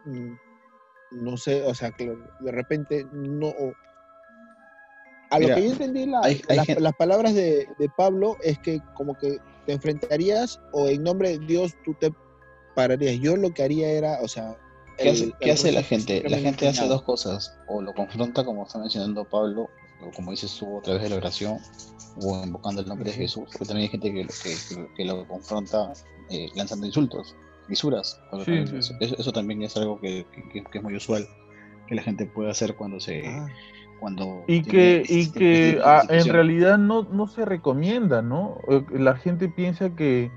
Mm, 0.04 0.34
No 1.12 1.36
sé, 1.36 1.62
o 1.64 1.74
sea, 1.74 1.90
que 1.90 2.06
de 2.40 2.52
repente 2.52 3.04
no. 3.12 3.48
A 5.32 5.38
Mira, 5.38 5.48
lo 5.56 5.60
que 5.60 5.66
yo 5.66 5.72
entendí, 5.72 6.06
la- 6.06 6.20
hay- 6.22 6.40
hay 6.48 6.56
las, 6.56 6.66
gen- 6.66 6.82
las 6.82 6.94
palabras 6.94 7.34
de, 7.34 7.66
de 7.78 7.88
Pablo 7.96 8.36
es 8.42 8.58
que 8.60 8.80
como 8.94 9.16
que 9.18 9.38
te 9.66 9.72
enfrentarías 9.72 10.60
o 10.72 10.88
en 10.88 11.02
nombre 11.02 11.30
de 11.30 11.46
Dios 11.46 11.74
tú 11.84 11.94
te 11.94 12.12
pararías. 12.74 13.18
Yo 13.20 13.36
lo 13.36 13.52
que 13.52 13.62
haría 13.62 13.88
era, 13.90 14.18
o 14.22 14.28
sea. 14.28 14.56
¿Qué 14.98 15.08
el- 15.08 15.14
hace, 15.14 15.24
el 15.24 15.34
qué 15.40 15.50
hace 15.52 15.72
la 15.72 15.82
gente? 15.82 16.22
La 16.28 16.38
gente 16.38 16.68
hace 16.68 16.86
dos 16.86 17.02
cosas. 17.02 17.56
O 17.68 17.80
lo 17.80 17.94
confronta, 17.94 18.44
como 18.44 18.64
está 18.66 18.78
mencionando 18.78 19.24
Pablo, 19.24 19.68
o 20.06 20.10
como 20.14 20.30
dices 20.30 20.54
tú, 20.58 20.78
a 20.78 20.82
través 20.82 21.02
de 21.02 21.08
la 21.10 21.16
oración, 21.16 21.58
o 22.22 22.42
invocando 22.44 22.82
el 22.82 22.88
nombre 22.88 23.10
de. 23.10 23.16
Jesús. 23.16 23.44
Porque 23.52 23.64
también 23.66 23.84
hay 23.84 23.88
gente 23.88 24.12
que, 24.12 24.24
lo- 24.24 24.28
que, 24.28 24.94
que- 24.96 25.04
lo 25.04 25.26
confronta 25.26 25.92
eh, 26.30 26.48
lanzando 26.54 26.86
insultos. 26.86 27.34
lisuras. 27.68 28.20
Sí, 28.44 28.52
eso, 28.52 28.82
sí. 28.82 28.94
eso- 29.00 29.16
eso 29.16 29.32
también 29.32 29.62
es 29.62 29.76
algo 29.76 30.00
que, 30.00 30.26
que- 30.52 30.64
que 30.64 30.78
es 30.78 30.82
muy 30.82 30.96
usual 30.96 31.24
que 31.86 31.94
la 31.94 32.02
gente 32.02 32.26
puede 32.26 32.50
hacer 32.50 32.74
cuando 32.74 32.98
se 32.98 33.22
Ah, 33.24 33.46
cuando 34.00 34.44
Y 34.48 34.62
que, 34.62 35.02
este- 35.02 35.14
y 35.14 35.20
este 35.20 35.38
que 35.38 35.80
ah, 35.84 36.04
en 36.08 36.24
realidad 36.32 36.78
no, 36.78 37.02
no 37.04 37.26
se 37.28 37.44
recomienda, 37.44 38.22
¿no? 38.22 38.56
Eh, 38.68 38.84
La 38.92 39.14
gente 39.16 39.48
piensa 39.48 39.94
que, 39.94 40.30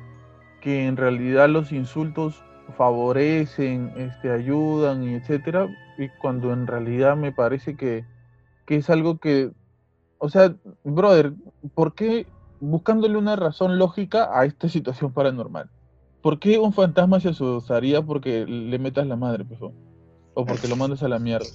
que 0.61 0.85
en 0.85 0.97
realidad 0.97 1.49
los 1.49 1.71
insultos 1.71 2.43
favorecen, 2.77 3.91
este, 3.97 4.29
ayudan 4.31 5.03
y 5.03 5.15
etcétera, 5.15 5.67
y 5.97 6.09
cuando 6.21 6.53
en 6.53 6.67
realidad 6.67 7.15
me 7.15 7.31
parece 7.31 7.75
que, 7.75 8.05
que 8.65 8.75
es 8.77 8.89
algo 8.89 9.17
que, 9.17 9.51
o 10.19 10.29
sea, 10.29 10.53
brother, 10.83 11.33
¿por 11.73 11.93
qué 11.93 12.27
buscándole 12.59 13.17
una 13.17 13.35
razón 13.35 13.77
lógica 13.79 14.29
a 14.37 14.45
esta 14.45 14.69
situación 14.75 15.11
paranormal? 15.13 15.69
¿Por 16.21 16.39
qué 16.39 16.57
un 16.57 16.71
fantasma 16.71 17.19
se 17.19 17.29
asustaría 17.29 18.01
porque 18.01 18.45
le 18.45 18.79
metas 18.79 19.07
la 19.07 19.15
madre, 19.17 19.43
pues, 19.43 19.59
o 19.61 20.45
porque 20.45 20.67
lo 20.67 20.75
mandas 20.77 21.03
a 21.03 21.09
la 21.09 21.19
mierda? 21.19 21.45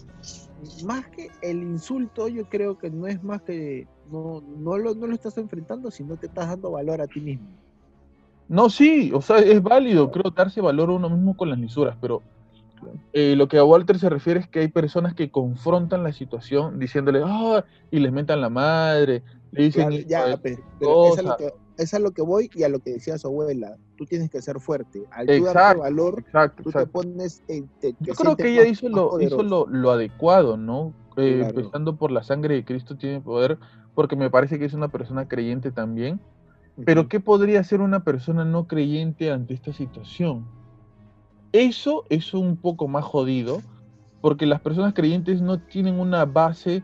Más 0.85 1.07
que 1.09 1.31
el 1.43 1.63
insulto, 1.63 2.29
yo 2.29 2.49
creo 2.49 2.79
que 2.79 2.91
no 2.91 3.07
es 3.07 3.23
más 3.23 3.43
que 3.43 3.87
no, 4.11 4.43
no, 4.59 4.79
lo, 4.79 4.95
no 4.95 5.07
lo 5.07 5.15
estás 5.15 5.39
enfrentando, 5.39 5.91
sino 5.91 6.17
te 6.17 6.27
estás 6.27 6.49
dando 6.49 6.71
valor 6.71 7.01
a 7.01 7.07
ti 7.07 7.21
mismo. 7.21 7.49
No, 8.49 8.71
sí, 8.71 9.11
o 9.13 9.21
sea, 9.21 9.39
es 9.39 9.63
válido, 9.63 10.11
creo, 10.11 10.31
darse 10.31 10.61
valor 10.61 10.89
a 10.89 10.95
uno 10.95 11.11
mismo 11.11 11.37
con 11.37 11.51
las 11.51 11.59
lisuras, 11.59 11.97
pero 12.01 12.23
eh, 13.13 13.35
lo 13.37 13.47
que 13.47 13.59
a 13.59 13.65
Walter 13.65 13.99
se 13.99 14.09
refiere 14.09 14.41
es 14.41 14.49
que 14.49 14.61
hay 14.61 14.69
personas 14.69 15.15
que 15.15 15.31
confrontan 15.31 16.03
la 16.03 16.13
situación 16.13 16.79
diciéndole, 16.79 17.23
ah, 17.25 17.65
y 17.91 17.99
les 17.99 18.11
mentan 18.11 18.41
la 18.41 18.49
madre, 18.49 19.23
le 19.53 19.65
dicen, 19.65 19.91
ya, 20.07 20.39
pero 20.79 21.13
es 21.13 21.19
a, 21.19 21.23
lo 21.23 21.37
que, 21.37 21.53
es 21.79 21.95
a 21.95 21.99
lo 21.99 22.11
que 22.11 22.23
voy 22.23 22.51
y 22.55 22.65
a 22.65 22.69
lo 22.69 22.81
que 22.81 22.91
decía 22.93 23.17
su 23.19 23.29
abuela. 23.29 23.77
Tú 23.97 24.05
tienes 24.05 24.29
que 24.31 24.43
ser 24.43 24.61
fuerte. 24.61 25.05
Al 25.11 25.27
tú 25.27 25.33
exacto, 25.33 25.81
valor, 25.83 26.21
exacto, 26.21 26.63
tú 26.65 26.71
te 26.73 26.87
pones. 26.87 27.43
en- 27.49 27.69
te- 27.81 27.93
te 27.95 27.97
Yo 28.05 28.15
creo 28.15 28.37
que 28.37 28.49
ella 28.51 28.63
más- 28.63 28.71
hizo 28.73 28.87
más 28.87 28.97
lo, 28.97 29.21
hizo 29.21 29.37
poderoso. 29.37 29.43
lo, 29.43 29.67
lo 29.69 29.91
adecuado, 29.91 30.57
¿no? 30.57 30.93
Eh, 31.17 31.39
Claro. 31.41 31.59
Empezando 31.61 31.97
por 31.97 32.11
la 32.11 32.23
sangre 32.23 32.55
de 32.57 32.65
Cristo 32.65 32.97
tiene 32.97 33.21
poder, 33.21 33.59
porque 33.95 34.15
me 34.17 34.31
parece 34.31 34.59
que 34.59 34.65
es 34.67 34.75
una 34.75 34.89
persona 34.89 35.27
creyente 35.27 35.71
también. 35.73 36.21
Pero. 36.85 37.09
¿qué 37.09 37.19
podría 37.19 37.59
hacer 37.61 37.81
una 37.81 38.05
persona 38.05 38.45
no 38.45 38.69
creyente 38.69 39.33
ante 39.33 39.55
esta 39.55 39.73
situación? 39.73 40.47
Eso 41.53 42.05
es 42.09 42.35
un 42.35 42.57
poco 42.57 42.87
más 42.89 43.05
jodido, 43.05 43.63
porque 44.21 44.47
las 44.47 44.61
personas 44.61 44.95
creyentes 44.95 45.41
no 45.41 45.59
tienen 45.61 45.99
una 45.99 46.25
base 46.25 46.83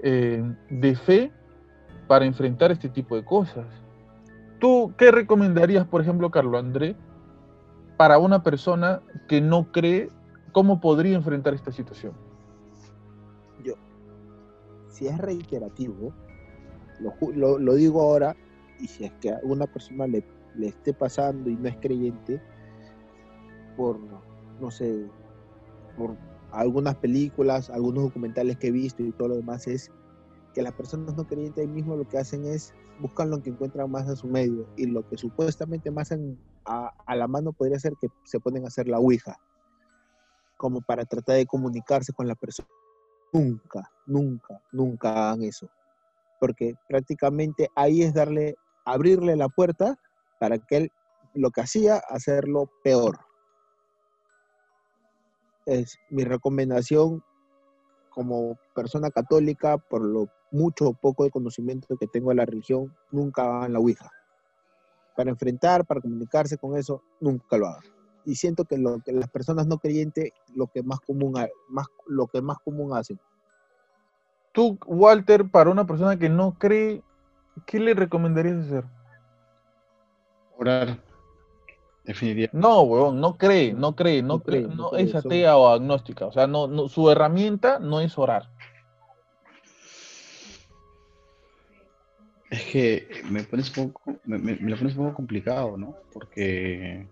eh, 0.00 0.42
de 0.70 0.94
fe 0.96 1.32
para 2.06 2.24
enfrentar 2.24 2.70
este 2.72 2.88
tipo 2.88 3.16
de 3.16 3.24
cosas. 3.24 3.66
¿Tú 4.58 4.92
qué 4.96 5.10
recomendarías, 5.10 5.86
por 5.86 6.00
ejemplo, 6.00 6.30
Carlos 6.30 6.58
André, 6.58 6.96
para 7.96 8.18
una 8.18 8.42
persona 8.42 9.02
que 9.28 9.40
no 9.40 9.70
cree, 9.70 10.08
cómo 10.52 10.80
podría 10.80 11.16
enfrentar 11.16 11.54
esta 11.54 11.72
situación? 11.72 12.12
Yo, 13.62 13.74
si 14.88 15.06
es 15.06 15.18
reiterativo, 15.18 16.12
lo, 17.34 17.58
lo 17.58 17.74
digo 17.74 18.02
ahora, 18.02 18.36
y 18.80 18.88
si 18.88 19.04
es 19.04 19.12
que 19.20 19.30
a 19.30 19.40
una 19.42 19.66
persona 19.66 20.06
le, 20.06 20.24
le 20.56 20.68
esté 20.68 20.92
pasando 20.92 21.48
y 21.50 21.56
no 21.56 21.68
es 21.68 21.76
creyente, 21.76 22.42
por, 23.76 23.98
no 24.60 24.70
sé, 24.70 25.06
por 25.96 26.16
algunas 26.50 26.96
películas, 26.96 27.70
algunos 27.70 28.04
documentales 28.04 28.56
que 28.56 28.68
he 28.68 28.72
visto 28.72 29.02
y 29.02 29.12
todo 29.12 29.28
lo 29.28 29.36
demás, 29.36 29.66
es 29.66 29.90
que 30.54 30.62
las 30.62 30.72
personas 30.72 31.16
no 31.16 31.26
creyentes 31.26 31.62
ahí 31.62 31.72
mismo 31.72 31.96
lo 31.96 32.08
que 32.08 32.18
hacen 32.18 32.44
es 32.44 32.74
buscan 32.98 33.30
lo 33.30 33.40
que 33.40 33.50
encuentran 33.50 33.90
más 33.90 34.08
a 34.08 34.16
su 34.16 34.28
medio 34.28 34.66
y 34.76 34.86
lo 34.86 35.02
que 35.02 35.16
supuestamente 35.16 35.90
más 35.90 36.10
en- 36.10 36.40
a, 36.64 36.90
a 37.06 37.16
la 37.16 37.26
mano 37.28 37.52
podría 37.52 37.78
ser 37.78 37.94
que 38.00 38.08
se 38.24 38.40
ponen 38.40 38.64
a 38.64 38.68
hacer 38.68 38.88
la 38.88 38.98
ouija, 38.98 39.36
como 40.56 40.80
para 40.82 41.04
tratar 41.04 41.36
de 41.36 41.46
comunicarse 41.46 42.12
con 42.12 42.26
la 42.28 42.34
persona. 42.34 42.68
Nunca, 43.32 43.90
nunca, 44.06 44.60
nunca 44.72 45.10
hagan 45.10 45.42
eso. 45.42 45.68
Porque 46.40 46.74
prácticamente 46.88 47.68
ahí 47.74 48.02
es 48.02 48.14
darle, 48.14 48.56
abrirle 48.84 49.36
la 49.36 49.48
puerta 49.48 49.98
para 50.38 50.58
que 50.58 50.76
él 50.76 50.92
lo 51.34 51.50
que 51.50 51.60
hacía, 51.60 52.00
hacerlo 52.08 52.70
peor. 52.82 53.18
Es 55.66 55.98
mi 56.10 56.24
recomendación 56.24 57.22
como 58.10 58.58
persona 58.74 59.10
católica, 59.10 59.78
por 59.78 60.02
lo 60.04 60.28
mucho 60.50 60.88
o 60.88 60.94
poco 60.94 61.24
de 61.24 61.30
conocimiento 61.30 61.96
que 61.96 62.06
tengo 62.06 62.30
de 62.30 62.36
la 62.36 62.46
religión, 62.46 62.94
nunca 63.10 63.42
hagan 63.42 63.72
la 63.72 63.78
Ouija. 63.78 64.10
Para 65.16 65.30
enfrentar, 65.30 65.84
para 65.84 66.00
comunicarse 66.00 66.56
con 66.58 66.76
eso, 66.76 67.02
nunca 67.20 67.56
lo 67.56 67.66
hagan. 67.66 67.82
Y 68.24 68.34
siento 68.34 68.64
que, 68.64 68.78
lo, 68.78 68.98
que 69.00 69.12
las 69.12 69.28
personas 69.30 69.66
no 69.66 69.78
creyentes, 69.78 70.30
lo 70.54 70.66
que 70.66 70.82
más 70.82 71.00
común, 71.00 71.34
más, 71.68 71.86
lo 72.06 72.26
que 72.26 72.42
más 72.42 72.58
común 72.64 72.96
hacen. 72.96 73.18
Tú, 74.52 74.78
Walter, 74.86 75.48
para 75.50 75.70
una 75.70 75.86
persona 75.86 76.18
que 76.18 76.28
no 76.28 76.52
cree, 76.58 77.02
¿qué 77.66 77.80
le 77.80 77.94
recomendarías 77.94 78.66
hacer? 78.66 78.84
Orar. 80.56 80.98
Definitivamente. 82.04 82.56
No, 82.56 82.82
weón, 82.82 83.20
no 83.20 83.36
cree, 83.36 83.72
no 83.74 83.94
cree, 83.94 84.22
no, 84.22 84.38
No 84.38 84.40
cree, 84.40 84.64
cree, 84.64 84.74
no 84.76 84.90
cree, 84.90 85.02
es 85.04 85.10
son- 85.10 85.26
atea 85.26 85.56
o 85.56 85.68
agnóstica. 85.68 86.26
O 86.26 86.32
sea, 86.32 86.46
no, 86.46 86.66
no, 86.66 86.88
su 86.88 87.10
herramienta 87.10 87.78
no 87.78 88.00
es 88.00 88.16
orar. 88.16 88.50
Es 92.50 92.64
que 92.64 93.08
me 93.30 93.42
pones 93.44 93.76
un 93.76 93.92
poco, 93.92 94.20
me, 94.24 94.38
lo 94.56 94.76
pones 94.78 94.96
un 94.96 95.04
poco 95.04 95.14
complicado, 95.16 95.76
¿no? 95.76 95.96
Porque 96.12 97.06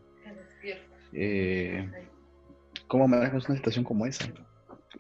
eh, 1.12 1.88
¿cómo 2.88 3.06
manejas 3.08 3.48
una 3.48 3.56
situación 3.56 3.84
como 3.84 4.06
esa? 4.06 4.26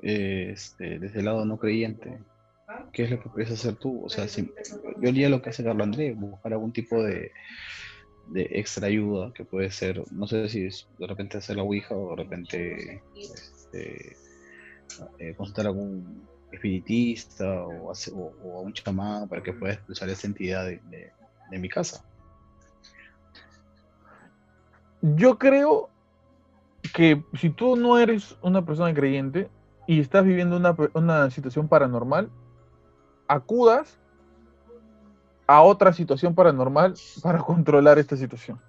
Este, 0.02 0.98
desde 0.98 1.20
el 1.20 1.24
lado 1.24 1.44
no 1.44 1.58
creyente. 1.58 2.18
¿Qué 2.92 3.04
es 3.04 3.10
lo 3.10 3.22
que 3.22 3.28
puedes 3.30 3.50
hacer 3.50 3.76
tú? 3.76 4.04
O 4.04 4.08
sea, 4.10 4.28
si- 4.28 4.52
yo 5.00 5.08
haría 5.08 5.28
lo 5.28 5.40
que 5.40 5.50
hace 5.50 5.64
Carlos 5.64 5.84
Andrés, 5.84 6.16
buscar 6.16 6.52
algún 6.52 6.72
tipo 6.72 7.02
de, 7.02 7.30
de 8.28 8.42
extra 8.52 8.88
ayuda 8.88 9.32
que 9.34 9.44
puede 9.44 9.70
ser, 9.70 10.02
no 10.12 10.26
sé 10.26 10.48
si 10.48 10.66
es 10.66 10.86
de 10.98 11.06
repente 11.06 11.38
hacer 11.38 11.56
la 11.56 11.62
Ouija 11.62 11.94
o 11.94 12.10
de 12.16 12.22
repente 12.24 13.02
este, 13.14 14.16
eh, 15.18 15.34
consultar 15.36 15.66
algún 15.66 16.28
espiritista 16.52 17.44
o, 17.64 17.90
hace- 17.90 18.12
o- 18.12 18.32
o 18.42 18.58
a 18.58 18.62
un 18.62 18.72
chamán 18.72 19.28
para 19.28 19.42
que 19.42 19.52
pueda 19.52 19.74
expulsar 19.74 20.08
esa 20.08 20.26
entidad 20.26 20.64
de, 20.64 20.80
de- 20.90 21.12
de 21.50 21.58
mi 21.58 21.68
casa. 21.68 22.04
Yo 25.02 25.38
creo 25.38 25.90
que 26.94 27.22
si 27.38 27.50
tú 27.50 27.76
no 27.76 27.98
eres 27.98 28.36
una 28.42 28.64
persona 28.64 28.92
creyente 28.94 29.48
y 29.86 30.00
estás 30.00 30.24
viviendo 30.24 30.56
una, 30.56 30.74
una 30.94 31.30
situación 31.30 31.68
paranormal, 31.68 32.30
acudas 33.28 33.98
a 35.46 35.62
otra 35.62 35.92
situación 35.92 36.34
paranormal 36.34 36.94
para 37.22 37.38
controlar 37.44 37.98
esta 37.98 38.16
situación. 38.16 38.60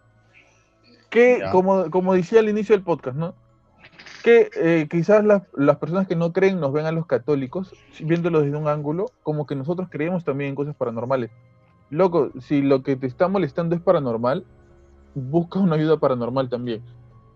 Que, 1.10 1.40
como, 1.52 1.90
como 1.90 2.14
decía 2.14 2.40
al 2.40 2.50
inicio 2.50 2.76
del 2.76 2.84
podcast, 2.84 3.16
¿no? 3.18 3.34
Que 4.28 4.50
eh, 4.62 4.88
quizás 4.92 5.24
las, 5.24 5.44
las 5.54 5.78
personas 5.78 6.06
que 6.06 6.18
no 6.18 6.34
creen 6.34 6.60
nos 6.60 6.74
ven 6.74 6.86
a 6.86 6.92
los 6.92 7.06
católicos, 7.06 7.74
si- 7.94 8.04
viéndolo 8.04 8.42
desde 8.42 8.58
un 8.58 8.68
ángulo, 8.68 9.06
como 9.24 9.46
que 9.46 9.56
nosotros 9.56 9.88
creemos 9.90 10.26
también 10.26 10.50
en 10.50 10.56
cosas 10.56 10.76
paranormales. 10.76 11.32
Loco, 11.90 12.32
si 12.42 12.62
lo 12.62 12.84
que 12.84 12.98
te 12.98 13.08
está 13.08 13.30
molestando 13.30 13.74
es 13.74 13.82
paranormal, 13.82 14.44
busca 15.16 15.60
una 15.60 15.76
ayuda 15.78 15.96
paranormal 15.96 16.50
también. 16.50 16.82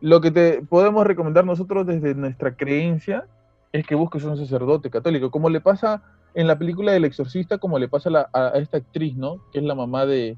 Lo 0.01 0.19
que 0.19 0.31
te 0.31 0.63
podemos 0.63 1.07
recomendar 1.07 1.45
nosotros 1.45 1.87
desde 1.87 2.13
nuestra 2.13 2.55
creencia 2.57 3.25
es 3.71 3.87
que 3.87 3.95
busques 3.95 4.25
un 4.25 4.35
sacerdote 4.35 4.89
católico, 4.89 5.31
como 5.31 5.49
le 5.49 5.61
pasa 5.61 6.03
en 6.33 6.45
la 6.45 6.57
película 6.59 6.91
del 6.91 7.05
exorcista, 7.05 7.57
como 7.57 7.79
le 7.79 7.87
pasa 7.87 8.09
a, 8.09 8.11
la- 8.11 8.29
a- 8.33 8.47
a 8.47 8.57
esta 8.57 8.75
actriz, 8.75 9.15
¿no? 9.15 9.37
Que 9.53 9.59
es 9.59 9.63
la 9.63 9.75
mamá 9.75 10.05
de, 10.05 10.37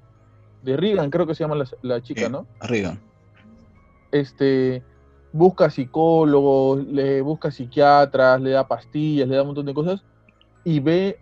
de 0.62 0.78
Regan, 0.78 1.10
creo 1.10 1.26
que 1.26 1.34
se 1.34 1.44
llama 1.46 1.56
la, 1.56 1.66
la 1.82 2.00
chica, 2.04 2.30
¿no? 2.30 2.46
Arriba. 2.60 2.96
Este, 4.12 4.84
busca 5.34 5.70
psicólogos, 5.70 6.86
le 6.86 7.22
busca 7.22 7.52
psiquiatras, 7.52 8.40
le 8.40 8.52
da 8.52 8.68
pastillas, 8.68 9.28
le 9.28 9.36
da 9.36 9.42
un 9.42 9.48
montón 9.50 9.66
de 9.66 9.74
cosas 9.74 10.04
y 10.64 10.80
ve 10.80 11.20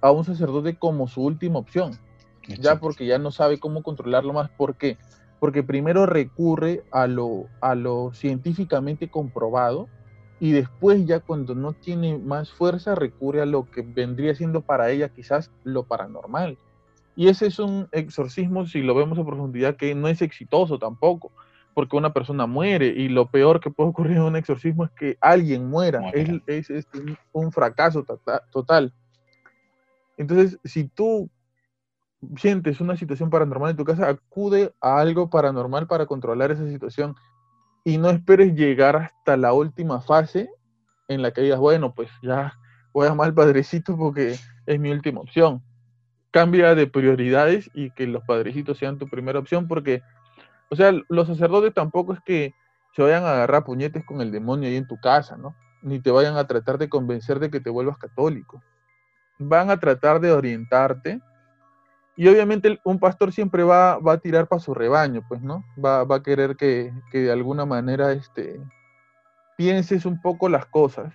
a 0.00 0.12
un 0.12 0.24
sacerdote 0.24 0.76
como 0.76 1.08
su 1.08 1.22
última 1.22 1.58
opción 1.58 1.98
ya 2.46 2.78
porque 2.78 3.06
ya 3.06 3.18
no 3.18 3.30
sabe 3.30 3.58
cómo 3.58 3.82
controlarlo 3.82 4.32
más. 4.32 4.50
¿Por 4.50 4.76
qué? 4.76 4.98
Porque 5.40 5.62
primero 5.62 6.06
recurre 6.06 6.84
a 6.90 7.06
lo, 7.06 7.46
a 7.60 7.74
lo 7.74 8.12
científicamente 8.14 9.10
comprobado 9.10 9.88
y 10.40 10.52
después 10.52 11.06
ya 11.06 11.20
cuando 11.20 11.54
no 11.54 11.72
tiene 11.72 12.18
más 12.18 12.50
fuerza 12.50 12.94
recurre 12.94 13.40
a 13.40 13.46
lo 13.46 13.70
que 13.70 13.82
vendría 13.82 14.34
siendo 14.34 14.62
para 14.62 14.90
ella 14.90 15.08
quizás 15.08 15.50
lo 15.64 15.84
paranormal. 15.84 16.58
Y 17.16 17.28
ese 17.28 17.46
es 17.46 17.58
un 17.60 17.88
exorcismo, 17.92 18.66
si 18.66 18.82
lo 18.82 18.94
vemos 18.94 19.18
a 19.18 19.24
profundidad, 19.24 19.76
que 19.76 19.94
no 19.94 20.08
es 20.08 20.20
exitoso 20.20 20.78
tampoco, 20.80 21.30
porque 21.74 21.96
una 21.96 22.12
persona 22.12 22.46
muere 22.46 22.86
y 22.86 23.08
lo 23.08 23.30
peor 23.30 23.60
que 23.60 23.70
puede 23.70 23.90
ocurrir 23.90 24.16
en 24.16 24.22
un 24.22 24.36
exorcismo 24.36 24.84
es 24.84 24.90
que 24.92 25.16
alguien 25.20 25.68
muera. 25.68 26.00
Es, 26.12 26.28
Muera. 26.28 26.42
es- 26.46 26.86
un 27.32 27.50
fracaso 27.52 28.02
tota- 28.04 28.42
total. 28.50 28.92
Entonces, 30.16 30.58
si 30.64 30.84
tú 30.88 31.28
sientes 32.36 32.80
una 32.80 32.96
situación 32.96 33.28
paranormal 33.28 33.72
en 33.72 33.76
tu 33.76 33.84
casa, 33.84 34.08
acude 34.08 34.72
a 34.80 34.98
algo 34.98 35.28
paranormal 35.28 35.86
para 35.86 36.06
controlar 36.06 36.50
esa 36.52 36.66
situación. 36.68 37.14
y 37.86 37.98
no 37.98 38.08
esperes 38.08 38.54
llegar 38.54 38.96
hasta 38.96 39.36
la 39.36 39.52
última 39.52 40.00
fase 40.00 40.48
en 41.06 41.20
la 41.20 41.32
que 41.32 41.42
digas, 41.42 41.58
bueno, 41.58 41.92
pues 41.94 42.08
ya 42.22 42.54
voy 42.94 43.04
a 43.06 43.10
llamar 43.10 43.26
al 43.26 43.34
padrecito 43.34 43.94
porque 43.98 44.36
es 44.64 44.80
mi 44.80 44.90
última 44.90 45.20
opción. 45.20 45.62
Cambia 46.30 46.74
de 46.74 46.86
prioridades 46.86 47.70
y 47.74 47.90
que 47.90 48.06
los 48.06 48.24
padrecitos 48.24 48.78
sean 48.78 48.96
tu 48.98 49.06
primera 49.06 49.38
opción 49.38 49.68
porque, 49.68 50.00
o 50.74 50.76
sea, 50.76 50.92
los 51.08 51.28
sacerdotes 51.28 51.72
tampoco 51.72 52.14
es 52.14 52.20
que 52.20 52.52
se 52.96 53.02
vayan 53.02 53.22
a 53.22 53.32
agarrar 53.32 53.64
puñetes 53.64 54.04
con 54.04 54.20
el 54.20 54.32
demonio 54.32 54.68
ahí 54.68 54.74
en 54.74 54.88
tu 54.88 54.98
casa, 54.98 55.36
¿no? 55.36 55.54
Ni 55.82 56.00
te 56.00 56.10
vayan 56.10 56.36
a 56.36 56.48
tratar 56.48 56.78
de 56.78 56.88
convencer 56.88 57.38
de 57.38 57.48
que 57.48 57.60
te 57.60 57.70
vuelvas 57.70 57.96
católico. 57.96 58.60
Van 59.38 59.70
a 59.70 59.78
tratar 59.78 60.18
de 60.18 60.32
orientarte 60.32 61.20
y 62.16 62.26
obviamente 62.26 62.80
un 62.82 62.98
pastor 62.98 63.32
siempre 63.32 63.62
va, 63.62 63.92
a 64.04 64.18
tirar 64.18 64.48
para 64.48 64.60
su 64.60 64.74
rebaño, 64.74 65.22
pues, 65.28 65.42
¿no? 65.42 65.64
Va, 65.82 66.02
a 66.02 66.22
querer 66.24 66.56
que, 66.56 66.92
que, 67.12 67.20
de 67.20 67.32
alguna 67.32 67.64
manera 67.64 68.10
este, 68.10 68.60
pienses 69.56 70.06
un 70.06 70.20
poco 70.20 70.48
las 70.48 70.66
cosas 70.66 71.14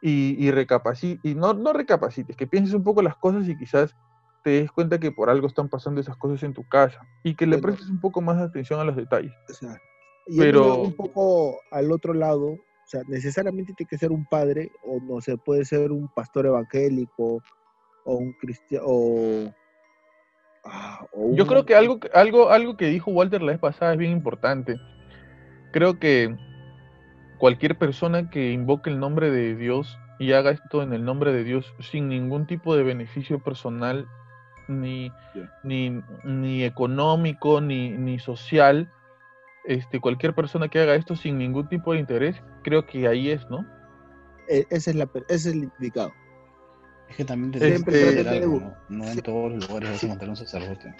y, 0.00 0.42
y 0.42 0.50
recapacites, 0.52 1.22
y 1.22 1.34
no, 1.34 1.52
no 1.52 1.74
recapacites, 1.74 2.34
que 2.34 2.46
pienses 2.46 2.74
un 2.74 2.82
poco 2.82 3.02
las 3.02 3.16
cosas 3.16 3.46
y 3.46 3.58
quizás 3.58 3.94
te 4.46 4.60
des 4.60 4.70
cuenta 4.70 5.00
que 5.00 5.10
por 5.10 5.28
algo 5.28 5.48
están 5.48 5.68
pasando 5.68 6.00
esas 6.00 6.16
cosas 6.16 6.40
en 6.44 6.54
tu 6.54 6.62
casa 6.68 7.00
y 7.24 7.34
que 7.34 7.46
le 7.46 7.58
prestes 7.58 7.90
un 7.90 8.00
poco 8.00 8.20
más 8.20 8.36
de 8.36 8.44
atención 8.44 8.78
a 8.78 8.84
los 8.84 8.94
detalles. 8.94 9.32
O 9.50 9.52
sea, 9.52 9.76
Pero 10.38 10.82
un 10.82 10.92
poco 10.92 11.58
al 11.72 11.90
otro 11.90 12.14
lado, 12.14 12.52
o 12.52 12.86
sea, 12.86 13.02
necesariamente 13.08 13.72
tiene 13.72 13.88
que 13.88 13.98
ser 13.98 14.12
un 14.12 14.24
padre 14.24 14.70
o 14.84 15.00
no 15.00 15.20
se 15.20 15.36
puede 15.36 15.64
ser 15.64 15.90
un 15.90 16.06
pastor 16.14 16.46
evangélico 16.46 17.42
o 18.04 18.14
un 18.14 18.34
cristiano 18.34 19.52
Ah, 20.64 21.04
Yo 21.32 21.44
creo 21.48 21.66
que 21.66 21.74
algo, 21.74 21.98
algo, 22.14 22.50
algo 22.50 22.76
que 22.76 22.86
dijo 22.86 23.10
Walter 23.10 23.42
la 23.42 23.50
vez 23.50 23.60
pasada 23.60 23.94
es 23.94 23.98
bien 23.98 24.12
importante. 24.12 24.76
Creo 25.72 25.98
que 25.98 26.36
cualquier 27.38 27.76
persona 27.76 28.30
que 28.30 28.52
invoque 28.52 28.90
el 28.90 29.00
nombre 29.00 29.32
de 29.32 29.56
Dios 29.56 29.98
y 30.20 30.34
haga 30.34 30.52
esto 30.52 30.84
en 30.84 30.92
el 30.92 31.04
nombre 31.04 31.32
de 31.32 31.42
Dios 31.42 31.74
sin 31.80 32.08
ningún 32.08 32.46
tipo 32.46 32.76
de 32.76 32.84
beneficio 32.84 33.40
personal, 33.40 34.06
ni, 34.68 35.12
ni, 35.62 36.64
económico, 36.64 37.60
ni, 37.60 37.90
ni 37.90 38.18
social, 38.18 38.90
este, 39.64 40.00
cualquier 40.00 40.34
persona 40.34 40.68
que 40.68 40.80
haga 40.80 40.94
esto 40.94 41.16
sin 41.16 41.38
ningún 41.38 41.68
tipo 41.68 41.92
de 41.92 42.00
interés, 42.00 42.42
creo 42.62 42.86
que 42.86 43.06
ahí 43.08 43.30
es, 43.30 43.48
¿no? 43.50 43.66
E, 44.48 44.66
ese 44.70 44.90
es, 44.90 44.96
la, 44.96 45.08
ese 45.28 45.34
es 45.34 45.46
el 45.46 45.64
indicado. 45.64 46.12
Es 47.08 47.16
que 47.16 47.24
también 47.24 47.52
te 47.52 47.58
que 47.84 48.28
algo, 48.28 48.60
¿no? 48.60 48.74
no 48.88 49.04
en 49.04 49.20
todos 49.20 49.52
los 49.52 49.68
lugares 49.68 49.90
vas 49.90 50.02
a 50.02 50.06
encontrar 50.06 50.30
un 50.30 50.36
sacerdote. 50.36 50.94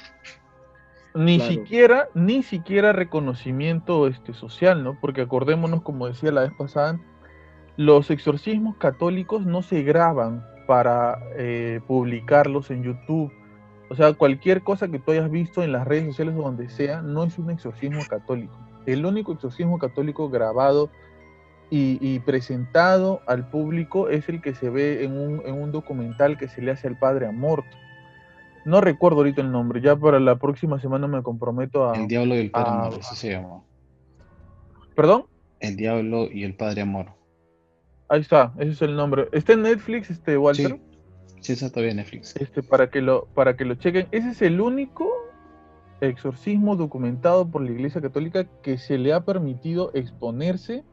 Ni 1.15 1.41
siquiera, 1.41 2.09
ni 2.15 2.43
siquiera 2.43 2.93
reconocimiento 2.93 4.07
este, 4.07 4.35
social, 4.35 4.85
¿no? 4.85 4.99
Porque 5.01 5.23
acordémonos, 5.23 5.83
como 5.83 6.07
decía 6.07 6.31
la 6.31 6.43
vez 6.43 6.53
pasada, 6.59 7.01
los 7.77 8.11
exorcismos 8.11 8.77
católicos 8.77 9.47
no 9.47 9.63
se 9.63 9.83
graban 9.83 10.45
para 10.67 11.19
eh, 11.37 11.81
publicarlos 11.87 12.71
en 12.71 12.83
YouTube. 12.83 13.33
O 13.89 13.95
sea, 13.95 14.13
cualquier 14.15 14.63
cosa 14.63 14.89
que 14.89 14.99
tú 14.99 15.13
hayas 15.13 15.31
visto 15.31 15.63
en 15.63 15.73
las 15.73 15.87
redes 15.87 16.07
sociales 16.07 16.35
o 16.37 16.43
donde 16.43 16.69
sea, 16.69 17.03
no 17.03 17.25
es 17.25 17.39
un 17.39 17.51
exorcismo 17.51 18.01
católico. 18.09 18.57
El 18.85 19.07
único 19.07 19.33
exorcismo 19.33 19.79
católico 19.79 20.29
grabado 20.29 20.91
y, 21.69 22.21
presentado 22.21 23.21
al 23.27 23.49
público 23.51 24.09
es 24.09 24.29
el 24.29 24.41
que 24.41 24.55
se 24.55 24.71
ve 24.71 25.05
en 25.05 25.19
un, 25.19 25.43
en 25.45 25.61
un, 25.61 25.73
documental 25.73 26.39
que 26.39 26.47
se 26.49 26.63
le 26.63 26.71
hace 26.71 26.87
al 26.87 26.99
padre 26.99 27.27
Amorto. 27.27 27.77
No 28.65 28.81
recuerdo 28.81 29.19
ahorita 29.19 29.43
el 29.43 29.51
nombre, 29.51 29.81
ya 29.81 29.97
para 29.97 30.21
la 30.21 30.37
próxima 30.37 30.81
semana 30.81 31.07
me 31.07 31.23
comprometo 31.23 31.89
a... 31.89 31.97
El 31.97 32.09
Diablo 32.09 32.35
y 32.35 32.39
el 32.39 32.51
Padre 32.51 32.71
Amor, 32.71 32.95
ese 33.01 33.17
se 33.17 33.31
llama. 33.31 33.63
¿Perdón? 34.95 35.27
El 35.61 35.77
Diablo 35.77 36.29
y 36.31 36.45
el 36.45 36.55
Padre 36.55 36.83
Amor. 36.83 37.07
Ahí 38.09 38.21
está, 38.21 38.53
ese 38.59 38.73
es 38.73 38.83
el 38.83 38.97
nombre. 38.97 39.29
¿Está 39.33 39.53
en 39.53 39.63
Netflix, 39.63 40.11
este 40.11 40.37
Walter? 40.39 40.73
Sí, 40.73 40.81
sí 41.47 41.53
está 41.53 41.71
todavía 41.71 41.93
en 41.93 41.99
Netflix. 41.99 42.35
Este, 42.37 42.63
para 42.63 42.91
que 42.91 43.01
lo, 43.01 43.27
para 43.35 43.57
que 43.57 43.65
lo 43.65 43.75
chequen. 43.77 44.09
Ese 44.11 44.31
es 44.31 44.43
el 44.43 44.61
único 44.61 45.11
exorcismo 46.01 46.77
documentado 46.77 47.49
por 47.51 47.63
la 47.63 47.71
Iglesia 47.71 48.01
Católica 48.01 48.45
que 48.63 48.79
se 48.79 48.99
le 48.99 49.13
ha 49.13 49.25
permitido 49.25 49.91
exponerse 49.95 50.85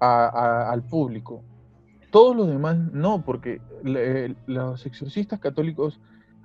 al 0.00 0.82
público. 0.82 1.44
Todos 2.10 2.36
los 2.36 2.48
demás 2.48 2.76
no, 2.76 3.24
porque 3.24 3.60
los 4.46 4.84
exorcistas 4.84 5.38
católicos, 5.38 6.00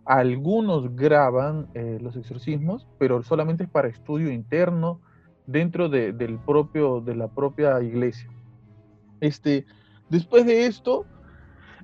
algunos 0.05 0.95
graban 0.95 1.67
eh, 1.73 1.97
los 1.99 2.15
exorcismos, 2.15 2.87
pero 2.99 3.23
solamente 3.23 3.63
es 3.63 3.69
para 3.69 3.87
estudio 3.87 4.31
interno 4.31 5.01
dentro 5.47 5.89
de, 5.89 6.13
del 6.13 6.37
propio, 6.37 7.01
de 7.01 7.15
la 7.15 7.27
propia 7.29 7.81
iglesia. 7.81 8.29
Este, 9.19 9.65
después 10.09 10.45
de 10.45 10.67
esto, 10.67 11.05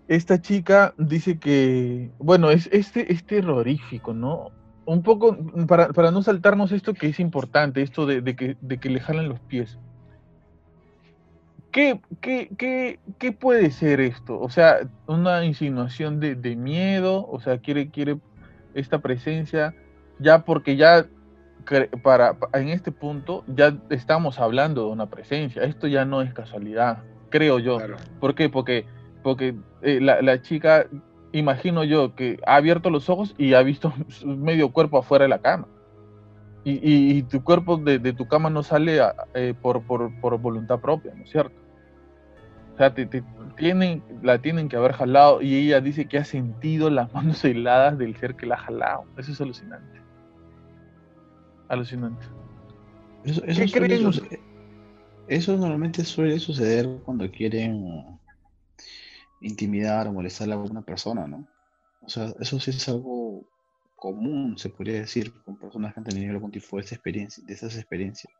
esta 0.07 0.41
chica 0.41 0.93
dice 0.97 1.39
que, 1.39 2.11
bueno, 2.19 2.51
es, 2.51 2.69
este, 2.71 3.11
es 3.11 3.25
terrorífico, 3.25 4.13
¿no? 4.13 4.51
Un 4.85 5.01
poco, 5.01 5.37
para, 5.67 5.89
para, 5.89 6.11
no 6.11 6.21
saltarnos 6.21 6.71
esto 6.71 6.93
que 6.93 7.07
es 7.07 7.19
importante, 7.19 7.81
esto 7.81 8.05
de, 8.05 8.21
de, 8.21 8.35
que, 8.35 8.57
de 8.59 8.77
que 8.79 8.89
le 8.89 8.99
jalan 8.99 9.29
los 9.29 9.39
pies. 9.39 9.77
¿Qué, 11.73 11.99
qué, 12.21 12.99
qué, 13.17 13.31
puede 13.31 13.71
ser 13.71 13.99
esto? 13.99 14.39
O 14.39 14.49
sea, 14.51 14.87
una 15.07 15.43
insinuación 15.43 16.19
de, 16.19 16.55
miedo, 16.55 17.27
o 17.27 17.39
sea, 17.39 17.57
quiere, 17.57 17.89
quiere 17.89 18.19
esta 18.75 18.99
presencia, 18.99 19.73
ya 20.19 20.45
porque 20.45 20.75
ya 20.75 21.07
para, 22.03 22.37
en 22.53 22.69
este 22.69 22.91
punto 22.91 23.43
ya 23.47 23.75
estamos 23.89 24.39
hablando 24.39 24.85
de 24.85 24.91
una 24.91 25.07
presencia, 25.07 25.63
esto 25.63 25.87
ya 25.87 26.05
no 26.05 26.21
es 26.21 26.31
casualidad, 26.31 26.99
creo 27.29 27.57
yo. 27.57 27.79
¿Por 28.19 28.35
qué? 28.35 28.49
Porque, 28.49 28.85
porque 29.23 29.55
eh, 29.81 29.99
la, 30.01 30.41
chica, 30.41 30.85
imagino 31.31 31.83
yo, 31.83 32.13
que 32.15 32.39
ha 32.45 32.57
abierto 32.57 32.89
los 32.89 33.09
ojos 33.09 33.33
y 33.37 33.53
ha 33.53 33.63
visto 33.63 33.93
medio 34.25 34.71
cuerpo 34.71 34.99
afuera 34.99 35.23
de 35.23 35.29
la 35.29 35.39
cama. 35.39 35.67
Y, 36.65 37.23
tu 37.23 37.43
cuerpo 37.43 37.75
de, 37.75 38.13
tu 38.13 38.25
cama 38.27 38.49
no 38.49 38.63
sale 38.63 39.01
eh, 39.33 39.53
por, 39.61 39.83
por, 39.83 40.17
por 40.21 40.39
voluntad 40.39 40.79
propia, 40.79 41.13
¿no 41.13 41.23
es 41.23 41.29
cierto? 41.29 41.55
O 42.73 42.77
sea, 42.77 42.93
te, 42.93 43.05
tienen, 43.57 44.01
la 44.21 44.39
tienen 44.39 44.69
que 44.69 44.77
haber 44.77 44.93
jalado 44.93 45.41
y 45.41 45.55
ella 45.55 45.81
dice 45.81 46.05
que 46.05 46.17
ha 46.17 46.25
sentido 46.25 46.89
las 46.89 47.13
manos 47.13 47.43
heladas 47.45 47.97
del 47.97 48.15
ser 48.15 48.35
que 48.35 48.45
la 48.45 48.55
ha 48.55 48.59
jalado. 48.59 49.05
Eso 49.17 49.31
es 49.31 49.41
alucinante. 49.41 50.01
Alucinante. 51.67 52.25
Eso, 53.25 53.43
eso, 53.45 54.11
eso 55.27 55.57
normalmente 55.57 56.03
suele 56.03 56.39
suceder 56.39 56.89
cuando 57.05 57.29
quieren 57.31 58.12
intimidar 59.43 60.07
o 60.07 60.13
molestar 60.13 60.49
a 60.49 60.53
alguna 60.53 60.81
persona, 60.81 61.27
¿no? 61.27 61.47
O 62.01 62.09
sea, 62.09 62.33
eso 62.39 62.59
sí 62.59 62.71
es 62.71 62.89
algo 62.89 63.45
común, 63.95 64.57
se 64.57 64.69
podría 64.69 64.99
decir, 64.99 65.33
con 65.43 65.57
personas 65.57 65.93
que 65.93 65.99
han 65.99 66.05
tenido 66.05 66.31
algún 66.31 66.51
tipo 66.51 66.77
de, 66.77 66.83
experiencia, 66.83 67.43
de 67.45 67.53
esas 67.53 67.75
experiencias. 67.77 68.33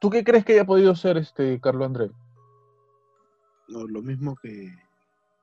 ¿Tú 0.00 0.10
qué 0.10 0.24
crees 0.24 0.44
que 0.44 0.54
haya 0.54 0.64
podido 0.64 0.94
ser 0.96 1.16
este 1.16 1.60
Carlos 1.60 1.86
André? 1.86 2.10
No, 3.68 3.86
lo 3.86 4.02
mismo 4.02 4.34
que 4.34 4.74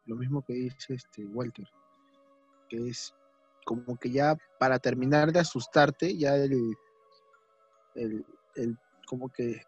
lo 0.05 0.15
mismo 0.15 0.43
que 0.43 0.53
dice 0.53 0.95
este 0.95 1.23
Walter, 1.25 1.67
que 2.67 2.89
es 2.89 3.13
como 3.63 3.95
que 3.97 4.09
ya 4.09 4.35
para 4.59 4.79
terminar 4.79 5.31
de 5.31 5.39
asustarte, 5.39 6.17
ya 6.17 6.35
el, 6.35 6.75
el, 7.95 8.77
como 9.05 9.29
que 9.29 9.61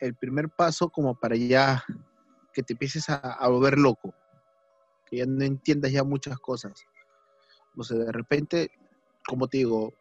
el, 0.00 0.14
primer 0.16 0.50
paso 0.50 0.88
como 0.88 1.14
para 1.14 1.36
ya 1.36 1.82
que 2.56 2.62
te 2.62 2.72
empieces 2.72 3.10
a, 3.10 3.46
volver 3.48 3.76
loco, 3.76 4.14
que 5.04 5.18
ya 5.18 5.26
no 5.26 5.44
entiendas 5.44 5.92
ya 5.92 6.02
muchas 6.04 6.38
cosas. 6.38 6.86
O 7.76 7.84
sea, 7.84 7.98
de 7.98 8.10
repente, 8.10 8.70
como 9.28 9.46
te 9.46 9.58
digo, 9.58 9.92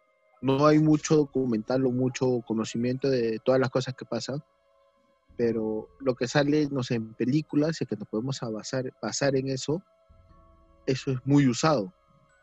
no 0.42 0.66
hay 0.66 0.80
mucho 0.80 1.18
documental 1.18 1.86
o 1.86 1.92
mucho 1.92 2.42
conocimiento 2.48 3.10
de 3.10 3.40
todas 3.44 3.60
las 3.60 3.70
cosas 3.70 3.94
que 3.94 4.06
pasan, 4.06 4.42
pero 5.36 5.90
lo 6.00 6.16
que 6.16 6.30
sale, 6.30 6.70
no 6.72 6.82
sé, 6.82 6.96
en 6.96 7.14
películas 7.16 7.82
y 7.82 7.86
que 7.86 7.98
nos 7.98 8.08
podemos 8.08 8.40
basar, 8.40 8.86
basar 9.02 9.36
en 9.36 9.50
eso, 9.50 9.84
eso 10.86 11.12
es 11.12 11.18
muy 11.26 11.50
usado. 11.50 11.94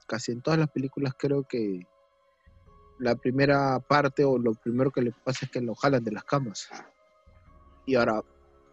Casi 0.06 0.32
en 0.32 0.42
todas 0.42 0.60
las 0.60 0.68
películas 0.68 1.14
creo 1.18 1.44
que 1.44 1.86
la 2.98 3.14
primera 3.14 3.80
parte 3.80 4.26
o 4.26 4.36
lo 4.36 4.52
primero 4.52 4.90
que 4.90 5.00
le 5.00 5.12
pasa 5.24 5.46
es 5.46 5.50
que 5.50 5.62
lo 5.62 5.74
jalan 5.74 6.04
de 6.04 6.12
las 6.12 6.24
camas. 6.24 6.68
Y 7.86 7.94
ahora, 7.94 8.22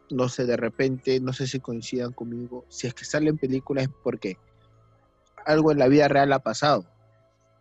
no 0.09 0.29
sé, 0.29 0.45
de 0.45 0.57
repente, 0.57 1.19
no 1.19 1.33
sé 1.33 1.47
si 1.47 1.59
coincidan 1.59 2.13
conmigo, 2.13 2.65
si 2.69 2.87
es 2.87 2.93
que 2.93 3.05
sale 3.05 3.29
en 3.29 3.37
películas 3.37 3.85
es 3.85 3.91
porque 4.03 4.37
algo 5.45 5.71
en 5.71 5.79
la 5.79 5.87
vida 5.87 6.07
real 6.07 6.33
ha 6.33 6.39
pasado 6.39 6.85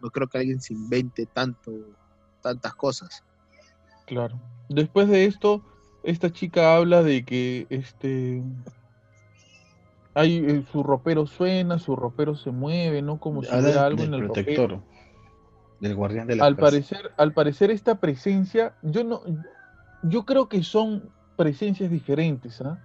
no 0.00 0.10
creo 0.10 0.28
que 0.28 0.38
alguien 0.38 0.60
se 0.60 0.74
invente 0.74 1.26
tanto, 1.26 1.72
tantas 2.42 2.74
cosas. 2.74 3.24
Claro. 4.06 4.40
Después 4.68 5.08
de 5.08 5.24
esto, 5.24 5.62
esta 6.02 6.30
chica 6.32 6.76
habla 6.76 7.02
de 7.02 7.24
que 7.24 7.66
este 7.70 8.42
hay 10.14 10.38
eh, 10.38 10.64
su 10.72 10.82
ropero 10.82 11.26
suena, 11.26 11.78
su 11.78 11.94
ropero 11.94 12.34
se 12.34 12.50
mueve, 12.50 13.02
¿no? 13.02 13.20
Como 13.20 13.42
si 13.42 13.54
hubiera 13.54 13.86
algo 13.86 14.02
en 14.02 14.14
el 14.14 14.24
protector. 14.24 14.80
Del 15.80 15.94
guardián 15.94 16.26
de 16.26 16.34
la 16.34 16.44
al 16.44 16.56
casa. 16.56 16.66
parecer, 16.66 17.12
al 17.16 17.32
parecer 17.32 17.70
esta 17.70 18.00
presencia, 18.00 18.74
yo 18.82 19.04
no, 19.04 19.22
yo 20.02 20.24
creo 20.24 20.48
que 20.48 20.64
son 20.64 21.10
presencias 21.38 21.88
diferentes, 21.88 22.60
¿ah? 22.60 22.78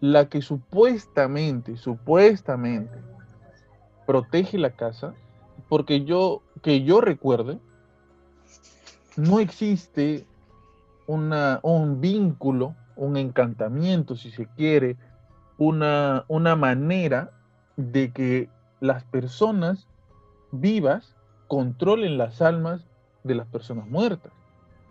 La 0.00 0.28
que 0.28 0.42
supuestamente, 0.42 1.76
supuestamente 1.76 2.98
protege 4.06 4.58
la 4.58 4.70
casa, 4.70 5.14
porque 5.68 6.04
yo, 6.04 6.42
que 6.62 6.82
yo 6.82 7.00
recuerde, 7.00 7.60
no 9.16 9.38
existe 9.38 10.26
una, 11.06 11.60
un 11.62 12.00
vínculo, 12.00 12.74
un 12.96 13.16
encantamiento, 13.16 14.16
si 14.16 14.32
se 14.32 14.46
quiere, 14.46 14.96
una, 15.56 16.24
una 16.26 16.56
manera 16.56 17.30
de 17.76 18.10
que 18.12 18.48
las 18.80 19.04
personas 19.04 19.86
vivas 20.50 21.14
controlen 21.46 22.18
las 22.18 22.42
almas 22.42 22.84
de 23.22 23.36
las 23.36 23.46
personas 23.46 23.86
muertas. 23.86 24.32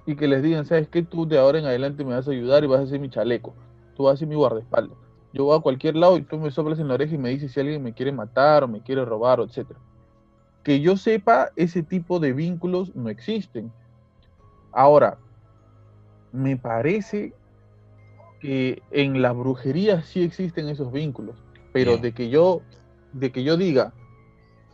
Y 0.06 0.16
que 0.16 0.28
les 0.28 0.44
digan, 0.44 0.66
¿sabes 0.66 0.88
qué? 0.90 1.04
Tú 1.04 1.26
de 1.26 1.38
ahora 1.38 1.60
en 1.60 1.66
adelante 1.66 2.04
me 2.04 2.14
vas 2.14 2.28
a 2.28 2.32
ayudar 2.32 2.64
y 2.64 2.68
vas 2.68 2.82
a 2.82 2.88
ser 2.88 3.00
mi 3.00 3.10
chaleco. 3.10 3.54
Tú 3.96 4.04
vas 4.04 4.16
a 4.16 4.18
ser 4.18 4.28
mi 4.28 4.36
guardaespaldas. 4.36 4.98
Yo 5.32 5.46
voy 5.46 5.58
a 5.58 5.62
cualquier 5.62 5.96
lado 5.96 6.18
y 6.18 6.22
tú 6.22 6.38
me 6.38 6.52
soplas 6.52 6.80
en 6.80 6.88
la 6.88 6.94
oreja 6.96 7.16
y 7.16 7.18
me 7.18 7.30
dices 7.30 7.52
si 7.52 7.60
alguien 7.60 7.82
me 7.82 7.94
quiere 7.94 8.12
matar 8.12 8.64
o 8.64 8.68
me 8.68 8.82
quiere 8.82 9.04
robar, 9.04 9.40
o 9.40 9.46
etc. 9.46 9.66
Que 10.64 10.80
yo 10.80 10.98
sepa, 10.98 11.52
ese 11.56 11.84
tipo 11.84 12.20
de 12.20 12.34
vínculos 12.34 12.96
no 12.96 13.10
existen. 13.10 13.72
Ahora, 14.72 15.18
me 16.32 16.58
parece 16.58 17.34
que 18.40 18.82
en 18.92 19.22
la 19.22 19.32
brujería 19.32 20.02
sí 20.02 20.22
existen 20.22 20.68
esos 20.68 20.92
vínculos, 20.92 21.36
pero 21.72 21.92
Bien. 21.92 22.02
de 22.02 22.14
que 22.14 22.30
yo, 22.30 22.62
de 23.14 23.32
que 23.32 23.44
yo 23.44 23.56
diga, 23.56 23.94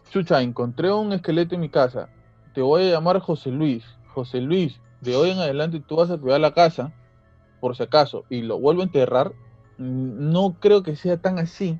chucha, 0.10 0.41
encontré 0.41 0.91
un 0.91 1.14
esqueleto 1.14 1.56
en 1.56 1.61
mi 1.61 1.69
casa, 1.69 2.10
te 2.53 2.61
voy 2.61 2.84
a 2.84 2.91
llamar 2.91 3.19
José 3.19 3.51
Luis, 3.51 3.85
José 4.07 4.41
Luis, 4.41 4.80
de 5.01 5.15
hoy 5.15 5.31
en 5.31 5.39
adelante 5.39 5.81
tú 5.85 5.97
vas 5.97 6.11
a 6.11 6.17
cuidar 6.17 6.39
la 6.39 6.53
casa, 6.53 6.93
por 7.59 7.76
si 7.76 7.84
acaso, 7.84 8.26
y 8.30 8.41
lo 8.41 8.59
vuelvo 8.59 8.81
a 8.81 8.85
enterrar, 8.85 9.34
no 9.77 10.57
creo 10.59 10.84
que 10.84 10.95
sea 10.95 11.17
tan 11.17 11.39
así. 11.39 11.80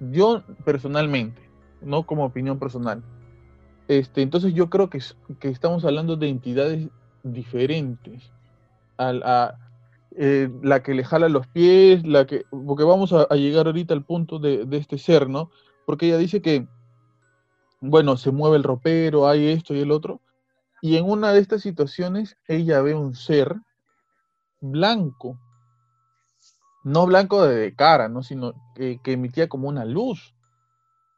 Yo 0.00 0.42
personalmente, 0.64 1.40
no 1.80 2.06
como 2.06 2.24
opinión 2.24 2.58
personal. 2.58 3.02
Este, 3.88 4.22
entonces 4.22 4.52
yo 4.54 4.68
creo 4.68 4.90
que, 4.90 5.00
que 5.38 5.48
estamos 5.48 5.84
hablando 5.84 6.16
de 6.16 6.28
entidades 6.28 6.88
diferentes. 7.22 8.32
A, 8.98 9.58
eh, 10.18 10.48
la 10.62 10.82
que 10.82 10.94
le 10.94 11.04
jala 11.04 11.28
los 11.28 11.46
pies, 11.46 12.06
la 12.06 12.26
que. 12.26 12.46
Porque 12.50 12.84
vamos 12.84 13.12
a, 13.12 13.26
a 13.28 13.36
llegar 13.36 13.66
ahorita 13.66 13.92
al 13.92 14.04
punto 14.04 14.38
de, 14.38 14.64
de 14.64 14.76
este 14.78 14.96
ser, 14.96 15.28
¿no? 15.28 15.50
Porque 15.84 16.06
ella 16.06 16.16
dice 16.16 16.40
que, 16.40 16.66
bueno, 17.80 18.16
se 18.16 18.30
mueve 18.30 18.56
el 18.56 18.64
ropero, 18.64 19.28
hay 19.28 19.48
esto 19.48 19.74
y 19.74 19.80
el 19.80 19.92
otro. 19.92 20.20
Y 20.82 20.96
en 20.96 21.08
una 21.08 21.32
de 21.32 21.40
estas 21.40 21.62
situaciones, 21.62 22.36
ella 22.46 22.82
ve 22.82 22.94
un 22.94 23.14
ser 23.14 23.56
blanco. 24.60 25.38
No 26.84 27.06
blanco 27.06 27.44
de, 27.46 27.74
cara, 27.74 28.08
¿no? 28.08 28.22
Sino 28.22 28.54
que, 28.74 29.00
emitía 29.04 29.48
como 29.48 29.68
una 29.68 29.84
luz. 29.84 30.34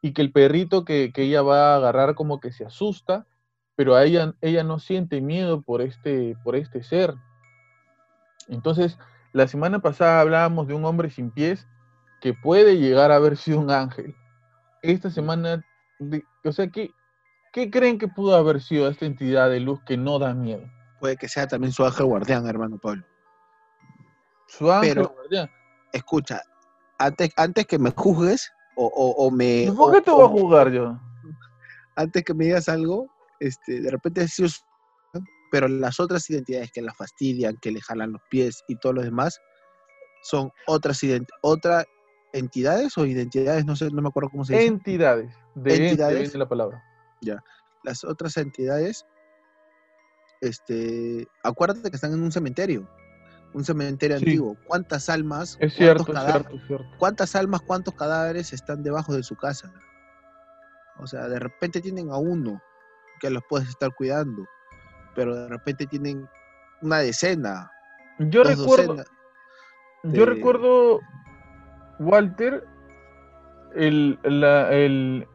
Y 0.01 0.13
que 0.13 0.23
el 0.23 0.33
perrito 0.33 0.85
que, 0.85 1.13
ella 1.15 1.43
va 1.43 1.73
a 1.73 1.77
agarrar 1.77 2.15
como 2.15 2.41
que 2.41 2.53
se 2.53 2.65
asusta, 2.65 3.27
pero 3.75 3.95
a 3.95 4.05
ella, 4.05 4.35
ella 4.41 4.65
no 4.65 4.79
siente 4.79 5.21
miedo 5.21 5.63
por 5.63 5.83
este, 5.83 6.37
por 6.45 6.57
este 6.57 6.83
ser. 6.83 7.15
Entonces, 8.49 8.99
la 9.33 9.47
semana 9.47 9.81
pasada 9.81 10.21
hablábamos 10.21 10.67
de 10.69 10.75
un 10.75 10.85
hombre 10.85 11.11
sin 11.11 11.31
pies 11.31 11.67
que 12.21 12.35
puede 12.35 12.79
llegar 12.79 13.11
a 13.11 13.17
haber 13.17 13.37
sido 13.37 13.61
un 13.61 13.71
ángel. 13.71 14.15
Esta 14.83 15.11
semana, 15.11 15.65
o 16.45 16.53
sea, 16.53 16.69
¿qué, 16.69 16.91
¿qué 17.53 17.71
creen 17.71 17.99
que 17.99 18.09
pudo 18.09 18.37
haber 18.37 18.61
sido 18.63 18.89
esta 18.89 19.07
entidad 19.07 19.51
de 19.51 19.61
luz 19.61 19.81
que 19.85 19.97
no 19.97 20.19
da 20.19 20.35
miedo? 20.35 20.63
Puede 21.01 21.17
que 21.17 21.29
sea 21.29 21.47
también 21.47 21.73
su 21.73 21.85
ángel 21.85 22.07
guardián, 22.07 22.47
hermano 22.47 22.79
Pablo. 22.79 23.05
Su 24.47 24.71
ángel 24.71 24.95
Pero- 24.95 25.09
guardián. 25.11 25.51
Escucha, 25.93 26.43
antes, 26.99 27.31
antes 27.37 27.67
que 27.67 27.79
me 27.79 27.91
juzgues 27.91 28.51
o, 28.77 28.87
o- 28.87 29.27
o 29.27 29.31
me... 29.31 29.73
¿Por 29.77 29.93
qué 29.95 30.01
te 30.03 30.11
voy 30.11 30.25
a 30.25 30.29
jugar 30.29 30.71
yo? 30.71 30.99
antes 31.97 32.23
que 32.23 32.33
me 32.35 32.45
digas 32.45 32.69
algo, 32.69 33.09
este, 33.41 33.81
de 33.81 33.91
repente 33.91 34.21
ha 34.23 34.29
sido 34.29 34.49
pero 35.51 35.67
las 35.67 35.99
otras 35.99 36.29
identidades 36.31 36.71
que 36.71 36.83
la 36.83 36.93
fastidian, 36.95 37.57
que 37.57 37.73
le 37.73 37.81
jalan 37.81 38.13
los 38.13 38.21
pies 38.31 38.63
y 38.69 38.77
todo 38.77 38.93
lo 38.93 39.03
demás, 39.03 39.41
son 40.23 40.53
otras 40.67 41.03
ident- 41.03 41.27
otra 41.41 41.85
entidades 42.35 42.97
o 42.99 43.07
identidades, 43.07 43.65
no 43.65 43.75
sé, 43.75 43.91
no 43.91 44.03
me 44.03 44.09
acuerdo 44.09 44.29
cómo 44.31 44.45
se 44.45 44.53
dice. 44.53 44.67
Entidades. 44.67 45.35
De 45.55 45.75
Entidades. 45.89 46.21
viene 46.21 46.39
la 46.39 46.49
palabra. 46.49 46.85
Las 47.85 48.05
otras 48.05 48.37
entidades, 48.37 49.07
este, 50.41 51.27
acuérdate 51.43 51.91
que 51.91 51.97
están 51.97 52.13
en 52.13 52.23
un 52.23 52.33
cementerio, 52.33 52.89
un 53.55 53.65
cementerio 53.65 54.19
Sí. 54.19 54.25
antiguo. 54.25 54.57
¿Cuántas 54.67 55.09
almas, 55.09 55.57
Es 55.61 55.75
cuántos, 55.77 56.07
cierto, 56.07 56.85
cuántas 56.99 57.35
almas, 57.35 57.61
cuántos 57.63 57.95
cadáveres 57.95 58.53
están 58.53 58.83
debajo 58.83 59.15
de 59.15 59.23
su 59.23 59.37
casa? 59.37 59.73
O 60.99 61.07
sea, 61.07 61.29
de 61.29 61.39
repente 61.39 61.81
tienen 61.81 62.11
a 62.11 62.17
uno 62.17 62.61
que 63.21 63.31
los 63.31 63.43
puedes 63.49 63.69
estar 63.69 63.95
cuidando, 63.95 64.45
pero 65.15 65.35
de 65.35 65.49
repente 65.49 65.87
tienen 65.87 66.29
una 66.83 66.99
decena, 66.99 67.71
Yo 68.19 68.43
recuerdo, 68.43 69.05
yo 70.05 70.27
recuerdo, 70.27 71.01
Walter, 72.01 72.65
el, 73.75 74.19
la, 74.25 74.73
el, 74.73 75.27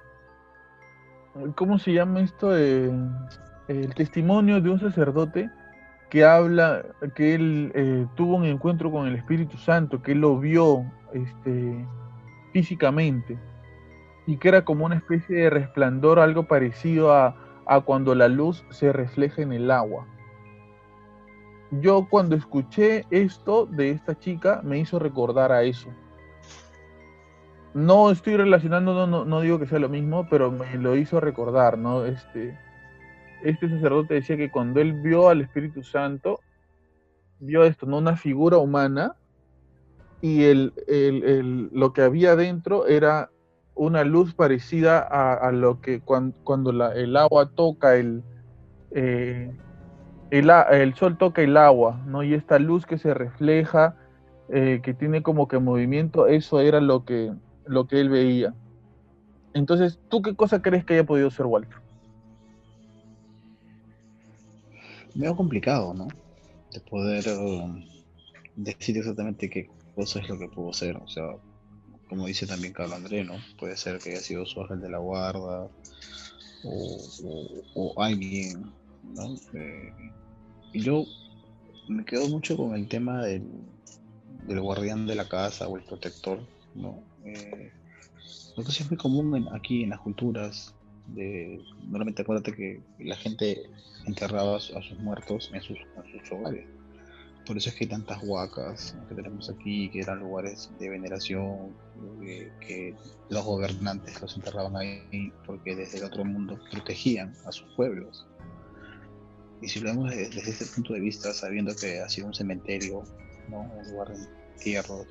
¿cómo 1.55 1.79
se 1.79 1.93
llama 1.93 2.21
esto? 2.21 2.55
Eh, 2.57 2.91
el 3.67 3.93
testimonio 3.95 4.61
de 4.61 4.69
un 4.69 4.79
sacerdote 4.79 5.49
que 6.09 6.23
habla 6.23 6.85
que 7.15 7.33
él 7.33 7.71
eh, 7.73 8.05
tuvo 8.15 8.35
un 8.35 8.45
encuentro 8.45 8.91
con 8.91 9.07
el 9.07 9.15
Espíritu 9.15 9.57
Santo, 9.57 10.01
que 10.01 10.11
él 10.11 10.21
lo 10.21 10.37
vio 10.37 10.85
este, 11.13 11.87
físicamente 12.51 13.37
y 14.27 14.37
que 14.37 14.49
era 14.49 14.63
como 14.63 14.85
una 14.85 14.95
especie 14.95 15.35
de 15.35 15.49
resplandor, 15.49 16.19
algo 16.19 16.47
parecido 16.47 17.13
a, 17.13 17.35
a 17.65 17.81
cuando 17.81 18.13
la 18.15 18.27
luz 18.27 18.63
se 18.69 18.93
refleja 18.93 19.41
en 19.41 19.53
el 19.53 19.71
agua. 19.71 20.05
Yo 21.81 22.07
cuando 22.07 22.35
escuché 22.35 23.05
esto 23.09 23.65
de 23.65 23.89
esta 23.89 24.17
chica 24.17 24.61
me 24.63 24.77
hizo 24.77 24.99
recordar 24.99 25.51
a 25.51 25.63
eso. 25.63 25.89
No 27.73 28.11
estoy 28.11 28.37
relacionando, 28.37 28.93
no, 28.93 29.07
no, 29.07 29.25
no 29.25 29.41
digo 29.41 29.59
que 29.59 29.65
sea 29.65 29.79
lo 29.79 29.89
mismo, 29.89 30.27
pero 30.29 30.51
me 30.51 30.77
lo 30.77 30.95
hizo 30.95 31.19
recordar, 31.19 31.77
¿no? 31.77 32.05
Este, 32.05 32.55
este 33.43 33.69
sacerdote 33.69 34.13
decía 34.15 34.37
que 34.37 34.51
cuando 34.51 34.79
él 34.79 34.93
vio 34.93 35.29
al 35.29 35.41
Espíritu 35.41 35.83
Santo, 35.83 36.39
vio 37.39 37.63
esto, 37.63 37.85
¿no? 37.85 37.97
Una 37.97 38.15
figura 38.15 38.57
humana 38.57 39.15
y 40.21 40.43
el, 40.43 40.73
el- 40.87 41.23
el- 41.23 41.69
lo 41.73 41.93
que 41.93 42.03
había 42.03 42.35
dentro 42.35 42.87
era 42.87 43.29
una 43.75 44.03
luz 44.03 44.35
parecida 44.35 44.99
a, 44.99 45.51
lo 45.51 45.81
que 45.81 45.99
cuan- 45.99 46.33
cuando, 46.43 46.71
la- 46.71 46.93
el 46.93 47.17
agua 47.17 47.49
toca 47.55 47.95
el, 47.95 48.21
eh, 48.91 49.51
el 50.29 50.93
sol 50.95 51.17
toca 51.17 51.41
el 51.41 51.57
agua, 51.57 51.99
¿no? 52.05 52.23
Y 52.23 52.33
esta 52.35 52.59
luz 52.59 52.85
que 52.85 52.97
se 52.97 53.13
refleja, 53.13 53.95
eh, 54.49 54.79
que 54.83 54.93
tiene 54.93 55.23
como 55.23 55.47
que 55.47 55.57
movimiento, 55.59 56.27
eso 56.27 56.59
era 56.59 56.79
lo 56.81 57.03
que, 57.03 57.33
lo 57.65 57.87
que 57.87 57.99
él 57.99 58.09
veía. 58.09 58.53
Entonces, 59.53 59.99
¿tú 60.09 60.21
qué 60.21 60.35
cosa 60.35 60.61
crees 60.61 60.85
que 60.85 60.95
haya 60.95 61.05
podido 61.05 61.29
ser 61.29 61.45
Walter? 61.45 61.83
medio 65.15 65.35
complicado, 65.35 65.93
¿no? 65.93 66.07
De 66.71 66.79
poder 66.81 67.25
eh, 67.27 67.85
decir 68.55 68.97
exactamente 68.97 69.49
qué 69.49 69.69
cosa 69.95 70.19
es 70.19 70.29
lo 70.29 70.39
que 70.39 70.47
pudo 70.47 70.73
ser. 70.73 70.97
O 70.97 71.07
sea, 71.07 71.23
como 72.09 72.25
dice 72.25 72.47
también 72.47 72.73
Carlos 72.73 72.97
André, 72.97 73.23
¿no? 73.23 73.35
Puede 73.59 73.77
ser 73.77 73.99
que 73.99 74.11
haya 74.11 74.21
sido 74.21 74.45
su 74.45 74.61
ángel 74.61 74.81
de 74.81 74.89
la 74.89 74.97
guarda 74.97 75.67
o, 76.65 78.01
alguien, 78.01 78.71
¿no? 79.15 79.35
Eh, 79.53 79.93
yo 80.73 81.05
me 81.87 82.05
quedo 82.05 82.27
mucho 82.29 82.55
con 82.55 82.73
el 82.73 82.87
tema 82.87 83.23
del, 83.23 83.43
del 84.47 84.61
guardián 84.61 85.05
de 85.05 85.15
la 85.15 85.27
casa 85.27 85.67
o 85.67 85.77
el 85.77 85.83
protector, 85.83 86.39
¿no? 86.73 87.03
Eh, 87.25 87.71
sí 88.71 88.83
es 88.83 88.89
muy 88.89 88.97
común 88.97 89.35
en- 89.35 89.53
aquí 89.53 89.83
en 89.83 89.89
las 89.89 89.99
culturas 89.99 90.73
de 91.07 91.61
normalmente 91.85 92.21
acuérdate 92.21 92.53
que 92.53 92.81
la 92.99 93.15
gente 93.15 93.69
enterraba 94.05 94.57
a 94.57 94.59
su- 94.59 94.77
a 94.77 94.81
sus 94.81 94.97
muertos 94.99 95.51
en 95.53 95.61
sus, 95.61 95.77
en 95.77 96.05
hogares. 96.31 96.65
Por 97.45 97.57
eso 97.57 97.69
es 97.69 97.75
que 97.75 97.83
hay 97.83 97.89
tantas 97.89 98.19
huacas 98.23 98.95
que 99.09 99.15
tenemos 99.15 99.49
aquí, 99.49 99.89
que 99.89 99.99
eran 99.99 100.19
lugares 100.19 100.69
de 100.79 100.89
veneración, 100.89 101.75
eh, 102.23 102.49
que 102.65 102.95
los 103.29 103.43
gobernantes 103.43 104.21
los 104.21 104.35
enterraban 104.37 104.77
ahí 104.77 105.33
porque 105.45 105.75
desde 105.75 105.97
el 105.97 106.05
otro 106.05 106.23
mundo 106.23 106.57
protegían 106.71 107.35
a 107.45 107.51
sus 107.51 107.67
pueblos. 107.75 108.25
Y 109.61 109.67
si 109.67 109.79
lo 109.81 109.89
vemos 109.89 110.09
desde, 110.09 110.39
ese 110.41 110.65
punto 110.67 110.93
de 110.93 111.01
vista, 111.01 111.33
sabiendo 111.33 111.75
que 111.75 111.99
ha 111.99 112.07
sido 112.07 112.27
un 112.27 112.33
cementerio, 112.33 113.03
¿no? 113.49 113.61
un 113.61 113.91
lugar 113.91 114.09
de 114.09 114.25
entierros, 114.53 115.07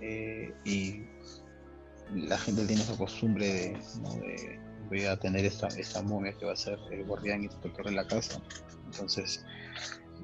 eh, 0.00 0.54
y 0.64 1.04
la 2.14 2.38
gente 2.38 2.66
tiene 2.66 2.82
esa 2.82 2.96
costumbre 2.96 3.46
de, 3.46 3.78
¿no? 4.02 4.14
de, 4.14 4.60
voy 4.88 5.04
a 5.04 5.16
tener 5.18 5.44
esta, 5.44 5.68
esta 5.68 6.02
momia 6.02 6.32
que 6.32 6.46
va 6.46 6.52
a 6.52 6.56
ser 6.56 6.78
el 6.90 7.04
guardián 7.04 7.44
y 7.44 7.48
protector 7.48 7.86
de 7.86 7.92
la 7.92 8.06
casa. 8.06 8.40
Entonces, 8.86 9.44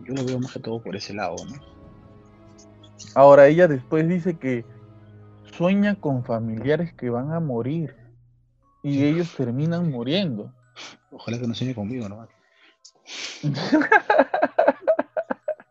yo 0.04 0.14
lo 0.14 0.24
veo 0.24 0.38
más 0.40 0.52
que 0.52 0.60
todo 0.60 0.82
por 0.82 0.96
ese 0.96 1.14
lado, 1.14 1.36
¿no? 1.46 1.54
Ahora 3.14 3.46
ella 3.46 3.68
después 3.68 4.08
dice 4.08 4.38
que 4.38 4.64
sueña 5.56 5.94
con 5.94 6.24
familiares 6.24 6.92
que 6.94 7.08
van 7.08 7.32
a 7.32 7.40
morir 7.40 7.96
y 8.82 9.04
ellos 9.04 9.34
terminan 9.36 9.90
muriendo. 9.90 10.52
Ojalá 11.10 11.38
que 11.38 11.46
no 11.46 11.54
sueñe 11.54 11.74
conmigo, 11.74 12.08
¿no? 12.08 12.26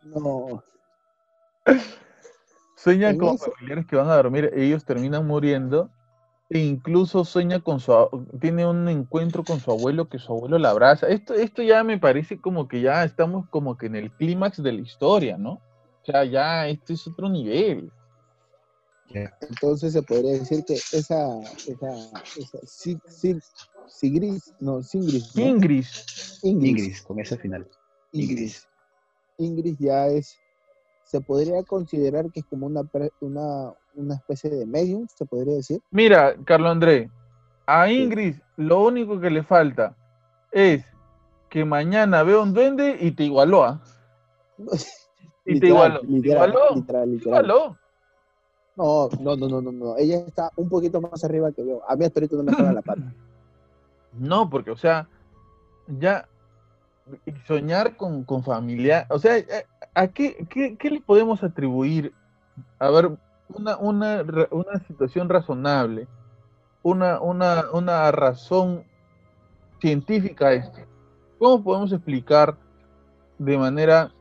No. 0.03 0.63
Sueña 2.85 3.17
con 3.17 3.35
eso- 3.35 3.51
familiares 3.51 3.85
que 3.87 3.95
van 3.97 4.09
a 4.09 4.15
dormir, 4.15 4.51
ellos 4.55 4.85
terminan 4.85 5.27
muriendo. 5.27 5.89
E 6.47 6.59
incluso 6.59 7.25
sueña 7.25 7.59
con 7.59 7.79
su, 7.79 7.91
tiene 8.39 8.67
un 8.67 8.87
encuentro 8.87 9.43
con 9.43 9.59
su 9.59 9.71
abuelo 9.71 10.07
que 10.09 10.19
su 10.19 10.31
abuelo 10.31 10.59
la 10.59 10.69
abraza. 10.69 11.07
Esto, 11.07 11.33
esto 11.33 11.63
ya 11.63 11.83
me 11.83 11.97
parece 11.97 12.39
como 12.39 12.67
que 12.67 12.81
ya 12.81 13.03
estamos 13.03 13.49
como 13.49 13.75
que 13.77 13.87
en 13.87 13.95
el 13.95 14.11
clímax 14.11 14.61
de 14.61 14.71
la 14.73 14.81
historia, 14.81 15.37
¿no? 15.39 15.53
O 15.53 16.05
sea, 16.05 16.23
ya 16.23 16.67
este 16.67 16.93
es 16.93 17.07
otro 17.07 17.29
nivel. 17.29 17.91
Entonces 19.41 19.93
se 19.93 20.01
podría 20.03 20.33
decir 20.33 20.63
que 20.65 20.73
esa, 20.75 21.39
esa, 21.41 21.91
esa 22.37 22.59
Sig- 22.61 23.01
Sig- 23.07 23.43
Sigris, 23.87 24.53
no, 24.59 24.83
Singris, 24.83 25.35
¿no? 25.35 25.41
Ingris, 25.41 26.39
Ingris, 26.43 26.69
Ingrid, 26.69 26.97
con 27.07 27.19
ese 27.19 27.37
final. 27.37 27.67
Ingris. 28.11 28.67
Ingris 29.39 29.77
ya 29.79 30.07
es, 30.07 30.37
se 31.05 31.21
podría 31.21 31.63
considerar 31.63 32.31
que 32.31 32.41
es 32.41 32.45
como 32.45 32.65
una, 32.65 32.81
una, 33.21 33.73
una 33.95 34.15
especie 34.15 34.49
de 34.49 34.65
medium, 34.65 35.07
se 35.07 35.25
podría 35.25 35.55
decir. 35.55 35.81
Mira, 35.91 36.35
Carlos 36.43 36.71
André, 36.71 37.09
a 37.65 37.89
Ingrid 37.89 38.35
lo 38.57 38.83
único 38.83 39.19
que 39.19 39.29
le 39.29 39.43
falta 39.43 39.95
es 40.51 40.83
que 41.49 41.63
mañana 41.63 42.23
vea 42.23 42.39
un 42.39 42.53
duende 42.53 42.97
y 42.99 43.11
te 43.11 43.23
igualó. 43.23 43.63
¿ah? 43.63 43.81
Y 45.47 45.59
te 45.59 45.67
igualó. 45.67 45.99
¿Te 45.99 46.07
literal, 46.07 46.49
igualó? 46.49 46.75
literal, 46.75 47.03
te 47.03 47.11
literal. 47.11 47.45
igualó. 47.45 47.77
No, 48.75 49.09
no, 49.19 49.35
no, 49.35 49.47
no, 49.47 49.61
no, 49.61 49.71
no. 49.71 49.97
Ella 49.97 50.17
está 50.25 50.49
un 50.55 50.67
poquito 50.67 50.99
más 50.99 51.23
arriba 51.23 51.51
que 51.51 51.63
yo. 51.63 51.87
A 51.87 51.95
mí 51.95 52.03
hasta 52.03 52.19
ahorita 52.19 52.35
no 52.37 52.43
me 52.43 52.51
jala 52.51 52.73
la 52.73 52.81
pata. 52.81 53.01
No, 54.17 54.49
porque, 54.49 54.71
o 54.71 54.77
sea, 54.77 55.09
ya 55.87 56.25
soñar 57.45 57.95
con, 57.97 58.23
con 58.23 58.43
familiar, 58.43 59.05
o 59.09 59.19
sea, 59.19 59.37
eh, 59.37 59.65
¿a 59.93 60.07
qué, 60.07 60.45
qué, 60.49 60.75
qué 60.77 60.89
le 60.89 61.01
podemos 61.01 61.43
atribuir? 61.43 62.13
A 62.79 62.89
ver, 62.89 63.17
una, 63.49 63.77
una, 63.77 64.23
una 64.51 64.79
situación 64.87 65.29
razonable, 65.29 66.07
una, 66.83 67.19
una, 67.21 67.65
una 67.71 68.11
razón 68.11 68.83
científica 69.79 70.47
a 70.47 70.53
esto. 70.53 70.79
¿Cómo 71.37 71.63
podemos 71.63 71.91
explicar 71.91 72.57
de 73.37 73.57
manera 73.57 74.11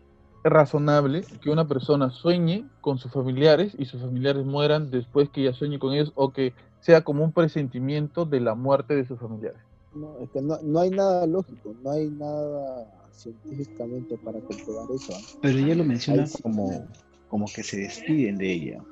razonable 0.43 1.25
que 1.41 1.51
una 1.51 1.67
persona 1.67 2.11
sueñe 2.11 2.69
con 2.81 2.99
sus 2.99 3.13
familiares 3.13 3.75
y 3.79 3.87
sus 3.87 4.03
familiares 4.03 4.45
mueran 4.45 4.91
después 4.91 5.31
que 5.31 5.41
ella 5.43 5.55
sueñe 5.55 5.79
con 5.79 5.95
ellos 5.95 6.13
o 6.17 6.33
que 6.33 6.53
sea 6.81 7.03
como 7.03 7.25
un 7.25 7.33
presentimiento 7.33 8.27
de 8.27 8.41
la 8.41 8.55
muerte 8.55 8.95
de 8.95 9.07
sus 9.07 9.19
familiares? 9.19 9.61
No, 9.95 10.19
es 10.19 10.31
que 10.31 10.43
no, 10.43 10.59
no 10.63 10.81
hay 10.81 10.91
nada 10.91 11.27
lógico, 11.27 11.75
no 11.83 11.91
hay 11.93 12.11
nada 12.11 12.87
científicamente 13.13 14.17
para 14.19 14.41
comprobar 14.41 14.91
eso. 14.91 15.15
¿ah? 15.15 15.21
Pero 15.41 15.59
ella 15.59 15.75
lo 15.77 15.85
menciona 15.85 16.23
Ahí 16.23 16.29
sí. 16.29 16.43
como, 16.43 16.89
como 17.29 17.47
que 17.47 17.63
se 17.63 17.79
despiden 17.79 18.39
de 18.39 18.53
ella. 18.53 18.85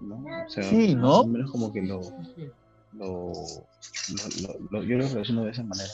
¿no? 0.00 0.16
O 0.16 0.48
sea, 0.48 0.62
Sí, 0.64 0.94
más 0.94 1.02
¿no? 1.02 1.20
o 1.20 1.26
menos 1.26 1.50
como 1.50 1.72
que 1.72 1.82
lo, 1.82 2.00
lo, 2.92 3.32
lo- 3.32 3.32
lo- 4.42 4.58
lo- 4.70 4.82
yo 4.84 4.98
lo 4.98 5.08
relaciono 5.08 5.44
de 5.44 5.50
esa 5.50 5.62
manera. 5.64 5.90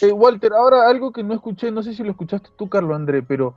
Eh, 0.00 0.12
Walter, 0.12 0.52
ahora 0.52 0.88
algo 0.88 1.12
que 1.12 1.22
no 1.24 1.34
escuché, 1.34 1.70
no 1.70 1.82
sé 1.82 1.92
si 1.94 2.02
lo 2.04 2.10
escuchaste 2.10 2.50
tú, 2.56 2.68
Carlos 2.68 2.94
André, 2.94 3.22
pero 3.22 3.54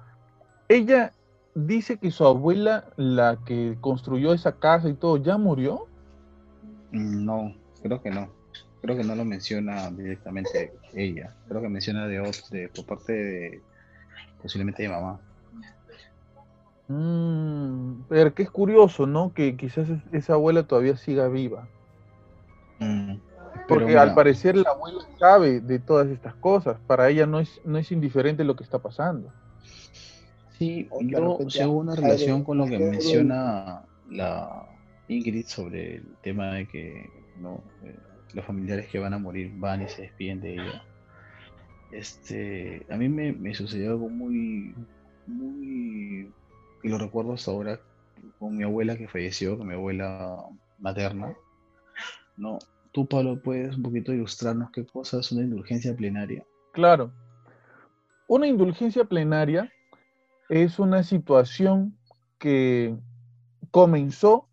ella 0.68 1.14
dice 1.53 1.98
que 1.98 2.10
su 2.12 2.26
abuela, 2.26 2.91
la 2.98 3.38
que 3.45 3.78
construyó 3.80 4.34
esa 4.34 4.58
casa 4.58 4.90
y 4.90 4.94
todo, 4.94 5.18
ya 5.18 5.38
murió. 5.38 5.86
Mm, 6.91 7.26
No, 7.26 7.53
creo 7.84 8.02
que 8.02 8.10
no. 8.10 8.40
Creo 8.82 8.98
que 8.98 9.03
no 9.03 9.16
lo 9.16 9.24
menciona 9.26 9.90
directamente 9.91 10.74
ella. 10.94 11.34
Creo 11.48 11.62
que 11.62 11.70
menciona 11.70 12.08
de, 12.08 12.18
de 12.52 12.70
por 12.70 12.86
parte 12.86 13.14
de 13.14 13.62
posiblemente 14.41 14.82
de 14.84 14.90
mamá. 14.90 15.20
Mm, 16.88 18.03
pero 18.10 18.34
que 18.34 18.44
es 18.44 18.49
curioso, 18.52 19.06
¿no? 19.06 19.34
Que 19.34 19.56
quizás 19.56 19.90
es- 19.90 20.02
esa 20.12 20.34
abuela 20.34 20.64
todavía 20.64 20.98
siga 20.98 21.28
viva. 21.28 21.68
Mm, 22.80 23.16
Porque 23.68 23.98
al 23.98 24.16
parecer 24.16 24.58
la 24.58 24.72
abuela 24.72 24.99
sabe 25.20 25.62
de 25.62 25.80
todas 25.80 26.08
estas 26.10 26.34
cosas. 26.36 26.78
Para 26.88 27.10
ella 27.10 27.26
no 27.26 27.40
es, 27.40 27.62
no 27.64 27.78
es 27.78 27.91
indiferente 27.91 28.44
lo 28.44 28.56
que 28.56 28.64
está 28.64 28.80
pasando. 28.80 29.32
Sí, 30.58 30.90
yo 31.02 31.38
sí 31.49 31.60
hago 31.62 31.74
una 31.78 31.95
relación 31.95 32.44
con 32.44 32.58
lo 32.58 32.66
que 32.66 32.78
menciona 32.91 33.82
la 34.10 34.66
Ingrid 35.08 35.45
sobre 35.48 35.98
el 35.98 36.06
tema 36.22 36.53
de 36.56 36.68
que 36.68 37.10
no 37.40 37.62
Eh, 37.84 37.95
los 38.34 38.45
familiares 38.45 38.88
que 38.88 38.99
van 38.99 39.14
a 39.14 39.18
morir 39.20 39.52
van 39.56 39.82
y 39.82 39.88
se 39.88 40.03
despiden 40.03 40.41
de 40.41 40.53
ella. 40.53 40.84
Este, 41.91 42.86
a 42.90 42.95
mí 42.95 43.10
me, 43.10 43.34
me 43.34 43.53
sucedió 43.53 43.91
algo 43.91 44.10
muy, 44.10 44.74
muy, 45.28 46.32
y 46.84 46.90
lo 46.90 46.98
recuerdo 46.98 47.34
hasta 47.34 47.52
ahora 47.52 47.80
con 48.40 48.56
mi 48.56 48.64
abuela 48.64 48.98
que 48.98 49.08
falleció, 49.08 49.58
con 49.58 49.68
mi 49.68 49.74
abuela 49.74 50.38
materna. 50.80 51.36
No, 52.38 52.60
tú 52.91 53.06
Pablo 53.06 53.41
puedes 53.41 53.76
un 53.76 53.84
poquito 53.84 54.14
ilustrarnos 54.14 54.72
qué 54.72 54.86
cosa 54.86 55.20
es 55.20 55.32
una 55.32 55.41
indulgencia 55.41 55.95
plenaria. 55.95 56.45
Claro. 56.72 57.12
Una 58.28 58.48
indulgencia 58.48 59.03
plenaria 59.03 59.72
es 60.49 60.80
una 60.80 61.03
situación 61.03 61.98
que 62.40 62.95
comenzó 63.72 64.48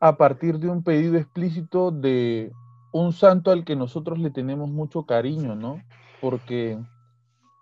a 0.00 0.16
partir 0.16 0.58
de 0.58 0.68
un 0.68 0.82
pedido 0.82 1.16
explícito 1.16 1.90
de 1.90 2.52
un 2.94 3.12
santo 3.12 3.50
al 3.50 3.64
que 3.64 3.74
nosotros 3.74 4.20
le 4.20 4.30
tenemos 4.30 4.70
mucho 4.70 5.04
cariño, 5.04 5.56
¿no? 5.56 5.82
Porque 6.20 6.78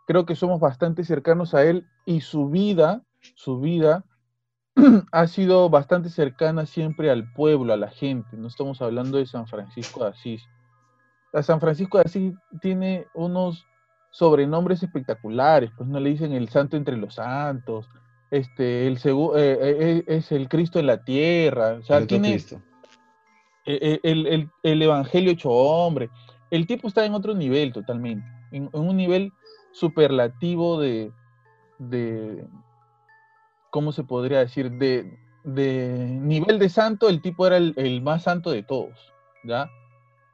creo 0.06 0.26
que 0.26 0.36
somos 0.36 0.60
bastante 0.60 1.04
cercanos 1.04 1.54
a 1.54 1.64
él 1.64 1.86
y 2.04 2.20
su 2.20 2.50
vida, 2.50 3.02
su 3.34 3.58
vida 3.58 4.04
ha 5.10 5.26
sido 5.26 5.70
bastante 5.70 6.10
cercana 6.10 6.66
siempre 6.66 7.10
al 7.10 7.32
pueblo, 7.32 7.72
a 7.72 7.78
la 7.78 7.88
gente. 7.88 8.36
No 8.36 8.46
estamos 8.46 8.82
hablando 8.82 9.16
de 9.16 9.24
San 9.24 9.46
Francisco 9.46 10.04
de 10.04 10.10
Asís. 10.10 10.42
A 11.32 11.42
San 11.42 11.60
Francisco 11.60 11.96
de 11.96 12.04
Asís 12.04 12.34
tiene 12.60 13.06
unos 13.14 13.64
sobrenombres 14.10 14.82
espectaculares, 14.82 15.70
pues 15.78 15.88
no 15.88 15.98
le 15.98 16.10
dicen 16.10 16.32
el 16.32 16.50
santo 16.50 16.76
entre 16.76 16.98
los 16.98 17.14
santos, 17.14 17.88
este, 18.30 18.86
el 18.86 18.98
eh, 18.98 19.30
eh, 19.34 20.04
es 20.06 20.30
el 20.30 20.50
Cristo 20.50 20.78
en 20.78 20.88
la 20.88 21.02
tierra, 21.02 21.78
o 21.80 21.82
sea, 21.82 21.96
El 21.96 22.02
otro 22.02 22.18
tiene 22.18 22.32
Cristo. 22.32 22.60
Eh, 23.66 24.00
el, 24.02 24.26
el- 24.26 24.50
el 24.62 24.82
Evangelio 24.82 25.32
hecho 25.32 25.50
hombre. 25.50 26.10
El 26.50 26.66
tipo 26.66 26.88
está 26.88 27.04
en 27.04 27.14
otro 27.14 27.34
nivel 27.34 27.72
totalmente, 27.72 28.26
en, 28.50 28.68
un 28.72 28.96
nivel 28.96 29.32
superlativo 29.72 30.78
de, 30.78 31.10
de, 31.78 32.46
¿cómo 33.70 33.92
se 33.92 34.04
podría 34.04 34.40
decir? 34.40 34.70
De, 34.72 35.18
de 35.44 35.96
nivel 36.20 36.58
de 36.58 36.68
santo, 36.68 37.08
el 37.08 37.22
tipo 37.22 37.46
era 37.46 37.56
el, 37.56 37.72
el 37.76 38.02
más 38.02 38.24
santo 38.24 38.50
de 38.50 38.62
todos, 38.62 39.12
¿ya? 39.44 39.68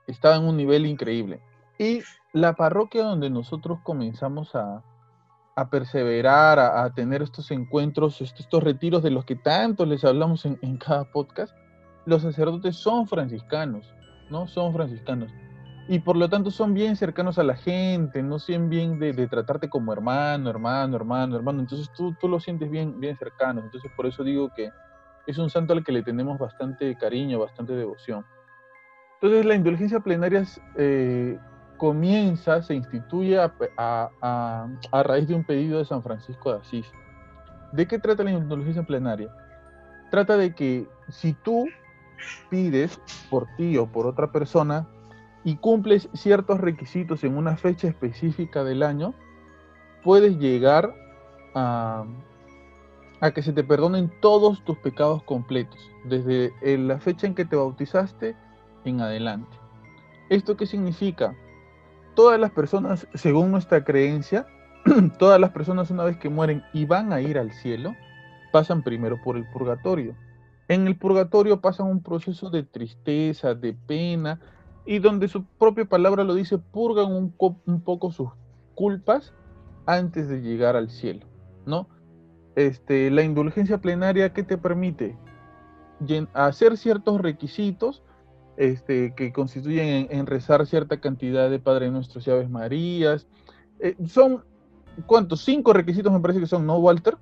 Estaba 0.09 0.37
en 0.37 0.45
un 0.45 0.57
nivel 0.57 0.87
increíble. 0.87 1.41
Y 1.79 2.01
la 2.33 2.55
parroquia 2.55 3.05
donde 3.05 3.31
nosotros 3.31 3.79
comenzamos 3.85 4.55
a, 4.57 4.83
a 5.55 5.71
perseverar, 5.71 6.59
a, 6.59 6.83
a 6.83 6.93
tener 6.95 7.23
estos 7.23 7.51
encuentros, 7.53 8.21
est- 8.21 8.41
estos 8.41 8.63
retiros 8.63 9.03
de 9.05 9.11
los 9.11 9.25
que 9.25 9.37
tanto 9.37 9.87
les 9.87 10.05
hablamos 10.05 10.45
en, 10.47 10.59
en 10.63 10.77
cada 10.79 11.05
podcast, 11.13 11.55
los 12.09 12.23
sacerdotes 12.23 12.77
son 12.77 13.07
franciscanos, 13.07 13.95
¿no? 14.31 14.47
Son 14.47 14.73
franciscanos. 14.73 15.31
Y 15.89 15.99
por 15.99 16.17
lo 16.17 16.31
tanto 16.31 16.51
son 16.51 16.73
bien 16.73 16.97
cercanos 16.97 17.39
a 17.39 17.43
la 17.43 17.55
gente, 17.55 18.23
no 18.23 18.39
son 18.39 18.71
bien 18.71 18.99
de, 18.99 19.27
tratarte 19.27 19.69
como 19.69 19.93
hermano, 19.93 20.49
hermano, 20.49 20.97
hermano, 20.97 21.37
hermano. 21.37 21.61
Entonces 21.61 21.91
tú, 21.95 22.15
tú 22.19 22.27
lo 22.29 22.41
sientes 22.41 22.71
bien, 22.71 22.99
bien 22.99 23.17
cercano. 23.19 23.61
Entonces 23.61 23.91
por 23.95 24.07
eso 24.07 24.25
digo 24.25 24.51
que 24.57 24.71
es 25.27 25.37
un 25.37 25.51
santo 25.51 25.75
al 25.75 25.85
que 25.85 25.93
le 25.93 26.03
tenemos 26.03 26.39
bastante 26.39 26.97
cariño, 26.97 27.39
bastante 27.41 27.75
devoción. 27.75 28.25
Entonces 29.21 29.45
la 29.45 29.55
indulgencia 29.55 30.01
plenaria 30.01 30.45
eh, 30.77 31.39
comienza, 31.77 32.63
se 32.63 32.75
instituye 32.75 33.39
a 33.39 35.03
raíz 35.05 35.29
de 35.29 35.35
un 35.35 35.45
pedido 35.45 35.79
de 35.79 35.85
San 35.85 36.03
Francisco 36.03 36.53
de 36.53 36.61
Asís. 36.61 36.91
¿De 37.73 37.87
qué 37.87 37.99
trata 37.99 38.25
la 38.25 38.31
indulgencia 38.31 38.83
plenaria? 38.83 39.31
Trata 40.11 40.39
de 40.39 40.55
que 40.55 40.89
si 41.09 41.35
tú 41.35 41.67
pides 42.51 43.01
por 43.31 43.47
ti 43.57 43.77
o 43.77 43.87
por 43.87 44.07
otra 44.07 44.33
persona 44.33 44.89
y 45.45 45.57
cumples 45.57 46.09
ciertos 46.13 46.61
requisitos 46.61 47.25
en 47.25 47.37
una 47.37 47.57
fecha 47.57 47.89
específica 47.89 48.65
del 48.65 48.83
año, 48.83 49.15
puedes 50.03 50.39
llegar 50.39 50.95
a, 51.55 52.05
a 53.21 53.31
que 53.31 53.43
se 53.43 53.53
te 53.53 53.65
perdonen 53.65 54.13
todos 54.21 54.65
tus 54.65 54.77
pecados 54.79 55.23
completos, 55.23 55.79
desde 56.05 56.53
la 56.79 56.99
fecha 56.99 57.27
en 57.27 57.35
que 57.35 57.45
te 57.45 57.57
bautizaste 57.57 58.37
en 58.85 59.01
adelante. 59.01 59.57
¿Esto 60.29 60.57
qué 60.57 60.67
significa? 60.67 61.35
Todas 62.15 62.39
las 62.39 62.51
personas, 62.51 63.07
según 63.15 63.51
nuestra 63.51 63.85
creencia, 63.85 64.47
todas 65.19 65.41
las 65.41 65.51
personas 65.51 65.91
una 65.91 66.05
vez 66.05 66.17
que 66.17 66.29
mueren 66.29 66.63
y 66.73 66.85
van 66.85 67.13
a 67.13 67.21
ir 67.21 67.39
al 67.39 67.53
cielo, 67.53 67.95
pasan 68.53 68.83
primero 68.83 69.21
por 69.23 69.37
el 69.37 69.49
purgatorio. 69.51 70.15
En 70.69 70.87
el 70.87 70.97
purgatorio 70.97 71.61
pasan 71.61 71.87
un 71.87 72.03
proceso 72.03 72.51
de 72.51 72.63
tristeza, 72.63 73.55
de 73.55 73.73
pena, 73.73 74.39
y 74.85 74.99
donde 75.01 75.29
su 75.29 75.45
propia 75.45 75.87
palabra 75.87 76.25
lo 76.25 76.35
dice, 76.35 76.59
purgan 76.59 77.13
un, 77.13 77.81
poco 77.81 78.13
sus 78.13 78.31
culpas 78.75 79.35
antes 79.87 80.29
de 80.29 80.41
llegar 80.41 80.77
al 80.77 80.91
cielo, 80.91 81.27
¿no? 81.67 81.89
Este, 82.57 83.11
la 83.11 83.23
indulgencia 83.23 83.79
plenaria, 83.79 84.33
¿qué 84.33 84.43
te 84.43 84.59
permite? 84.59 85.17
Hacer 86.33 86.77
ciertos 86.77 87.21
requisitos 87.21 88.03
este, 88.57 89.15
que 89.15 89.33
constituyen 89.33 90.09
en, 90.11 90.27
rezar 90.27 90.67
cierta 90.67 91.01
cantidad 91.01 91.51
de 91.51 91.59
Padre 91.59 91.91
Nuestros 91.91 92.27
y 92.27 92.31
Aves 92.31 92.51
Marías. 92.51 93.27
Eh, 93.81 93.95
son, 94.07 94.45
¿cuántos? 95.07 95.45
Cinco 95.45 95.73
requisitos 95.73 96.13
me 96.13 96.21
parece 96.21 96.41
que 96.41 96.47
son, 96.47 96.67
¿no, 96.67 96.77
Walter? 96.79 97.17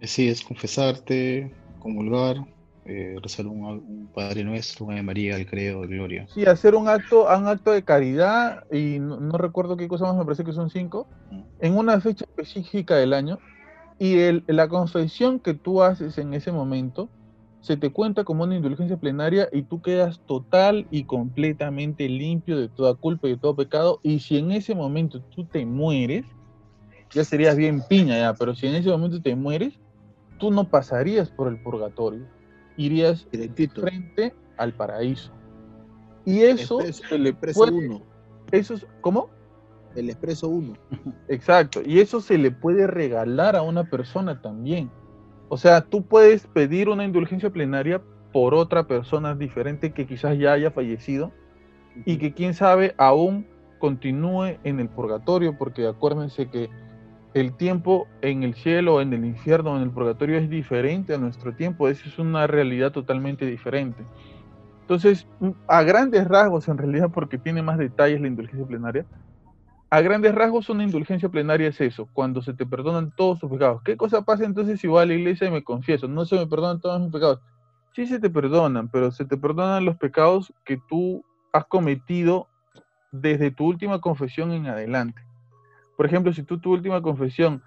Sí, 0.00 0.28
es 0.28 0.42
confesarte, 0.42 1.54
comulgar, 1.82 2.36
eh, 2.84 3.16
rezar 3.20 3.46
un, 3.46 4.10
Padre 4.14 4.44
Nuestro, 4.44 4.86
una 4.86 5.02
María, 5.02 5.36
el 5.36 5.46
Credo, 5.46 5.82
de 5.82 5.88
Gloria. 5.88 6.26
Sí, 6.32 6.44
hacer 6.44 6.74
un 6.74 6.88
acto, 6.88 7.24
un 7.24 7.48
acto 7.48 7.72
de 7.72 7.82
caridad, 7.82 8.62
y 8.70 8.98
no, 9.00 9.36
recuerdo 9.36 9.76
qué 9.76 9.88
cosa 9.88 10.04
más, 10.04 10.16
me 10.16 10.24
parece 10.24 10.44
que 10.44 10.52
son 10.52 10.70
cinco, 10.70 11.06
en 11.58 11.76
una 11.76 12.00
fecha 12.00 12.24
específica 12.24 12.96
del 12.96 13.12
año, 13.12 13.38
y 13.98 14.18
el, 14.18 14.44
la 14.46 14.68
confesión 14.68 15.40
que 15.40 15.54
tú 15.54 15.82
haces 15.82 16.18
en 16.18 16.34
ese 16.34 16.52
momento 16.52 17.08
se 17.60 17.76
te 17.76 17.90
cuenta 17.92 18.24
como 18.24 18.42
una 18.42 18.56
indulgencia 18.56 18.96
plenaria 18.96 19.48
y 19.52 19.62
tú 19.62 19.80
quedas 19.80 20.20
total 20.26 20.88
y 20.90 21.04
completamente 21.04 22.08
limpio 22.08 22.58
de 22.58 22.68
toda 22.68 22.94
culpa 22.94 23.28
y 23.28 23.32
de 23.32 23.38
todo 23.38 23.54
pecado, 23.54 24.00
y 24.02 24.20
si 24.20 24.38
en 24.38 24.52
ese 24.52 24.74
momento 24.74 25.22
tú 25.34 25.46
te 25.46 25.64
mueres, 25.66 26.24
ya 27.14 27.24
serías 27.24 27.56
bien 27.56 27.82
piña 27.88 28.18
ya, 28.18 28.34
pero 28.34 28.54
si 28.54 28.66
en 28.66 28.74
ese 28.74 28.88
momento 28.88 29.20
te 29.20 29.36
mueres, 29.36 29.74
tú 30.42 30.50
no 30.50 30.68
pasarías 30.68 31.30
por 31.30 31.46
el 31.46 31.56
purgatorio 31.62 32.26
irías 32.76 33.28
frente 33.76 34.34
al 34.56 34.72
paraíso. 34.72 35.30
Y 36.24 36.40
eso 36.40 36.80
el 37.12 37.28
expreso, 37.28 37.62
uno. 37.62 38.02
Eso 38.50 38.74
¿Cómo? 39.00 39.30
El 39.94 40.10
expreso 40.10 40.48
uno. 40.48 40.72
Exacto. 41.28 41.80
Y 41.86 42.00
eso 42.00 42.20
se 42.20 42.38
le 42.38 42.50
puede 42.50 42.88
regalar 42.88 43.54
a 43.54 43.62
una 43.62 43.84
persona 43.84 44.42
también. 44.42 44.90
O 45.48 45.56
sea, 45.56 45.80
tú 45.82 46.02
puedes 46.02 46.48
pedir 46.48 46.88
una 46.88 47.04
indulgencia 47.04 47.50
plenaria 47.50 48.02
por 48.32 48.52
otra 48.52 48.88
persona 48.88 49.36
diferente 49.36 49.92
que 49.92 50.08
quizás 50.08 50.36
ya 50.36 50.54
haya 50.54 50.72
fallecido 50.72 51.30
y 52.04 52.16
que 52.16 52.34
quién 52.34 52.54
sabe 52.54 52.96
aún 52.98 53.46
continúe 53.78 54.58
en 54.64 54.80
el 54.80 54.88
purgatorio, 54.88 55.56
porque 55.56 55.86
acuérdense 55.86 56.48
que 56.50 56.68
el 57.34 57.56
tiempo 57.56 58.06
en 58.20 58.42
el 58.42 58.54
cielo, 58.54 59.00
en 59.00 59.12
el 59.12 59.24
infierno, 59.24 59.76
en 59.76 59.82
el 59.82 59.90
purgatorio 59.90 60.38
es 60.38 60.50
diferente 60.50 61.14
a 61.14 61.18
nuestro 61.18 61.54
tiempo, 61.54 61.88
esa 61.88 62.08
es 62.08 62.18
una 62.18 62.46
realidad 62.46 62.92
totalmente 62.92 63.46
diferente. 63.46 64.04
Entonces, 64.82 65.26
a 65.68 65.82
grandes 65.82 66.28
rasgos, 66.28 66.68
en 66.68 66.76
realidad, 66.76 67.10
porque 67.12 67.38
tiene 67.38 67.62
más 67.62 67.78
detalles 67.78 68.20
la 68.20 68.28
indulgencia 68.28 68.66
plenaria, 68.66 69.06
a 69.88 70.00
grandes 70.00 70.34
rasgos 70.34 70.70
una 70.70 70.84
indulgencia 70.84 71.28
plenaria 71.28 71.68
es 71.68 71.80
eso, 71.80 72.08
cuando 72.14 72.40
se 72.40 72.54
te 72.54 72.64
perdonan 72.64 73.12
todos 73.14 73.40
tus 73.40 73.50
pecados. 73.50 73.82
¿Qué 73.82 73.96
cosa 73.96 74.22
pasa 74.22 74.44
entonces 74.44 74.80
si 74.80 74.86
voy 74.86 75.02
a 75.02 75.06
la 75.06 75.14
iglesia 75.14 75.48
y 75.48 75.50
me 75.50 75.62
confieso? 75.62 76.08
No 76.08 76.24
se 76.24 76.36
me 76.36 76.46
perdonan 76.46 76.80
todos 76.80 76.98
mis 77.00 77.12
pecados. 77.12 77.40
Sí 77.94 78.06
se 78.06 78.18
te 78.18 78.30
perdonan, 78.30 78.88
pero 78.88 79.10
se 79.10 79.26
te 79.26 79.36
perdonan 79.36 79.84
los 79.84 79.96
pecados 79.98 80.52
que 80.64 80.78
tú 80.88 81.22
has 81.52 81.66
cometido 81.66 82.48
desde 83.10 83.50
tu 83.50 83.66
última 83.66 84.00
confesión 84.00 84.52
en 84.52 84.66
adelante. 84.66 85.22
Por 86.02 86.08
ejemplo, 86.08 86.32
si 86.32 86.42
tú 86.42 86.58
tu 86.58 86.72
última 86.72 87.00
confesión 87.00 87.62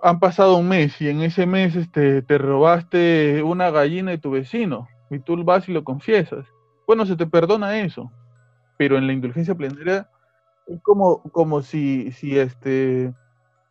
han 0.00 0.20
pasado 0.20 0.58
un 0.58 0.68
mes 0.68 1.00
y 1.00 1.08
en 1.08 1.22
ese 1.22 1.44
mes 1.44 1.74
este, 1.74 2.22
te 2.22 2.38
robaste 2.38 3.42
una 3.42 3.72
gallina 3.72 4.12
de 4.12 4.18
tu 4.18 4.30
vecino 4.30 4.86
y 5.10 5.18
tú 5.18 5.42
vas 5.42 5.68
y 5.68 5.72
lo 5.72 5.82
confiesas, 5.82 6.46
bueno, 6.86 7.04
se 7.04 7.16
te 7.16 7.26
perdona 7.26 7.80
eso, 7.80 8.12
pero 8.78 8.96
en 8.96 9.08
la 9.08 9.12
indulgencia 9.12 9.56
plenaria 9.56 10.08
es 10.68 10.80
como, 10.82 11.20
como 11.32 11.62
si, 11.62 12.12
si 12.12 12.38
este, 12.38 13.12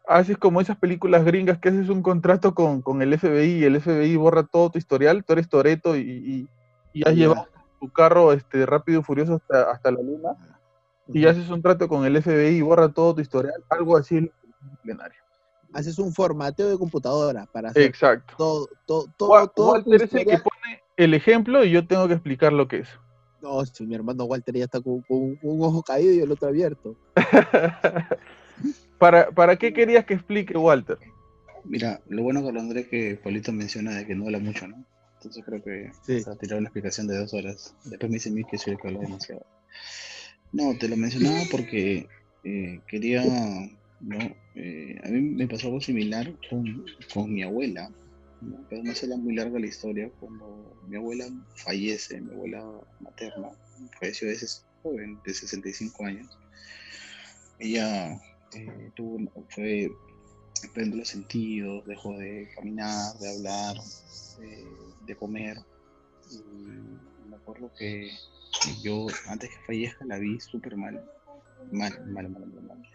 haces 0.06 0.38
como 0.38 0.60
esas 0.60 0.76
películas 0.76 1.24
gringas 1.24 1.60
que 1.60 1.70
haces 1.70 1.88
un 1.88 2.02
contrato 2.02 2.54
con, 2.54 3.02
el 3.02 3.18
FBI 3.18 3.60
y 3.60 3.64
el 3.64 3.80
FBI 3.80 4.18
borra 4.18 4.44
todo 4.44 4.70
tu 4.70 4.80
historial, 4.80 5.24
tú 5.24 5.32
eres 5.32 5.48
Toreto 5.48 5.96
y, 5.96 6.50
y, 6.92 7.04
has 7.06 7.16
llevado 7.16 7.48
tu 7.80 7.90
carro 7.90 8.34
este, 8.34 8.66
rápido 8.66 9.00
y 9.00 9.04
furioso 9.04 9.36
hasta, 9.36 9.72
hasta 9.72 9.92
la 9.92 10.02
luna 10.02 10.55
y 11.08 11.26
haces 11.26 11.50
un 11.50 11.62
trato 11.62 11.88
con 11.88 12.06
el 12.06 12.22
FBI 12.22 12.58
y 12.58 12.62
borra 12.62 12.90
todo 12.90 13.16
tu 13.16 13.22
historial, 13.22 13.64
algo 13.70 13.98
así 13.98 14.30
plenario. 14.84 15.20
Haces 15.74 16.00
un 16.00 16.14
formateo 16.14 16.70
de 16.70 16.78
computadora 16.78 17.46
para 17.52 17.70
hacer 17.70 17.84
Exacto. 17.84 18.34
todo, 18.38 18.70
todo, 18.86 19.08
todo, 19.18 19.48
todo 19.50 19.72
Walter 19.74 20.02
es 20.02 20.14
el 20.14 20.26
que 20.26 20.38
pone 20.38 20.84
el 20.98 21.14
ejemplo 21.14 21.64
y 21.66 21.72
yo 21.72 21.86
tengo 21.86 22.08
que 22.08 22.14
explicar 22.14 22.54
lo 22.54 22.68
que 22.68 22.80
es. 22.80 22.90
No, 23.42 23.64
si 23.66 23.86
mi 23.86 23.94
hermano 23.94 24.24
Walter 24.24 24.56
ya 24.56 24.64
está 24.64 24.82
con, 24.82 25.04
un, 25.08 25.40
ojo 25.44 25.84
caído 25.84 26.14
y 26.14 26.20
el 26.20 26.32
otro 26.32 26.48
abierto. 26.48 26.96
¿Para, 28.98 29.30
¿Para 29.32 29.58
qué 29.58 29.74
querías 29.74 30.06
que 30.06 30.14
explique 30.14 30.58
Walter? 30.58 30.98
Mira, 31.66 32.00
lo 32.08 32.24
bueno 32.24 32.42
con 32.42 32.58
Andrés 32.58 32.88
que 32.88 33.20
Polito 33.22 33.52
menciona 33.52 33.96
de 33.96 34.08
que 34.08 34.16
no 34.16 34.26
habla 34.26 34.40
mucho, 34.40 34.68
¿no? 34.68 34.84
Entonces 35.18 35.44
creo 35.46 35.64
que 35.64 35.92
sí. 36.04 36.22
se 36.22 36.30
ha 36.30 36.36
tirado 36.36 36.60
una 36.60 36.70
explicación 36.70 37.08
de 37.08 37.18
dos 37.18 37.34
horas. 37.34 37.76
Después 37.84 38.10
me 38.10 38.16
dice 38.16 38.30
a 38.30 38.34
mí 38.34 38.44
que 38.44 38.58
soy 38.58 38.74
el 38.74 38.80
que 38.80 38.88
habla 38.88 39.00
demasiado. 39.00 39.46
No, 40.52 40.78
te 40.78 40.88
lo 40.88 40.96
mencionaba 40.96 41.42
porque 41.52 42.08
eh, 42.44 42.80
quería, 42.88 43.24
¿no? 44.00 44.20
Eh, 44.56 45.00
a 45.04 45.10
mí 45.10 45.22
me 45.22 45.48
pasó 45.48 45.68
algo 45.68 45.82
similar 45.82 46.34
con, 46.50 47.34
mi 47.34 47.44
abuela, 47.44 47.92
¿no? 48.42 48.66
pero 48.70 48.84
no 48.84 48.94
será 48.96 49.18
muy 49.18 49.36
larga 49.36 49.60
la 49.60 49.68
historia. 49.68 50.10
Cuando 50.20 50.78
mi 50.88 50.96
abuela 50.96 51.26
fallece, 51.56 52.22
mi 52.22 52.32
abuela 52.32 52.64
materna, 53.02 53.50
falleció 54.00 54.28
de 54.28 54.36
ese 54.36 54.48
joven, 54.82 55.20
de 55.26 55.34
65 55.34 56.06
años, 56.06 56.28
ella 57.60 58.14
eh, 58.54 58.92
tuvo, 58.96 59.20
fue 59.50 59.90
perdiendo 60.74 60.98
los 60.98 61.10
sentidos, 61.10 61.86
dejó 61.86 62.18
de 62.18 62.50
caminar, 62.56 63.18
de 63.20 63.30
hablar, 63.30 63.76
de 65.06 65.16
comer. 65.16 65.58
Y 66.32 67.30
me 67.30 67.36
acuerdo 67.36 67.72
que 67.78 68.10
yo 68.82 69.08
antes 69.28 69.50
que 69.50 69.66
fallezca 69.66 70.06
la 70.06 70.18
vi 70.18 70.40
súper 70.40 70.76
mal. 70.76 71.04
Mal, 71.72 71.94
mal, 72.06 72.30
mal, 72.30 72.46
mal, 72.46 72.64
mal. 72.64 72.90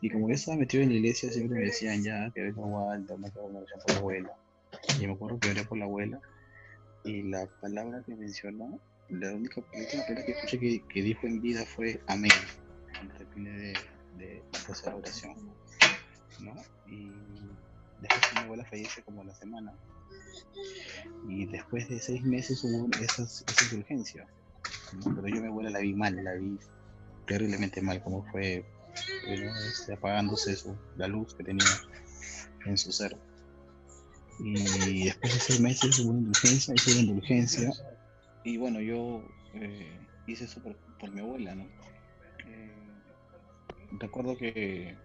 Y 0.00 0.10
como 0.10 0.28
yo 0.28 0.34
estaba 0.34 0.56
metido 0.56 0.82
en 0.82 0.90
la 0.90 0.94
iglesia, 0.96 1.30
siempre 1.30 1.58
me 1.58 1.66
decían 1.66 2.02
ya 2.02 2.30
que 2.30 2.42
venga 2.42 2.62
Walter, 2.62 3.18
me 3.18 3.30
por 3.30 3.52
la 3.52 3.96
abuela. 3.96 4.32
Y 4.98 5.06
me 5.06 5.12
acuerdo 5.12 5.38
que 5.38 5.50
oré 5.50 5.64
por 5.64 5.78
la 5.78 5.84
abuela. 5.84 6.20
Y 7.04 7.22
la 7.22 7.46
palabra 7.60 8.02
que 8.04 8.14
mencionó, 8.14 8.80
la 9.10 9.34
única, 9.34 9.60
palabra 9.60 10.24
que 10.24 10.32
escuché 10.32 10.58
que, 10.58 10.82
que, 10.88 11.02
dijo 11.02 11.26
en 11.26 11.40
vida 11.40 11.64
fue 11.66 12.00
amén. 12.06 12.32
Terminé 13.18 13.50
de, 13.50 13.72
de, 14.16 14.42
hacer 14.70 14.94
oración. 14.94 15.34
¿no? 16.40 16.54
Y 16.86 17.10
después 18.00 18.34
mi 18.34 18.40
abuela 18.40 18.64
fallece 18.64 19.02
como 19.02 19.22
la 19.24 19.34
semana. 19.34 19.74
Y 21.28 21.46
después 21.46 21.88
de 21.88 22.00
seis 22.00 22.22
meses 22.22 22.64
hubo 22.64 22.88
esas, 23.02 23.44
esas 23.46 23.72
urgencias 23.72 24.26
pero 25.14 25.28
yo 25.28 25.40
mi 25.40 25.48
abuela 25.48 25.70
la 25.70 25.80
vi 25.80 25.94
mal, 25.94 26.22
la 26.22 26.34
vi 26.34 26.58
terriblemente 27.26 27.80
mal, 27.82 28.02
como 28.02 28.24
fue 28.30 28.64
este, 29.26 29.94
apagándose 29.94 30.56
la 30.96 31.08
luz 31.08 31.34
que 31.34 31.44
tenía 31.44 31.66
en 32.66 32.76
su 32.76 32.92
ser. 32.92 33.16
Y 34.40 35.04
después 35.06 35.34
de 35.34 35.40
seis 35.40 35.60
meses 35.60 35.98
hubo 35.98 36.10
una 36.10 36.20
indulgencia, 36.20 36.74
hice 36.74 36.92
una 36.92 37.00
indulgencia, 37.00 37.72
y 38.44 38.56
bueno, 38.56 38.80
yo 38.80 39.22
eh, 39.54 39.98
hice 40.26 40.44
eso 40.44 40.62
por, 40.62 41.12
mi 41.12 41.20
abuela, 41.20 41.54
¿no? 41.54 41.64
Eh, 42.46 42.72
recuerdo 43.98 44.36
que 44.36 44.96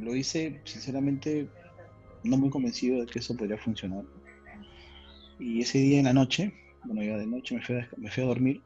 lo 0.00 0.14
hice 0.14 0.60
sinceramente 0.64 1.48
no 2.22 2.36
muy 2.36 2.50
convencido 2.50 3.00
de 3.00 3.06
que 3.06 3.18
eso 3.20 3.36
podría 3.36 3.56
funcionar. 3.56 4.04
Y 5.38 5.62
ese 5.62 5.78
día 5.78 5.98
en 5.98 6.04
la 6.04 6.12
noche, 6.12 6.52
bueno, 6.86 7.02
ya 7.02 7.18
de 7.18 7.26
noche 7.26 7.54
me 7.54 7.62
fui, 7.62 7.76
a, 7.76 7.88
me 7.96 8.10
dormir 8.10 8.62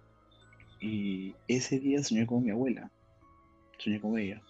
y 0.80 1.34
ese 1.48 1.78
día 1.78 2.02
soñé 2.02 2.26
con 2.26 2.42
mi 2.42 2.50
abuela, 2.50 2.90
soñé 3.78 4.00
con 4.00 4.18
ella. 4.18 4.42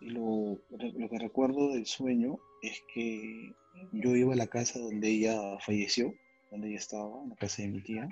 Y 0.00 0.10
lo, 0.10 0.60
que 0.78 1.18
recuerdo 1.18 1.72
del 1.72 1.86
sueño 1.86 2.38
es 2.62 2.82
que 2.92 3.54
yo 3.92 4.14
iba 4.14 4.34
a 4.34 4.36
la 4.36 4.46
casa 4.46 4.78
donde 4.78 5.08
ella 5.08 5.58
falleció, 5.60 6.14
donde 6.50 6.68
ella 6.68 6.78
estaba, 6.78 7.22
en 7.22 7.30
la 7.30 7.36
casa 7.36 7.62
de 7.62 7.68
mi 7.68 7.82
tía, 7.82 8.08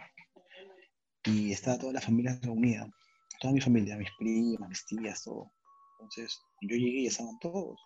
y 1.25 1.53
estaba 1.53 1.79
toda 1.79 1.93
la 1.93 2.01
familia 2.01 2.39
reunida, 2.43 2.89
toda 3.41 3.53
mi 3.53 3.61
familia, 3.61 3.97
mis 3.97 4.11
primas, 4.19 4.69
mis 4.69 4.87
tías, 4.87 5.23
todo. 5.23 5.51
Entonces 6.01 6.41
yo 6.63 6.77
llegué 6.77 7.01
y 7.01 7.07
estaban 7.07 7.39
todos. 7.41 7.79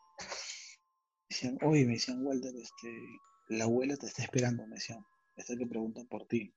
Decían, 1.29 1.59
oye, 1.63 1.85
me 1.85 1.95
decían, 1.95 2.25
Walter, 2.25 2.55
este, 2.57 2.93
la 3.49 3.65
abuela 3.65 3.97
te 3.97 4.07
está 4.07 4.23
esperando, 4.23 4.67
me 4.67 4.77
decían 4.77 5.05
es 5.39 5.59
que 5.59 5.67
preguntan 5.67 6.07
por 6.07 6.27
ti. 6.27 6.53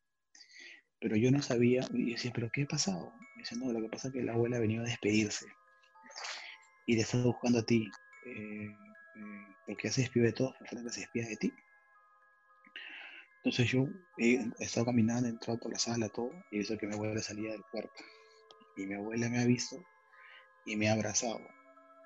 pero 1.00 1.16
yo 1.16 1.32
no 1.32 1.42
sabía, 1.42 1.82
y 1.94 2.12
decía, 2.12 2.32
¿pero 2.34 2.50
qué 2.52 2.64
ha 2.64 2.68
pasado? 2.68 3.14
Me 3.36 3.42
dice, 3.42 3.56
no, 3.56 3.72
lo 3.72 3.82
que 3.82 3.90
pasa 3.90 4.08
es 4.10 4.14
que 4.14 4.22
la 4.24 4.34
abuela 4.34 4.58
ha 4.58 4.60
venido 4.60 4.84
a 4.84 4.88
despedirse 4.88 5.48
y 6.86 6.96
te 6.96 7.02
está 7.02 7.18
buscando 7.24 7.60
a 7.60 7.64
ti, 7.64 7.90
eh, 8.26 8.66
eh, 8.66 9.56
porque 9.66 9.88
ya 9.88 9.94
se 9.94 10.10
de 10.14 10.34
todos, 10.34 10.56
falta 10.60 10.84
que 10.84 10.90
se 10.90 11.02
despida 11.02 11.28
de 11.28 11.38
ti. 11.38 11.54
Entonces 13.38 13.72
yo 13.72 13.88
he 14.18 14.40
estado 14.60 14.86
caminando, 14.88 15.28
he 15.28 15.32
entrado 15.32 15.60
por 15.60 15.72
la 15.72 15.80
sala, 15.80 16.10
todo, 16.10 16.32
y 16.52 16.56
he 16.56 16.60
visto 16.60 16.78
que 16.78 16.88
mi 16.88 16.94
abuela 16.94 17.22
salía 17.22 17.52
del 17.52 17.64
cuarto. 17.72 18.04
Y 18.78 18.86
mi 18.86 18.94
abuela 18.94 19.30
me 19.30 19.40
ha 19.40 19.46
visto 19.46 19.84
y 20.66 20.76
me 20.76 20.90
ha 20.90 20.94
abrazado. 20.94 21.40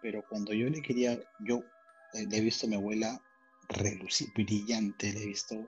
Pero 0.01 0.23
cuando 0.29 0.53
yo 0.53 0.69
le 0.69 0.81
quería, 0.81 1.19
yo 1.39 1.63
eh, 2.13 2.25
le 2.29 2.37
he 2.37 2.41
visto 2.41 2.67
a 2.67 2.69
mi 2.69 2.75
abuela 2.75 3.21
relucir, 3.67 4.29
brillante, 4.33 5.11
le 5.11 5.23
he 5.23 5.25
visto 5.25 5.67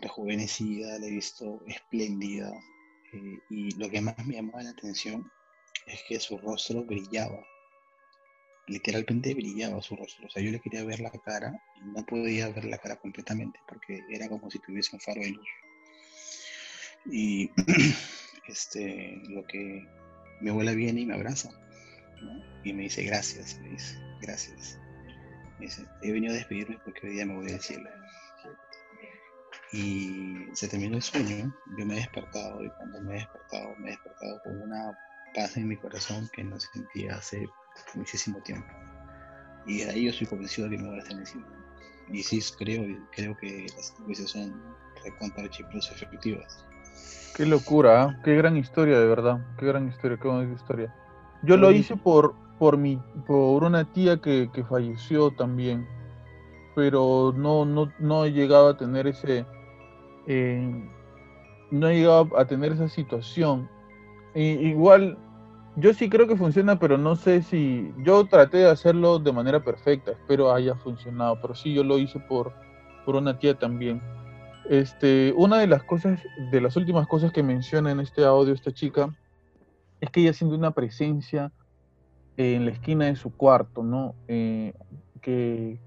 rejuvenecida, 0.00 0.98
la 0.98 1.06
he 1.06 1.10
visto 1.10 1.62
espléndida. 1.66 2.52
Eh, 3.12 3.38
y 3.50 3.74
lo 3.76 3.90
que 3.90 4.00
más 4.00 4.16
me 4.26 4.34
llamaba 4.34 4.62
la 4.62 4.70
atención 4.70 5.30
es 5.86 6.00
que 6.08 6.20
su 6.20 6.38
rostro 6.38 6.84
brillaba. 6.84 7.44
Literalmente 8.66 9.34
brillaba 9.34 9.82
su 9.82 9.96
rostro. 9.96 10.26
O 10.26 10.30
sea, 10.30 10.42
yo 10.42 10.50
le 10.50 10.60
quería 10.60 10.84
ver 10.84 11.00
la 11.00 11.10
cara 11.10 11.60
y 11.76 11.84
no 11.88 12.04
podía 12.06 12.48
ver 12.50 12.64
la 12.64 12.78
cara 12.78 12.96
completamente 12.96 13.58
porque 13.66 14.00
era 14.10 14.28
como 14.28 14.50
si 14.50 14.58
tuviese 14.58 14.94
un 14.94 15.00
faro 15.00 15.20
de 15.20 15.30
luz. 15.30 15.48
Y 17.06 17.50
este, 18.48 19.20
lo 19.28 19.44
que 19.44 19.86
mi 20.40 20.50
abuela 20.50 20.72
viene 20.72 21.00
y 21.00 21.06
me 21.06 21.14
abraza 21.14 21.50
y 22.64 22.72
me 22.72 22.82
dice 22.84 23.02
gracias, 23.02 23.58
me 23.60 23.70
dice 23.70 23.98
gracias. 24.20 24.78
Me 25.58 25.66
dice, 25.66 25.84
he 26.02 26.12
venido 26.12 26.32
a 26.32 26.36
despedirme 26.36 26.78
porque 26.84 27.06
hoy 27.06 27.14
día 27.14 27.26
me 27.26 27.36
voy 27.36 27.50
a 27.50 27.54
decirle 27.54 27.90
y 29.72 30.48
se 30.52 30.68
terminó 30.68 30.96
el 30.96 31.02
sueño, 31.02 31.54
yo 31.78 31.86
me 31.86 31.94
he 31.94 31.98
despertado 31.98 32.64
y 32.64 32.70
cuando 32.70 33.00
me 33.02 33.16
he 33.16 33.18
despertado, 33.18 33.74
me 33.78 33.88
he 33.88 33.90
despertado 33.92 34.42
con 34.42 34.62
una 34.62 34.98
paz 35.34 35.56
en 35.56 35.68
mi 35.68 35.76
corazón 35.76 36.28
que 36.32 36.42
no 36.42 36.58
sentía 36.58 37.16
hace 37.16 37.48
muchísimo 37.94 38.40
tiempo. 38.42 38.68
Y 39.66 39.78
de 39.78 39.90
ahí 39.90 40.04
yo 40.06 40.12
soy 40.12 40.26
convencido 40.26 40.68
de 40.68 40.76
que 40.76 40.82
me 40.82 40.88
voy 40.88 40.98
a 40.98 41.02
estar 41.02 41.18
encima. 41.18 41.46
Y 42.08 42.22
sí, 42.22 42.40
creo, 42.58 42.84
creo 43.12 43.36
que 43.36 43.66
las 43.76 43.94
veces 44.06 44.30
son 44.30 44.60
recontra 45.04 45.48
chiplos 45.48 45.90
efectivas. 45.92 46.64
Qué 47.36 47.46
locura, 47.46 48.04
¿eh? 48.04 48.20
qué 48.24 48.36
gran 48.36 48.56
historia, 48.56 48.98
de 48.98 49.06
verdad. 49.06 49.38
Qué 49.58 49.66
gran 49.66 49.88
historia, 49.88 50.18
qué 50.20 50.28
buena 50.28 50.52
historia. 50.52 50.94
Yo 51.42 51.56
lo 51.56 51.70
hice 51.70 51.96
por, 51.96 52.34
por, 52.58 52.76
mi, 52.76 53.00
por 53.26 53.62
una 53.62 53.90
tía 53.92 54.20
que, 54.20 54.50
que 54.52 54.64
falleció 54.64 55.30
también, 55.30 55.86
pero 56.74 57.32
no, 57.34 57.64
no, 57.64 57.92
no 57.98 58.24
he 58.24 58.32
llegado 58.32 58.68
a 58.68 58.76
tener 58.76 59.06
ese, 59.06 59.46
no 61.70 61.88
he 61.88 61.96
llegado 61.96 62.36
a 62.38 62.44
tener 62.46 62.72
esa 62.72 62.88
situación. 62.88 63.68
igual, 64.34 65.18
yo 65.76 65.94
sí 65.94 66.08
creo 66.08 66.26
que 66.26 66.36
funciona, 66.36 66.78
pero 66.78 66.98
no 66.98 67.16
sé 67.16 67.42
si. 67.42 67.92
Yo 67.98 68.24
traté 68.26 68.58
de 68.58 68.70
hacerlo 68.70 69.18
de 69.18 69.32
manera 69.32 69.60
perfecta, 69.60 70.12
espero 70.12 70.52
haya 70.52 70.74
funcionado, 70.76 71.40
pero 71.40 71.54
sí, 71.54 71.74
yo 71.74 71.84
lo 71.84 71.98
hice 71.98 72.18
por, 72.20 72.52
por 73.04 73.16
una 73.16 73.38
tía 73.38 73.58
también. 73.58 74.02
Este, 74.68 75.32
una 75.36 75.58
de 75.58 75.66
las 75.66 75.82
cosas, 75.84 76.20
de 76.50 76.60
las 76.60 76.76
últimas 76.76 77.06
cosas 77.06 77.32
que 77.32 77.42
menciona 77.42 77.90
en 77.90 78.00
este 78.00 78.24
audio 78.24 78.54
esta 78.54 78.72
chica, 78.72 79.14
es 80.00 80.10
que 80.10 80.20
ella 80.20 80.32
siente 80.32 80.56
una 80.56 80.72
presencia 80.72 81.52
en 82.36 82.64
la 82.64 82.70
esquina 82.70 83.06
de 83.06 83.16
su 83.16 83.34
cuarto, 83.36 83.82
¿no? 83.82 84.14
Eh, 84.28 84.74
que, 85.20 85.80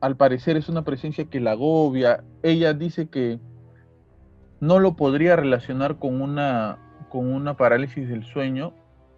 al 0.00 0.16
parecer 0.16 0.56
es 0.56 0.68
una 0.68 0.82
presencia 0.82 1.26
que 1.26 1.40
la 1.40 1.52
agobia. 1.52 2.24
Ella 2.42 2.72
dice 2.72 3.08
que 3.08 3.38
no 4.60 4.78
lo 4.78 4.94
podría 4.94 5.36
relacionar 5.36 5.98
con 5.98 6.20
una, 6.20 6.78
con 7.08 7.32
una 7.32 7.56
parálisis 7.56 8.08
del 8.08 8.24
sueño, 8.24 8.72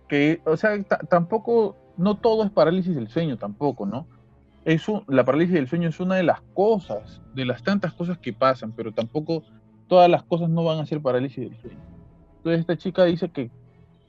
que, 0.09 0.41
o 0.45 0.57
sea, 0.57 0.81
tampoco, 1.09 1.77
no 1.97 2.17
todo 2.17 2.45
es 2.45 2.51
parálisis 2.51 2.95
del 2.95 3.09
sueño 3.09 3.37
tampoco, 3.37 3.87
¿no? 3.87 4.07
Es 4.65 4.87
la 5.09 5.25
parálisis 5.25 5.55
del 5.55 5.69
sueño 5.69 5.89
es 5.89 5.99
una 5.99 6.17
de 6.17 6.23
las 6.23 6.41
cosas, 6.55 7.21
de 7.35 7.45
las 7.45 7.63
tantas 7.63 7.93
cosas 7.93 8.19
que 8.19 8.33
pasan, 8.33 8.73
pero 8.73 8.93
tampoco 8.93 9.43
todas 9.89 10.09
las 10.09 10.23
cosas 10.23 10.49
no 10.49 10.65
van 10.65 10.79
a 10.79 10.87
ser 10.87 11.03
parálisis 11.03 11.51
del 11.51 11.61
sueño. 11.61 11.79
Entonces 12.37 12.61
esta 12.61 12.77
chica 12.77 13.05
dice 13.05 13.29
que 13.29 13.51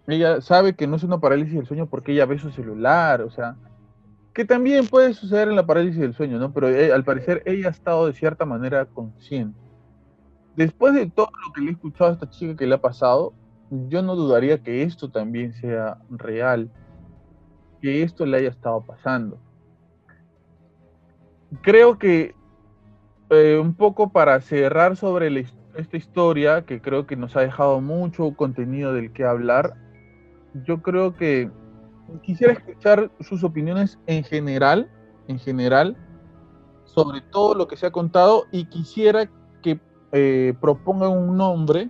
ella 0.08 0.42
sabe 0.42 0.74
que 0.74 0.86
no 0.86 0.96
es 0.98 1.04
una 1.04 1.20
parálisis 1.20 1.56
del 1.56 1.66
sueño 1.66 1.88
porque 1.88 2.12
ella 2.12 2.26
ve 2.26 2.38
su 2.38 2.52
celular, 2.52 3.22
o 3.22 3.32
sea, 3.32 3.56
que 4.34 4.46
también 4.46 4.88
puede 4.88 5.14
suceder 5.14 5.48
en 5.48 5.56
la 5.56 5.66
parálisis 5.66 6.00
del 6.00 6.16
sueño, 6.16 6.40
¿no? 6.40 6.52
Pero 6.54 6.70
eh, 6.70 6.92
al 6.92 7.04
parecer 7.04 7.44
ella 7.46 7.68
ha 7.68 7.72
estado 7.72 8.08
de 8.08 8.14
cierta 8.14 8.46
manera 8.46 8.86
consciente. 8.86 9.60
Después 10.56 10.94
de 10.94 11.10
todo 11.10 11.30
lo 11.46 11.54
que 11.54 11.62
le 11.62 11.70
he 11.70 11.74
escuchado 11.74 12.10
a 12.10 12.14
esta 12.14 12.30
chica 12.30 12.56
que 12.56 12.68
le 12.68 12.76
ha 12.76 12.82
pasado, 12.82 13.34
yo 13.70 14.02
no 14.02 14.16
dudaría 14.16 14.62
que 14.62 14.84
esto 14.84 15.10
también 15.10 15.54
sea 15.54 16.00
real, 16.10 16.70
que 17.82 18.04
esto 18.04 18.26
le 18.26 18.38
haya 18.38 18.50
estado 18.50 18.86
pasando. 18.86 19.40
Creo 21.62 21.98
que 21.98 22.36
eh, 23.30 23.60
un 23.60 23.76
poco 23.76 24.12
para 24.12 24.40
cerrar 24.42 24.96
sobre 24.96 25.46
esta 25.76 25.98
historia, 25.98 26.66
que 26.66 26.82
creo 26.82 27.06
que 27.06 27.16
nos 27.16 27.36
ha 27.36 27.42
dejado 27.42 27.82
mucho 27.82 28.36
contenido 28.36 28.94
del 28.94 29.12
que 29.12 29.26
hablar, 29.26 29.76
yo 30.66 30.82
creo 30.82 31.16
que 31.16 31.50
quisiera 32.22 32.54
escuchar 32.54 33.12
sus 33.20 33.44
opiniones 33.44 34.00
en 34.08 34.24
general, 34.24 34.90
en 35.28 35.40
general, 35.40 35.98
sobre 36.86 37.22
todo 37.22 37.56
lo 37.56 37.68
que 37.68 37.78
se 37.78 37.88
ha 37.88 37.92
contado 37.92 38.46
y 38.52 38.66
quisiera 38.66 39.30
que 39.62 39.80
eh, 40.12 40.54
propongan 40.62 41.12
un 41.12 41.38
nombre 41.38 41.90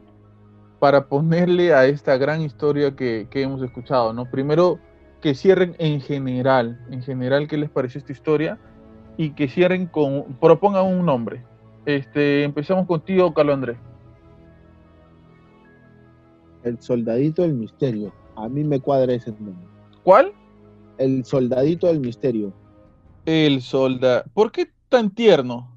para 0.79 1.07
ponerle 1.07 1.73
a 1.73 1.85
esta 1.85 2.17
gran 2.17 2.41
historia 2.41 2.95
que, 2.95 3.27
hemos 3.33 3.61
escuchado, 3.61 4.13
¿no? 4.13 4.29
Primero, 4.29 4.79
que 5.21 5.33
cierren 5.33 5.75
en 5.79 6.01
general, 6.01 6.85
en 6.89 7.01
general, 7.01 7.47
qué 7.47 7.57
les 7.57 7.69
pareció 7.69 7.99
esta 7.99 8.11
historia 8.11 8.59
y 9.17 9.31
que 9.31 9.47
cierren 9.47 9.87
con, 9.87 10.37
propongan 10.41 10.85
un 10.85 11.05
nombre. 11.05 11.43
Este, 11.85 12.43
empezamos 12.43 12.85
contigo, 12.85 13.33
Carlos 13.33 13.55
Andrés. 13.55 13.77
El 16.63 16.79
soldadito 16.81 17.41
del 17.41 17.53
misterio. 17.53 18.13
A 18.35 18.47
mí 18.47 18.63
me 18.63 18.79
cuadra 18.79 19.13
ese 19.13 19.31
nombre. 19.31 19.72
¿Cuál? 20.03 20.33
El 20.97 21.23
soldadito 21.25 21.87
del 21.87 21.99
misterio. 21.99 22.53
El 23.25 23.61
soldado. 23.61 24.23
¿Por 24.33 24.51
qué 24.51 24.69
tan 24.89 25.09
tierno? 25.09 25.71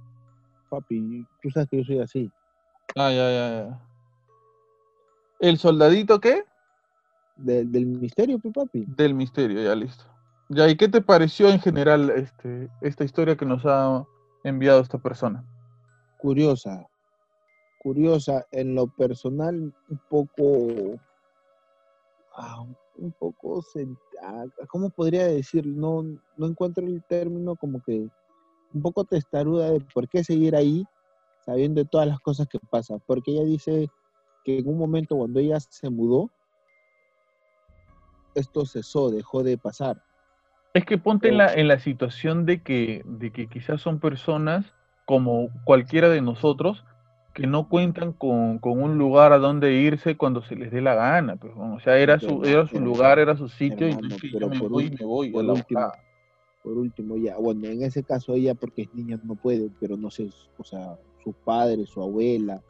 Papi, 0.69 1.24
tú 1.43 1.51
sabes 1.51 1.69
que 1.70 1.78
yo 1.78 1.85
soy 1.85 1.98
así. 2.01 2.31
Ah, 2.97 3.11
ya, 3.11 3.31
ya, 3.31 3.69
ya. 3.69 3.81
¿El 5.40 5.59
soldadito 5.59 6.20
qué? 6.20 6.44
del 7.36 7.86
misterio, 7.86 8.39
pues, 8.39 8.55
papi. 8.55 8.86
Del 8.89 9.15
misterio, 9.15 9.62
ya 9.62 9.74
listo. 9.74 10.05
Ya, 10.48 10.69
¿y 10.69 10.77
qué 10.77 10.89
te 10.89 11.01
pareció 11.01 11.51
en 11.51 11.61
general 11.61 12.11
este, 12.11 12.70
esta 12.81 13.05
historia 13.05 13.36
que 13.36 13.44
nos 13.44 13.66
ha 13.66 14.07
enviado 14.44 14.81
esta 14.81 14.98
persona? 14.98 15.44
Curiosa. 16.19 16.89
Curiosa. 17.82 18.47
En 18.53 18.74
lo 18.74 18.86
personal, 18.86 19.74
un 19.89 20.01
poco. 20.09 20.98
Ah, 22.35 22.61
un 22.61 22.77
poco, 23.18 23.62
ah, 24.23 24.44
¿cómo 24.68 24.90
podría 24.90 25.27
decir? 25.27 25.66
No, 25.66 26.02
no 26.36 26.47
encuentro 26.47 26.86
el 26.86 27.02
término 27.05 27.56
como 27.56 27.82
que 27.82 28.09
un 28.73 28.82
poco 28.82 29.05
testaruda 29.05 29.70
de 29.70 29.81
por 29.81 30.09
qué 30.09 30.24
seguir 30.24 30.56
ahí 30.56 30.85
sabiendo 31.44 31.82
de 31.82 31.89
todas 31.89 32.06
las 32.06 32.20
cosas 32.20 32.47
que 32.48 32.59
pasan. 32.70 33.01
Porque 33.06 33.32
ella 33.32 33.44
dice 33.44 33.89
que 34.44 34.59
en 34.59 34.68
un 34.68 34.78
momento 34.78 35.16
cuando 35.16 35.40
ella 35.40 35.60
se 35.60 35.89
mudó, 35.90 36.31
esto 38.35 38.66
cesó, 38.66 39.10
dejó 39.10 39.43
de 39.43 39.56
pasar. 39.56 40.02
Es 40.74 40.85
que 40.85 40.98
ponte 40.98 41.28
en 41.28 41.39
la, 41.39 41.55
en 41.55 41.68
la 41.68 41.78
situación 41.78 42.44
de 42.44 42.62
que, 42.62 43.02
de 43.06 43.32
que 43.32 43.48
quizás 43.48 43.81
son 43.81 43.98
personas 43.98 44.66
como 45.06 45.48
cualquiera 45.64 46.10
de 46.10 46.20
nosotros 46.20 46.85
que 47.36 47.46
no 47.46 47.68
cuentan 47.68 48.14
con, 48.14 48.58
un 48.62 48.96
lugar 48.96 49.34
a 49.34 49.38
donde 49.38 49.74
irse 49.74 50.16
cuando 50.16 50.42
se 50.42 50.56
les 50.56 50.72
dé 50.72 50.80
la 50.80 50.94
gana. 50.94 51.36
Pues, 51.36 51.52
o 51.54 51.78
sea, 51.80 51.98
era 51.98 52.18
su, 52.18 52.42
era 52.44 52.66
su 52.66 52.80
lugar, 52.80 53.18
era 53.18 53.36
su 53.36 53.50
sitio, 53.50 53.88
y 53.88 53.92
yo 53.92 54.48
me 54.48 54.58
voy 54.58 54.90
me 54.90 55.04
voy. 55.04 55.30
Por 55.30 55.44
último, 55.44 55.92
por 56.62 56.72
último, 56.72 57.16
ya, 57.18 57.36
bueno, 57.36 57.66
en 57.66 57.82
ese 57.82 58.02
caso 58.02 58.32
ella, 58.32 58.54
porque 58.54 58.82
es 58.82 58.94
niña, 58.94 59.20
no 59.22 59.34
puede, 59.34 59.70
pero 59.78 59.98
no 59.98 60.10
sé, 60.10 60.30
o 60.56 60.64
sea, 60.64 60.98
sus 61.22 61.34
padres, 61.44 61.90
su 61.90 62.02
abuela, 62.02 62.62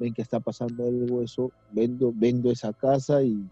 ven 0.00 0.12
que 0.12 0.22
está 0.22 0.40
pasando 0.40 0.84
algo, 0.84 1.22
eso, 1.22 1.52
vendo, 1.70 2.12
vendo 2.12 2.50
esa 2.50 2.72
casa 2.72 3.22
y 3.22 3.48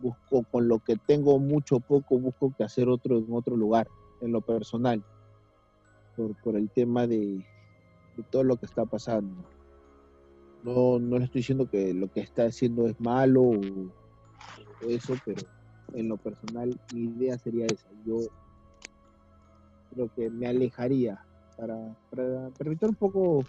busco, 0.00 0.42
con 0.50 0.68
lo 0.68 0.80
que 0.80 0.96
tengo 0.96 1.38
mucho 1.38 1.80
poco, 1.80 2.18
busco 2.18 2.52
que 2.56 2.64
hacer 2.64 2.90
otro 2.90 3.16
en 3.16 3.26
otro 3.30 3.56
lugar, 3.56 3.88
en 4.20 4.32
lo 4.32 4.42
personal, 4.42 5.02
por, 6.14 6.34
por 6.42 6.56
el 6.56 6.68
tema 6.68 7.06
de, 7.06 7.42
de 8.16 8.22
todo 8.30 8.44
lo 8.44 8.56
que 8.56 8.66
está 8.66 8.84
pasando. 8.84 9.34
No, 10.62 11.00
no 11.00 11.18
le 11.18 11.24
estoy 11.24 11.40
diciendo 11.40 11.68
que 11.68 11.92
lo 11.92 12.08
que 12.08 12.20
está 12.20 12.44
haciendo 12.44 12.86
es 12.86 12.98
malo 13.00 13.42
o, 13.42 13.60
eso, 14.88 15.14
pero 15.24 15.42
en 15.92 16.08
lo 16.08 16.16
personal 16.16 16.72
mi 16.92 17.04
idea 17.04 17.36
sería 17.38 17.66
esa. 17.66 17.88
Yo 18.04 18.18
creo 19.92 20.10
que 20.14 20.30
me 20.30 20.46
alejaría 20.46 21.20
para, 21.56 21.76
para, 22.10 22.50
evitar 22.60 22.90
un 22.90 22.96
poco 22.96 23.44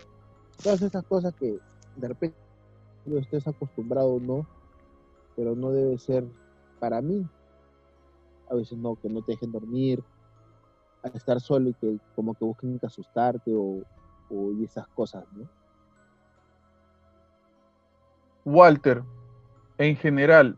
todas 0.62 0.82
esas 0.82 1.04
cosas 1.06 1.34
que 1.36 1.58
de 1.96 2.08
repente 2.08 2.36
lo 3.06 3.20
estés 3.20 3.48
acostumbrado 3.48 4.16
o 4.16 4.20
no, 4.20 4.46
pero 5.36 5.56
no 5.56 5.72
debe 5.72 5.98
ser 5.98 6.26
para 6.80 7.02
mí. 7.02 7.26
A 8.50 8.56
veces 8.56 8.78
no, 8.78 8.96
que 8.96 9.10
no 9.10 9.22
te 9.22 9.34
dejen 9.34 9.52
dormir, 9.52 10.04
a 11.04 11.08
estar 11.10 11.40
solo 11.40 11.70
y 11.70 11.74
que 11.74 11.98
como 12.16 12.34
que 12.34 12.46
busquen 12.46 12.80
que 12.80 12.86
asustarte 12.86 13.54
o, 13.54 13.82
o 14.30 14.52
y 14.54 14.66
esas 14.66 14.88
cosas, 14.90 15.26
¿no? 15.36 15.48
Walter, 18.46 19.04
en 19.78 19.96
general, 19.96 20.58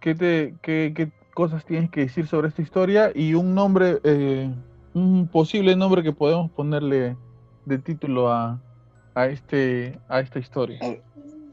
¿qué, 0.00 0.14
te, 0.14 0.54
qué, 0.62 0.92
qué 0.94 1.10
cosas 1.34 1.64
tienes 1.64 1.90
que 1.90 2.00
decir 2.00 2.26
sobre 2.26 2.48
esta 2.48 2.62
historia 2.62 3.12
y 3.14 3.34
un 3.34 3.54
nombre, 3.54 3.98
eh, 4.04 4.50
un 4.94 5.28
posible 5.28 5.76
nombre 5.76 6.02
que 6.02 6.12
podemos 6.12 6.50
ponerle 6.50 7.16
de 7.64 7.78
título 7.78 8.32
a, 8.32 8.60
a, 9.14 9.26
este, 9.26 9.98
a 10.08 10.20
esta 10.20 10.38
historia? 10.38 10.78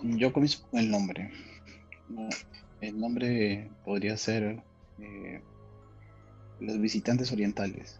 Yo 0.01 0.31
comienzo 0.31 0.65
con 0.69 0.79
el 0.79 0.91
nombre. 0.91 1.31
¿no? 2.09 2.29
El 2.81 2.99
nombre 2.99 3.69
podría 3.83 4.15
ser 4.17 4.61
eh, 4.99 5.41
Los 6.59 6.79
visitantes 6.79 7.31
orientales. 7.31 7.99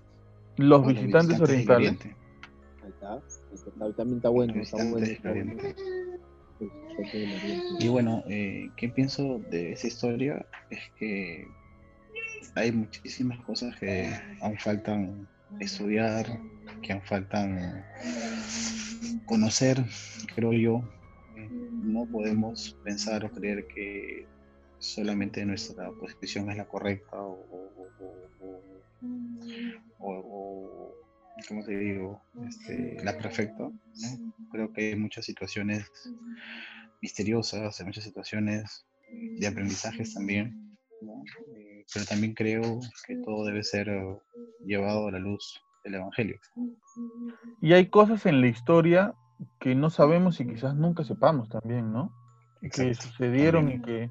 Los 0.58 0.86
visitantes 0.86 1.40
orientales. 1.40 1.90
Oriente. 1.90 2.16
Ahí 2.84 2.90
está. 2.90 3.14
Ahí 3.14 3.94
También 3.94 4.18
está 4.18 4.30
bueno, 4.30 4.54
Los 4.56 4.74
está 4.74 4.84
bueno. 4.84 5.54
Y 7.80 7.88
bueno, 7.88 8.24
eh, 8.30 8.70
¿qué 8.78 8.90
pienso 8.90 9.40
de 9.50 9.74
esa 9.74 9.88
historia? 9.88 10.46
Es 10.70 10.80
que 10.98 11.48
hay 12.56 12.72
muchísimas 12.72 13.40
cosas 13.46 13.76
que 13.80 14.10
aún 14.42 14.58
faltan 14.58 15.28
estudiar, 15.60 16.26
que 16.82 16.94
aún 16.94 17.02
faltan 17.04 17.84
conocer, 19.26 19.78
creo 20.36 20.54
yo. 20.54 20.84
Eh, 21.38 21.50
No 21.84 22.06
podemos 22.06 22.76
pensar 22.84 23.24
o 23.26 23.32
creer 23.32 23.66
que 23.74 24.28
solamente 24.80 25.46
nuestra 25.46 25.92
posición 25.92 26.50
es 26.52 26.58
la 26.58 26.66
correcta 26.66 27.18
o- 27.22 27.50
o- 31.40 31.46
o- 31.46 31.48
¿cómo 31.48 31.64
te 31.64 31.78
digo? 31.78 32.22
Este, 32.48 32.98
la 33.04 33.18
perfecta. 33.18 33.64
¿no? 33.64 34.52
Creo 34.52 34.72
que 34.74 34.90
hay 34.90 34.96
muchas 34.96 35.26
situaciones 35.26 35.86
misteriosas, 37.02 37.80
hay 37.80 37.86
muchas 37.86 38.04
situaciones 38.04 38.86
de 39.38 39.48
aprendizajes 39.48 40.14
también, 40.14 40.78
¿no? 41.02 41.24
Eh, 41.56 41.86
pero 41.94 42.06
también 42.06 42.34
creo 42.34 42.80
que 43.08 43.16
todo 43.18 43.46
debe 43.46 43.64
ser 43.64 43.90
eh, 43.90 44.18
llevado 44.66 45.08
a 45.08 45.12
la 45.12 45.20
luz 45.20 45.62
del 45.84 45.96
Evangelio. 45.96 46.40
Y 47.62 47.74
hay 47.74 47.88
cosas 47.88 48.26
en 48.26 48.42
la 48.42 48.48
historia 48.48 49.14
que 49.60 49.76
no 49.76 49.90
sabemos 49.90 50.40
y 50.40 50.48
quizás 50.48 50.76
nunca 50.76 51.04
sepamos 51.04 51.50
también, 51.50 51.92
¿no? 51.94 52.12
Que 52.62 52.68
Exacto, 52.68 53.04
sucedieron 53.04 53.70
y 53.72 53.82
que 53.82 54.10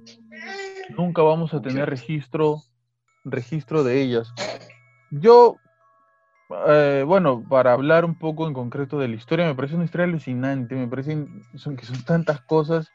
nunca 0.97 1.23
vamos 1.23 1.53
a 1.55 1.61
tener 1.61 1.89
registro, 1.89 2.63
registro 3.25 3.85
de 3.85 4.03
ellas. 4.03 4.33
Yo, 5.11 5.61
eh, 6.69 7.05
bueno, 7.07 7.45
para 7.49 7.73
hablar 7.73 8.05
un 8.05 8.15
poco 8.19 8.47
en 8.47 8.55
concreto 8.55 8.99
de 8.99 9.09
la 9.09 9.16
historia, 9.16 9.47
me 9.47 9.55
parece 9.55 9.75
una 9.75 9.85
historia 9.85 10.07
alucinante, 10.07 10.75
me 10.75 10.89
parecen 10.89 11.43
son, 11.57 11.77
que 11.77 11.85
son 11.87 12.03
tantas 12.05 12.41
cosas, 12.43 12.91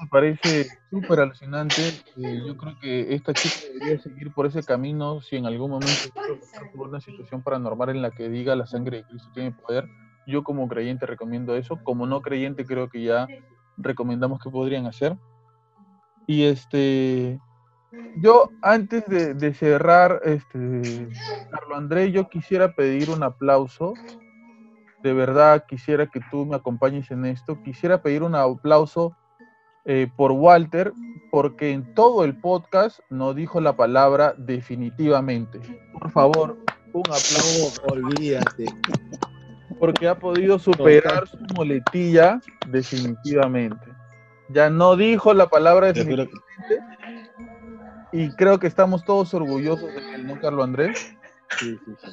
me 0.00 0.08
parece 0.10 0.66
súper 0.90 1.20
alucinante. 1.20 1.88
eh, 2.16 2.42
yo 2.46 2.56
creo 2.56 2.78
que 2.80 3.14
esta 3.14 3.32
chica 3.32 3.56
debería 3.72 3.98
seguir 3.98 4.32
por 4.32 4.46
ese 4.46 4.62
camino 4.62 5.20
si 5.20 5.36
en 5.36 5.46
algún 5.46 5.70
momento 5.70 6.10
por 6.74 6.88
una 6.88 7.00
situación 7.00 7.42
paranormal 7.42 7.90
en 7.90 8.02
la 8.02 8.10
que 8.10 8.28
diga 8.28 8.56
la 8.56 8.66
sangre 8.66 8.98
de 8.98 9.04
Cristo 9.04 9.30
tiene 9.34 9.52
poder. 9.52 9.86
Yo 10.26 10.44
como 10.44 10.68
creyente 10.68 11.06
recomiendo 11.06 11.56
eso, 11.56 11.78
como 11.82 12.06
no 12.06 12.20
creyente 12.20 12.64
creo 12.66 12.88
que 12.88 13.02
ya 13.02 13.26
recomendamos 13.76 14.40
que 14.40 14.50
podrían 14.50 14.86
hacer. 14.86 15.16
Y 16.26 16.44
este, 16.44 17.40
yo 18.16 18.50
antes 18.62 19.04
de, 19.06 19.34
de 19.34 19.54
cerrar, 19.54 20.20
este, 20.24 21.08
Carlos 21.50 21.78
André, 21.78 22.10
yo 22.12 22.28
quisiera 22.28 22.72
pedir 22.74 23.10
un 23.10 23.22
aplauso. 23.22 23.94
De 25.02 25.12
verdad 25.12 25.64
quisiera 25.68 26.06
que 26.06 26.20
tú 26.30 26.44
me 26.44 26.56
acompañes 26.56 27.10
en 27.10 27.24
esto. 27.24 27.62
Quisiera 27.62 28.02
pedir 28.02 28.22
un 28.22 28.34
aplauso 28.34 29.16
eh, 29.84 30.08
por 30.16 30.32
Walter, 30.32 30.92
porque 31.30 31.70
en 31.70 31.94
todo 31.94 32.24
el 32.24 32.36
podcast 32.36 33.00
no 33.08 33.32
dijo 33.32 33.60
la 33.60 33.76
palabra 33.76 34.34
definitivamente. 34.36 35.60
Por 35.92 36.10
favor, 36.10 36.58
un 36.92 37.02
aplauso, 37.06 37.82
No, 37.86 37.94
olvídate. 37.94 38.66
porque 39.78 40.08
ha 40.08 40.18
podido 40.18 40.58
superar 40.58 41.28
su 41.28 41.38
muletilla 41.54 42.40
definitivamente. 42.68 43.86
Ya 44.50 44.68
no 44.70 44.96
dijo 44.96 45.32
la 45.32 45.48
palabra 45.48 45.88
definitivamente 45.92 46.36
y 48.12 48.30
creo 48.32 48.58
que 48.58 48.66
estamos 48.66 49.04
todos 49.04 49.32
orgullosos 49.34 49.92
de 49.94 50.14
él, 50.14 50.26
¿no, 50.26 50.40
Carlos 50.40 50.64
Andrés? 50.64 51.14
Sí, 51.58 51.78
sí, 51.84 51.92
sí. 52.02 52.10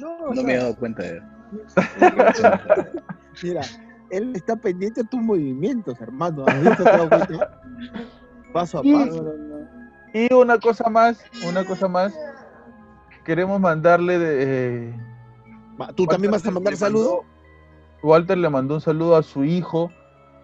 No, 0.00 0.16
o 0.16 0.28
No 0.28 0.34
sea, 0.34 0.44
me 0.44 0.54
he 0.54 0.56
dado 0.58 0.76
cuenta 0.76 1.02
de 1.02 1.22
Mira, 3.42 3.62
él 4.10 4.32
está 4.34 4.56
pendiente 4.56 5.02
de 5.02 5.08
tus 5.08 5.20
movimientos, 5.20 6.00
hermano. 6.00 6.44
Paso 8.52 8.78
a 8.78 8.82
paso. 8.82 9.34
Y 10.12 10.32
una 10.34 10.58
cosa 10.58 10.88
más, 10.90 11.24
una 11.46 11.64
cosa 11.64 11.88
más, 11.88 12.12
queremos 13.24 13.60
mandarle 13.60 14.18
de... 14.18 14.90
eh, 14.90 15.00
¿Tú 15.94 16.06
también 16.06 16.32
vas 16.32 16.44
a 16.46 16.50
mandar 16.50 16.76
saludo? 16.76 17.24
Walter 18.02 18.36
le 18.38 18.48
mandó 18.48 18.74
un 18.74 18.80
saludo 18.80 19.16
a 19.16 19.22
su 19.22 19.44
hijo 19.44 19.90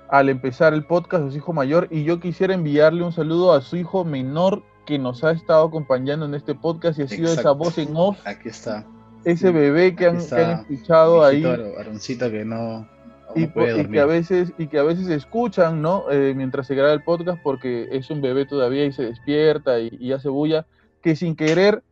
al 0.08 0.28
empezar 0.28 0.72
el 0.74 0.84
podcast, 0.84 1.24
a 1.26 1.30
su 1.30 1.36
hijo 1.36 1.52
mayor, 1.52 1.88
y 1.90 2.04
yo 2.04 2.20
quisiera 2.20 2.54
enviarle 2.54 3.02
un 3.02 3.12
saludo 3.12 3.52
a 3.52 3.60
su 3.60 3.76
hijo 3.76 4.04
menor 4.04 4.62
que 4.86 4.98
nos 4.98 5.24
ha 5.24 5.32
estado 5.32 5.66
acompañando 5.66 6.26
en 6.26 6.34
este 6.34 6.54
podcast 6.54 6.98
y 6.98 7.02
ha 7.02 7.08
sido 7.08 7.24
esa 7.24 7.40
Exacto. 7.40 7.56
voz 7.56 7.78
en 7.78 7.96
off, 7.96 8.18
Aquí 8.24 8.48
está. 8.48 8.86
ese 9.24 9.50
bebé 9.50 9.96
que 9.96 10.06
han, 10.06 10.24
que 10.24 10.34
han 10.36 10.60
escuchado 10.60 11.24
ahí. 11.24 11.38
Hijito 11.38 11.52
Aro- 11.54 11.78
Aroncito 11.80 12.30
que 12.30 12.44
no, 12.44 12.88
y, 13.34 13.46
puede 13.48 13.82
y 13.82 13.86
que 13.86 13.98
a 14.00 14.06
veces 14.06 14.52
y 14.58 14.68
que 14.68 14.78
a 14.78 14.84
veces 14.84 15.08
escuchan 15.08 15.82
no 15.82 16.04
Eh, 16.10 16.32
mientras 16.36 16.68
se 16.68 16.76
graba 16.76 16.92
el 16.92 17.02
podcast 17.02 17.42
porque 17.42 17.88
es 17.90 18.08
un 18.10 18.20
bebé 18.22 18.46
todavía 18.46 18.84
y 18.84 18.92
se 18.92 19.02
despierta 19.02 19.80
y, 19.80 19.90
y 19.98 20.12
hace 20.12 20.28
bulla 20.28 20.66
que 21.02 21.16
sin 21.16 21.34
querer 21.34 21.82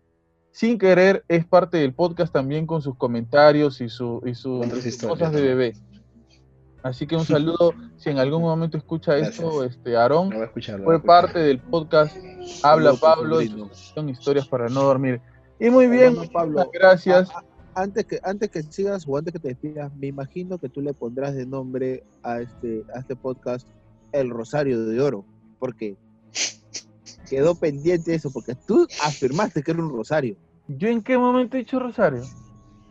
sin 0.52 0.78
querer 0.78 1.24
es 1.26 1.44
parte 1.44 1.78
del 1.78 1.92
podcast 1.92 2.32
también 2.32 2.64
con 2.66 2.80
sus 2.80 2.96
comentarios 2.96 3.80
y 3.80 3.88
su 3.88 4.22
y 4.24 4.34
sus 4.36 4.64
cosas 5.04 5.32
de 5.32 5.42
bebé 5.42 5.72
así 6.84 7.06
que 7.08 7.16
un 7.16 7.24
saludo 7.26 7.74
si 7.96 8.10
en 8.10 8.18
algún 8.18 8.42
momento 8.42 8.76
escucha 8.78 9.16
esto 9.18 9.64
este 9.64 9.96
Aarón 9.96 10.30
fue 10.84 11.02
parte 11.02 11.40
del 11.40 11.58
podcast 11.58 12.16
habla 12.62 12.94
Pablo 12.94 13.40
y 13.42 13.48
sección 13.72 14.08
historias 14.08 14.46
para 14.46 14.68
no 14.68 14.82
dormir. 14.84 15.20
Y 15.58 15.70
muy 15.70 15.86
bien 15.88 16.12
Hermano 16.12 16.30
Pablo, 16.32 16.58
muchas 16.58 16.72
gracias. 16.72 17.30
A- 17.30 17.38
a- 17.38 17.44
antes 17.82 18.04
que 18.06 18.20
antes 18.22 18.50
que 18.50 18.62
sigas 18.62 19.04
o 19.08 19.16
antes 19.16 19.32
que 19.32 19.40
te 19.40 19.48
despidas, 19.48 19.92
me 19.96 20.06
imagino 20.06 20.58
que 20.58 20.68
tú 20.68 20.80
le 20.80 20.94
pondrás 20.94 21.34
de 21.34 21.44
nombre 21.44 22.04
a 22.22 22.40
este 22.40 22.84
a 22.94 23.00
este 23.00 23.16
podcast 23.16 23.66
El 24.12 24.30
Rosario 24.30 24.84
de 24.86 25.00
Oro, 25.00 25.24
porque 25.58 25.96
quedó 27.28 27.54
pendiente 27.56 28.14
eso, 28.14 28.30
porque 28.30 28.54
tú 28.54 28.86
afirmaste 29.02 29.62
que 29.62 29.70
era 29.72 29.82
un 29.82 29.90
rosario. 29.90 30.36
yo 30.68 30.88
en 30.88 31.02
qué 31.02 31.18
momento 31.18 31.56
he 31.56 31.60
dicho 31.60 31.78
Rosario 31.80 32.22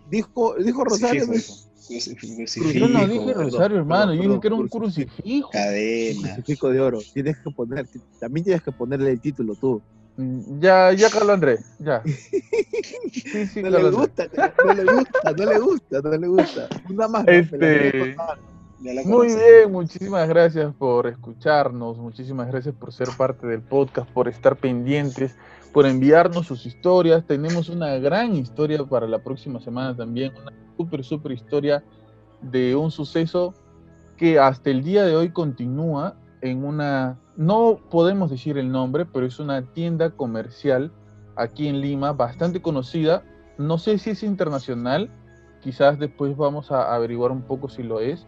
Dijo 0.10 0.56
dijo 0.56 0.84
Rosario, 0.84 1.26
Crucifijo, 1.28 1.54
¿no? 1.63 1.63
Crucifijo, 1.88 2.72
yo 2.72 2.88
no 2.88 3.08
dije 3.08 3.34
Rosario 3.34 3.78
hermano 3.78 4.12
perdón, 4.12 4.16
yo 4.24 4.30
dije 4.30 4.42
que 4.42 4.48
era 4.48 4.56
un 4.56 4.68
crucifijo 4.68 5.50
Cadena. 5.50 6.22
crucifijo 6.36 6.70
de 6.70 6.80
oro. 6.82 7.00
Tienes 7.14 7.38
que 7.40 7.52
poner, 7.52 7.88
también 8.20 8.44
tienes 8.44 8.64
que 8.64 8.72
ponerle 8.72 9.12
el 9.12 9.20
título 9.20 9.56
tú. 9.56 9.82
Mm, 10.18 10.60
Ya, 10.60 10.94
ya, 10.94 11.10
Carlos 11.10 11.32
Andrés, 11.34 11.66
ya. 11.80 12.02
Sí, 13.14 13.48
sí, 13.48 13.62
No 13.62 13.72
Carlos 13.72 13.92
le 13.92 13.98
gusta, 13.98 14.28
no 14.66 14.74
le 14.74 14.84
gusta, 14.84 15.32
no 15.32 15.46
le 15.46 15.60
gusta, 15.60 16.02
no 16.02 16.18
le 16.18 16.28
gusta. 16.28 16.70
Una 16.90 17.08
más. 17.08 17.28
Este, 17.28 18.16
Muy 19.06 19.28
bien, 19.28 19.72
muchísimas 19.72 20.28
gracias 20.28 20.74
por 20.76 21.08
escucharnos, 21.08 21.98
muchísimas 21.98 22.48
gracias 22.48 22.76
por 22.76 22.92
ser 22.94 23.08
parte 23.18 23.48
del 23.48 23.62
podcast, 23.62 24.10
por 24.12 24.28
estar 24.28 24.56
pendientes, 24.58 25.36
por 25.74 25.88
enviarnos 25.88 26.46
sus 26.46 26.66
historias. 26.66 27.26
Tenemos 27.26 27.68
una 27.68 27.98
gran 27.98 28.36
historia 28.36 28.84
para 28.86 29.08
la 29.08 29.20
próxima 29.20 29.60
semana 29.60 29.96
también, 29.96 30.32
una 30.40 30.54
súper, 30.78 31.04
súper 31.04 31.32
historia 31.34 31.84
de 32.42 32.76
un 32.76 32.92
suceso 32.92 33.54
que 34.16 34.40
hasta 34.40 34.70
el 34.70 34.84
día 34.84 35.04
de 35.04 35.16
hoy 35.16 35.30
continúa 35.32 36.16
en 36.42 36.64
una, 36.64 37.18
no 37.36 37.80
podemos 37.90 38.30
decir 38.30 38.58
el 38.58 38.72
nombre, 38.72 39.06
pero 39.06 39.26
es 39.26 39.40
una 39.40 39.64
tienda 39.74 40.12
comercial 40.12 40.92
aquí 41.36 41.68
en 41.68 41.82
Lima, 41.82 42.14
bastante 42.14 42.62
conocida. 42.62 43.24
No 43.58 43.78
sé 43.78 43.98
si 43.98 44.12
es 44.12 44.24
internacional, 44.24 45.10
quizás 45.62 45.98
después 45.98 46.38
vamos 46.38 46.72
a 46.72 46.94
averiguar 46.94 47.32
un 47.32 47.42
poco 47.42 47.70
si 47.70 47.82
lo 47.82 48.00
es. 48.00 48.28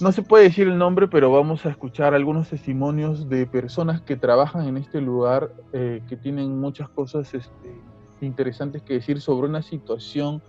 No 0.00 0.10
se 0.10 0.22
puede 0.22 0.44
decir 0.44 0.68
el 0.68 0.78
nombre, 0.78 1.06
pero 1.06 1.30
vamos 1.30 1.66
a 1.66 1.70
escuchar 1.70 2.14
algunos 2.14 2.48
testimonios 2.48 3.28
de 3.28 3.46
personas 3.46 4.00
que 4.00 4.16
trabajan 4.16 4.66
en 4.66 4.78
este 4.78 5.00
lugar, 5.00 5.52
eh, 5.72 6.02
que 6.08 6.16
tienen 6.16 6.58
muchas 6.58 6.88
cosas 6.88 7.32
este, 7.34 7.80
interesantes 8.20 8.82
que 8.82 8.94
decir 8.94 9.20
sobre 9.20 9.48
una 9.48 9.62
situación 9.62 10.42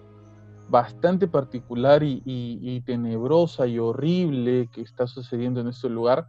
bastante 0.69 1.27
particular 1.27 2.03
y, 2.03 2.23
y, 2.25 2.81
tenebrosa 2.81 3.67
y 3.67 3.79
horrible 3.79 4.69
que 4.71 4.81
está 4.81 5.07
sucediendo 5.07 5.59
en 5.59 5.67
este 5.67 5.89
lugar. 5.89 6.25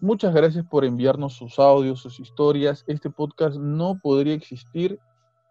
Muchas 0.00 0.32
gracias 0.32 0.64
por 0.64 0.84
enviarnos 0.84 1.34
sus 1.34 1.58
audios, 1.58 2.00
sus 2.00 2.20
historias. 2.20 2.84
Este 2.86 3.10
podcast 3.10 3.56
no 3.56 3.98
podría 4.00 4.34
existir 4.34 5.00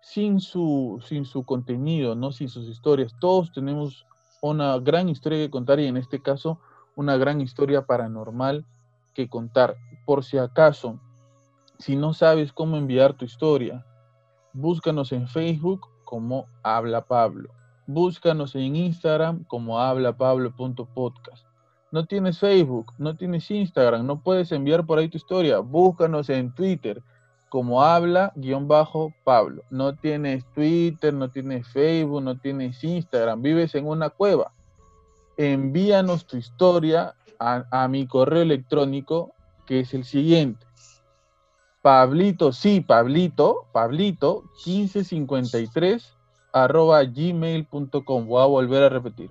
sin 0.02 0.40
su, 0.40 1.04
sin 1.08 1.26
su 1.26 1.44
contenido, 1.44 2.16
¿no? 2.16 2.32
sin 2.32 2.48
sus 2.48 2.68
historias. 2.68 3.14
Todos 3.20 3.52
tenemos 3.52 4.06
una 4.42 4.78
gran 4.80 5.10
historia 5.10 5.40
que 5.40 5.50
contar 5.50 5.80
y 5.80 5.86
en 5.86 5.98
este 5.98 6.22
caso 6.22 6.60
una 6.96 7.18
gran 7.18 7.42
historia 7.42 7.86
paranormal 7.86 8.66
que 9.14 9.30
contar. 9.30 9.76
Por 10.06 10.24
si 10.24 10.38
acaso, 10.38 11.00
si 11.80 11.96
no 11.96 12.14
sabes 12.14 12.52
cómo 12.52 12.78
enviar 12.78 13.14
tu 13.14 13.26
historia, 13.26 13.86
búscanos 14.54 15.12
en 15.12 15.28
Facebook 15.28 15.88
como 16.04 16.48
Habla 16.62 17.02
Pablo. 17.06 17.50
Búscanos 17.86 18.56
en 18.56 18.76
Instagram 18.76 19.44
como 19.46 19.80
hablapablo.podcast. 19.80 21.46
No 21.92 22.06
tienes 22.06 22.40
Facebook, 22.40 22.94
no 22.98 23.16
tienes 23.16 23.52
Instagram, 23.52 24.08
no 24.08 24.22
puedes 24.22 24.52
enviar 24.52 24.86
por 24.86 24.98
ahí 24.98 25.10
tu 25.10 25.18
historia. 25.18 25.60
Búscanos 25.60 26.30
en 26.30 26.54
Twitter 26.56 27.04
como 27.54 27.84
habla-pablo. 27.84 29.62
No 29.70 29.94
tienes 29.94 30.44
Twitter, 30.56 31.14
no 31.14 31.30
tienes 31.30 31.68
Facebook, 31.68 32.24
no 32.24 32.36
tienes 32.40 32.84
Instagram, 32.84 33.44
vives 33.44 33.76
en 33.76 33.86
una 33.86 34.10
cueva. 34.10 34.52
Envíanos 35.38 36.26
tu 36.26 36.38
historia 36.38 37.16
a, 37.40 37.66
a 37.72 37.88
mi 37.88 38.08
correo 38.08 38.42
electrónico 38.42 39.34
que 39.66 39.80
es 39.80 39.94
el 39.94 40.04
siguiente 40.04 40.66
Pablito, 41.84 42.54
sí, 42.54 42.80
Pablito, 42.80 43.66
Pablito, 43.74 44.46
1553 44.66 46.16
arroba 46.54 47.04
gmail.com. 47.04 48.26
Voy 48.26 48.42
a 48.42 48.46
volver 48.46 48.84
a 48.84 48.90
repetir. 48.90 49.30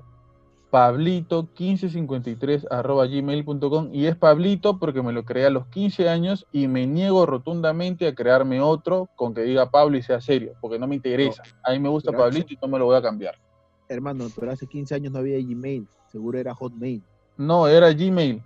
Pablito 0.68 1.48
1553 1.58 2.66
arroba 2.70 3.06
gmail.com 3.06 3.88
y 3.94 4.04
es 4.04 4.16
Pablito 4.16 4.78
porque 4.78 5.02
me 5.02 5.14
lo 5.14 5.24
creé 5.24 5.46
a 5.46 5.50
los 5.50 5.66
15 5.68 6.10
años 6.10 6.46
y 6.52 6.68
me 6.68 6.86
niego 6.86 7.24
rotundamente 7.24 8.06
a 8.06 8.14
crearme 8.14 8.60
otro 8.60 9.08
con 9.16 9.32
que 9.32 9.42
diga 9.42 9.70
Pablo 9.70 9.96
y 9.96 10.02
sea 10.02 10.20
serio, 10.20 10.52
porque 10.60 10.78
no 10.78 10.86
me 10.86 10.96
interesa. 10.96 11.42
a 11.62 11.70
mí 11.72 11.78
me 11.78 11.88
gusta 11.88 12.12
Pablito 12.12 12.52
y 12.52 12.58
no 12.60 12.68
me 12.68 12.78
lo 12.78 12.84
voy 12.84 12.96
a 12.96 13.02
cambiar. 13.02 13.38
Hermano, 13.92 14.28
pero 14.34 14.50
hace 14.50 14.66
15 14.66 14.94
años 14.94 15.12
no 15.12 15.18
había 15.18 15.38
Gmail, 15.38 15.86
seguro 16.10 16.38
era 16.38 16.54
Hotmail. 16.54 17.02
No, 17.36 17.66
era 17.66 17.92
Gmail. 17.92 18.42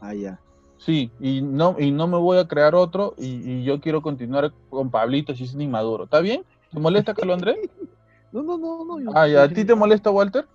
Ah, 0.00 0.14
ya. 0.14 0.38
Sí, 0.78 1.10
y 1.18 1.40
no, 1.40 1.76
y 1.78 1.90
no 1.90 2.06
me 2.06 2.18
voy 2.18 2.38
a 2.38 2.46
crear 2.46 2.74
otro 2.74 3.14
y, 3.16 3.64
yo 3.64 3.80
quiero 3.80 4.02
continuar 4.02 4.52
con 4.68 4.90
Pablito 4.90 5.34
si 5.34 5.44
es 5.44 5.54
un 5.54 5.62
inmaduro. 5.62 6.04
¿Está 6.04 6.20
bien? 6.20 6.44
¿Te 6.72 6.78
molesta, 6.78 7.14
Carlos 7.14 7.34
Andrés? 7.34 7.56
no, 8.32 8.42
no, 8.42 8.58
no, 8.58 8.98
no. 8.98 9.12
ah, 9.14 9.44
¿a 9.44 9.48
ti 9.48 9.64
te 9.64 9.74
molesta, 9.74 10.10
Walter? 10.10 10.46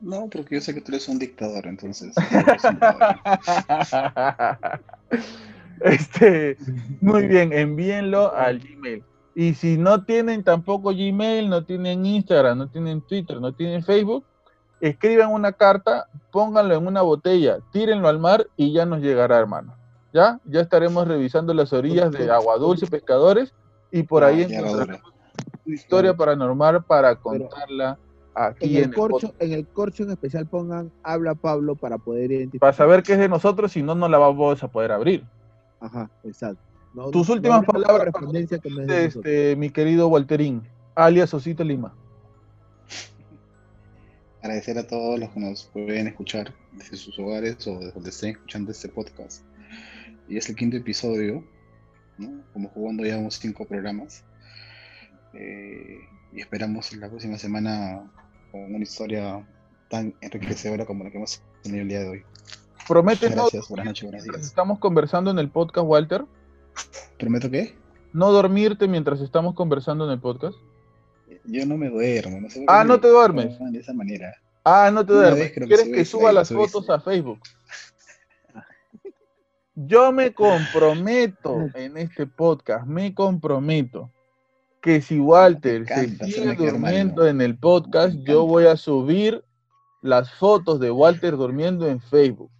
No, 0.00 0.28
porque 0.28 0.56
yo 0.56 0.60
sé 0.60 0.74
que 0.74 0.80
tú 0.80 0.92
eres 0.92 1.08
un 1.08 1.18
dictador, 1.18 1.66
entonces. 1.66 2.14
este, 5.80 6.56
muy 7.00 7.26
bien, 7.26 7.52
envíenlo 7.52 8.32
al 8.34 8.60
Gmail. 8.60 9.02
Y 9.38 9.54
si 9.54 9.78
no 9.78 10.02
tienen 10.02 10.42
tampoco 10.42 10.90
Gmail, 10.90 11.48
no 11.48 11.64
tienen 11.64 12.04
Instagram, 12.04 12.58
no 12.58 12.66
tienen 12.66 13.00
Twitter, 13.02 13.40
no 13.40 13.54
tienen 13.54 13.84
Facebook, 13.84 14.24
escriban 14.80 15.32
una 15.32 15.52
carta, 15.52 16.08
pónganlo 16.32 16.74
en 16.74 16.84
una 16.84 17.02
botella, 17.02 17.60
tírenlo 17.70 18.08
al 18.08 18.18
mar 18.18 18.48
y 18.56 18.72
ya 18.72 18.84
nos 18.84 19.00
llegará, 19.00 19.38
hermano. 19.38 19.76
¿Ya? 20.12 20.40
Ya 20.44 20.60
estaremos 20.60 21.06
revisando 21.06 21.54
las 21.54 21.72
orillas 21.72 22.10
de 22.10 22.28
Agua 22.28 22.58
Dulce 22.58 22.88
Pescadores 22.88 23.54
y 23.92 24.02
por 24.02 24.24
ahí 24.24 24.42
encontraremos 24.42 25.12
una 25.64 25.74
historia 25.76 26.16
paranormal 26.16 26.82
para 26.82 27.14
contarla 27.14 27.96
aquí 28.34 28.78
en 28.78 28.86
el, 28.86 28.92
corcho, 28.92 29.34
en 29.38 29.52
el 29.52 29.68
corcho 29.68 30.02
en 30.02 30.10
especial 30.10 30.48
pongan 30.48 30.90
habla 31.04 31.36
Pablo 31.36 31.76
para 31.76 31.96
poder 31.98 32.32
identificar. 32.32 32.58
Para 32.58 32.72
saber 32.72 33.04
qué 33.04 33.12
es 33.12 33.20
de 33.20 33.28
nosotros, 33.28 33.70
si 33.70 33.84
no, 33.84 33.94
no 33.94 34.08
la 34.08 34.18
vamos 34.18 34.60
a 34.64 34.66
poder 34.66 34.90
abrir. 34.90 35.24
Ajá, 35.78 36.10
exacto. 36.24 36.67
Tus 37.12 37.28
últimas 37.28 37.64
palabras, 37.64 38.14
este, 38.88 39.56
mi 39.56 39.70
querido 39.70 40.08
Walterín, 40.08 40.62
alias 40.94 41.32
Osito 41.34 41.62
Lima 41.62 41.94
agradecer 44.48 44.78
a 44.78 44.86
todos 44.86 45.18
los 45.18 45.30
que 45.30 45.40
nos 45.40 45.64
pueden 45.64 46.06
escuchar 46.06 46.54
desde 46.72 46.96
sus 46.96 47.18
hogares 47.18 47.66
o 47.66 47.78
desde 47.78 47.92
donde 47.92 48.10
estén 48.10 48.30
escuchando 48.30 48.70
este 48.70 48.88
podcast. 48.88 49.42
Y 50.28 50.36
es 50.36 50.48
el 50.48 50.56
quinto 50.56 50.76
episodio, 50.76 51.44
¿no? 52.18 52.42
como 52.52 52.68
jugando 52.70 53.04
ya 53.04 53.18
unos 53.18 53.34
cinco 53.34 53.66
programas. 53.66 54.24
Eh, 55.34 55.98
y 56.32 56.40
esperamos 56.40 56.94
la 56.96 57.08
próxima 57.08 57.38
semana 57.38 58.10
con 58.50 58.74
una 58.74 58.82
historia 58.82 59.46
tan 59.88 60.14
enriquecedora 60.20 60.86
como 60.86 61.04
la 61.04 61.10
que 61.10 61.16
hemos 61.16 61.42
tenido 61.62 61.82
el 61.82 61.88
día 61.88 62.00
de 62.00 62.08
hoy. 62.08 62.22
Promete 62.86 63.28
Gracias, 63.28 63.68
buenas 63.68 63.86
noches, 63.86 64.24
días. 64.24 64.46
Estamos 64.46 64.78
conversando 64.78 65.30
en 65.30 65.38
el 65.38 65.50
podcast, 65.50 65.86
Walter. 65.86 66.24
¿Prometo 67.18 67.50
qué? 67.50 67.74
No 68.12 68.32
dormirte 68.32 68.88
mientras 68.88 69.20
estamos 69.20 69.54
conversando 69.54 70.04
en 70.04 70.12
el 70.12 70.20
podcast. 70.20 70.56
Yo 71.44 71.66
no 71.66 71.76
me 71.76 71.88
duermo. 71.88 72.40
No 72.40 72.50
sé 72.50 72.64
ah, 72.68 72.84
no 72.84 73.00
te 73.00 73.08
duermes. 73.08 73.58
De 73.72 73.78
esa 73.78 73.92
manera. 73.92 74.34
Ah, 74.64 74.90
no 74.92 75.04
te 75.04 75.12
duermes. 75.12 75.52
¿Quieres 75.52 75.88
que, 75.88 76.04
suba 76.04 76.32
las 76.32 76.48
fotos 76.48 76.88
a 76.90 77.00
Facebook? 77.00 77.40
Yo 79.74 80.10
me 80.10 80.34
comprometo 80.34 81.70
en 81.74 81.96
este 81.96 82.26
podcast, 82.26 82.84
me 82.84 83.14
comprometo 83.14 84.10
que 84.82 85.00
si 85.00 85.20
Walter 85.20 85.86
se 85.86 86.08
sigue 86.24 86.54
durmiendo 86.54 87.26
en 87.28 87.40
el 87.40 87.56
podcast, 87.56 88.16
yo 88.26 88.44
voy 88.44 88.66
a 88.66 88.76
subir 88.76 89.44
las 90.02 90.32
fotos 90.34 90.80
de 90.80 90.90
Walter 90.90 91.36
durmiendo 91.36 91.86
en 91.88 92.00
Facebook. 92.00 92.50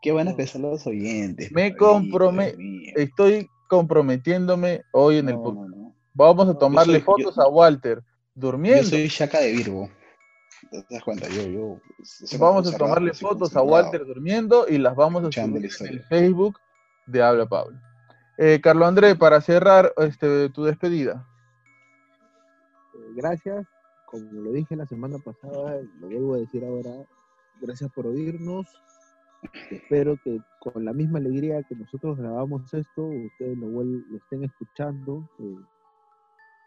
qué 0.00 0.12
van 0.12 0.28
a 0.28 0.36
pensar 0.36 0.62
los 0.62 0.86
oyentes. 0.86 1.52
Me 1.52 1.76
comprometo, 1.76 2.56
estoy 2.96 3.48
comprometiéndome 3.74 4.84
hoy 4.92 5.18
en 5.18 5.28
el 5.28 5.36
podcast. 5.36 5.74
Vamos 6.14 6.48
a 6.48 6.54
tomarle 6.54 7.00
fotos 7.00 7.38
a 7.38 7.48
Walter 7.48 8.02
durmiendo. 8.34 8.82
Yo 8.82 8.88
soy 8.88 9.08
Shaka 9.08 9.40
de 9.40 9.52
Virgo. 9.52 9.90
¿Te 10.70 10.84
das 10.90 11.02
cuenta? 11.02 11.28
Yo, 11.28 11.42
yo, 11.42 11.80
vamos 12.38 12.72
a 12.72 12.78
tomarle 12.78 13.12
fotos 13.12 13.56
a 13.56 13.62
Walter 13.62 14.06
durmiendo 14.06 14.66
y 14.68 14.78
las 14.78 14.94
vamos 14.94 15.24
a 15.24 15.32
subir 15.32 15.70
en 15.80 15.86
el 15.86 16.02
Facebook 16.04 16.58
de 17.06 17.22
Habla 17.22 17.46
Pablo. 17.46 17.78
Eh, 18.38 18.60
Carlos 18.62 18.86
André, 18.86 19.16
para 19.16 19.40
cerrar 19.40 19.92
este, 19.96 20.48
tu 20.50 20.64
despedida. 20.64 21.26
Eh, 22.94 23.12
gracias. 23.16 23.66
Como 24.06 24.40
lo 24.40 24.52
dije 24.52 24.76
la 24.76 24.86
semana 24.86 25.18
pasada, 25.18 25.80
lo 26.00 26.06
vuelvo 26.06 26.34
a 26.34 26.38
decir 26.38 26.64
ahora. 26.64 26.90
Gracias 27.60 27.90
por 27.92 28.06
oírnos. 28.06 28.66
Espero 29.70 30.16
que 30.22 30.40
con 30.60 30.84
la 30.84 30.92
misma 30.92 31.18
alegría 31.18 31.62
que 31.62 31.74
nosotros 31.74 32.16
grabamos 32.16 32.72
esto, 32.72 33.02
ustedes 33.04 33.56
lo, 33.58 33.68
lo 33.68 34.16
estén 34.16 34.44
escuchando. 34.44 35.28
Eh, 35.38 35.56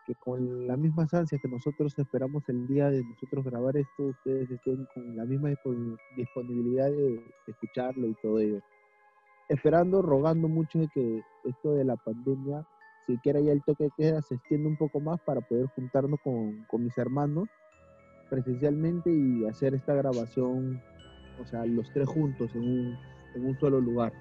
que 0.08 0.16
con 0.16 0.66
la 0.66 0.78
misma 0.78 1.06
ansia 1.12 1.38
que 1.38 1.49
nosotros 1.49 1.94
esperamos 1.99 2.48
el 2.48 2.66
día 2.66 2.90
de 2.90 3.04
nosotros 3.04 3.44
grabar 3.44 3.76
esto, 3.76 4.04
ustedes 4.04 4.49
estén 4.49 4.88
con 4.94 5.18
la 5.18 5.26
misma 5.26 5.49
disponibilidad 6.16 6.90
de 6.90 7.22
escucharlo 7.45 8.08
y 8.08 8.16
todo 8.22 8.40
ello. 8.40 8.62
Esperando, 9.49 10.02
rogando 10.02 10.48
mucho 10.48 10.80
de 10.80 10.88
que 10.88 11.22
esto 11.44 11.74
de 11.74 11.84
la 11.84 11.98
pandemia, 11.98 12.66
siquiera 13.06 13.41
ya 13.41 13.52
el 13.52 13.62
toque 13.64 13.86
de 13.86 13.91
queda 13.98 14.22
se 14.22 14.36
extienda 14.36 14.70
un 14.70 14.78
poco 14.78 15.02
más 15.02 15.20
para 15.22 15.41
poder 15.41 15.68
juntarnos 15.76 16.22
con, 16.24 16.64
con 16.70 16.86
mis 16.86 16.98
hermanos 16.98 17.49
presencialmente 18.30 19.10
y 19.12 19.45
hacer 19.45 19.74
esta 19.74 19.94
grabación, 19.94 20.82
o 21.41 21.45
sea, 21.45 21.65
los 21.65 21.91
tres 21.91 22.07
juntos 22.07 22.51
en 22.55 22.61
un, 22.61 22.99
en 23.35 23.45
un 23.45 23.59
solo 23.59 23.80
lugar. 23.80 24.11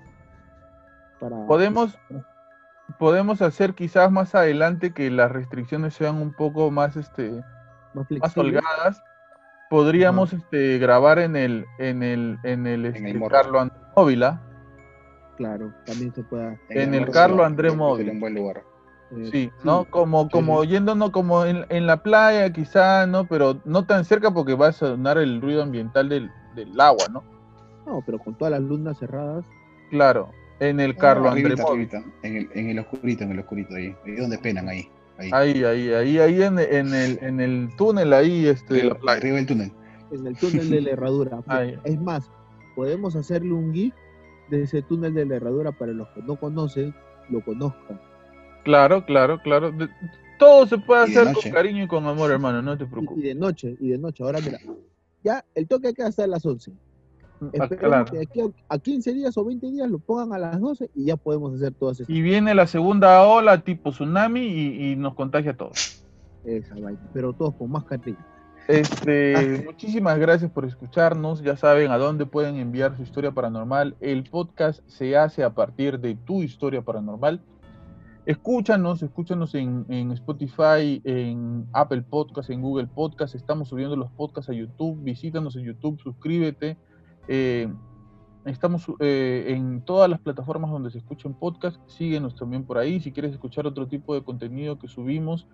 Para, 1.21 1.47
Podemos, 1.47 1.99
podemos 2.99 3.43
hacer 3.43 3.75
quizás 3.75 4.11
más 4.11 4.35
adelante 4.35 4.93
que 4.93 5.11
las 5.11 5.31
restricciones 5.31 5.95
sean 5.95 6.17
un 6.17 6.33
poco 6.33 6.71
más 6.71 6.97
este 6.97 7.43
más, 7.95 8.37
holgadas. 8.37 9.03
Podríamos 9.71 10.33
este 10.33 10.79
grabar 10.79 11.19
en 11.19 11.37
el 11.37 11.65
en 11.79 12.03
el 12.03 12.39
en 12.45 12.67
el, 12.67 12.87
este, 12.87 13.19
Carlo 13.29 13.61
André 13.61 13.77
Móvila 13.97 14.41
claro 15.37 15.73
también 15.85 16.15
se 16.15 16.23
puede 16.23 16.59
en, 16.69 16.95
el, 16.95 17.11
Carlo 17.11 17.45
André 17.45 17.73
Móvil. 17.73 18.11
un 18.11 18.21
buen 18.21 18.35
lugar. 18.35 18.63
Sí, 19.31 19.53
¿no? 19.63 19.85
Como, 19.85 20.29
como 20.29 20.65
yéndonos 20.65 21.11
como 21.11 21.45
en, 21.45 21.65
en, 21.69 21.87
la 21.87 22.03
playa 22.03 22.53
quizá, 22.53 23.07
¿no? 23.07 23.25
Pero 23.25 23.61
no 23.65 23.85
tan 23.85 24.05
cerca 24.05 24.33
porque 24.33 24.55
va 24.55 24.69
a 24.69 24.73
sonar 24.73 25.17
el 25.19 25.41
ruido 25.41 25.63
ambiental 25.63 26.09
del, 26.09 26.29
del 26.57 26.81
agua, 26.81 27.07
¿no? 27.13 27.23
No, 27.87 28.03
pero 28.05 28.19
con 28.19 28.35
todas 28.37 28.51
las 28.51 28.61
lunas 28.61 28.99
cerradas. 28.99 29.45
Claro, 29.91 30.31
en 30.59 30.81
el 30.81 30.97
Carlos 30.97 31.33
André 31.33 31.55
En 32.23 32.37
el, 32.37 32.49
en 32.55 32.71
el 32.71 32.79
oscurito, 32.81 33.25
en 33.25 33.33
el 33.33 33.39
oscurito, 33.39 33.75
ahí. 33.75 33.95
Ahí 34.05 34.17
donde 34.17 34.39
penan, 34.39 34.69
ahí. 34.69 34.89
Ahí, 35.19 35.31
ahí, 35.33 35.65
ahí, 35.65 35.91
ahí, 35.91 36.19
ahí 36.19 36.43
en, 36.43 36.59
en, 36.59 36.95
el, 36.95 37.19
en 37.23 37.41
el 37.41 37.69
túnel, 37.77 38.13
ahí, 38.13 38.47
este. 38.47 38.91
Arriba 39.07 39.37
del 39.37 39.47
túnel. 39.47 39.73
En 40.11 40.27
el 40.27 40.37
túnel 40.37 40.71
de 40.71 40.81
la 40.81 40.91
herradura. 40.91 41.43
es 41.85 42.01
más, 42.01 42.31
podemos 42.75 43.17
hacerle 43.17 43.53
un 43.53 43.73
GIF 43.73 43.95
de 44.51 44.63
ese 44.63 44.83
túnel 44.83 45.15
de 45.15 45.25
la 45.27 45.37
herradura 45.37 45.73
para 45.73 45.93
los 45.93 46.09
que 46.09 46.23
no 46.23 46.37
conocen, 46.39 46.95
lo 47.31 47.43
conozcan. 47.45 48.01
Claro, 48.65 49.05
claro, 49.07 49.41
claro. 49.43 49.73
Todo 50.39 50.67
se 50.67 50.77
puede 50.79 51.05
hacer 51.05 51.33
con 51.33 51.51
cariño 51.51 51.85
y 51.85 51.89
con 51.89 52.07
amor, 52.07 52.31
hermano, 52.31 52.61
no 52.63 52.77
te 52.77 52.85
Y, 52.85 52.87
y 52.87 52.91
preocupes. 52.91 53.25
de 53.25 53.35
noche, 53.35 53.77
y 53.81 53.89
de 53.89 53.99
noche. 53.99 54.23
Ahora 54.23 54.41
mira, 54.41 54.59
ya 55.27 55.45
el 55.55 55.67
toque 55.67 55.93
queda 55.93 56.07
hasta 56.09 56.27
las 56.27 56.45
11. 56.47 56.73
Ah, 57.41 57.49
Esperemos 57.53 57.79
claro. 57.79 58.05
que 58.07 58.17
de 58.17 58.23
aquí 58.23 58.41
a, 58.41 58.75
a 58.75 58.79
15 58.79 59.13
días 59.13 59.37
o 59.37 59.45
20 59.45 59.67
días 59.71 59.91
lo 59.91 59.99
pongan 59.99 60.33
a 60.33 60.39
las 60.39 60.59
12 60.61 60.91
y 60.95 61.05
ya 61.05 61.17
podemos 61.17 61.55
hacer 61.55 61.75
todas 61.75 62.01
estas 62.01 62.15
Y 62.17 62.23
viene 62.23 62.55
la 62.55 62.67
segunda 62.67 63.23
ola 63.27 63.61
tipo 63.63 63.91
tsunami 63.91 64.41
y, 64.41 64.93
y 64.93 64.97
nos 64.97 65.15
contagia 65.15 65.51
a 65.51 65.57
todos. 65.57 66.03
esa 66.45 66.75
vaina, 66.77 67.01
pero 67.13 67.33
todos 67.35 67.55
con 67.55 67.71
mascarilla. 67.71 68.25
Este, 68.69 69.63
muchísimas 69.67 70.19
gracias 70.19 70.51
por 70.51 70.65
escucharnos. 70.65 71.43
Ya 71.43 71.57
saben 71.57 71.91
a 71.91 71.99
dónde 71.99 72.25
pueden 72.27 72.57
enviar 72.57 72.97
su 72.97 73.03
historia 73.03 73.33
paranormal. 73.33 73.97
El 74.01 74.25
podcast 74.25 74.81
se 74.89 75.17
hace 75.17 75.45
a 75.45 75.51
partir 75.51 76.01
de 76.01 76.15
tu 76.15 76.43
historia 76.43 76.83
paranormal. 76.83 77.41
Escúchanos, 78.27 79.05
escúchanos 79.05 79.55
en, 79.55 80.11
Spotify, 80.11 81.01
en 81.05 81.65
Apple 81.73 82.03
Podcast, 82.03 82.51
en 82.51 82.61
Google 82.61 82.89
Podcast. 82.89 83.37
Estamos 83.37 83.69
subiendo 83.69 83.95
los 83.95 84.11
podcasts 84.11 84.51
a 84.51 84.53
YouTube. 84.53 85.01
Visítanos 85.01 85.55
en 85.55 85.63
YouTube, 85.63 86.01
suscríbete. 86.01 86.77
Eh, 87.29 87.73
estamos 88.45 88.89
eh, 88.99 89.45
en 89.51 89.81
todas 89.83 90.11
las 90.11 90.19
plataformas 90.19 90.73
donde 90.73 90.91
se 90.91 90.99
escuchen 90.99 91.35
podcasts. 91.35 91.81
Síguenos 91.87 92.35
también 92.35 92.65
por 92.65 92.79
ahí. 92.79 92.99
Si 92.99 93.13
quieres 93.13 93.31
escuchar 93.31 93.65
otro 93.65 93.87
tipo 93.87 94.13
de 94.13 94.25
contenido 94.25 94.77
que 94.77 94.89
subimos, 94.89 95.47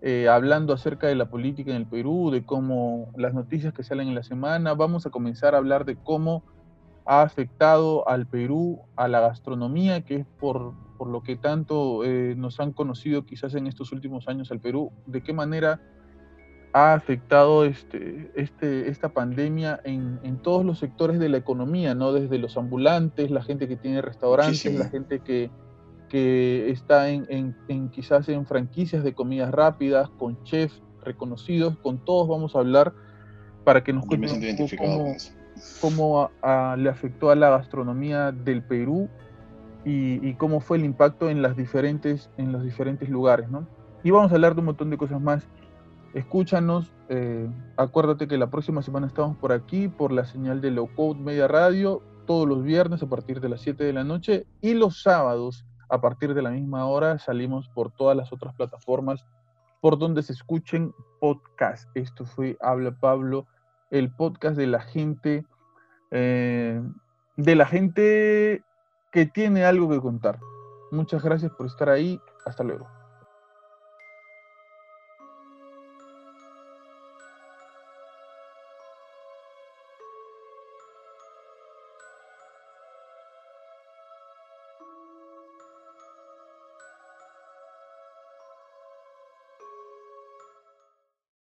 eh, 0.00 0.28
hablando 0.28 0.72
acerca 0.72 1.08
de 1.08 1.16
la 1.16 1.28
política 1.28 1.72
en 1.72 1.76
el 1.78 1.86
Perú, 1.86 2.30
de 2.30 2.44
cómo 2.44 3.10
las 3.16 3.34
noticias 3.34 3.74
que 3.74 3.82
salen 3.82 4.06
en 4.06 4.14
la 4.14 4.22
semana. 4.22 4.74
Vamos 4.74 5.06
a 5.06 5.10
comenzar 5.10 5.56
a 5.56 5.58
hablar 5.58 5.84
de 5.84 5.96
cómo 5.96 6.44
ha 7.06 7.22
afectado 7.22 8.08
al 8.08 8.26
Perú, 8.26 8.80
a 8.96 9.08
la 9.08 9.20
gastronomía, 9.20 10.02
que 10.02 10.16
es 10.16 10.26
por, 10.38 10.72
por 10.98 11.08
lo 11.08 11.22
que 11.22 11.36
tanto 11.36 12.04
eh, 12.04 12.34
nos 12.36 12.60
han 12.60 12.72
conocido 12.72 13.24
quizás 13.24 13.54
en 13.54 13.66
estos 13.66 13.92
últimos 13.92 14.28
años 14.28 14.50
al 14.52 14.60
Perú, 14.60 14.92
de 15.06 15.22
qué 15.22 15.32
manera 15.32 15.80
ha 16.74 16.94
afectado 16.94 17.64
este, 17.66 18.30
este, 18.34 18.88
esta 18.88 19.10
pandemia 19.10 19.80
en, 19.84 20.18
en 20.22 20.38
todos 20.38 20.64
los 20.64 20.78
sectores 20.78 21.18
de 21.18 21.28
la 21.28 21.36
economía, 21.36 21.94
¿no? 21.94 22.12
Desde 22.12 22.38
los 22.38 22.56
ambulantes, 22.56 23.30
la 23.30 23.42
gente 23.42 23.68
que 23.68 23.76
tiene 23.76 24.00
restaurantes, 24.00 24.58
la 24.78 24.88
gente 24.88 25.20
que, 25.20 25.50
que 26.08 26.70
está 26.70 27.10
en, 27.10 27.26
en- 27.28 27.56
en 27.68 27.90
quizás 27.90 28.28
en 28.30 28.46
franquicias 28.46 29.04
de 29.04 29.12
comidas 29.12 29.50
rápidas, 29.50 30.08
con 30.18 30.42
chefs 30.44 30.80
reconocidos, 31.04 31.76
con 31.78 31.98
todos 32.04 32.26
vamos 32.28 32.54
a 32.56 32.60
hablar 32.60 32.94
para 33.64 33.84
que 33.84 33.92
nos 33.92 34.04
cuenten 34.30 34.40
cómo. 34.78 35.04
Cómo 35.80 36.30
a- 36.42 36.72
a- 36.72 36.76
le 36.76 36.88
afectó 36.88 37.30
a 37.30 37.34
la 37.36 37.50
gastronomía 37.50 38.32
del 38.32 38.62
Perú 38.62 39.08
y, 39.84 40.26
y 40.26 40.34
cómo 40.34 40.60
fue 40.60 40.76
el 40.78 40.84
impacto 40.84 41.28
en 41.28 41.42
las 41.42 41.56
diferentes 41.56 42.30
en 42.36 42.52
los 42.52 42.62
diferentes 42.62 43.08
lugares, 43.08 43.48
¿no? 43.50 43.66
Y 44.04 44.10
vamos 44.10 44.30
a 44.32 44.34
hablar 44.36 44.54
de 44.54 44.60
un 44.60 44.66
montón 44.66 44.90
de 44.90 44.96
cosas 44.98 45.20
más. 45.20 45.46
Escúchanos, 46.14 46.92
eh, 47.08 47.48
acuérdate 47.76 48.28
que 48.28 48.36
la 48.36 48.50
próxima 48.50 48.82
semana 48.82 49.06
estamos 49.06 49.36
por 49.38 49.52
aquí 49.52 49.88
por 49.88 50.12
la 50.12 50.24
señal 50.26 50.60
de 50.60 50.70
Low 50.70 50.88
Code 50.94 51.18
Media 51.20 51.48
Radio 51.48 52.02
todos 52.26 52.46
los 52.46 52.62
viernes 52.62 53.02
a 53.02 53.08
partir 53.08 53.40
de 53.40 53.48
las 53.48 53.62
7 53.62 53.82
de 53.84 53.92
la 53.92 54.04
noche 54.04 54.46
y 54.60 54.74
los 54.74 55.02
sábados 55.02 55.64
a 55.88 56.00
partir 56.00 56.34
de 56.34 56.42
la 56.42 56.50
misma 56.50 56.86
hora 56.86 57.18
salimos 57.18 57.68
por 57.70 57.90
todas 57.90 58.16
las 58.16 58.32
otras 58.32 58.54
plataformas 58.54 59.24
por 59.80 59.98
donde 59.98 60.22
se 60.22 60.32
escuchen 60.32 60.92
podcasts. 61.20 61.88
Esto 61.94 62.24
fue 62.24 62.56
Habla 62.60 62.92
Pablo, 62.92 63.46
el 63.90 64.10
podcast 64.14 64.56
de 64.56 64.66
la 64.68 64.80
gente, 64.80 65.44
eh, 66.12 66.80
de 67.36 67.56
la 67.56 67.66
gente 67.66 68.62
que 69.10 69.26
tiene 69.26 69.64
algo 69.64 69.88
que 69.90 70.00
contar. 70.00 70.38
Muchas 70.90 71.22
gracias 71.22 71.50
por 71.52 71.66
estar 71.66 71.88
ahí. 71.88 72.20
Hasta 72.44 72.62
luego. 72.64 72.86